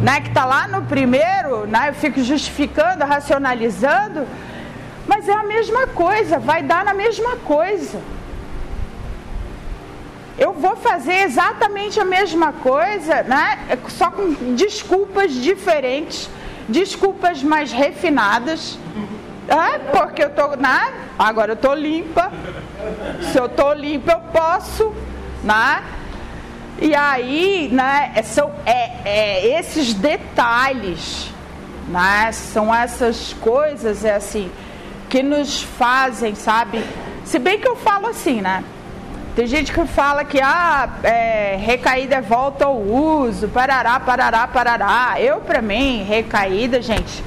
né, 0.00 0.20
que 0.20 0.28
está 0.28 0.44
lá 0.44 0.68
no 0.68 0.82
primeiro, 0.82 1.66
né, 1.66 1.88
eu 1.88 1.94
fico 1.94 2.22
justificando, 2.22 3.04
racionalizando, 3.04 4.26
mas 5.06 5.28
é 5.28 5.32
a 5.32 5.42
mesma 5.42 5.86
coisa, 5.88 6.38
vai 6.38 6.62
dar 6.62 6.84
na 6.84 6.94
mesma 6.94 7.36
coisa. 7.38 8.00
Eu 10.38 10.52
vou 10.52 10.76
fazer 10.76 11.22
exatamente 11.22 11.98
a 11.98 12.04
mesma 12.04 12.52
coisa, 12.52 13.22
né? 13.24 13.58
Só 13.88 14.10
com 14.10 14.54
desculpas 14.54 15.32
diferentes, 15.32 16.30
desculpas 16.68 17.42
mais 17.42 17.72
refinadas. 17.72 18.78
É, 19.48 19.78
porque 19.78 20.22
eu 20.22 20.30
tô, 20.30 20.56
né? 20.56 20.92
Agora 21.18 21.52
eu 21.52 21.56
tô 21.56 21.74
limpa. 21.74 22.30
Se 23.32 23.38
eu 23.38 23.48
tô 23.48 23.72
limpa, 23.72 24.12
eu 24.12 24.20
posso, 24.32 24.94
né? 25.42 25.82
E 26.80 26.94
aí, 26.94 27.68
né, 27.72 28.22
são 28.22 28.52
é, 28.64 28.90
é, 29.04 29.58
esses 29.58 29.92
detalhes, 29.92 31.28
né, 31.88 32.30
são 32.30 32.72
essas 32.72 33.32
coisas, 33.40 34.04
é 34.04 34.14
assim, 34.14 34.48
que 35.08 35.20
nos 35.20 35.60
fazem, 35.60 36.36
sabe? 36.36 36.84
Se 37.24 37.40
bem 37.40 37.58
que 37.58 37.66
eu 37.66 37.74
falo 37.74 38.06
assim, 38.06 38.40
né? 38.40 38.62
Tem 39.38 39.46
gente 39.46 39.72
que 39.72 39.86
fala 39.86 40.24
que 40.24 40.40
ah, 40.40 40.88
é, 41.04 41.56
recaída 41.60 42.16
é 42.16 42.20
volta 42.20 42.64
ao 42.64 42.76
uso, 42.76 43.46
parará, 43.46 44.00
parará, 44.00 44.48
parará. 44.48 45.14
Eu, 45.20 45.36
para 45.38 45.62
mim, 45.62 46.02
recaída, 46.02 46.82
gente, 46.82 47.22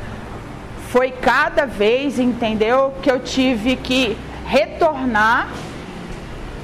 foi 0.90 1.10
cada 1.10 1.66
vez, 1.66 2.20
entendeu, 2.20 2.94
que 3.02 3.10
eu 3.10 3.18
tive 3.18 3.78
que 3.78 4.18
retornar 4.46 5.48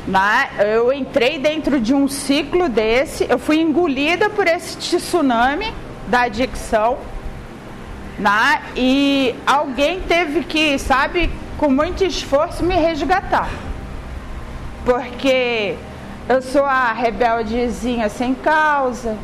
né? 0.06 0.50
Eu 0.60 0.92
entrei 0.92 1.40
dentro 1.40 1.80
de 1.80 1.94
um 1.94 2.10
ciclo 2.10 2.68
desse, 2.68 3.26
eu 3.30 3.40
fui 3.40 3.62
engolida 3.62 4.30
por 4.30 4.48
esse 4.48 4.76
tsunami 4.76 5.74
da 6.10 6.24
adicção. 6.24 6.98
Né? 8.20 8.64
E 8.76 9.34
alguém 9.46 10.02
teve 10.02 10.44
que, 10.44 10.78
sabe, 10.78 11.30
com 11.58 11.70
muito 11.70 12.04
esforço 12.04 12.66
me 12.66 12.76
resgatar. 12.76 13.67
Porque 14.88 15.76
eu 16.30 16.42
sou 16.42 16.64
a 16.64 16.94
rebeldezinha 16.94 18.08
sem 18.08 18.34
causa, 18.34 19.18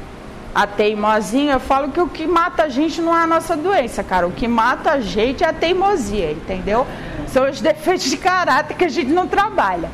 a 0.54 0.68
teimosinha. 0.68 1.54
Eu 1.54 1.60
falo 1.62 1.90
que 1.90 2.02
o 2.02 2.08
que 2.10 2.28
mata 2.28 2.64
a 2.64 2.70
gente 2.70 3.02
não 3.02 3.18
é 3.18 3.24
a 3.24 3.28
nossa 3.28 3.56
doença, 3.56 4.04
cara. 4.04 4.28
O 4.28 4.32
que 4.32 4.46
mata 4.46 4.92
a 4.92 5.00
gente 5.00 5.42
é 5.42 5.48
a 5.48 5.54
teimosia, 5.54 6.34
entendeu? 6.34 6.86
São 7.30 7.50
os 7.50 7.62
defeitos 7.64 8.10
de 8.10 8.18
caráter 8.18 8.76
que 8.76 8.84
a 8.84 8.90
gente 8.90 9.12
não 9.12 9.26
trabalha 9.26 9.90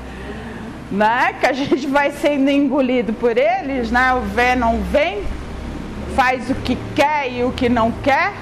né? 0.92 1.36
Que 1.40 1.46
a 1.46 1.54
gente 1.54 1.86
vai 1.86 2.12
sendo 2.12 2.50
engolido 2.50 3.14
por 3.14 3.38
eles, 3.38 3.92
né? 3.92 4.14
O 4.14 4.22
Venom 4.22 4.80
vem, 4.92 5.24
faz 6.16 6.50
o 6.50 6.56
que 6.56 6.76
quer 6.96 7.32
e 7.32 7.44
o 7.44 7.52
que 7.52 7.70
não 7.70 7.92
quer, 7.92 8.34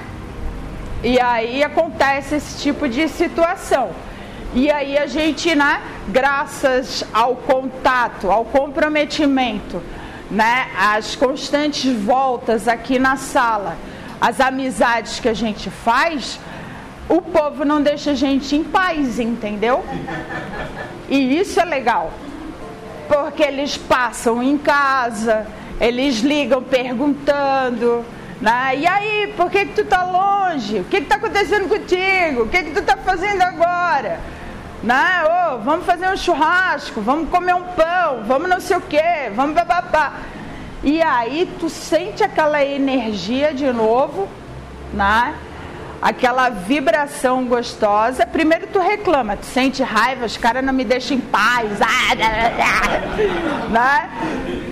e 1.02 1.20
aí 1.20 1.62
acontece 1.62 2.36
esse 2.36 2.62
tipo 2.62 2.88
de 2.88 3.06
situação. 3.08 3.90
E 4.54 4.70
aí 4.70 4.96
a 4.96 5.06
gente, 5.06 5.54
né, 5.54 5.80
graças 6.08 7.04
ao 7.12 7.36
contato, 7.36 8.30
ao 8.30 8.44
comprometimento, 8.44 9.82
né, 10.30 10.68
as 10.76 11.14
constantes 11.14 11.92
voltas 11.92 12.66
aqui 12.66 12.98
na 12.98 13.16
sala, 13.16 13.76
as 14.20 14.40
amizades 14.40 15.20
que 15.20 15.28
a 15.28 15.34
gente 15.34 15.70
faz, 15.70 16.40
o 17.08 17.20
povo 17.20 17.64
não 17.64 17.80
deixa 17.80 18.12
a 18.12 18.14
gente 18.14 18.56
em 18.56 18.64
paz, 18.64 19.18
entendeu? 19.18 19.84
E 21.08 21.38
isso 21.38 21.60
é 21.60 21.64
legal 21.64 22.12
porque 23.08 23.42
eles 23.42 23.76
passam 23.76 24.42
em 24.42 24.58
casa, 24.58 25.46
eles 25.80 26.18
ligam 26.18 26.62
perguntando, 26.62 28.04
né? 28.40 28.76
E 28.76 28.86
aí, 28.86 29.32
por 29.36 29.50
que, 29.50 29.64
que 29.64 29.72
tu 29.72 29.84
tá 29.84 30.04
longe? 30.04 30.80
O 30.80 30.84
que 30.84 30.98
está 30.98 31.16
acontecendo 31.16 31.68
contigo? 31.68 32.42
O 32.42 32.48
que, 32.48 32.64
que 32.64 32.70
tu 32.72 32.82
tá 32.82 32.96
fazendo 32.98 33.42
agora? 33.42 34.20
Né? 34.82 35.24
Oh, 35.24 35.58
vamos 35.58 35.84
fazer 35.84 36.08
um 36.08 36.16
churrasco, 36.16 37.00
vamos 37.00 37.28
comer 37.30 37.54
um 37.54 37.64
pão, 37.64 38.22
vamos 38.26 38.48
não 38.48 38.60
sei 38.60 38.76
o 38.76 38.80
quê, 38.80 39.30
vamos 39.34 39.54
bababá. 39.54 40.14
E 40.82 41.02
aí 41.02 41.50
tu 41.58 41.68
sente 41.68 42.22
aquela 42.22 42.64
energia 42.64 43.52
de 43.52 43.72
novo, 43.72 44.28
né? 44.92 45.34
aquela 46.00 46.48
vibração 46.48 47.44
gostosa. 47.44 48.26
Primeiro 48.26 48.68
tu 48.68 48.78
reclama, 48.78 49.36
tu 49.36 49.46
sente 49.46 49.82
raiva, 49.82 50.24
os 50.24 50.36
caras 50.36 50.64
não 50.64 50.72
me 50.72 50.84
deixam 50.84 51.16
em 51.16 51.20
paz. 51.20 51.78
né? 53.70 54.67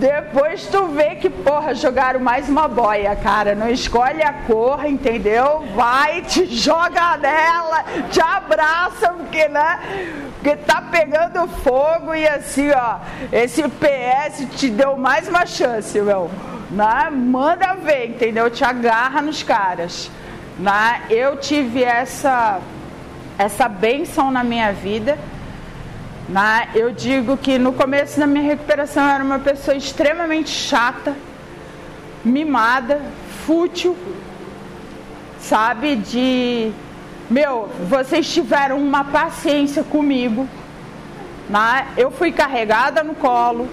Depois 0.00 0.66
tu 0.66 0.86
vê 0.86 1.16
que, 1.16 1.28
porra, 1.28 1.74
jogaram 1.74 2.18
mais 2.20 2.48
uma 2.48 2.66
boia, 2.66 3.14
cara. 3.16 3.54
Não 3.54 3.68
escolhe 3.68 4.22
a 4.22 4.32
cor, 4.32 4.86
entendeu? 4.86 5.62
Vai, 5.74 6.22
te 6.26 6.46
joga 6.46 7.18
nela, 7.18 7.84
te 8.10 8.18
abraça, 8.18 9.10
porque, 9.10 9.46
né? 9.48 9.78
Porque 10.36 10.56
tá 10.56 10.80
pegando 10.90 11.46
fogo 11.62 12.14
e 12.14 12.26
assim, 12.26 12.70
ó. 12.70 12.96
Esse 13.30 13.62
PS 13.62 14.46
te 14.56 14.70
deu 14.70 14.96
mais 14.96 15.28
uma 15.28 15.44
chance, 15.44 16.00
meu. 16.00 16.30
Né? 16.70 17.10
Manda 17.12 17.74
ver, 17.74 18.08
entendeu? 18.08 18.48
Te 18.48 18.64
agarra 18.64 19.20
nos 19.20 19.42
caras. 19.42 20.10
Né? 20.58 21.02
Eu 21.10 21.36
tive 21.36 21.84
essa, 21.84 22.58
essa 23.36 23.68
benção 23.68 24.30
na 24.30 24.42
minha 24.42 24.72
vida. 24.72 25.18
Né? 26.30 26.68
Eu 26.76 26.92
digo 26.92 27.36
que 27.36 27.58
no 27.58 27.72
começo 27.72 28.20
da 28.20 28.26
minha 28.26 28.44
recuperação 28.44 29.02
eu 29.02 29.10
era 29.10 29.24
uma 29.24 29.40
pessoa 29.40 29.76
extremamente 29.76 30.48
chata, 30.48 31.16
mimada, 32.24 33.02
fútil, 33.44 33.96
sabe? 35.40 35.96
De 35.96 36.70
meu, 37.28 37.68
vocês 37.88 38.32
tiveram 38.32 38.78
uma 38.78 39.02
paciência 39.02 39.82
comigo. 39.82 40.48
Né? 41.48 41.88
Eu 41.96 42.12
fui 42.12 42.30
carregada 42.30 43.02
no 43.02 43.16
colo. 43.16 43.68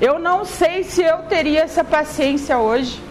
Eu 0.00 0.20
não 0.20 0.44
sei 0.44 0.84
se 0.84 1.02
eu 1.02 1.18
teria 1.24 1.62
essa 1.62 1.82
paciência 1.82 2.58
hoje. 2.58 3.02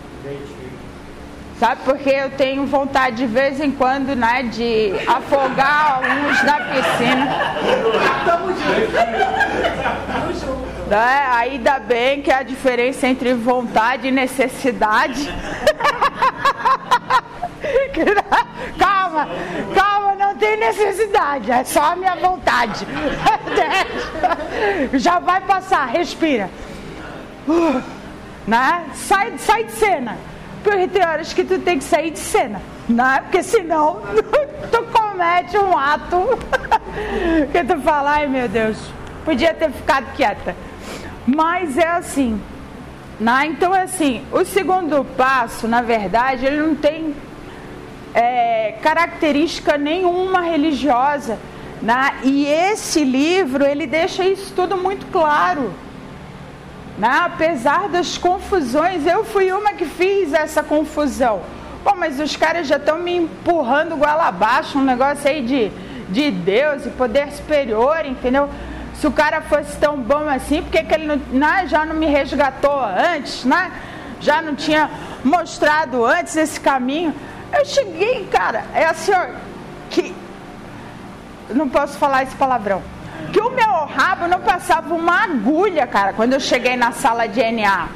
Sabe, 1.60 1.82
porque 1.84 2.10
eu 2.10 2.30
tenho 2.30 2.66
vontade 2.66 3.18
de 3.18 3.26
vez 3.26 3.60
em 3.60 3.70
quando, 3.70 4.16
né, 4.16 4.44
de 4.44 4.94
afogar 5.06 5.98
alguns 5.98 6.42
na 6.44 6.62
piscina. 6.62 7.26
Né? 10.88 11.28
Ainda 11.34 11.80
bem 11.80 12.22
que 12.22 12.32
a 12.32 12.44
diferença 12.44 13.08
entre 13.08 13.34
vontade 13.34 14.08
e 14.08 14.12
necessidade. 14.12 15.28
calma, 18.80 19.28
calma, 19.76 20.16
não 20.16 20.38
tem 20.38 20.56
necessidade, 20.58 21.52
é 21.52 21.66
só 21.66 21.92
a 21.92 21.96
minha 21.98 22.16
vontade. 22.16 22.88
Já 24.96 25.20
vai 25.20 25.42
passar, 25.42 25.88
respira. 25.88 26.50
Uh, 27.46 27.82
né? 28.48 28.86
sai, 28.94 29.34
sai 29.38 29.66
de 29.66 29.74
cena. 29.74 30.29
Porque 30.64 30.88
tem 30.88 31.06
horas 31.06 31.34
que 31.34 31.44
tu 31.44 31.60
tem 31.60 31.78
que 31.78 31.84
sair 31.84 32.12
de 32.12 32.20
cena, 32.20 32.62
né? 32.88 33.22
Porque 33.24 33.42
senão 33.44 34.02
tu 34.72 34.84
comete 34.92 35.58
um 35.58 35.78
ato 35.78 36.18
que 37.52 37.64
tu 37.64 37.80
fala, 37.82 38.12
ai 38.12 38.28
meu 38.28 38.48
Deus, 38.48 38.78
podia 39.24 39.54
ter 39.54 39.72
ficado 39.72 40.14
quieta. 40.16 40.56
Mas 41.26 41.78
é 41.78 41.88
assim, 41.88 42.42
né? 43.20 43.48
Então 43.48 43.74
é 43.74 43.84
assim, 43.84 44.24
o 44.32 44.44
segundo 44.44 45.06
passo, 45.16 45.68
na 45.68 45.82
verdade, 45.82 46.46
ele 46.46 46.58
não 46.58 46.76
tem 46.76 47.16
é, 48.14 48.76
característica 48.82 49.78
nenhuma 49.78 50.42
religiosa, 50.42 51.38
né? 51.82 52.20
E 52.24 52.46
esse 52.46 53.04
livro, 53.04 53.66
ele 53.66 53.88
deixa 53.88 54.26
isso 54.26 54.54
tudo 54.56 54.76
muito 54.76 55.06
claro. 55.08 55.74
Né? 57.00 57.22
Apesar 57.24 57.88
das 57.88 58.18
confusões, 58.18 59.08
eu 59.08 59.24
fui 59.24 59.54
uma 59.54 59.72
que 59.72 59.86
fiz 59.86 60.34
essa 60.34 60.62
confusão. 60.62 61.42
Pô, 61.82 61.96
mas 61.96 62.20
os 62.20 62.36
caras 62.36 62.68
já 62.68 62.76
estão 62.76 63.00
me 63.00 63.16
empurrando 63.16 63.96
goela 63.96 64.28
abaixo, 64.28 64.78
um 64.78 64.84
negócio 64.84 65.30
aí 65.30 65.42
de, 65.42 65.72
de 66.10 66.30
Deus 66.30 66.86
e 66.86 66.90
poder 66.90 67.32
superior, 67.32 68.06
entendeu? 68.06 68.50
Se 68.96 69.08
o 69.08 69.12
cara 69.12 69.40
fosse 69.40 69.78
tão 69.78 69.96
bom 69.96 70.28
assim, 70.28 70.62
por 70.62 70.72
que, 70.72 70.84
que 70.84 70.94
ele 70.94 71.08
não, 71.08 71.16
né, 71.32 71.66
já 71.68 71.86
não 71.86 71.96
me 71.96 72.06
resgatou 72.06 72.78
antes, 72.84 73.46
né? 73.46 73.72
Já 74.20 74.42
não 74.42 74.54
tinha 74.54 74.90
mostrado 75.24 76.04
antes 76.06 76.36
esse 76.36 76.60
caminho. 76.60 77.16
Eu 77.58 77.64
cheguei, 77.64 78.28
cara, 78.30 78.66
é 78.76 78.84
assim, 78.84 79.14
ó, 79.14 79.28
que. 79.90 80.14
Não 81.50 81.70
posso 81.70 81.98
falar 81.98 82.24
esse 82.24 82.36
palavrão 82.36 82.84
que 83.30 83.40
o 83.40 83.50
meu 83.52 83.86
rabo 83.86 84.28
não 84.28 84.42
passava 84.42 84.94
uma 84.94 85.24
agulha, 85.24 85.86
cara, 85.88 86.14
quando 86.14 86.34
eu 86.34 86.40
cheguei 86.40 86.76
na 86.76 86.92
sala 86.92 87.28
de 87.28 87.42
NA. 87.52 87.88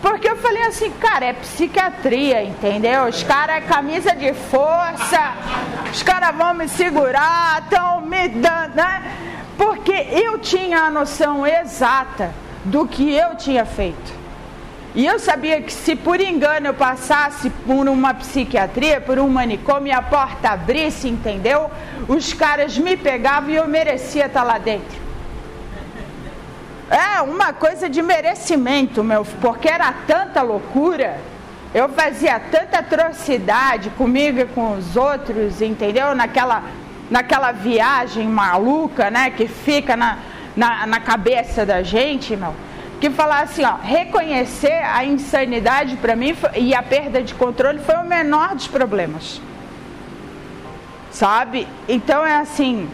Porque 0.00 0.28
eu 0.28 0.36
falei 0.36 0.64
assim, 0.64 0.90
cara, 0.90 1.26
é 1.26 1.32
psiquiatria, 1.32 2.42
entendeu? 2.42 3.04
Os 3.04 3.22
caras 3.22 3.56
é 3.56 3.60
camisa 3.60 4.16
de 4.16 4.32
força, 4.34 5.32
os 5.92 6.02
caras 6.02 6.34
vão 6.34 6.54
me 6.54 6.68
segurar, 6.68 7.62
estão 7.62 8.00
me 8.00 8.28
dando, 8.28 8.74
né? 8.74 9.02
Porque 9.56 9.92
eu 9.92 10.38
tinha 10.38 10.80
a 10.80 10.90
noção 10.90 11.46
exata 11.46 12.34
do 12.64 12.86
que 12.86 13.14
eu 13.14 13.36
tinha 13.36 13.64
feito. 13.64 14.21
E 14.94 15.06
eu 15.06 15.18
sabia 15.18 15.60
que 15.62 15.72
se 15.72 15.96
por 15.96 16.20
engano 16.20 16.66
eu 16.66 16.74
passasse 16.74 17.48
por 17.48 17.88
uma 17.88 18.12
psiquiatria, 18.12 19.00
por 19.00 19.18
um 19.18 19.28
manicômio 19.28 19.96
a 19.96 20.02
porta 20.02 20.50
abrisse, 20.50 21.08
entendeu? 21.08 21.70
Os 22.06 22.34
caras 22.34 22.76
me 22.76 22.94
pegavam 22.94 23.50
e 23.50 23.56
eu 23.56 23.66
merecia 23.66 24.26
estar 24.26 24.42
lá 24.42 24.58
dentro. 24.58 25.00
É 26.90 27.22
uma 27.22 27.54
coisa 27.54 27.88
de 27.88 28.02
merecimento, 28.02 29.02
meu, 29.02 29.24
porque 29.40 29.66
era 29.66 29.90
tanta 30.06 30.42
loucura. 30.42 31.16
Eu 31.74 31.88
fazia 31.88 32.38
tanta 32.38 32.80
atrocidade 32.80 33.88
comigo 33.96 34.40
e 34.40 34.44
com 34.44 34.72
os 34.74 34.94
outros, 34.94 35.62
entendeu? 35.62 36.14
Naquela, 36.14 36.64
naquela 37.10 37.50
viagem 37.50 38.28
maluca, 38.28 39.10
né? 39.10 39.30
Que 39.30 39.48
fica 39.48 39.96
na, 39.96 40.18
na, 40.54 40.86
na 40.86 41.00
cabeça 41.00 41.64
da 41.64 41.82
gente, 41.82 42.36
meu. 42.36 42.54
Que 43.02 43.10
falar 43.10 43.40
assim, 43.40 43.64
ó, 43.64 43.78
reconhecer 43.82 44.80
a 44.84 45.04
insanidade 45.04 45.96
para 45.96 46.14
mim 46.14 46.36
e 46.54 46.72
a 46.72 46.80
perda 46.84 47.20
de 47.20 47.34
controle 47.34 47.80
foi 47.80 47.96
o 47.96 48.04
menor 48.04 48.54
dos 48.54 48.68
problemas. 48.68 49.42
Sabe? 51.10 51.66
Então 51.88 52.24
é 52.24 52.36
assim, 52.36 52.88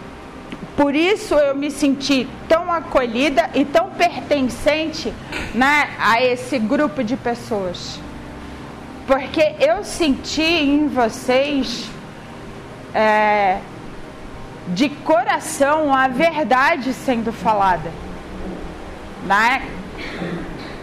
por 0.78 0.94
isso 0.94 1.34
eu 1.34 1.54
me 1.54 1.70
senti 1.70 2.26
tão 2.48 2.72
acolhida 2.72 3.50
e 3.54 3.66
tão 3.66 3.90
pertencente 3.90 5.12
né, 5.54 5.90
a 6.00 6.22
esse 6.22 6.58
grupo 6.58 7.04
de 7.04 7.14
pessoas. 7.14 8.00
Porque 9.06 9.56
eu 9.60 9.84
senti 9.84 10.40
em 10.40 10.88
vocês 10.88 11.86
é, 12.94 13.58
de 14.68 14.88
coração 14.88 15.92
a 15.92 16.08
verdade 16.08 16.94
sendo 16.94 17.30
falada. 17.30 17.92
Né? 19.26 19.74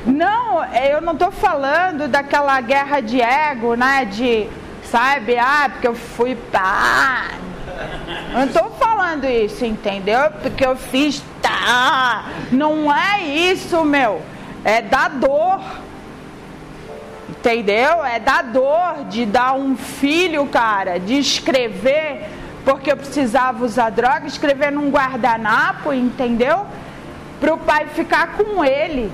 Não, 0.05 0.63
eu 0.73 1.01
não 1.01 1.13
estou 1.13 1.31
falando 1.31 2.07
daquela 2.07 2.59
guerra 2.61 2.99
de 3.01 3.19
ego, 3.21 3.75
né? 3.75 4.05
De, 4.05 4.47
sabe, 4.83 5.37
ah, 5.37 5.67
porque 5.71 5.87
eu 5.87 5.95
fui 5.95 6.35
pá, 6.35 7.29
não 8.33 8.45
estou 8.45 8.69
falando 8.71 9.25
isso, 9.25 9.65
entendeu? 9.65 10.31
Porque 10.41 10.65
eu 10.65 10.75
fiz. 10.75 11.23
Tá. 11.41 12.25
Não 12.51 12.93
é 12.93 13.21
isso, 13.21 13.83
meu. 13.83 14.21
É 14.63 14.81
da 14.81 15.07
dor. 15.07 15.61
Entendeu? 17.29 18.03
É 18.03 18.19
da 18.19 18.41
dor 18.41 19.05
de 19.09 19.25
dar 19.25 19.53
um 19.53 19.75
filho, 19.75 20.45
cara, 20.47 20.99
de 20.99 21.17
escrever, 21.17 22.27
porque 22.63 22.91
eu 22.91 22.97
precisava 22.97 23.63
usar 23.63 23.89
droga, 23.91 24.25
escrever 24.25 24.71
num 24.71 24.89
guardanapo, 24.89 25.93
entendeu? 25.93 26.65
Para 27.39 27.53
o 27.53 27.57
pai 27.57 27.87
ficar 27.87 28.33
com 28.33 28.63
ele. 28.63 29.11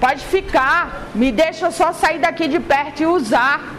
Pode 0.00 0.24
ficar, 0.24 1.08
me 1.14 1.30
deixa 1.30 1.70
só 1.70 1.92
sair 1.92 2.18
daqui 2.18 2.48
de 2.48 2.58
perto 2.58 3.02
e 3.02 3.06
usar. 3.06 3.74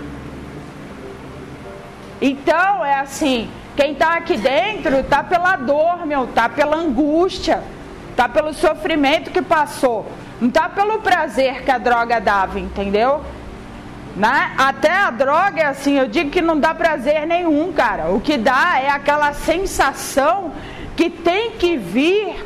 Então 2.21 2.85
é 2.85 2.99
assim, 2.99 3.49
quem 3.75 3.93
está 3.93 4.17
aqui 4.17 4.37
dentro 4.37 4.99
está 4.99 5.23
pela 5.23 5.55
dor, 5.55 6.05
meu, 6.05 6.25
está 6.25 6.47
pela 6.47 6.77
angústia, 6.77 7.63
está 8.11 8.29
pelo 8.29 8.53
sofrimento 8.53 9.31
que 9.31 9.41
passou, 9.41 10.05
não 10.39 10.49
está 10.49 10.69
pelo 10.69 10.99
prazer 10.99 11.63
que 11.63 11.71
a 11.71 11.79
droga 11.79 12.21
dava, 12.21 12.59
entendeu? 12.59 13.23
Né? 14.15 14.53
Até 14.57 14.91
a 14.91 15.09
droga 15.09 15.61
é 15.61 15.65
assim, 15.65 15.97
eu 15.97 16.07
digo 16.07 16.29
que 16.29 16.41
não 16.41 16.59
dá 16.59 16.75
prazer 16.75 17.25
nenhum, 17.25 17.73
cara. 17.73 18.11
O 18.11 18.19
que 18.19 18.37
dá 18.37 18.79
é 18.79 18.89
aquela 18.89 19.33
sensação 19.33 20.51
que 20.95 21.09
tem 21.09 21.51
que 21.51 21.77
vir, 21.77 22.45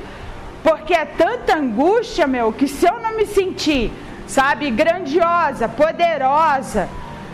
porque 0.63 0.93
é 0.93 1.05
tanta 1.05 1.55
angústia, 1.55 2.27
meu, 2.27 2.51
que 2.51 2.67
se 2.67 2.85
eu 2.85 2.99
não 2.99 3.15
me 3.15 3.25
sentir, 3.25 3.91
sabe, 4.27 4.69
grandiosa, 4.71 5.67
poderosa, 5.67 6.89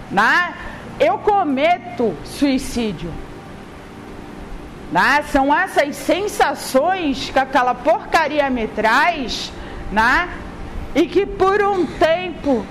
né? 0.10 0.54
eu 1.00 1.18
cometo 1.18 2.14
suicídio. 2.26 3.12
Né? 4.92 5.24
São 5.32 5.54
essas 5.56 5.96
sensações 5.96 7.30
que 7.30 7.40
aquela 7.40 7.74
porcaria 7.74 8.50
me 8.50 8.68
traz, 8.68 9.52
né? 9.92 10.30
e 10.94 11.08
que 11.08 11.26
por 11.26 11.62
um 11.62 11.86
tempo 11.86 12.66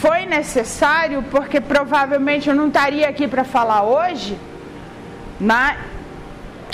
foi 0.00 0.26
necessário, 0.26 1.24
porque 1.30 1.60
provavelmente 1.60 2.48
eu 2.48 2.54
não 2.54 2.68
estaria 2.68 3.08
aqui 3.08 3.26
para 3.26 3.44
falar 3.44 3.82
hoje, 3.82 4.38
né? 5.40 5.76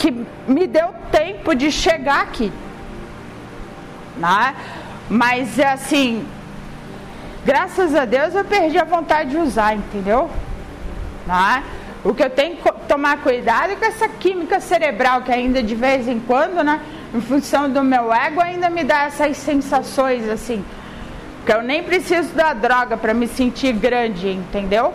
Que 0.05 0.27
me 0.47 0.67
deu 0.67 0.89
tempo 1.11 1.55
de 1.55 1.73
chegar 1.73 2.21
aqui. 2.21 2.53
Né? 4.19 4.55
Mas 5.09 5.59
assim, 5.59 6.27
graças 7.43 7.95
a 7.95 8.05
Deus 8.05 8.35
eu 8.35 8.45
perdi 8.45 8.79
a 8.79 8.85
vontade 8.85 9.31
de 9.31 9.39
usar, 9.39 9.75
entendeu? 9.75 10.29
Né? 11.27 11.65
O 12.05 12.13
que 12.13 12.23
eu 12.23 12.29
tenho 12.29 12.59
que 12.59 12.71
tomar 12.87 13.23
cuidado 13.23 13.73
é 13.73 13.77
com 13.77 13.85
essa 13.87 14.07
química 14.07 14.61
cerebral 14.61 15.23
que 15.23 15.33
ainda 15.33 15.63
de 15.63 15.75
vez 15.75 16.07
em 16.07 16.21
quando, 16.21 16.63
né, 16.63 16.81
em 17.15 17.21
função 17.23 17.71
do 17.71 17.83
meu 17.83 18.13
ego, 18.13 18.43
ainda 18.43 18.69
me 18.69 18.85
dá 18.85 19.05
essas 19.05 19.39
sensações 19.39 20.29
assim. 20.29 20.63
Que 21.47 21.53
eu 21.53 21.63
nem 21.63 21.83
preciso 21.83 22.29
da 22.35 22.53
droga 22.53 22.99
para 22.99 23.15
me 23.15 23.27
sentir 23.27 23.73
grande, 23.73 24.29
entendeu? 24.29 24.93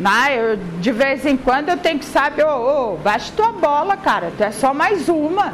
Né? 0.00 0.34
Eu, 0.34 0.56
de 0.80 0.90
vez 0.90 1.26
em 1.26 1.36
quando 1.36 1.68
eu 1.68 1.76
tenho 1.76 1.98
que 1.98 2.06
saber, 2.06 2.44
ô, 2.44 2.48
oh, 2.48 2.94
oh, 2.94 2.96
baixa 2.96 3.30
tua 3.36 3.52
bola, 3.52 3.98
cara, 3.98 4.32
tu 4.34 4.42
é 4.42 4.50
só 4.50 4.72
mais 4.72 5.10
uma. 5.10 5.52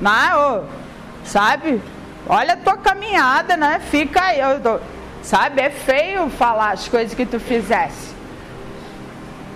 Né? 0.00 0.30
Oh, 0.36 0.62
sabe? 1.24 1.82
Olha 2.28 2.54
a 2.54 2.56
tua 2.56 2.76
caminhada, 2.76 3.56
né? 3.56 3.80
Fica 3.90 4.22
aí. 4.22 4.38
Eu, 4.38 4.80
sabe? 5.20 5.60
É 5.60 5.68
feio 5.68 6.30
falar 6.30 6.70
as 6.70 6.86
coisas 6.86 7.12
que 7.12 7.26
tu 7.26 7.40
fizesse. 7.40 8.14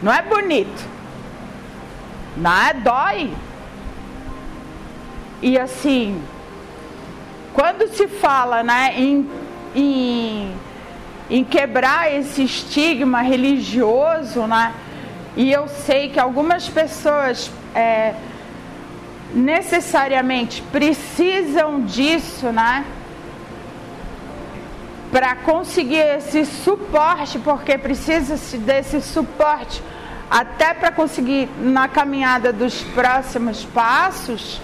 Não 0.02 0.12
é 0.12 0.22
bonito. 0.22 0.84
Não 2.36 2.50
é 2.50 2.74
dói. 2.74 3.32
E 5.40 5.56
assim, 5.56 6.20
quando 7.54 7.88
se 7.94 8.08
fala 8.08 8.64
né, 8.64 8.92
em, 8.96 9.30
em, 9.74 10.52
em 11.28 11.42
quebrar 11.44 12.12
esse 12.12 12.44
estigma 12.44 13.22
religioso, 13.22 14.46
né, 14.46 14.72
e 15.36 15.52
eu 15.52 15.68
sei 15.68 16.08
que 16.08 16.18
algumas 16.18 16.68
pessoas 16.68 17.50
é, 17.74 18.14
necessariamente 19.34 20.62
precisam 20.72 21.82
disso, 21.82 22.50
né? 22.52 22.84
para 25.10 25.36
conseguir 25.36 26.00
esse 26.18 26.44
suporte, 26.44 27.38
porque 27.38 27.78
precisa-se 27.78 28.58
desse 28.58 29.00
suporte 29.00 29.82
até 30.30 30.74
para 30.74 30.90
conseguir 30.90 31.48
na 31.58 31.88
caminhada 31.88 32.52
dos 32.52 32.82
próximos 32.82 33.64
passos. 33.64 34.60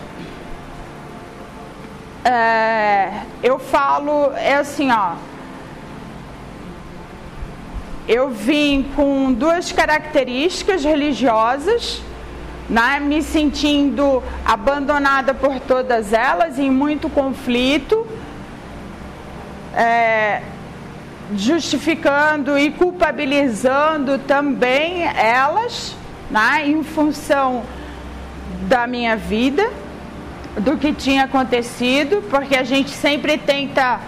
É, 2.24 3.22
eu 3.42 3.58
falo 3.58 4.32
é 4.36 4.56
assim, 4.56 4.90
ó. 4.90 5.14
Eu 8.08 8.30
vim 8.30 8.90
com 8.96 9.32
duas 9.32 9.70
características 9.70 10.84
religiosas, 10.84 12.02
né, 12.68 13.00
me 13.00 13.22
sentindo 13.22 14.22
abandonada 14.44 15.34
por 15.34 15.60
todas 15.60 16.12
elas, 16.12 16.58
em 16.58 16.70
muito 16.70 17.08
conflito 17.08 18.06
é, 19.74 20.42
justificando 21.34 22.58
e 22.58 22.70
culpabilizando 22.70 24.18
também 24.18 25.04
elas, 25.04 25.96
né, 26.30 26.66
em 26.66 26.82
função 26.82 27.62
da 28.68 28.86
minha 28.86 29.16
vida, 29.16 29.68
do 30.58 30.76
que 30.76 30.92
tinha 30.92 31.24
acontecido, 31.24 32.22
porque 32.30 32.56
a 32.56 32.64
gente 32.64 32.90
sempre 32.90 33.38
tenta. 33.38 34.00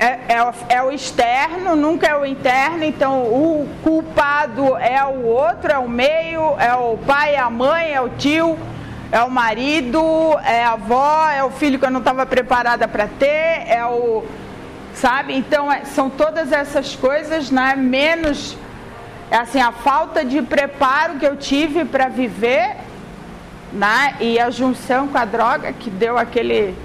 É, 0.00 0.34
é, 0.34 0.76
é, 0.76 0.82
o 0.82 0.90
externo, 0.90 1.76
nunca 1.76 2.06
é 2.06 2.16
o 2.16 2.24
interno, 2.24 2.82
então 2.84 3.20
o 3.20 3.68
culpado 3.84 4.74
é 4.78 5.04
o 5.04 5.26
outro, 5.26 5.70
é 5.70 5.78
o 5.78 5.88
meio, 5.88 6.58
é 6.58 6.74
o 6.74 6.96
pai, 6.96 7.34
é 7.34 7.38
a 7.38 7.50
mãe, 7.50 7.92
é 7.92 8.00
o 8.00 8.08
tio 8.08 8.58
é 9.12 9.22
o 9.22 9.30
marido, 9.30 10.00
é 10.44 10.62
a 10.62 10.72
avó, 10.72 11.28
é 11.28 11.42
o 11.42 11.50
filho 11.50 11.78
que 11.78 11.84
eu 11.84 11.90
não 11.90 11.98
estava 11.98 12.24
preparada 12.24 12.86
para 12.86 13.08
ter, 13.08 13.64
é 13.66 13.84
o. 13.84 14.24
Sabe? 14.94 15.34
Então, 15.34 15.70
é, 15.70 15.84
são 15.84 16.08
todas 16.08 16.52
essas 16.52 16.94
coisas, 16.94 17.50
né? 17.50 17.74
Menos. 17.76 18.56
É 19.30 19.36
assim, 19.36 19.60
a 19.60 19.72
falta 19.72 20.24
de 20.24 20.42
preparo 20.42 21.18
que 21.18 21.26
eu 21.26 21.36
tive 21.36 21.84
para 21.84 22.08
viver, 22.08 22.76
né? 23.72 24.14
E 24.20 24.38
a 24.38 24.50
junção 24.50 25.08
com 25.08 25.18
a 25.18 25.24
droga 25.24 25.72
que 25.72 25.90
deu 25.90 26.16
aquele. 26.16 26.76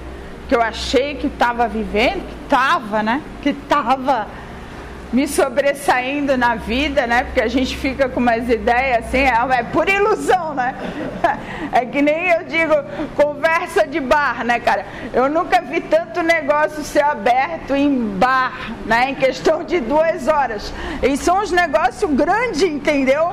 Que 0.48 0.56
eu 0.56 0.62
achei 0.62 1.16
que 1.16 1.28
estava 1.28 1.68
vivendo, 1.68 2.26
que 2.28 2.44
estava, 2.44 3.02
né? 3.02 3.22
Que 3.42 3.50
estava 3.50 4.28
me 5.16 5.30
sobressaindo 5.30 6.38
na 6.38 6.56
vida, 6.56 7.08
né? 7.08 7.24
Porque 7.24 7.42
a 7.42 7.48
gente 7.48 7.78
fica 7.78 8.10
com 8.10 8.20
umas 8.20 8.50
ideias 8.50 9.06
assim, 9.06 9.20
é, 9.20 9.60
é 9.60 9.64
por 9.64 9.88
ilusão, 9.88 10.54
né? 10.54 10.76
É 11.72 11.86
que 11.86 12.02
nem 12.02 12.30
eu 12.30 12.46
digo, 12.46 12.74
conversa 13.16 13.86
de 13.86 14.00
bar, 14.00 14.46
né, 14.46 14.62
cara? 14.62 14.86
Eu 15.14 15.30
nunca 15.30 15.60
vi 15.62 15.82
tanto 15.82 16.22
negócio 16.22 16.82
ser 16.84 17.04
aberto 17.04 17.76
em 17.76 18.18
bar, 18.18 18.72
né? 18.86 19.10
Em 19.10 19.16
questão 19.16 19.62
de 19.64 19.82
duas 19.82 20.28
horas. 20.28 20.72
E 21.02 21.18
são 21.18 21.42
uns 21.42 21.52
negócios 21.52 22.10
grandes, 22.14 22.62
entendeu? 22.62 23.30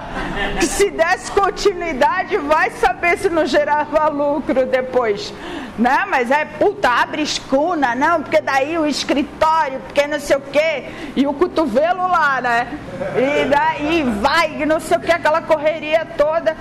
Que 0.59 0.67
se 0.67 0.91
desse 0.91 1.31
continuidade, 1.31 2.37
vai 2.39 2.71
saber 2.71 3.17
se 3.19 3.29
não 3.29 3.47
gerava 3.47 4.09
lucro 4.09 4.67
depois. 4.67 5.33
Né? 5.79 6.05
Mas 6.09 6.31
é, 6.31 6.45
puta, 6.45 6.89
abre 6.89 7.23
escuna, 7.23 7.95
não, 7.95 8.23
porque 8.23 8.41
daí 8.41 8.77
o 8.77 8.87
escritório, 8.87 9.81
porque 9.81 10.07
não 10.07 10.21
sei 10.21 10.37
o 10.37 10.41
quê, 10.41 10.85
e 11.15 11.27
o 11.27 11.33
cotovelo 11.33 11.72
lá, 11.81 12.41
né? 12.41 12.79
E 13.17 13.45
daí 13.47 14.03
vai, 14.21 14.65
não 14.67 14.81
sei 14.81 14.97
o 14.97 15.01
que, 15.01 15.13
aquela 15.13 15.43
correria 15.43 16.07
toda 16.17 16.57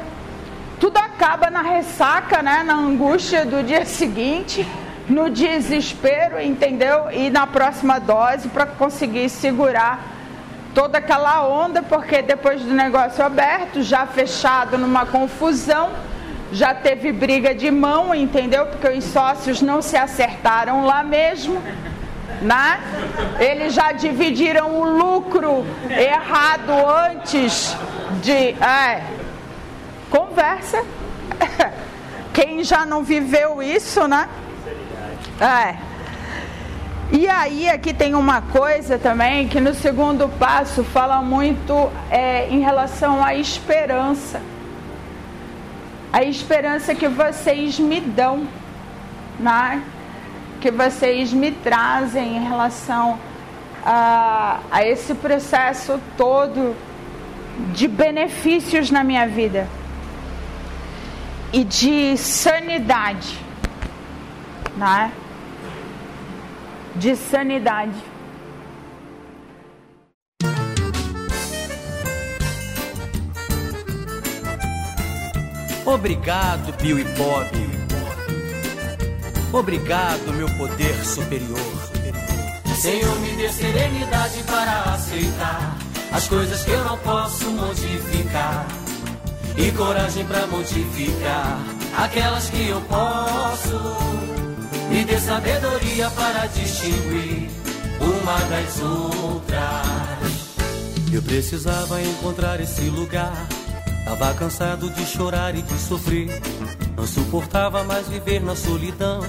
tudo 0.81 0.97
acaba 0.97 1.51
na 1.51 1.61
ressaca, 1.61 2.41
né? 2.41 2.63
Na 2.63 2.73
angústia 2.73 3.45
do 3.45 3.61
dia 3.61 3.85
seguinte, 3.85 4.67
no 5.07 5.29
desespero, 5.29 6.41
entendeu? 6.41 7.11
E 7.11 7.29
na 7.29 7.45
próxima 7.45 7.99
dose 7.99 8.47
para 8.47 8.65
conseguir 8.65 9.29
segurar 9.29 10.03
toda 10.73 10.97
aquela 10.97 11.47
onda, 11.47 11.83
porque 11.83 12.23
depois 12.23 12.63
do 12.63 12.73
negócio 12.73 13.23
aberto, 13.23 13.83
já 13.83 14.07
fechado 14.07 14.75
numa 14.75 15.05
confusão, 15.05 15.91
já 16.51 16.73
teve 16.73 17.11
briga 17.11 17.53
de 17.53 17.69
mão, 17.69 18.15
entendeu? 18.15 18.65
Porque 18.65 18.88
os 18.88 19.03
sócios 19.03 19.61
não 19.61 19.83
se 19.83 19.95
acertaram 19.95 20.83
lá 20.83 21.03
mesmo. 21.03 21.61
Né? 22.41 22.80
Eles 23.39 23.73
já 23.73 23.91
dividiram 23.91 24.81
o 24.81 24.97
lucro 24.97 25.65
errado 25.89 26.72
antes 27.11 27.77
de. 28.22 28.55
É, 28.63 29.03
conversa. 30.09 30.84
Quem 32.34 32.63
já 32.63 32.85
não 32.85 33.03
viveu 33.03 33.61
isso, 33.61 34.07
né? 34.07 34.27
É. 35.39 35.76
E 37.11 37.27
aí 37.27 37.68
aqui 37.68 37.93
tem 37.93 38.15
uma 38.15 38.41
coisa 38.41 38.97
também 38.97 39.47
que 39.47 39.59
no 39.59 39.73
segundo 39.73 40.30
passo 40.39 40.81
fala 40.81 41.22
muito 41.22 41.91
é, 42.09 42.47
em 42.49 42.61
relação 42.61 43.23
à 43.23 43.35
esperança. 43.35 44.41
A 46.13 46.23
esperança 46.23 46.95
que 46.95 47.09
vocês 47.09 47.80
me 47.80 47.99
dão, 47.99 48.47
né? 49.39 49.81
Que 50.61 50.69
vocês 50.69 51.33
me 51.33 51.51
trazem 51.51 52.38
em 52.38 52.47
relação 52.47 53.19
a, 53.83 54.59
a 54.69 54.85
esse 54.85 55.15
processo 55.15 55.99
todo 56.15 56.75
de 57.73 57.88
benefícios 57.88 58.91
na 58.91 59.03
minha 59.03 59.27
vida 59.27 59.67
e 61.51 61.63
de 61.63 62.15
sanidade, 62.15 63.38
né? 64.77 65.11
De 66.95 67.15
sanidade. 67.15 68.11
Obrigado, 75.83 76.71
Bill 76.79 76.99
e 76.99 77.03
Bob. 77.03 77.80
Obrigado, 79.53 80.34
meu 80.34 80.48
poder 80.57 80.95
superior. 81.06 81.60
Senhor, 82.80 83.19
me 83.19 83.36
dê 83.36 83.49
serenidade 83.49 84.41
para 84.44 84.94
aceitar 84.94 85.78
as 86.11 86.28
coisas 86.28 86.64
que 86.64 86.72
eu 86.72 86.84
não 86.86 86.98
posso 86.98 87.49
modificar 87.52 88.65
e 89.57 89.72
coragem 89.73 90.26
para 90.26 90.48
modificar 90.48 91.60
aquelas 91.98 92.49
que 92.49 92.69
eu 92.69 92.82
posso. 92.82 93.80
Me 94.90 95.03
dê 95.06 95.19
sabedoria 95.19 96.10
para 96.11 96.48
distinguir 96.48 97.49
uma 97.99 98.38
das 98.49 98.80
outras. 98.82 100.32
Eu 101.11 101.22
precisava 101.22 102.02
encontrar 102.02 102.60
esse 102.61 102.90
lugar. 102.90 103.48
Tava 104.06 104.34
cansado 104.34 104.90
de 104.90 105.06
chorar 105.06 105.56
e 105.56 105.61
de 105.61 105.78
sofrer. 105.78 106.41
Não 106.95 107.06
suportava 107.06 107.84
mais 107.84 108.07
viver 108.07 108.41
na 108.41 108.56
solidão. 108.56 109.22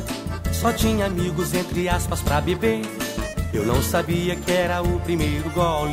Só 0.52 0.72
tinha 0.72 1.06
amigos, 1.06 1.54
entre 1.54 1.88
aspas, 1.88 2.20
pra 2.20 2.40
beber. 2.40 2.82
Eu 3.52 3.66
não 3.66 3.82
sabia 3.82 4.34
que 4.34 4.50
era 4.50 4.82
o 4.82 5.00
primeiro 5.00 5.48
gole. 5.50 5.92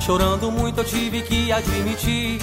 Chorando 0.00 0.50
muito, 0.50 0.80
eu 0.80 0.84
tive 0.84 1.22
que 1.22 1.52
admitir 1.52 2.40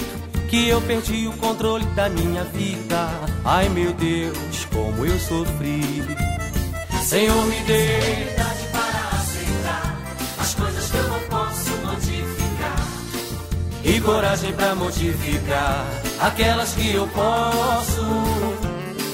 que 0.50 0.70
eu 0.70 0.80
perdi 0.82 1.28
o 1.28 1.34
controle 1.34 1.86
da 1.96 2.08
minha 2.10 2.44
vida. 2.44 3.10
Ai 3.44 3.68
meu 3.70 3.92
Deus, 3.94 4.66
como 4.72 5.06
eu 5.06 5.20
sofri. 5.20 5.82
Senhor, 7.04 7.46
me 7.48 7.60
dê 7.62 8.34
coragem 14.04 14.54
para 14.54 14.76
modificar 14.76 15.86
aquelas 16.20 16.74
que 16.74 16.94
eu 16.94 17.08
posso. 17.08 18.02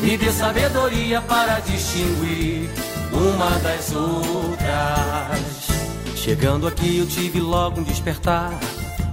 Me 0.01 0.17
dê 0.17 0.31
sabedoria 0.31 1.21
para 1.21 1.59
distinguir 1.59 2.69
uma 3.13 3.49
das 3.59 3.93
outras. 3.95 5.69
Chegando 6.15 6.67
aqui 6.67 6.97
eu 6.97 7.07
tive 7.07 7.39
logo 7.39 7.79
um 7.79 7.83
despertar 7.83 8.51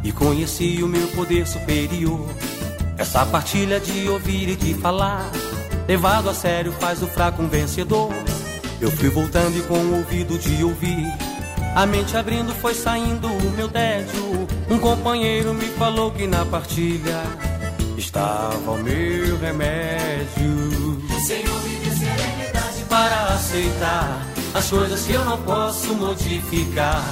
e 0.02 0.10
conheci 0.12 0.82
o 0.82 0.88
meu 0.88 1.06
poder 1.08 1.46
superior. 1.46 2.28
Essa 2.98 3.26
partilha 3.26 3.78
de 3.78 4.08
ouvir 4.08 4.48
e 4.48 4.56
de 4.56 4.74
falar, 4.74 5.30
levado 5.86 6.30
a 6.30 6.34
sério, 6.34 6.72
faz 6.72 7.02
o 7.02 7.06
fraco 7.06 7.42
um 7.42 7.48
vencedor. 7.48 8.10
Eu 8.80 8.90
fui 8.90 9.08
voltando 9.08 9.58
e 9.58 9.62
com 9.62 9.78
o 9.78 9.96
ouvido 9.98 10.38
de 10.38 10.62
ouvir, 10.64 11.06
a 11.74 11.84
mente 11.86 12.16
abrindo 12.16 12.54
foi 12.54 12.74
saindo 12.74 13.28
o 13.28 13.50
meu 13.52 13.68
tédio. 13.68 14.55
Um 14.68 14.78
companheiro 14.78 15.54
me 15.54 15.66
falou 15.66 16.10
que 16.10 16.26
na 16.26 16.44
partilha 16.44 17.22
estava 17.96 18.72
o 18.72 18.82
meu 18.82 19.38
remédio. 19.38 21.00
Senhor, 21.24 21.62
me 21.62 21.76
dê 21.76 21.90
serenidade 21.90 22.82
para 22.88 23.34
aceitar 23.34 24.26
as 24.52 24.68
coisas 24.68 25.06
que 25.06 25.12
eu 25.12 25.24
não 25.24 25.40
posso 25.42 25.94
modificar 25.94 27.04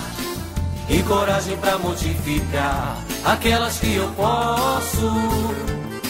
e 0.89 1.02
coragem 1.05 1.56
para 1.59 1.78
modificar 1.78 2.98
aquelas 3.24 3.78
que 3.78 3.94
eu 3.94 4.09
posso. 4.12 5.12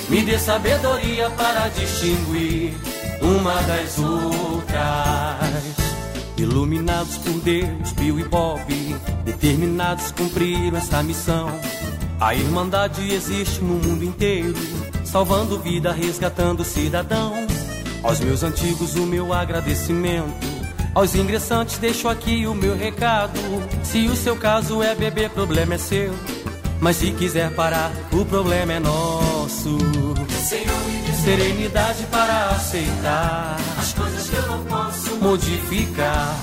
Me 0.08 0.22
dê 0.22 0.38
sabedoria 0.38 1.28
para 1.30 1.68
distinguir 1.68 2.74
uma 3.20 3.54
das 3.62 3.98
outras. 3.98 5.83
Iluminados 6.36 7.16
por 7.18 7.40
Deus, 7.40 7.92
Bill 7.92 8.18
e 8.18 8.24
Bob, 8.24 8.60
determinados 9.24 10.10
cumpriram 10.10 10.76
essa 10.76 11.02
missão. 11.02 11.48
A 12.20 12.34
Irmandade 12.34 13.12
existe 13.12 13.62
no 13.62 13.74
mundo 13.74 14.04
inteiro, 14.04 14.54
salvando 15.04 15.58
vida, 15.58 15.92
resgatando 15.92 16.64
cidadão. 16.64 17.34
Aos 18.02 18.20
meus 18.20 18.42
antigos, 18.42 18.96
o 18.96 19.06
meu 19.06 19.32
agradecimento 19.32 20.54
aos 20.94 21.14
ingressantes 21.16 21.78
deixo 21.78 22.08
aqui 22.08 22.46
o 22.46 22.54
meu 22.54 22.76
recado. 22.76 23.40
Se 23.82 24.06
o 24.06 24.14
seu 24.14 24.36
caso 24.36 24.82
é 24.82 24.94
beber, 24.94 25.28
problema 25.30 25.74
é 25.74 25.78
seu. 25.78 26.14
Mas 26.80 26.96
se 26.96 27.10
quiser 27.10 27.50
parar, 27.54 27.90
o 28.12 28.24
problema 28.24 28.74
é 28.74 28.78
nosso. 28.78 29.76
Senhor, 30.30 31.13
serenidade 31.24 32.04
para 32.10 32.50
aceitar 32.50 33.56
as 33.78 33.94
coisas 33.94 34.28
que 34.28 34.36
eu 34.36 34.46
não 34.46 34.62
posso 34.64 35.16
modificar 35.16 36.36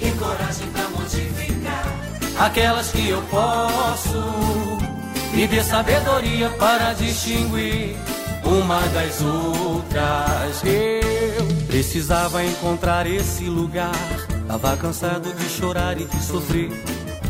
e 0.00 0.10
coragem 0.18 0.66
para 0.72 0.88
modificar 0.88 1.86
aquelas 2.36 2.90
que 2.90 3.08
eu 3.08 3.22
posso. 3.30 4.18
Me 5.32 5.46
dê 5.46 5.62
sabedoria 5.62 6.50
para 6.50 6.94
distinguir 6.94 7.94
uma 8.44 8.80
das 8.88 9.20
outras. 9.22 10.62
Eu 10.64 11.66
precisava 11.68 12.44
encontrar 12.44 13.06
esse 13.06 13.44
lugar. 13.44 13.94
Tava 14.48 14.76
cansado 14.78 15.32
de 15.32 15.48
chorar 15.48 15.96
e 15.98 16.06
de 16.06 16.20
sofrer. 16.20 16.70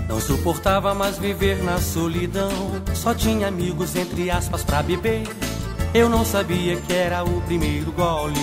Não 0.09 0.19
suportava 0.19 0.95
mais 0.95 1.19
viver 1.19 1.63
na 1.63 1.79
solidão. 1.79 2.51
Só 2.95 3.13
tinha 3.13 3.49
amigos, 3.49 3.95
entre 3.95 4.31
aspas, 4.31 4.65
pra 4.65 4.83
beber. 4.83 5.29
Eu 5.95 6.09
não 6.09 6.25
sabia 6.25 6.77
que 6.77 6.93
era 6.93 7.23
o 7.23 7.43
primeiro 7.43 7.93
gole. 7.93 8.35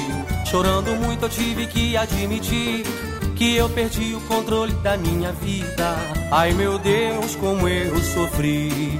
Chorando 0.45 0.91
muito, 0.95 1.25
eu 1.25 1.29
tive 1.29 1.65
que 1.67 1.97
admitir 1.97 2.85
que 3.35 3.55
eu 3.55 3.67
perdi 3.69 4.13
o 4.13 4.21
controle 4.21 4.73
da 4.83 4.97
minha 4.97 5.31
vida. 5.31 5.95
Ai 6.31 6.53
meu 6.53 6.77
Deus, 6.77 7.35
como 7.35 7.67
eu 7.67 7.97
sofri. 8.01 8.99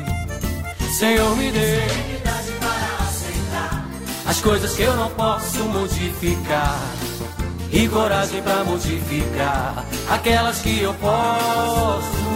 Senhor, 0.98 1.36
me 1.36 1.52
dê 1.52 1.80
as 4.26 4.42
coisas 4.42 4.76
que 4.76 4.84
eu 4.84 4.96
não 4.96 5.10
posso 5.10 5.64
modificar 5.66 6.80
e 7.72 7.88
coragem 7.88 8.42
para 8.42 8.64
modificar 8.64 9.86
aquelas 10.10 10.60
que 10.62 10.82
eu 10.82 10.94
posso 10.96 12.30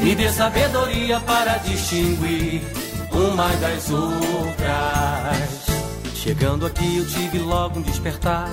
me 0.00 0.14
dê 0.14 0.28
sabedoria 0.30 1.18
para 1.20 1.58
distinguir 1.58 2.62
uma 3.16 3.48
das 3.56 3.90
outras 3.90 5.66
chegando 6.26 6.66
aqui 6.66 6.98
eu 6.98 7.06
tive 7.06 7.38
logo 7.38 7.78
um 7.78 7.82
despertar 7.82 8.48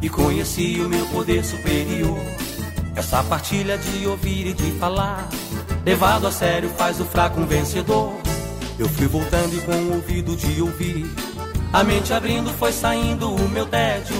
e 0.00 0.08
conheci 0.08 0.80
o 0.80 0.88
meu 0.88 1.04
poder 1.08 1.44
superior. 1.44 2.18
Essa 2.96 3.22
partilha 3.22 3.76
de 3.76 4.06
ouvir 4.06 4.46
e 4.46 4.54
de 4.54 4.72
falar, 4.78 5.28
levado 5.84 6.26
a 6.26 6.32
sério, 6.32 6.70
faz 6.70 6.98
o 7.00 7.04
fraco 7.04 7.38
um 7.38 7.46
vencedor. 7.46 8.14
Eu 8.78 8.88
fui 8.88 9.06
voltando 9.06 9.54
e 9.54 9.60
com 9.60 9.72
o 9.72 9.96
ouvido 9.96 10.34
de 10.34 10.62
ouvir. 10.62 11.04
A 11.70 11.84
mente 11.84 12.14
abrindo 12.14 12.50
foi 12.54 12.72
saindo 12.72 13.30
o 13.30 13.48
meu 13.50 13.66
tédio. 13.66 14.16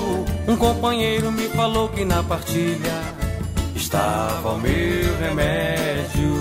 Um 0.47 0.57
companheiro 0.57 1.33
me 1.33 1.49
falou 1.49 1.89
que 1.89 2.05
na 2.05 2.23
partilha 2.23 3.01
estava 3.75 4.51
o 4.51 4.59
meu 4.59 5.19
remédio. 5.19 6.32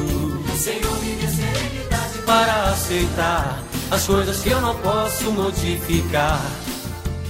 Para 2.32 2.70
aceitar 2.70 3.62
as 3.91 4.08
coisas 4.08 4.40
que 4.40 4.52
eu 4.52 4.62
não 4.62 4.74
posso 4.76 5.30
modificar. 5.32 6.40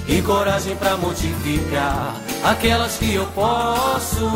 E 0.07 0.21
coragem 0.21 0.75
para 0.75 0.95
modificar 0.95 2.15
aquelas 2.43 2.97
que 2.97 3.15
eu 3.15 3.25
posso. 3.27 4.29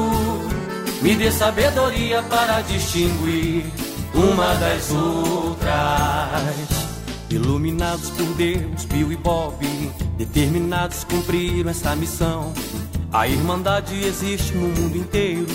Me 1.03 1.13
dê 1.15 1.31
sabedoria 1.31 2.23
para 2.23 2.61
distinguir 2.61 3.65
uma 4.15 4.55
das 4.55 4.89
outras. 4.89 5.69
Iluminados 7.29 8.09
por 8.09 8.33
Deus, 8.33 8.85
Bill 8.85 9.11
e 9.11 9.17
Bob, 9.17 9.63
determinados 10.17 11.03
cumpriram 11.03 11.69
essa 11.69 11.95
missão. 11.95 12.51
A 13.13 13.27
Irmandade 13.27 14.03
existe 14.03 14.53
no 14.53 14.69
mundo 14.69 14.97
inteiro, 14.97 15.45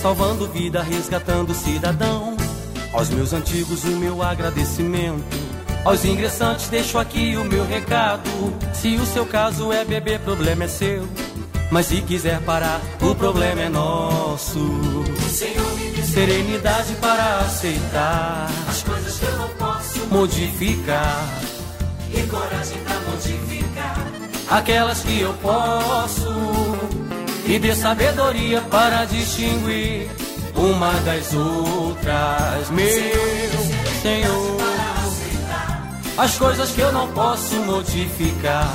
salvando 0.00 0.46
vida, 0.46 0.82
resgatando 0.82 1.52
cidadão. 1.52 2.31
Aos 2.92 3.08
meus 3.08 3.32
antigos, 3.32 3.84
o 3.84 3.96
meu 3.96 4.22
agradecimento. 4.22 5.24
Aos 5.84 6.04
ingressantes, 6.04 6.68
deixo 6.68 6.98
aqui 6.98 7.36
o 7.36 7.44
meu 7.44 7.66
recado. 7.66 8.30
Se 8.72 8.96
o 8.96 9.06
seu 9.06 9.26
caso 9.26 9.72
é 9.72 9.84
beber, 9.84 10.20
problema 10.20 10.64
é 10.64 10.68
seu. 10.68 11.08
Mas 11.70 11.86
se 11.86 12.02
quiser 12.02 12.40
parar, 12.42 12.80
o 13.00 13.14
problema 13.14 13.62
é 13.62 13.68
nosso. 13.68 14.58
Senhor, 15.30 15.72
me 15.74 15.90
dê 15.90 16.02
Serenidade 16.02 16.94
para 16.96 17.38
aceitar 17.38 18.46
as 18.68 18.82
coisas 18.82 19.18
que 19.18 19.24
eu 19.24 19.38
não 19.38 19.48
posso 19.48 20.06
modificar. 20.08 21.26
e 22.14 22.22
coragem 22.24 22.78
pra 22.84 23.00
modificar. 23.10 23.96
aquelas 24.50 25.00
que 25.00 25.20
eu 25.20 25.32
posso 25.34 26.28
e 27.46 27.58
dê 27.58 27.74
sabedoria 27.74 28.60
para 28.60 29.06
distinguir 29.06 30.10
uma 30.54 30.92
das 31.00 31.32
outras, 31.34 32.70
meu 32.70 32.86
Senhor. 34.02 34.62
As 36.16 36.36
coisas 36.36 36.70
que 36.70 36.80
eu 36.80 36.92
não 36.92 37.08
posso 37.08 37.54
modificar 37.56 38.70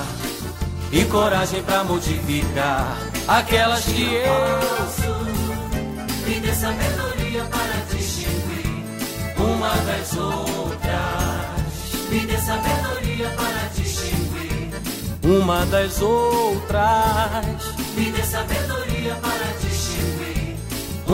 e 0.91 1.05
coragem 1.05 1.61
para 1.63 1.83
modificar 1.83 2.97
aquelas 3.27 3.85
que 3.85 4.03
eu 4.03 4.77
Me 6.25 6.39
dê 6.39 6.53
sabedoria 6.53 7.43
para 7.45 7.95
distinguir. 7.95 8.83
Uma 9.37 9.69
das 9.69 10.17
outras, 10.17 10.89
Me 12.09 12.19
dê 12.21 12.37
sabedoria 12.37 13.29
para 13.29 13.69
distinguir. 13.75 14.73
Uma 15.23 15.65
das 15.67 16.01
outras, 16.01 17.45
Me 17.95 18.11
dê 18.11 18.23
sabedoria 18.23 19.15
para 19.15 19.29
distinguir 19.29 19.66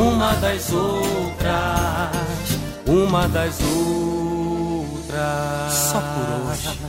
uma 0.03 0.33
das 0.35 0.71
outras, 0.71 1.51
uma 2.85 3.27
das 3.29 3.59
outras. 3.61 5.13
Só 5.73 6.01
por 6.01 6.51
hoje. 6.51 6.79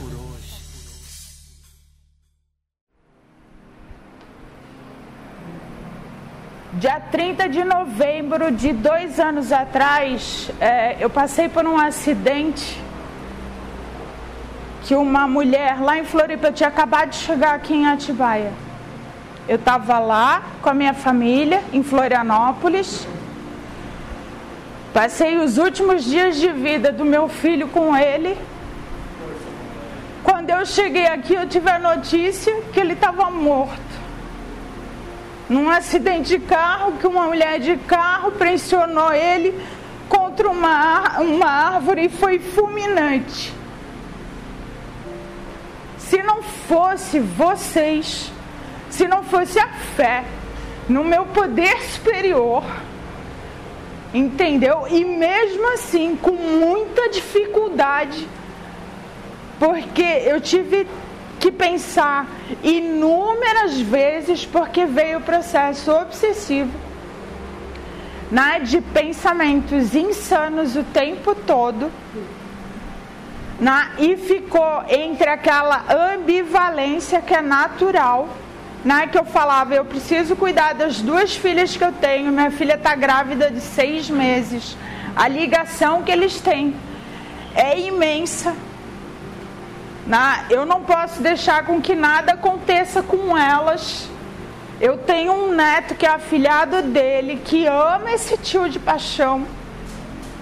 Dia 6.74 6.98
30 7.00 7.48
de 7.48 7.62
novembro 7.62 8.50
de 8.50 8.72
dois 8.72 9.20
anos 9.20 9.52
atrás, 9.52 10.50
é, 10.60 10.96
eu 10.98 11.08
passei 11.08 11.48
por 11.48 11.64
um 11.64 11.78
acidente 11.78 12.82
que 14.82 14.94
uma 14.94 15.26
mulher 15.28 15.80
lá 15.80 15.98
em 15.98 16.04
Floripa, 16.04 16.48
eu 16.48 16.52
tinha 16.52 16.68
acabado 16.68 17.10
de 17.10 17.16
chegar 17.16 17.54
aqui 17.54 17.74
em 17.74 17.86
Atibaia. 17.86 18.52
Eu 19.48 19.56
estava 19.56 19.98
lá 19.98 20.42
com 20.62 20.70
a 20.70 20.74
minha 20.74 20.94
família, 20.94 21.62
em 21.72 21.82
Florianópolis. 21.82 23.06
Passei 24.92 25.38
os 25.38 25.58
últimos 25.58 26.04
dias 26.04 26.36
de 26.36 26.50
vida 26.50 26.92
do 26.92 27.04
meu 27.04 27.28
filho 27.28 27.68
com 27.68 27.96
ele. 27.96 28.36
Quando 30.22 30.50
eu 30.50 30.64
cheguei 30.64 31.06
aqui, 31.06 31.34
eu 31.34 31.46
tive 31.48 31.70
a 31.70 31.78
notícia 31.78 32.54
que 32.72 32.80
ele 32.80 32.94
estava 32.94 33.30
morto 33.30 33.94
num 35.48 35.68
acidente 35.68 36.38
de 36.38 36.38
carro 36.38 36.92
que 36.92 37.06
uma 37.06 37.26
mulher 37.26 37.60
de 37.60 37.76
carro 37.76 38.32
pressionou 38.32 39.12
ele 39.12 39.58
contra 40.08 40.48
uma, 40.48 41.20
uma 41.20 41.46
árvore 41.46 42.06
e 42.06 42.08
foi 42.08 42.38
fulminante. 42.38 43.52
Se 45.98 46.22
não 46.22 46.42
fosse 46.42 47.18
vocês, 47.18 48.32
se 48.94 49.08
não 49.08 49.24
fosse 49.24 49.58
a 49.58 49.68
fé 49.96 50.24
no 50.88 51.02
meu 51.02 51.26
poder 51.26 51.82
superior, 51.82 52.62
entendeu? 54.12 54.86
E 54.88 55.04
mesmo 55.04 55.74
assim, 55.74 56.16
com 56.16 56.30
muita 56.30 57.08
dificuldade, 57.08 58.28
porque 59.58 60.22
eu 60.24 60.40
tive 60.40 60.86
que 61.40 61.50
pensar 61.50 62.28
inúmeras 62.62 63.80
vezes 63.80 64.46
porque 64.46 64.86
veio 64.86 65.18
o 65.18 65.22
processo 65.22 65.90
obsessivo 65.90 66.70
né, 68.30 68.60
de 68.60 68.80
pensamentos 68.80 69.94
insanos 69.94 70.76
o 70.76 70.84
tempo 70.84 71.34
todo 71.34 71.90
né, 73.60 73.90
e 73.98 74.16
ficou 74.16 74.84
entre 74.88 75.28
aquela 75.28 75.84
ambivalência 76.14 77.20
que 77.20 77.34
é 77.34 77.42
natural 77.42 78.28
né, 78.84 79.06
que 79.06 79.18
eu 79.18 79.24
falava, 79.24 79.74
eu 79.74 79.84
preciso 79.84 80.36
cuidar 80.36 80.74
das 80.74 81.00
duas 81.00 81.34
filhas 81.34 81.76
que 81.76 81.82
eu 81.82 81.92
tenho, 81.92 82.30
minha 82.30 82.50
filha 82.50 82.74
está 82.74 82.94
grávida 82.94 83.50
de 83.50 83.60
seis 83.60 84.10
meses 84.10 84.76
a 85.14 85.28
ligação 85.28 86.02
que 86.02 86.10
eles 86.10 86.40
têm 86.40 86.74
é 87.54 87.78
imensa 87.78 88.54
na, 90.06 90.44
eu 90.50 90.66
não 90.66 90.82
posso 90.82 91.22
deixar 91.22 91.64
com 91.64 91.80
que 91.80 91.94
nada 91.94 92.32
aconteça 92.32 93.02
com 93.02 93.38
elas. 93.38 94.06
Eu 94.78 94.98
tenho 94.98 95.32
um 95.32 95.52
neto 95.52 95.94
que 95.94 96.04
é 96.04 96.10
afilhado 96.10 96.82
dele, 96.82 97.40
que 97.42 97.66
ama 97.66 98.12
esse 98.12 98.36
tio 98.36 98.68
de 98.68 98.78
paixão, 98.78 99.46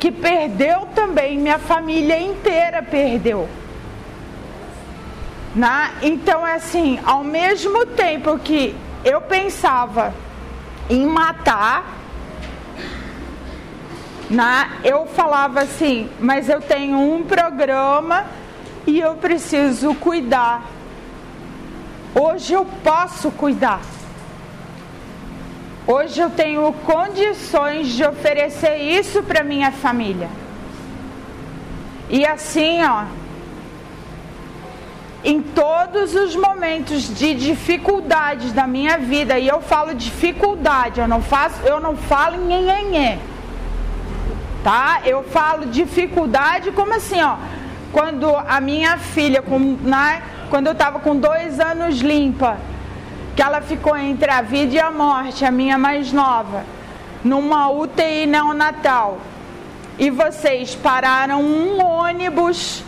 que 0.01 0.11
perdeu 0.11 0.89
também, 0.97 1.39
minha 1.39 1.61
família 1.61 2.19
inteira 2.19 2.83
perdeu. 2.83 3.49
Na, 5.55 5.91
então 6.01 6.47
é 6.47 6.55
assim, 6.55 6.99
ao 7.05 7.23
mesmo 7.23 7.85
tempo 7.85 8.39
que 8.39 8.75
eu 9.05 9.21
pensava 9.21 10.15
em 10.89 11.07
matar, 11.07 11.85
na, 14.31 14.79
eu 14.83 15.07
falava 15.07 15.61
assim, 15.61 16.09
mas 16.19 16.49
eu 16.49 16.61
tenho 16.61 16.99
um 16.99 17.23
programa 17.23 18.25
e 18.87 18.99
eu 18.99 19.15
preciso 19.17 19.95
cuidar. 19.95 20.65
Hoje 22.15 22.55
eu 22.55 22.65
posso 22.83 23.31
cuidar. 23.31 23.81
Hoje 25.87 26.21
eu 26.21 26.31
tenho 26.31 26.73
condições 26.85 27.89
de 27.89 28.05
oferecer 28.05 28.77
isso 28.77 29.23
para 29.23 29.45
minha 29.45 29.71
família. 29.71 30.31
E 32.09 32.25
assim, 32.25 32.83
ó, 32.85 33.05
em 35.25 35.41
todos 35.41 36.15
os 36.15 36.35
momentos 36.35 37.15
de 37.15 37.35
dificuldades 37.35 38.53
da 38.53 38.67
minha 38.67 38.99
vida, 38.99 39.39
e 39.39 39.47
eu 39.47 39.61
falo 39.61 39.95
dificuldade, 39.95 41.01
eu 41.01 41.07
não 41.07 41.23
faço, 41.23 41.63
eu 41.65 41.81
não 41.81 41.97
falo 41.97 42.51
em. 42.51 43.19
Tá? 44.65 45.01
Eu 45.05 45.23
falo 45.25 45.67
dificuldade 45.67 46.73
como 46.73 46.95
assim, 46.95 47.23
ó, 47.23 47.37
quando 47.93 48.35
a 48.35 48.61
minha 48.61 48.97
filha, 48.99 49.43
com, 49.43 49.59
né, 49.59 50.23
quando 50.51 50.67
eu 50.67 50.73
estava 50.73 50.99
com 50.99 51.17
dois 51.17 51.61
anos 51.61 52.01
limpa, 52.01 52.57
que 53.37 53.43
ela 53.43 53.61
ficou 53.61 53.97
entre 53.97 54.31
a 54.31 54.43
vida 54.43 54.75
e 54.75 54.81
a 54.81 54.91
morte, 54.91 55.45
a 55.45 55.51
minha 55.51 55.79
mais 55.79 56.13
nova, 56.13 56.65
numa 57.25 57.71
UTI 57.71 58.27
neonatal. 58.27 59.19
E 59.99 60.11
vocês 60.11 60.75
pararam 60.75 61.43
um 61.43 61.85
ônibus, 61.85 62.83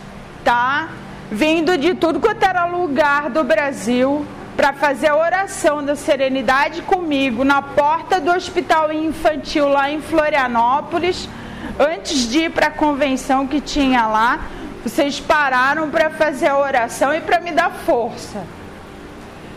tá? 0.45 0.89
Vindo 1.35 1.77
de 1.77 1.95
tudo 1.95 2.21
quanto 2.21 2.45
era 2.45 2.65
lugar 2.65 3.29
do 3.29 3.43
Brasil 3.43 4.25
para 4.57 4.73
fazer 4.73 5.09
a 5.09 5.17
oração 5.17 5.85
da 5.85 5.97
serenidade 5.97 6.81
comigo 6.83 7.43
na 7.43 7.61
porta 7.61 8.21
do 8.21 8.31
hospital 8.31 8.93
infantil 8.93 9.69
lá 9.69 9.91
em 9.91 10.01
Florianópolis, 10.01 11.29
antes 11.77 12.31
de 12.31 12.45
ir 12.45 12.51
para 12.53 12.69
a 12.69 12.71
convenção 12.71 13.49
que 13.49 13.61
tinha 13.61 14.07
lá 14.07 14.49
vocês 14.85 15.19
pararam 15.19 15.91
para 15.91 16.11
fazer 16.11 16.47
a 16.47 16.59
oração 16.59 17.13
e 17.13 17.21
para 17.21 17.41
me 17.41 17.51
dar 17.51 17.71
força. 17.71 18.45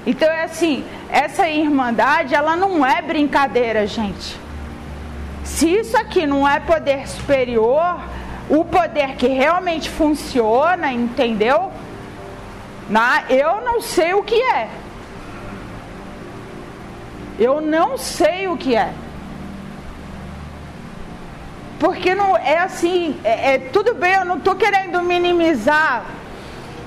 Então 0.06 0.28
é 0.28 0.46
assim, 0.46 0.84
essa 1.10 1.48
irmandade, 1.48 2.34
ela 2.34 2.56
não 2.56 2.84
é 2.84 3.04
brincadeira, 3.04 3.86
gente. 3.86 4.40
Se 5.44 5.70
isso 5.70 5.96
aqui 5.96 6.26
não 6.26 6.48
é 6.48 6.60
poder 6.62 7.08
superior, 7.08 8.00
o 8.50 8.64
poder 8.64 9.16
que 9.16 9.28
realmente 9.28 9.90
funciona, 9.90 10.92
entendeu? 10.92 11.72
Na, 12.90 13.24
eu 13.30 13.62
não 13.62 13.82
sei 13.82 14.14
o 14.14 14.24
que 14.24 14.42
é. 14.42 14.70
Eu 17.38 17.62
não 17.62 17.98
sei 17.98 18.48
o 18.48 18.58
que 18.58 18.76
é. 18.76 18.94
Porque 21.80 22.16
não 22.16 22.36
é 22.36 22.58
assim, 22.58 23.20
é, 23.24 23.54
é 23.56 23.60
tudo 23.60 23.94
bem, 23.94 24.14
eu 24.14 24.26
não 24.26 24.38
estou 24.38 24.56
querendo 24.56 25.02
minimizar 25.04 26.06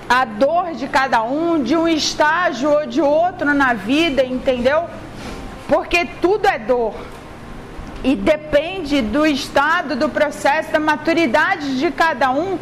a 0.08 0.24
dor 0.24 0.72
de 0.72 0.88
cada 0.88 1.22
um, 1.22 1.62
de 1.62 1.76
um 1.76 1.86
estágio 1.86 2.68
ou 2.68 2.86
de 2.86 3.00
outro 3.00 3.54
na 3.54 3.74
vida, 3.74 4.24
entendeu? 4.24 4.86
Porque 5.68 6.04
tudo 6.20 6.46
é 6.48 6.58
dor. 6.58 6.94
E 8.02 8.16
depende 8.16 9.02
do 9.02 9.26
estado, 9.26 9.94
do 9.94 10.08
processo, 10.08 10.72
da 10.72 10.80
maturidade 10.80 11.78
de 11.78 11.90
cada 11.90 12.30
um 12.30 12.58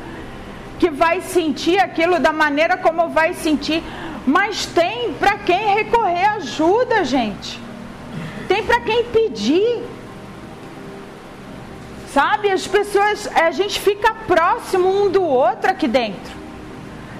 que 0.78 0.90
vai 0.90 1.20
sentir 1.20 1.78
aquilo 1.78 2.19
da 2.19 2.32
maneira 2.32 2.77
como 2.77 3.09
vai 3.09 3.35
sentir. 3.35 3.82
Mas 4.27 4.66
tem 4.66 5.12
para 5.15 5.39
quem 5.39 5.74
recorrer 5.74 6.27
ajuda, 6.36 7.05
gente. 7.05 7.60
Tem 8.48 8.65
para 8.65 8.81
quem 8.81 9.05
pedir. 9.05 9.82
Sabe, 12.12 12.51
as 12.51 12.66
pessoas, 12.66 13.28
a 13.35 13.51
gente 13.51 13.81
fica 13.81 14.15
próximo 14.27 15.05
um 15.05 15.10
do 15.10 15.23
outro 15.23 15.70
aqui 15.70 15.86
dentro. 15.86 16.36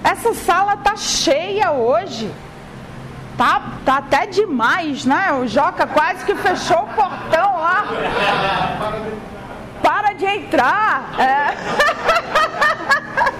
Essa 0.03 0.33
sala 0.33 0.77
tá 0.77 0.95
cheia 0.95 1.71
hoje. 1.71 2.29
Tá, 3.39 3.61
tá 3.85 3.97
até 3.99 4.25
demais, 4.25 5.05
né? 5.05 5.31
O 5.31 5.47
Joca 5.47 5.87
quase 5.87 6.25
que 6.25 6.35
fechou 6.35 6.83
o 6.83 6.87
portão 6.87 7.57
lá. 7.57 7.85
Para 9.81 10.11
de 10.11 10.25
entrar. 10.25 11.15
É. 11.17 11.79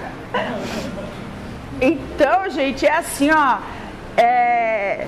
Então, 1.82 2.50
gente, 2.50 2.84
é 2.84 2.94
assim, 2.94 3.30
ó. 3.30 3.56
É, 4.14 5.06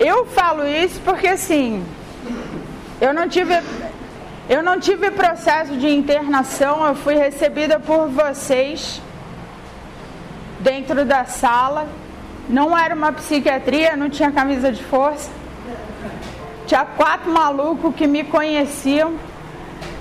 eu 0.00 0.26
falo 0.26 0.66
isso 0.66 1.00
porque 1.04 1.28
assim, 1.28 1.86
eu 3.00 3.14
não 3.14 3.28
tive, 3.28 3.62
eu 4.48 4.60
não 4.60 4.80
tive 4.80 5.12
processo 5.12 5.76
de 5.76 5.88
internação, 5.88 6.84
eu 6.84 6.96
fui 6.96 7.14
recebida 7.14 7.78
por 7.78 8.08
vocês 8.08 9.00
dentro 10.58 11.04
da 11.04 11.24
sala. 11.26 11.86
Não 12.50 12.76
era 12.76 12.96
uma 12.96 13.12
psiquiatria, 13.12 13.96
não 13.96 14.10
tinha 14.10 14.32
camisa 14.32 14.72
de 14.72 14.82
força. 14.82 15.30
Tinha 16.66 16.84
quatro 16.84 17.30
malucos 17.30 17.94
que 17.94 18.08
me 18.08 18.24
conheciam, 18.24 19.14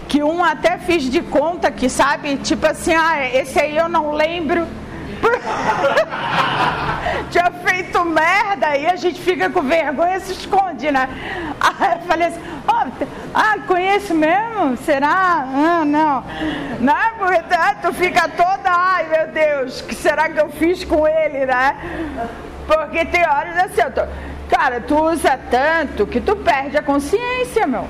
que 0.07 0.23
um 0.23 0.43
até 0.43 0.79
fiz 0.79 1.03
de 1.03 1.21
conta 1.21 1.69
que, 1.69 1.87
sabe, 1.87 2.37
tipo 2.37 2.65
assim, 2.65 2.95
ah, 2.95 3.23
esse 3.31 3.59
aí 3.59 3.77
eu 3.77 3.87
não 3.87 4.11
lembro. 4.11 4.65
Tinha 7.29 7.51
feito 7.51 8.03
merda 8.05 8.77
e 8.77 8.85
a 8.85 8.95
gente 8.95 9.19
fica 9.21 9.49
com 9.49 9.61
vergonha 9.61 10.19
se 10.19 10.33
esconde, 10.33 10.91
né? 10.91 11.09
Aí 11.59 11.93
eu 11.93 12.01
falei 12.01 12.27
assim, 12.27 12.39
oh, 12.67 13.05
ah, 13.33 13.57
conheço 13.67 14.13
mesmo? 14.15 14.77
Será? 14.77 15.11
Ah, 15.11 15.83
não. 15.85 16.23
Não, 16.79 17.17
porque 17.17 17.53
ah, 17.53 17.75
tu 17.81 17.93
fica 17.93 18.27
toda, 18.29 18.61
ai 18.65 19.07
meu 19.07 19.27
Deus, 19.27 19.81
que 19.81 19.93
será 19.93 20.29
que 20.29 20.39
eu 20.39 20.49
fiz 20.49 20.83
com 20.83 21.07
ele, 21.07 21.45
né? 21.45 21.75
Porque 22.65 23.05
tem 23.05 23.21
horas 23.21 23.55
assim, 23.57 23.81
eu 23.81 23.91
tô, 23.91 24.01
cara, 24.49 24.81
tu 24.81 24.95
usa 24.95 25.39
tanto 25.49 26.07
que 26.07 26.19
tu 26.19 26.35
perde 26.35 26.77
a 26.77 26.81
consciência, 26.81 27.67
meu. 27.67 27.87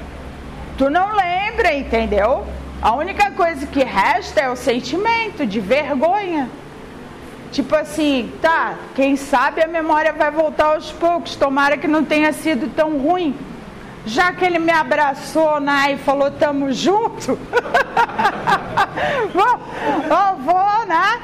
Tu 0.78 0.90
não 0.90 1.16
lembra, 1.16 1.74
entendeu? 1.74 2.46
A 2.82 2.94
única 2.94 3.32
coisa 3.32 3.68
que 3.68 3.84
resta 3.84 4.40
é 4.40 4.50
o 4.50 4.56
sentimento 4.56 5.46
de 5.46 5.60
vergonha. 5.60 6.50
Tipo 7.52 7.76
assim, 7.76 8.32
tá, 8.42 8.76
quem 8.94 9.16
sabe 9.16 9.64
a 9.64 9.68
memória 9.68 10.14
vai 10.14 10.30
voltar 10.30 10.76
aos 10.76 10.92
poucos, 10.92 11.36
tomara 11.36 11.78
que 11.78 11.88
não 11.88 12.06
tenha 12.06 12.32
sido 12.32 12.74
tão 12.76 13.00
ruim. 13.00 13.36
Já 14.06 14.32
que 14.32 14.46
ele 14.46 14.60
me 14.60 14.72
abraçou 14.72 15.60
né, 15.60 15.94
e 15.94 15.98
falou, 15.98 16.32
tamo 16.32 16.72
junto, 16.72 17.38
vou, 19.34 19.60
oh, 20.10 20.36
vou, 20.38 20.86
né? 20.88 21.22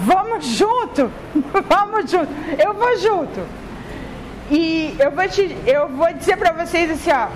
Vamos 0.00 0.46
junto, 0.46 1.12
vamos 1.68 2.10
junto, 2.10 2.32
eu 2.58 2.74
vou 2.74 2.96
junto. 2.98 3.40
E 4.50 4.94
eu 4.98 5.10
vou, 5.10 5.28
te, 5.28 5.56
eu 5.66 5.88
vou 5.88 6.12
dizer 6.12 6.36
para 6.36 6.52
vocês 6.52 6.90
assim, 6.90 7.10
ó, 7.10 7.28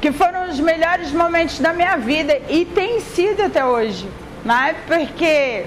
que 0.00 0.12
foram 0.12 0.48
os 0.48 0.60
melhores 0.60 1.12
momentos 1.12 1.58
da 1.58 1.72
minha 1.72 1.96
vida 1.96 2.40
e 2.48 2.64
tem 2.64 3.00
sido 3.00 3.42
até 3.42 3.64
hoje, 3.64 4.08
né? 4.44 4.74
Porque 4.86 5.66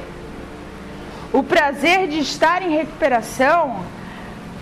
o 1.38 1.44
prazer 1.44 2.08
de 2.08 2.18
estar 2.18 2.64
em 2.64 2.76
recuperação 2.76 3.84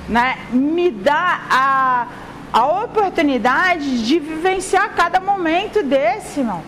né, 0.09 0.39
me 0.51 0.91
dá 0.91 1.39
a, 1.49 2.07
a 2.51 2.65
oportunidade 2.83 4.05
de 4.05 4.19
vivenciar 4.19 4.89
cada 4.93 5.21
momento 5.21 5.81
desse, 5.81 6.41
irmão. 6.41 6.61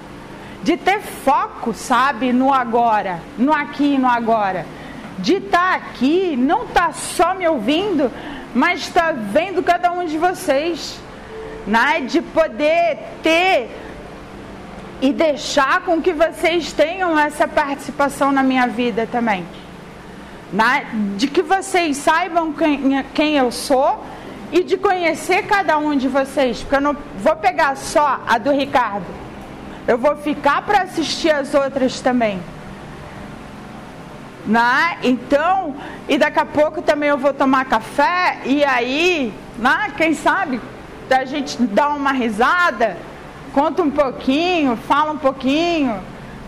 De 0.63 0.77
ter 0.77 1.01
foco, 1.01 1.73
sabe, 1.73 2.31
no 2.31 2.53
agora, 2.53 3.19
no 3.37 3.51
aqui 3.51 3.95
e 3.95 3.97
no 3.97 4.07
agora. 4.07 4.65
De 5.19 5.35
estar 5.35 5.71
tá 5.71 5.75
aqui, 5.75 6.37
não 6.37 6.63
estar 6.63 6.87
tá 6.87 6.93
só 6.93 7.33
me 7.33 7.45
ouvindo, 7.45 8.09
mas 8.55 8.79
estar 8.83 9.07
tá 9.07 9.11
vendo 9.11 9.61
cada 9.61 9.91
um 9.91 10.05
de 10.05 10.17
vocês. 10.17 10.97
Né? 11.67 11.99
De 12.07 12.21
poder 12.21 12.97
ter 13.21 13.69
e 15.01 15.11
deixar 15.11 15.81
com 15.81 16.01
que 16.01 16.13
vocês 16.13 16.71
tenham 16.71 17.19
essa 17.19 17.45
participação 17.45 18.31
na 18.31 18.41
minha 18.41 18.67
vida 18.67 19.05
também 19.05 19.45
né? 20.51 20.87
de 21.17 21.27
que 21.27 21.41
vocês 21.41 21.97
saibam 21.97 22.53
quem, 22.53 23.03
quem 23.13 23.37
eu 23.37 23.51
sou 23.51 24.03
e 24.51 24.63
de 24.63 24.77
conhecer 24.77 25.43
cada 25.43 25.77
um 25.77 25.95
de 25.95 26.07
vocês, 26.07 26.61
porque 26.61 26.75
eu 26.75 26.81
não 26.81 26.95
vou 27.17 27.35
pegar 27.35 27.75
só 27.75 28.21
a 28.25 28.37
do 28.37 28.51
Ricardo, 28.51 29.05
eu 29.87 29.97
vou 29.97 30.15
ficar 30.17 30.61
para 30.61 30.81
assistir 30.83 31.31
as 31.31 31.53
outras 31.53 31.99
também. 31.99 32.39
Né? 34.45 34.97
Então, 35.03 35.75
e 36.07 36.17
daqui 36.17 36.39
a 36.39 36.45
pouco 36.45 36.81
também 36.81 37.09
eu 37.09 37.17
vou 37.17 37.33
tomar 37.33 37.65
café 37.65 38.39
e 38.45 38.63
aí, 38.63 39.33
né? 39.57 39.91
quem 39.97 40.13
sabe, 40.13 40.61
a 41.09 41.25
gente 41.25 41.61
dá 41.61 41.89
uma 41.89 42.13
risada, 42.13 42.95
conta 43.53 43.81
um 43.81 43.91
pouquinho, 43.91 44.77
fala 44.77 45.11
um 45.11 45.17
pouquinho, 45.17 45.99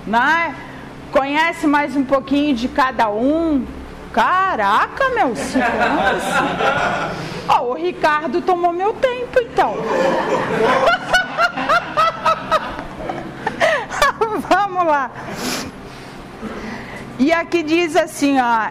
né? 0.08 0.56
conhece 1.12 1.68
mais 1.68 1.96
um 1.96 2.06
pouquinho 2.06 2.56
de 2.56 2.70
cada 2.70 3.10
um, 3.10 3.66
Caraca, 4.14 5.10
meu? 5.10 5.34
Ó, 7.48 7.72
o 7.72 7.74
Ricardo 7.74 8.42
tomou 8.42 8.74
meu 8.74 8.94
tempo, 8.94 9.40
então. 9.40 9.76
Vamos 14.50 14.86
lá. 14.86 15.12
E 17.20 17.32
aqui 17.34 17.64
diz 17.64 17.96
assim, 17.96 18.38
ó, 18.40 18.70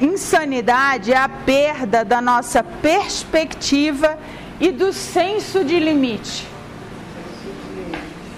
insanidade 0.00 1.12
é 1.12 1.16
a 1.16 1.28
perda 1.28 2.04
da 2.04 2.20
nossa 2.20 2.62
perspectiva 2.62 4.16
e 4.60 4.70
do 4.70 4.92
senso 4.92 5.64
de 5.64 5.80
limite. 5.80 6.46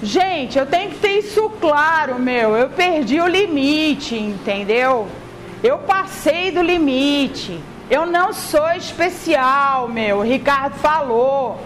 Gente, 0.02 0.58
eu 0.58 0.66
tenho 0.66 0.90
que 0.90 0.98
ter 0.98 1.18
isso 1.18 1.48
claro, 1.60 2.18
meu. 2.18 2.56
Eu 2.56 2.70
perdi 2.70 3.20
o 3.20 3.26
limite, 3.26 4.16
entendeu? 4.16 5.06
Eu 5.62 5.78
passei 5.78 6.50
do 6.50 6.60
limite. 6.60 7.62
Eu 7.88 8.04
não 8.04 8.32
sou 8.32 8.68
especial, 8.72 9.86
meu. 9.86 10.18
O 10.18 10.22
Ricardo 10.22 10.74
falou. 10.74 11.60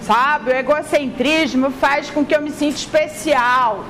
Sabe? 0.00 0.50
O 0.50 0.54
egocentrismo 0.54 1.70
faz 1.70 2.08
com 2.08 2.24
que 2.24 2.34
eu 2.34 2.40
me 2.40 2.50
sinta 2.50 2.76
especial. 2.76 3.84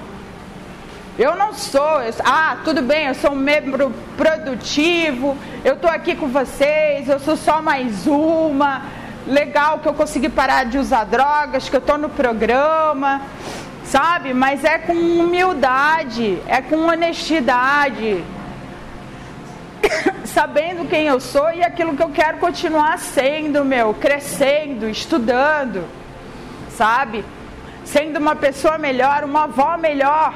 Eu 1.17 1.37
não 1.37 1.53
sou. 1.53 2.03
Eu, 2.03 2.13
ah, 2.25 2.57
tudo 2.65 2.83
bem, 2.83 3.07
eu 3.07 3.15
sou 3.15 3.33
um 3.33 3.37
membro 3.37 3.95
produtivo. 4.17 5.37
Eu 5.65 5.75
estou 5.75 5.91
aqui 5.91 6.17
com 6.17 6.27
vocês. 6.27 7.09
Eu 7.09 7.21
sou 7.21 7.37
só 7.37 7.63
mais 7.63 8.05
uma. 8.05 8.83
Legal 9.29 9.79
que 9.79 9.87
eu 9.87 9.95
consegui 9.95 10.29
parar 10.29 10.65
de 10.65 10.77
usar 10.77 11.05
drogas, 11.05 11.69
que 11.69 11.77
eu 11.77 11.81
estou 11.81 11.99
no 11.99 12.09
programa. 12.09 13.23
Sabe? 13.85 14.35
Mas 14.35 14.65
é 14.65 14.77
com 14.77 14.93
humildade, 14.93 16.43
é 16.49 16.61
com 16.61 16.89
honestidade 16.89 18.25
sabendo 20.25 20.89
quem 20.89 21.07
eu 21.07 21.21
sou 21.21 21.51
e 21.53 21.63
aquilo 21.63 21.97
que 21.97 22.03
eu 22.03 22.11
quero 22.11 22.39
continuar 22.39 22.99
sendo, 22.99 23.65
meu, 23.65 23.95
crescendo, 23.95 24.89
estudando, 24.89 25.85
sabe? 26.71 27.25
Sendo 27.85 28.19
uma 28.19 28.37
pessoa 28.37 28.79
melhor, 28.79 29.25
uma 29.25 29.45
avó 29.45 29.77
melhor. 29.77 30.35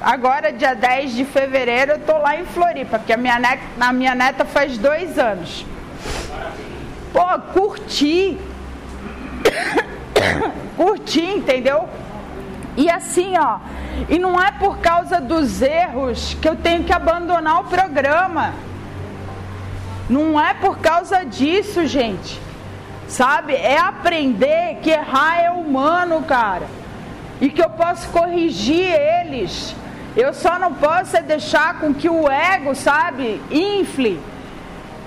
Agora, 0.00 0.52
dia 0.52 0.74
10 0.74 1.12
de 1.14 1.24
fevereiro, 1.24 1.92
eu 1.92 1.98
tô 2.00 2.18
lá 2.18 2.38
em 2.38 2.44
Floripa, 2.44 2.98
porque 2.98 3.12
a 3.12 3.16
minha 3.16 3.38
neta, 3.38 3.62
a 3.80 3.92
minha 3.92 4.14
neta 4.14 4.44
faz 4.44 4.78
dois 4.78 5.18
anos. 5.18 5.66
pô, 7.12 7.26
curtir. 7.52 8.38
curtir, 10.76 11.30
entendeu? 11.38 11.88
E 12.78 12.88
assim, 12.88 13.36
ó, 13.36 13.58
e 14.08 14.20
não 14.20 14.40
é 14.40 14.52
por 14.52 14.78
causa 14.78 15.20
dos 15.20 15.60
erros 15.62 16.36
que 16.40 16.48
eu 16.48 16.54
tenho 16.54 16.84
que 16.84 16.92
abandonar 16.92 17.62
o 17.62 17.64
programa. 17.64 18.54
Não 20.08 20.40
é 20.40 20.54
por 20.54 20.78
causa 20.78 21.24
disso, 21.24 21.84
gente. 21.88 22.40
Sabe? 23.08 23.52
É 23.54 23.76
aprender 23.80 24.78
que 24.80 24.90
errar 24.90 25.40
é 25.40 25.50
humano, 25.50 26.22
cara. 26.22 26.68
E 27.40 27.50
que 27.50 27.60
eu 27.60 27.68
posso 27.68 28.08
corrigir 28.10 28.92
eles. 28.92 29.74
Eu 30.16 30.32
só 30.32 30.56
não 30.56 30.72
posso 30.72 31.16
é 31.16 31.20
deixar 31.20 31.80
com 31.80 31.92
que 31.92 32.08
o 32.08 32.30
ego, 32.30 32.76
sabe, 32.76 33.42
infle. 33.50 34.20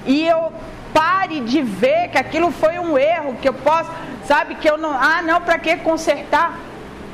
E 0.06 0.28
eu 0.28 0.52
pare 0.94 1.40
de 1.40 1.62
ver 1.62 2.10
que 2.10 2.18
aquilo 2.18 2.52
foi 2.52 2.78
um 2.80 2.98
erro, 2.98 3.38
que 3.42 3.48
eu 3.48 3.54
posso, 3.54 3.90
sabe, 4.26 4.56
que 4.56 4.70
eu 4.70 4.78
não. 4.78 4.92
Ah, 4.92 5.22
não, 5.22 5.40
para 5.40 5.58
que 5.58 5.78
consertar? 5.78 6.71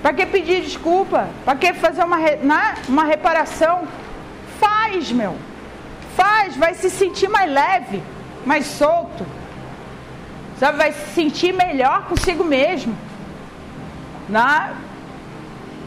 Para 0.07 0.15
que 0.15 0.25
pedir 0.25 0.61
desculpa? 0.61 1.27
Para 1.43 1.57
que 1.57 1.73
fazer 1.73 2.01
uma, 2.01 2.17
né, 2.17 2.75
uma 2.87 3.03
reparação? 3.03 3.85
Faz, 4.57 5.11
meu. 5.11 5.35
Faz, 6.15 6.55
vai 6.55 6.75
se 6.75 6.89
sentir 6.89 7.27
mais 7.27 7.51
leve, 7.51 8.01
mais 8.45 8.67
solto. 8.67 9.25
Sabe, 10.57 10.77
vai 10.77 10.93
se 10.93 11.13
sentir 11.13 11.53
melhor 11.53 12.05
consigo 12.05 12.45
mesmo. 12.45 12.97
Né? 14.29 14.77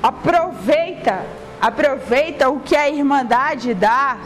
Aproveita, 0.02 1.24
aproveita 1.58 2.50
o 2.50 2.60
que 2.60 2.76
a 2.76 2.90
Irmandade 2.90 3.72
dá. 3.72 4.18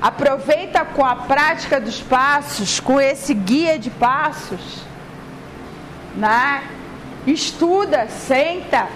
Aproveita 0.00 0.82
com 0.82 1.04
a 1.04 1.14
prática 1.14 1.78
dos 1.78 2.00
passos, 2.00 2.80
com 2.80 2.98
esse 2.98 3.34
guia 3.34 3.78
de 3.78 3.90
passos. 3.90 4.82
Né? 6.16 6.79
Estuda, 7.26 8.08
senta, 8.08 8.88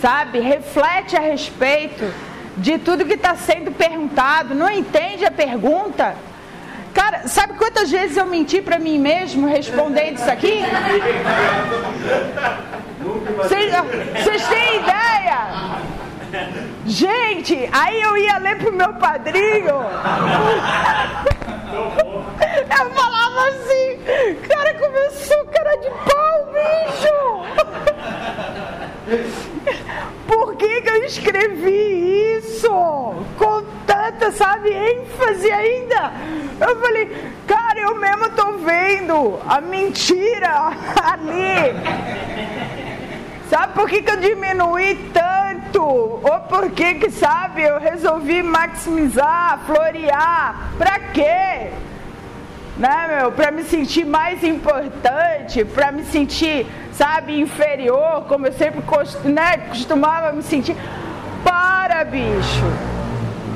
sabe? 0.00 0.40
Reflete 0.40 1.16
a 1.16 1.20
respeito 1.20 2.12
de 2.56 2.78
tudo 2.78 3.04
que 3.04 3.14
está 3.14 3.34
sendo 3.36 3.70
perguntado. 3.72 4.54
Não 4.54 4.70
entende 4.70 5.24
a 5.24 5.30
pergunta? 5.30 6.14
Cara, 6.94 7.26
sabe 7.26 7.54
quantas 7.54 7.90
vezes 7.90 8.16
eu 8.16 8.26
menti 8.26 8.60
para 8.60 8.78
mim 8.78 8.98
mesmo 8.98 9.46
respondendo 9.46 10.16
isso 10.16 10.30
aqui? 10.30 10.62
Vocês 13.38 14.46
têm 14.46 14.76
ideia? 14.80 15.80
Gente, 16.86 17.68
aí 17.72 18.00
eu 18.02 18.16
ia 18.16 18.38
ler 18.38 18.58
pro 18.58 18.72
meu 18.72 18.92
padrinho. 18.94 19.84
Eu 22.78 22.90
falava 22.90 23.48
assim, 23.48 23.98
cara, 24.48 24.74
começou 24.74 25.44
cara 25.46 25.76
de 25.76 25.88
pau, 25.90 26.52
bicho. 26.52 27.41
Por 30.26 30.56
que, 30.56 30.80
que 30.80 30.90
eu 30.90 31.04
escrevi 31.04 32.38
isso? 32.38 32.68
Com 33.38 33.64
tanta, 33.86 34.30
sabe, 34.32 34.70
ênfase 34.70 35.50
ainda. 35.50 36.12
Eu 36.60 36.80
falei, 36.80 37.10
cara, 37.46 37.80
eu 37.80 37.94
mesmo 37.96 38.30
tô 38.30 38.52
vendo 38.58 39.40
a 39.48 39.60
mentira 39.60 40.72
ali. 41.02 41.74
Sabe 43.50 43.74
por 43.74 43.88
que, 43.88 44.00
que 44.00 44.10
eu 44.10 44.16
diminuí 44.16 44.94
tanto? 45.12 45.82
Ou 45.82 46.40
por 46.48 46.70
que, 46.70 46.94
que, 46.94 47.10
sabe, 47.10 47.62
eu 47.62 47.78
resolvi 47.78 48.42
maximizar, 48.42 49.60
florear? 49.66 50.72
Pra 50.78 50.98
quê? 51.12 51.70
Né, 52.82 53.16
meu? 53.16 53.30
Pra 53.30 53.52
me 53.52 53.62
sentir 53.62 54.04
mais 54.04 54.42
importante, 54.42 55.64
pra 55.64 55.92
me 55.92 56.02
sentir, 56.02 56.66
sabe, 56.90 57.40
inferior, 57.40 58.24
como 58.26 58.48
eu 58.48 58.52
sempre 58.52 58.82
né, 59.22 59.58
costumava 59.68 60.32
me 60.32 60.42
sentir. 60.42 60.74
Para, 61.44 62.02
bicho! 62.02 62.64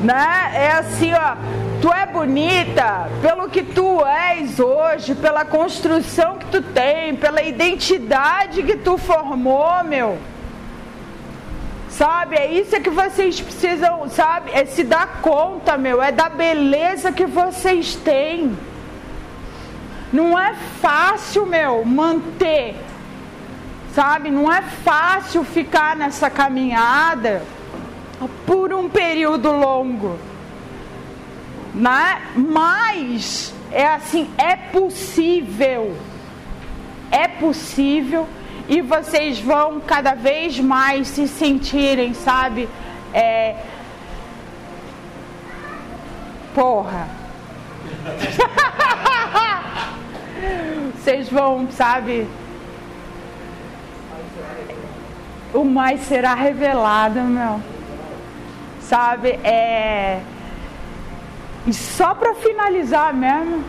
Né? 0.04 0.52
É 0.54 0.70
assim, 0.70 1.12
ó 1.12 1.34
Tu 1.80 1.92
é 1.92 2.06
bonita 2.06 3.08
pelo 3.20 3.48
que 3.48 3.64
tu 3.64 4.04
és 4.06 4.60
hoje, 4.60 5.16
pela 5.16 5.44
construção 5.44 6.38
que 6.38 6.46
tu 6.46 6.62
tem, 6.62 7.16
pela 7.16 7.42
identidade 7.42 8.62
que 8.62 8.76
tu 8.76 8.96
formou, 8.96 9.82
meu. 9.82 10.18
Sabe, 11.88 12.36
é 12.36 12.52
isso 12.52 12.80
que 12.80 12.90
vocês 12.90 13.40
precisam, 13.40 14.08
sabe? 14.08 14.52
É 14.52 14.64
se 14.66 14.84
dar 14.84 15.20
conta, 15.20 15.76
meu, 15.76 16.00
é 16.00 16.12
da 16.12 16.28
beleza 16.28 17.10
que 17.10 17.26
vocês 17.26 17.96
têm. 17.96 18.56
Não 20.12 20.38
é 20.38 20.54
fácil, 20.80 21.46
meu, 21.46 21.84
manter, 21.84 22.76
sabe? 23.94 24.30
Não 24.30 24.52
é 24.52 24.62
fácil 24.62 25.44
ficar 25.44 25.96
nessa 25.96 26.30
caminhada 26.30 27.42
por 28.46 28.72
um 28.72 28.88
período 28.88 29.50
longo 29.50 30.18
né? 31.76 32.22
Mas 32.34 33.54
é 33.70 33.86
assim, 33.86 34.28
é 34.38 34.56
possível. 34.56 35.96
É 37.10 37.28
possível 37.28 38.26
e 38.68 38.80
vocês 38.80 39.38
vão 39.38 39.78
cada 39.78 40.14
vez 40.14 40.58
mais 40.58 41.08
se 41.08 41.28
sentirem, 41.28 42.14
sabe? 42.14 42.68
É... 43.12 43.54
Porra. 46.54 47.08
vocês 50.94 51.28
vão, 51.28 51.68
sabe? 51.70 52.26
O 55.54 55.64
mais 55.64 56.00
será 56.02 56.34
revelado, 56.34 57.20
meu. 57.20 57.60
Sabe? 58.80 59.38
É 59.42 60.20
e 61.66 61.74
só 61.74 62.14
para 62.14 62.32
finalizar 62.34 63.12
mesmo, 63.12 63.64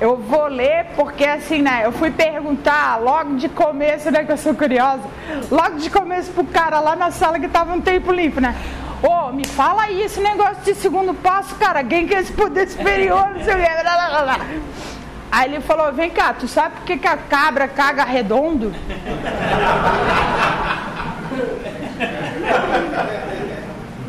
eu 0.00 0.16
vou 0.16 0.46
ler 0.46 0.86
porque 0.94 1.24
assim, 1.24 1.62
né? 1.62 1.82
Eu 1.84 1.90
fui 1.90 2.10
perguntar 2.10 3.00
logo 3.00 3.34
de 3.34 3.48
começo, 3.48 4.08
né? 4.10 4.22
Que 4.24 4.30
eu 4.30 4.36
sou 4.36 4.54
curiosa. 4.54 5.02
Logo 5.50 5.78
de 5.78 5.90
começo 5.90 6.30
pro 6.30 6.44
cara 6.44 6.78
lá 6.78 6.94
na 6.94 7.10
sala 7.10 7.40
que 7.40 7.48
tava 7.48 7.74
um 7.74 7.80
tempo 7.80 8.12
limpo, 8.12 8.40
né? 8.40 8.54
Ô, 9.02 9.08
oh, 9.08 9.32
me 9.32 9.44
fala 9.44 9.82
aí 9.82 10.02
esse 10.02 10.20
negócio 10.20 10.62
de 10.62 10.74
segundo 10.76 11.12
passo, 11.12 11.56
cara. 11.56 11.82
Quem 11.82 12.06
quer 12.06 12.20
esse 12.20 12.32
poder 12.32 12.68
superior? 12.68 13.30
Não 13.30 13.44
sei 13.44 13.54
o 13.54 13.56
que. 13.56 14.93
Aí 15.34 15.52
ele 15.52 15.60
falou: 15.60 15.92
Vem 15.92 16.10
cá, 16.10 16.32
tu 16.32 16.46
sabe 16.46 16.76
por 16.76 16.84
que, 16.84 16.96
que 16.96 17.08
a 17.08 17.16
cabra 17.16 17.66
caga 17.66 18.04
redondo? 18.04 18.72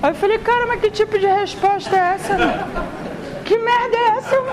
Aí 0.04 0.12
eu 0.12 0.16
falei: 0.16 0.38
Cara, 0.38 0.68
mas 0.68 0.82
que 0.82 0.92
tipo 0.92 1.18
de 1.18 1.26
resposta 1.26 1.96
é 1.96 2.14
essa? 2.14 2.38
Né? 2.38 2.64
Que 3.44 3.58
merda 3.58 3.98
é 3.98 4.08
essa? 4.18 4.36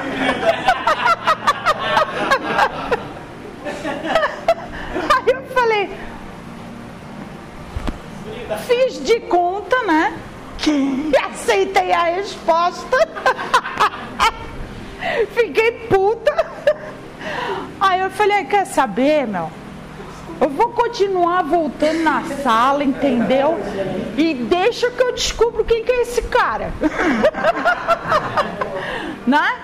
Aí 5.15 5.35
eu 5.35 5.43
falei, 5.55 5.90
fiz 8.66 9.05
de 9.05 9.20
conta, 9.20 9.77
né? 9.82 10.16
Que 10.57 11.12
aceitei 11.23 11.93
a 11.93 12.05
resposta. 12.05 12.97
Fiquei 15.35 15.73
puta. 15.89 16.33
Aí 17.81 18.01
eu 18.01 18.11
falei, 18.11 18.45
quer 18.45 18.65
saber, 18.65 19.27
meu? 19.27 19.51
Eu 20.41 20.49
vou 20.49 20.70
continuar 20.70 21.43
voltando 21.43 22.03
na 22.03 22.23
sala, 22.43 22.83
entendeu? 22.83 23.59
E 24.16 24.35
deixa 24.35 24.91
que 24.91 25.03
eu 25.03 25.12
descubro 25.12 25.65
quem 25.65 25.85
que 25.85 25.93
é 25.93 26.03
esse 26.03 26.23
cara. 26.23 26.73
né? 29.27 29.55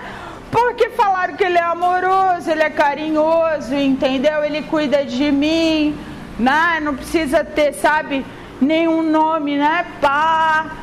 Porque 0.51 0.89
falaram 0.91 1.35
que 1.35 1.43
ele 1.43 1.57
é 1.57 1.63
amoroso, 1.63 2.49
ele 2.49 2.63
é 2.63 2.69
carinhoso, 2.69 3.75
entendeu? 3.75 4.43
Ele 4.43 4.61
cuida 4.63 5.03
de 5.03 5.31
mim, 5.31 5.97
né? 6.39 6.79
Não 6.81 6.95
precisa 6.95 7.43
ter, 7.43 7.73
sabe, 7.73 8.25
nenhum 8.61 9.03
nome, 9.03 9.57
né? 9.57 9.85
Pá, 10.01 10.78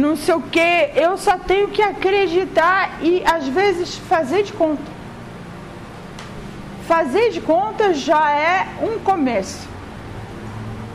não 0.00 0.16
sei 0.16 0.34
o 0.34 0.42
que. 0.42 0.90
Eu 0.94 1.16
só 1.16 1.38
tenho 1.38 1.68
que 1.68 1.82
acreditar 1.82 2.98
e 3.00 3.22
às 3.24 3.46
vezes 3.48 3.96
fazer 3.96 4.42
de 4.42 4.52
conta. 4.52 4.82
Fazer 6.88 7.30
de 7.30 7.40
conta 7.40 7.94
já 7.94 8.30
é 8.32 8.66
um 8.82 8.98
começo. 8.98 9.68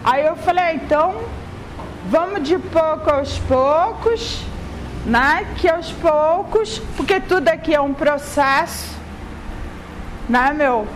Aí 0.03 0.25
eu 0.25 0.35
falei, 0.35 0.63
ah, 0.63 0.73
então, 0.73 1.15
vamos 2.09 2.43
de 2.43 2.57
pouco 2.59 3.09
aos 3.09 3.39
poucos 3.39 4.45
né? 5.05 5.45
Que 5.57 5.69
aos 5.69 5.91
poucos, 5.91 6.79
porque 6.97 7.19
tudo 7.19 7.47
aqui 7.47 7.73
é 7.73 7.79
um 7.79 7.93
processo, 7.93 8.97
né, 10.27 10.51
meu? 10.53 10.87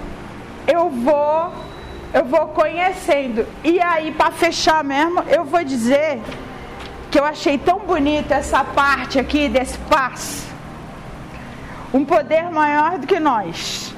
Eu 0.68 0.90
vou, 0.90 1.53
eu 2.14 2.26
vou 2.26 2.48
conhecendo. 2.48 3.45
E 3.64 3.80
aí, 3.80 4.11
para 4.11 4.31
fechar 4.31 4.84
mesmo, 4.84 5.22
eu 5.30 5.45
vou 5.45 5.64
dizer 5.64 6.19
que 7.10 7.19
eu 7.19 7.26
achei 7.26 7.57
tão 7.57 7.80
bonita 7.80 8.36
essa 8.36 8.64
parte 8.64 9.19
aqui 9.19 9.49
desse 9.49 9.77
passo. 9.80 10.48
Um 11.94 12.06
poder 12.06 12.49
maior 12.52 12.99
do 12.99 13.07
que 13.07 13.19
nós 13.19 13.94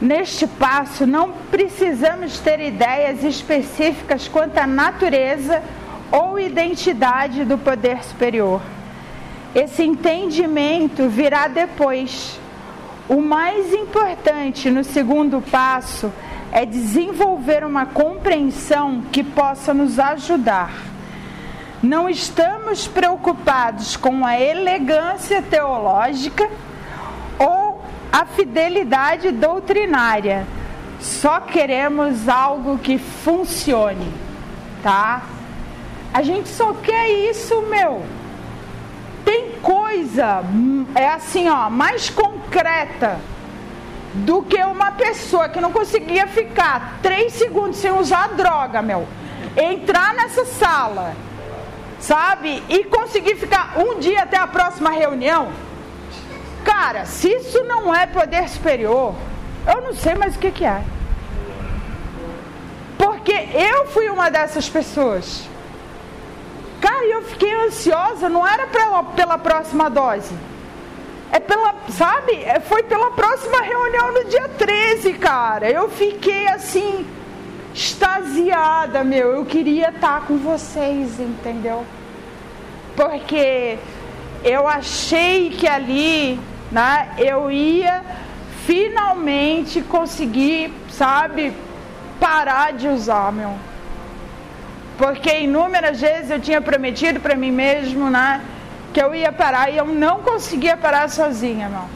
Neste 0.00 0.46
passo, 0.46 1.04
não 1.04 1.32
precisamos 1.50 2.38
ter 2.38 2.60
ideias 2.60 3.24
específicas 3.24 4.28
quanto 4.28 4.56
à 4.56 4.66
natureza 4.66 5.60
ou 6.12 6.38
identidade 6.38 7.44
do 7.44 7.58
poder 7.58 8.04
superior. 8.04 8.62
Esse 9.52 9.82
entendimento 9.82 11.08
virá 11.08 11.48
depois. 11.48 12.38
O 13.08 13.20
mais 13.20 13.74
importante 13.74 14.70
no 14.70 14.84
segundo 14.84 15.42
passo 15.50 16.12
é 16.52 16.64
desenvolver 16.64 17.64
uma 17.64 17.84
compreensão 17.86 19.02
que 19.10 19.24
possa 19.24 19.74
nos 19.74 19.98
ajudar. 19.98 20.70
Não 21.82 22.08
estamos 22.08 22.88
preocupados 22.88 23.96
com 23.96 24.26
a 24.26 24.38
elegância 24.38 25.40
teológica 25.40 26.48
ou 27.38 27.80
a 28.12 28.26
fidelidade 28.26 29.30
doutrinária. 29.30 30.44
Só 31.00 31.38
queremos 31.40 32.28
algo 32.28 32.78
que 32.78 32.98
funcione, 32.98 34.12
tá? 34.82 35.22
A 36.12 36.22
gente 36.22 36.48
só 36.48 36.74
quer 36.74 37.08
isso, 37.30 37.62
meu. 37.62 38.02
Tem 39.24 39.52
coisa, 39.62 40.42
é 40.96 41.08
assim, 41.10 41.48
ó, 41.48 41.70
mais 41.70 42.10
concreta 42.10 43.20
do 44.14 44.42
que 44.42 44.56
uma 44.64 44.90
pessoa 44.92 45.48
que 45.48 45.60
não 45.60 45.70
conseguia 45.70 46.26
ficar 46.26 46.98
três 47.02 47.34
segundos 47.34 47.76
sem 47.76 47.92
usar 47.92 48.28
droga, 48.28 48.82
meu. 48.82 49.06
Entrar 49.56 50.14
nessa 50.14 50.44
sala, 50.44 51.14
sabe? 52.00 52.62
E 52.68 52.84
conseguir 52.84 53.36
ficar 53.36 53.78
um 53.78 53.98
dia 53.98 54.22
até 54.22 54.36
a 54.36 54.46
próxima 54.46 54.90
reunião. 54.90 55.50
Cara, 56.64 57.04
se 57.04 57.28
isso 57.28 57.62
não 57.64 57.94
é 57.94 58.06
poder 58.06 58.48
superior, 58.48 59.14
eu 59.66 59.80
não 59.80 59.94
sei 59.94 60.14
mais 60.14 60.36
o 60.36 60.38
que, 60.38 60.50
que 60.50 60.64
é. 60.64 60.82
Porque 62.96 63.32
eu 63.32 63.86
fui 63.86 64.08
uma 64.10 64.30
dessas 64.30 64.68
pessoas. 64.68 65.48
Cara, 66.80 67.04
eu 67.06 67.22
fiquei 67.22 67.52
ansiosa, 67.66 68.28
não 68.28 68.46
era 68.46 68.66
pela, 68.66 69.02
pela 69.04 69.38
próxima 69.38 69.88
dose. 69.88 70.34
É 71.30 71.38
pela, 71.38 71.74
sabe? 71.90 72.32
É, 72.42 72.60
foi 72.60 72.82
pela 72.82 73.10
próxima 73.10 73.60
reunião 73.60 74.12
no 74.12 74.24
dia 74.24 74.48
13, 74.48 75.12
cara. 75.14 75.70
Eu 75.70 75.88
fiquei 75.90 76.48
assim, 76.48 77.06
extasiada, 77.78 79.04
meu. 79.04 79.32
Eu 79.32 79.44
queria 79.44 79.90
estar 79.90 80.22
com 80.26 80.36
vocês, 80.36 81.20
entendeu? 81.20 81.84
Porque 82.96 83.78
eu 84.42 84.66
achei 84.66 85.50
que 85.50 85.68
ali, 85.68 86.40
né, 86.72 87.10
eu 87.16 87.50
ia 87.50 88.02
finalmente 88.66 89.80
conseguir, 89.82 90.72
sabe, 90.90 91.52
parar 92.18 92.72
de 92.72 92.88
usar, 92.88 93.30
meu. 93.32 93.54
Porque 94.98 95.38
inúmeras 95.38 96.00
vezes 96.00 96.30
eu 96.32 96.40
tinha 96.40 96.60
prometido 96.60 97.20
para 97.20 97.36
mim 97.36 97.52
mesmo, 97.52 98.10
né? 98.10 98.42
que 98.92 99.00
eu 99.00 99.14
ia 99.14 99.30
parar 99.30 99.70
e 99.70 99.76
eu 99.76 99.86
não 99.86 100.20
conseguia 100.20 100.76
parar 100.76 101.08
sozinha, 101.08 101.66
irmão. 101.66 101.88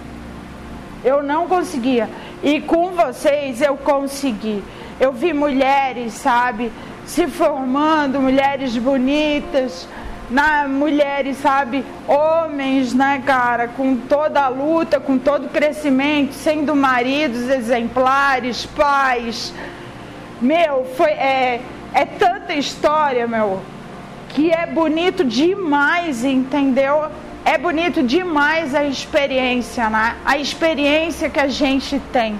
Eu 1.05 1.21
não 1.21 1.49
conseguia. 1.49 2.09
E 2.43 2.61
com 2.61 2.91
vocês 2.91 3.61
eu 3.61 3.77
consegui. 3.77 4.63
Eu 5.03 5.13
vi 5.13 5.33
mulheres, 5.33 6.13
sabe, 6.13 6.71
se 7.05 7.27
formando, 7.27 8.21
mulheres 8.21 8.79
bonitas, 8.79 9.89
na 10.31 10.69
mulheres, 10.69 11.39
sabe, 11.39 11.85
homens, 12.07 12.95
né, 12.95 13.21
cara, 13.27 13.67
com 13.67 13.97
toda 13.97 14.43
a 14.43 14.49
luta, 14.49 15.01
com 15.01 15.19
todo 15.19 15.47
o 15.47 15.49
crescimento, 15.49 16.35
sendo 16.35 16.77
maridos 16.77 17.49
exemplares, 17.49 18.65
pais. 18.65 19.53
Meu, 20.41 20.85
foi 20.97 21.11
é, 21.11 21.61
é 21.93 22.05
tanta 22.05 22.55
história, 22.55 23.27
meu 23.27 23.61
que 24.35 24.51
é 24.51 24.67
bonito 24.67 25.25
demais, 25.25 26.25
entendeu? 26.25 27.07
É 27.45 27.59
bonito 27.59 28.03
demais 28.03 28.75
a 28.75 28.85
experiência, 28.85 29.91
né? 29.91 30.17
A 30.25 30.39
experiência 30.39 31.29
que 31.29 31.41
a 31.41 31.49
gente 31.49 32.01
tem, 32.13 32.39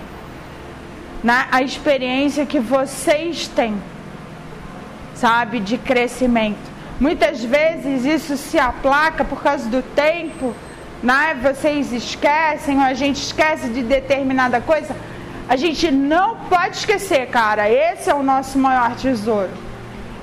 né? 1.23 1.47
A 1.51 1.63
experiência 1.63 2.47
que 2.47 2.59
vocês 2.59 3.49
têm, 3.49 3.75
sabe, 5.15 5.61
de 5.61 5.79
crescimento. 5.79 6.71
Muitas 7.01 7.43
vezes 7.43 8.05
isso 8.05 8.37
se 8.37 8.59
aplaca 8.59 9.25
por 9.25 9.43
causa 9.43 9.69
do 9.69 9.83
tempo, 9.83 10.55
né? 11.03 11.37
Vocês 11.43 11.93
esquecem, 11.93 12.79
ou 12.79 12.85
a 12.85 12.95
gente 12.95 13.23
esquece 13.23 13.69
de 13.69 13.83
determinada 13.83 14.61
coisa. 14.61 14.95
A 15.49 15.57
gente 15.57 15.91
não 15.91 16.37
pode 16.49 16.77
esquecer, 16.77 17.27
cara. 17.29 17.69
Esse 17.69 18.11
é 18.11 18.15
o 18.15 18.23
nosso 18.23 18.59
maior 18.59 18.95
tesouro 18.97 19.51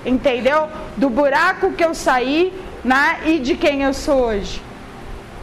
entendeu? 0.06 0.68
Do 0.98 1.10
buraco 1.10 1.72
que 1.72 1.84
eu 1.84 1.94
saí, 1.94 2.54
né? 2.84 3.20
E 3.26 3.40
de 3.40 3.56
quem 3.56 3.84
eu 3.84 3.94
sou 3.94 4.22
hoje. 4.22 4.62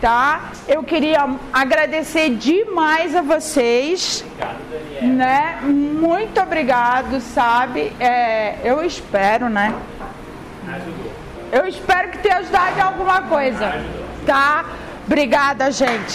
Tá? 0.06 0.52
Eu 0.68 0.84
queria 0.84 1.28
agradecer 1.52 2.30
demais 2.30 3.16
a 3.16 3.22
vocês. 3.22 4.24
Obrigado, 4.24 4.58
Daniel. 4.70 5.16
Né? 5.16 5.58
Muito 5.64 6.40
obrigado, 6.40 7.20
sabe? 7.20 7.92
É, 7.98 8.54
eu 8.62 8.84
espero, 8.84 9.48
né? 9.48 9.74
Eu 11.50 11.66
espero 11.66 12.12
que 12.12 12.18
tenha 12.18 12.36
ajudado 12.36 12.78
em 12.78 12.82
alguma 12.82 13.22
coisa. 13.22 13.84
Tá? 14.24 14.66
Obrigada, 15.04 15.72
gente. 15.72 16.14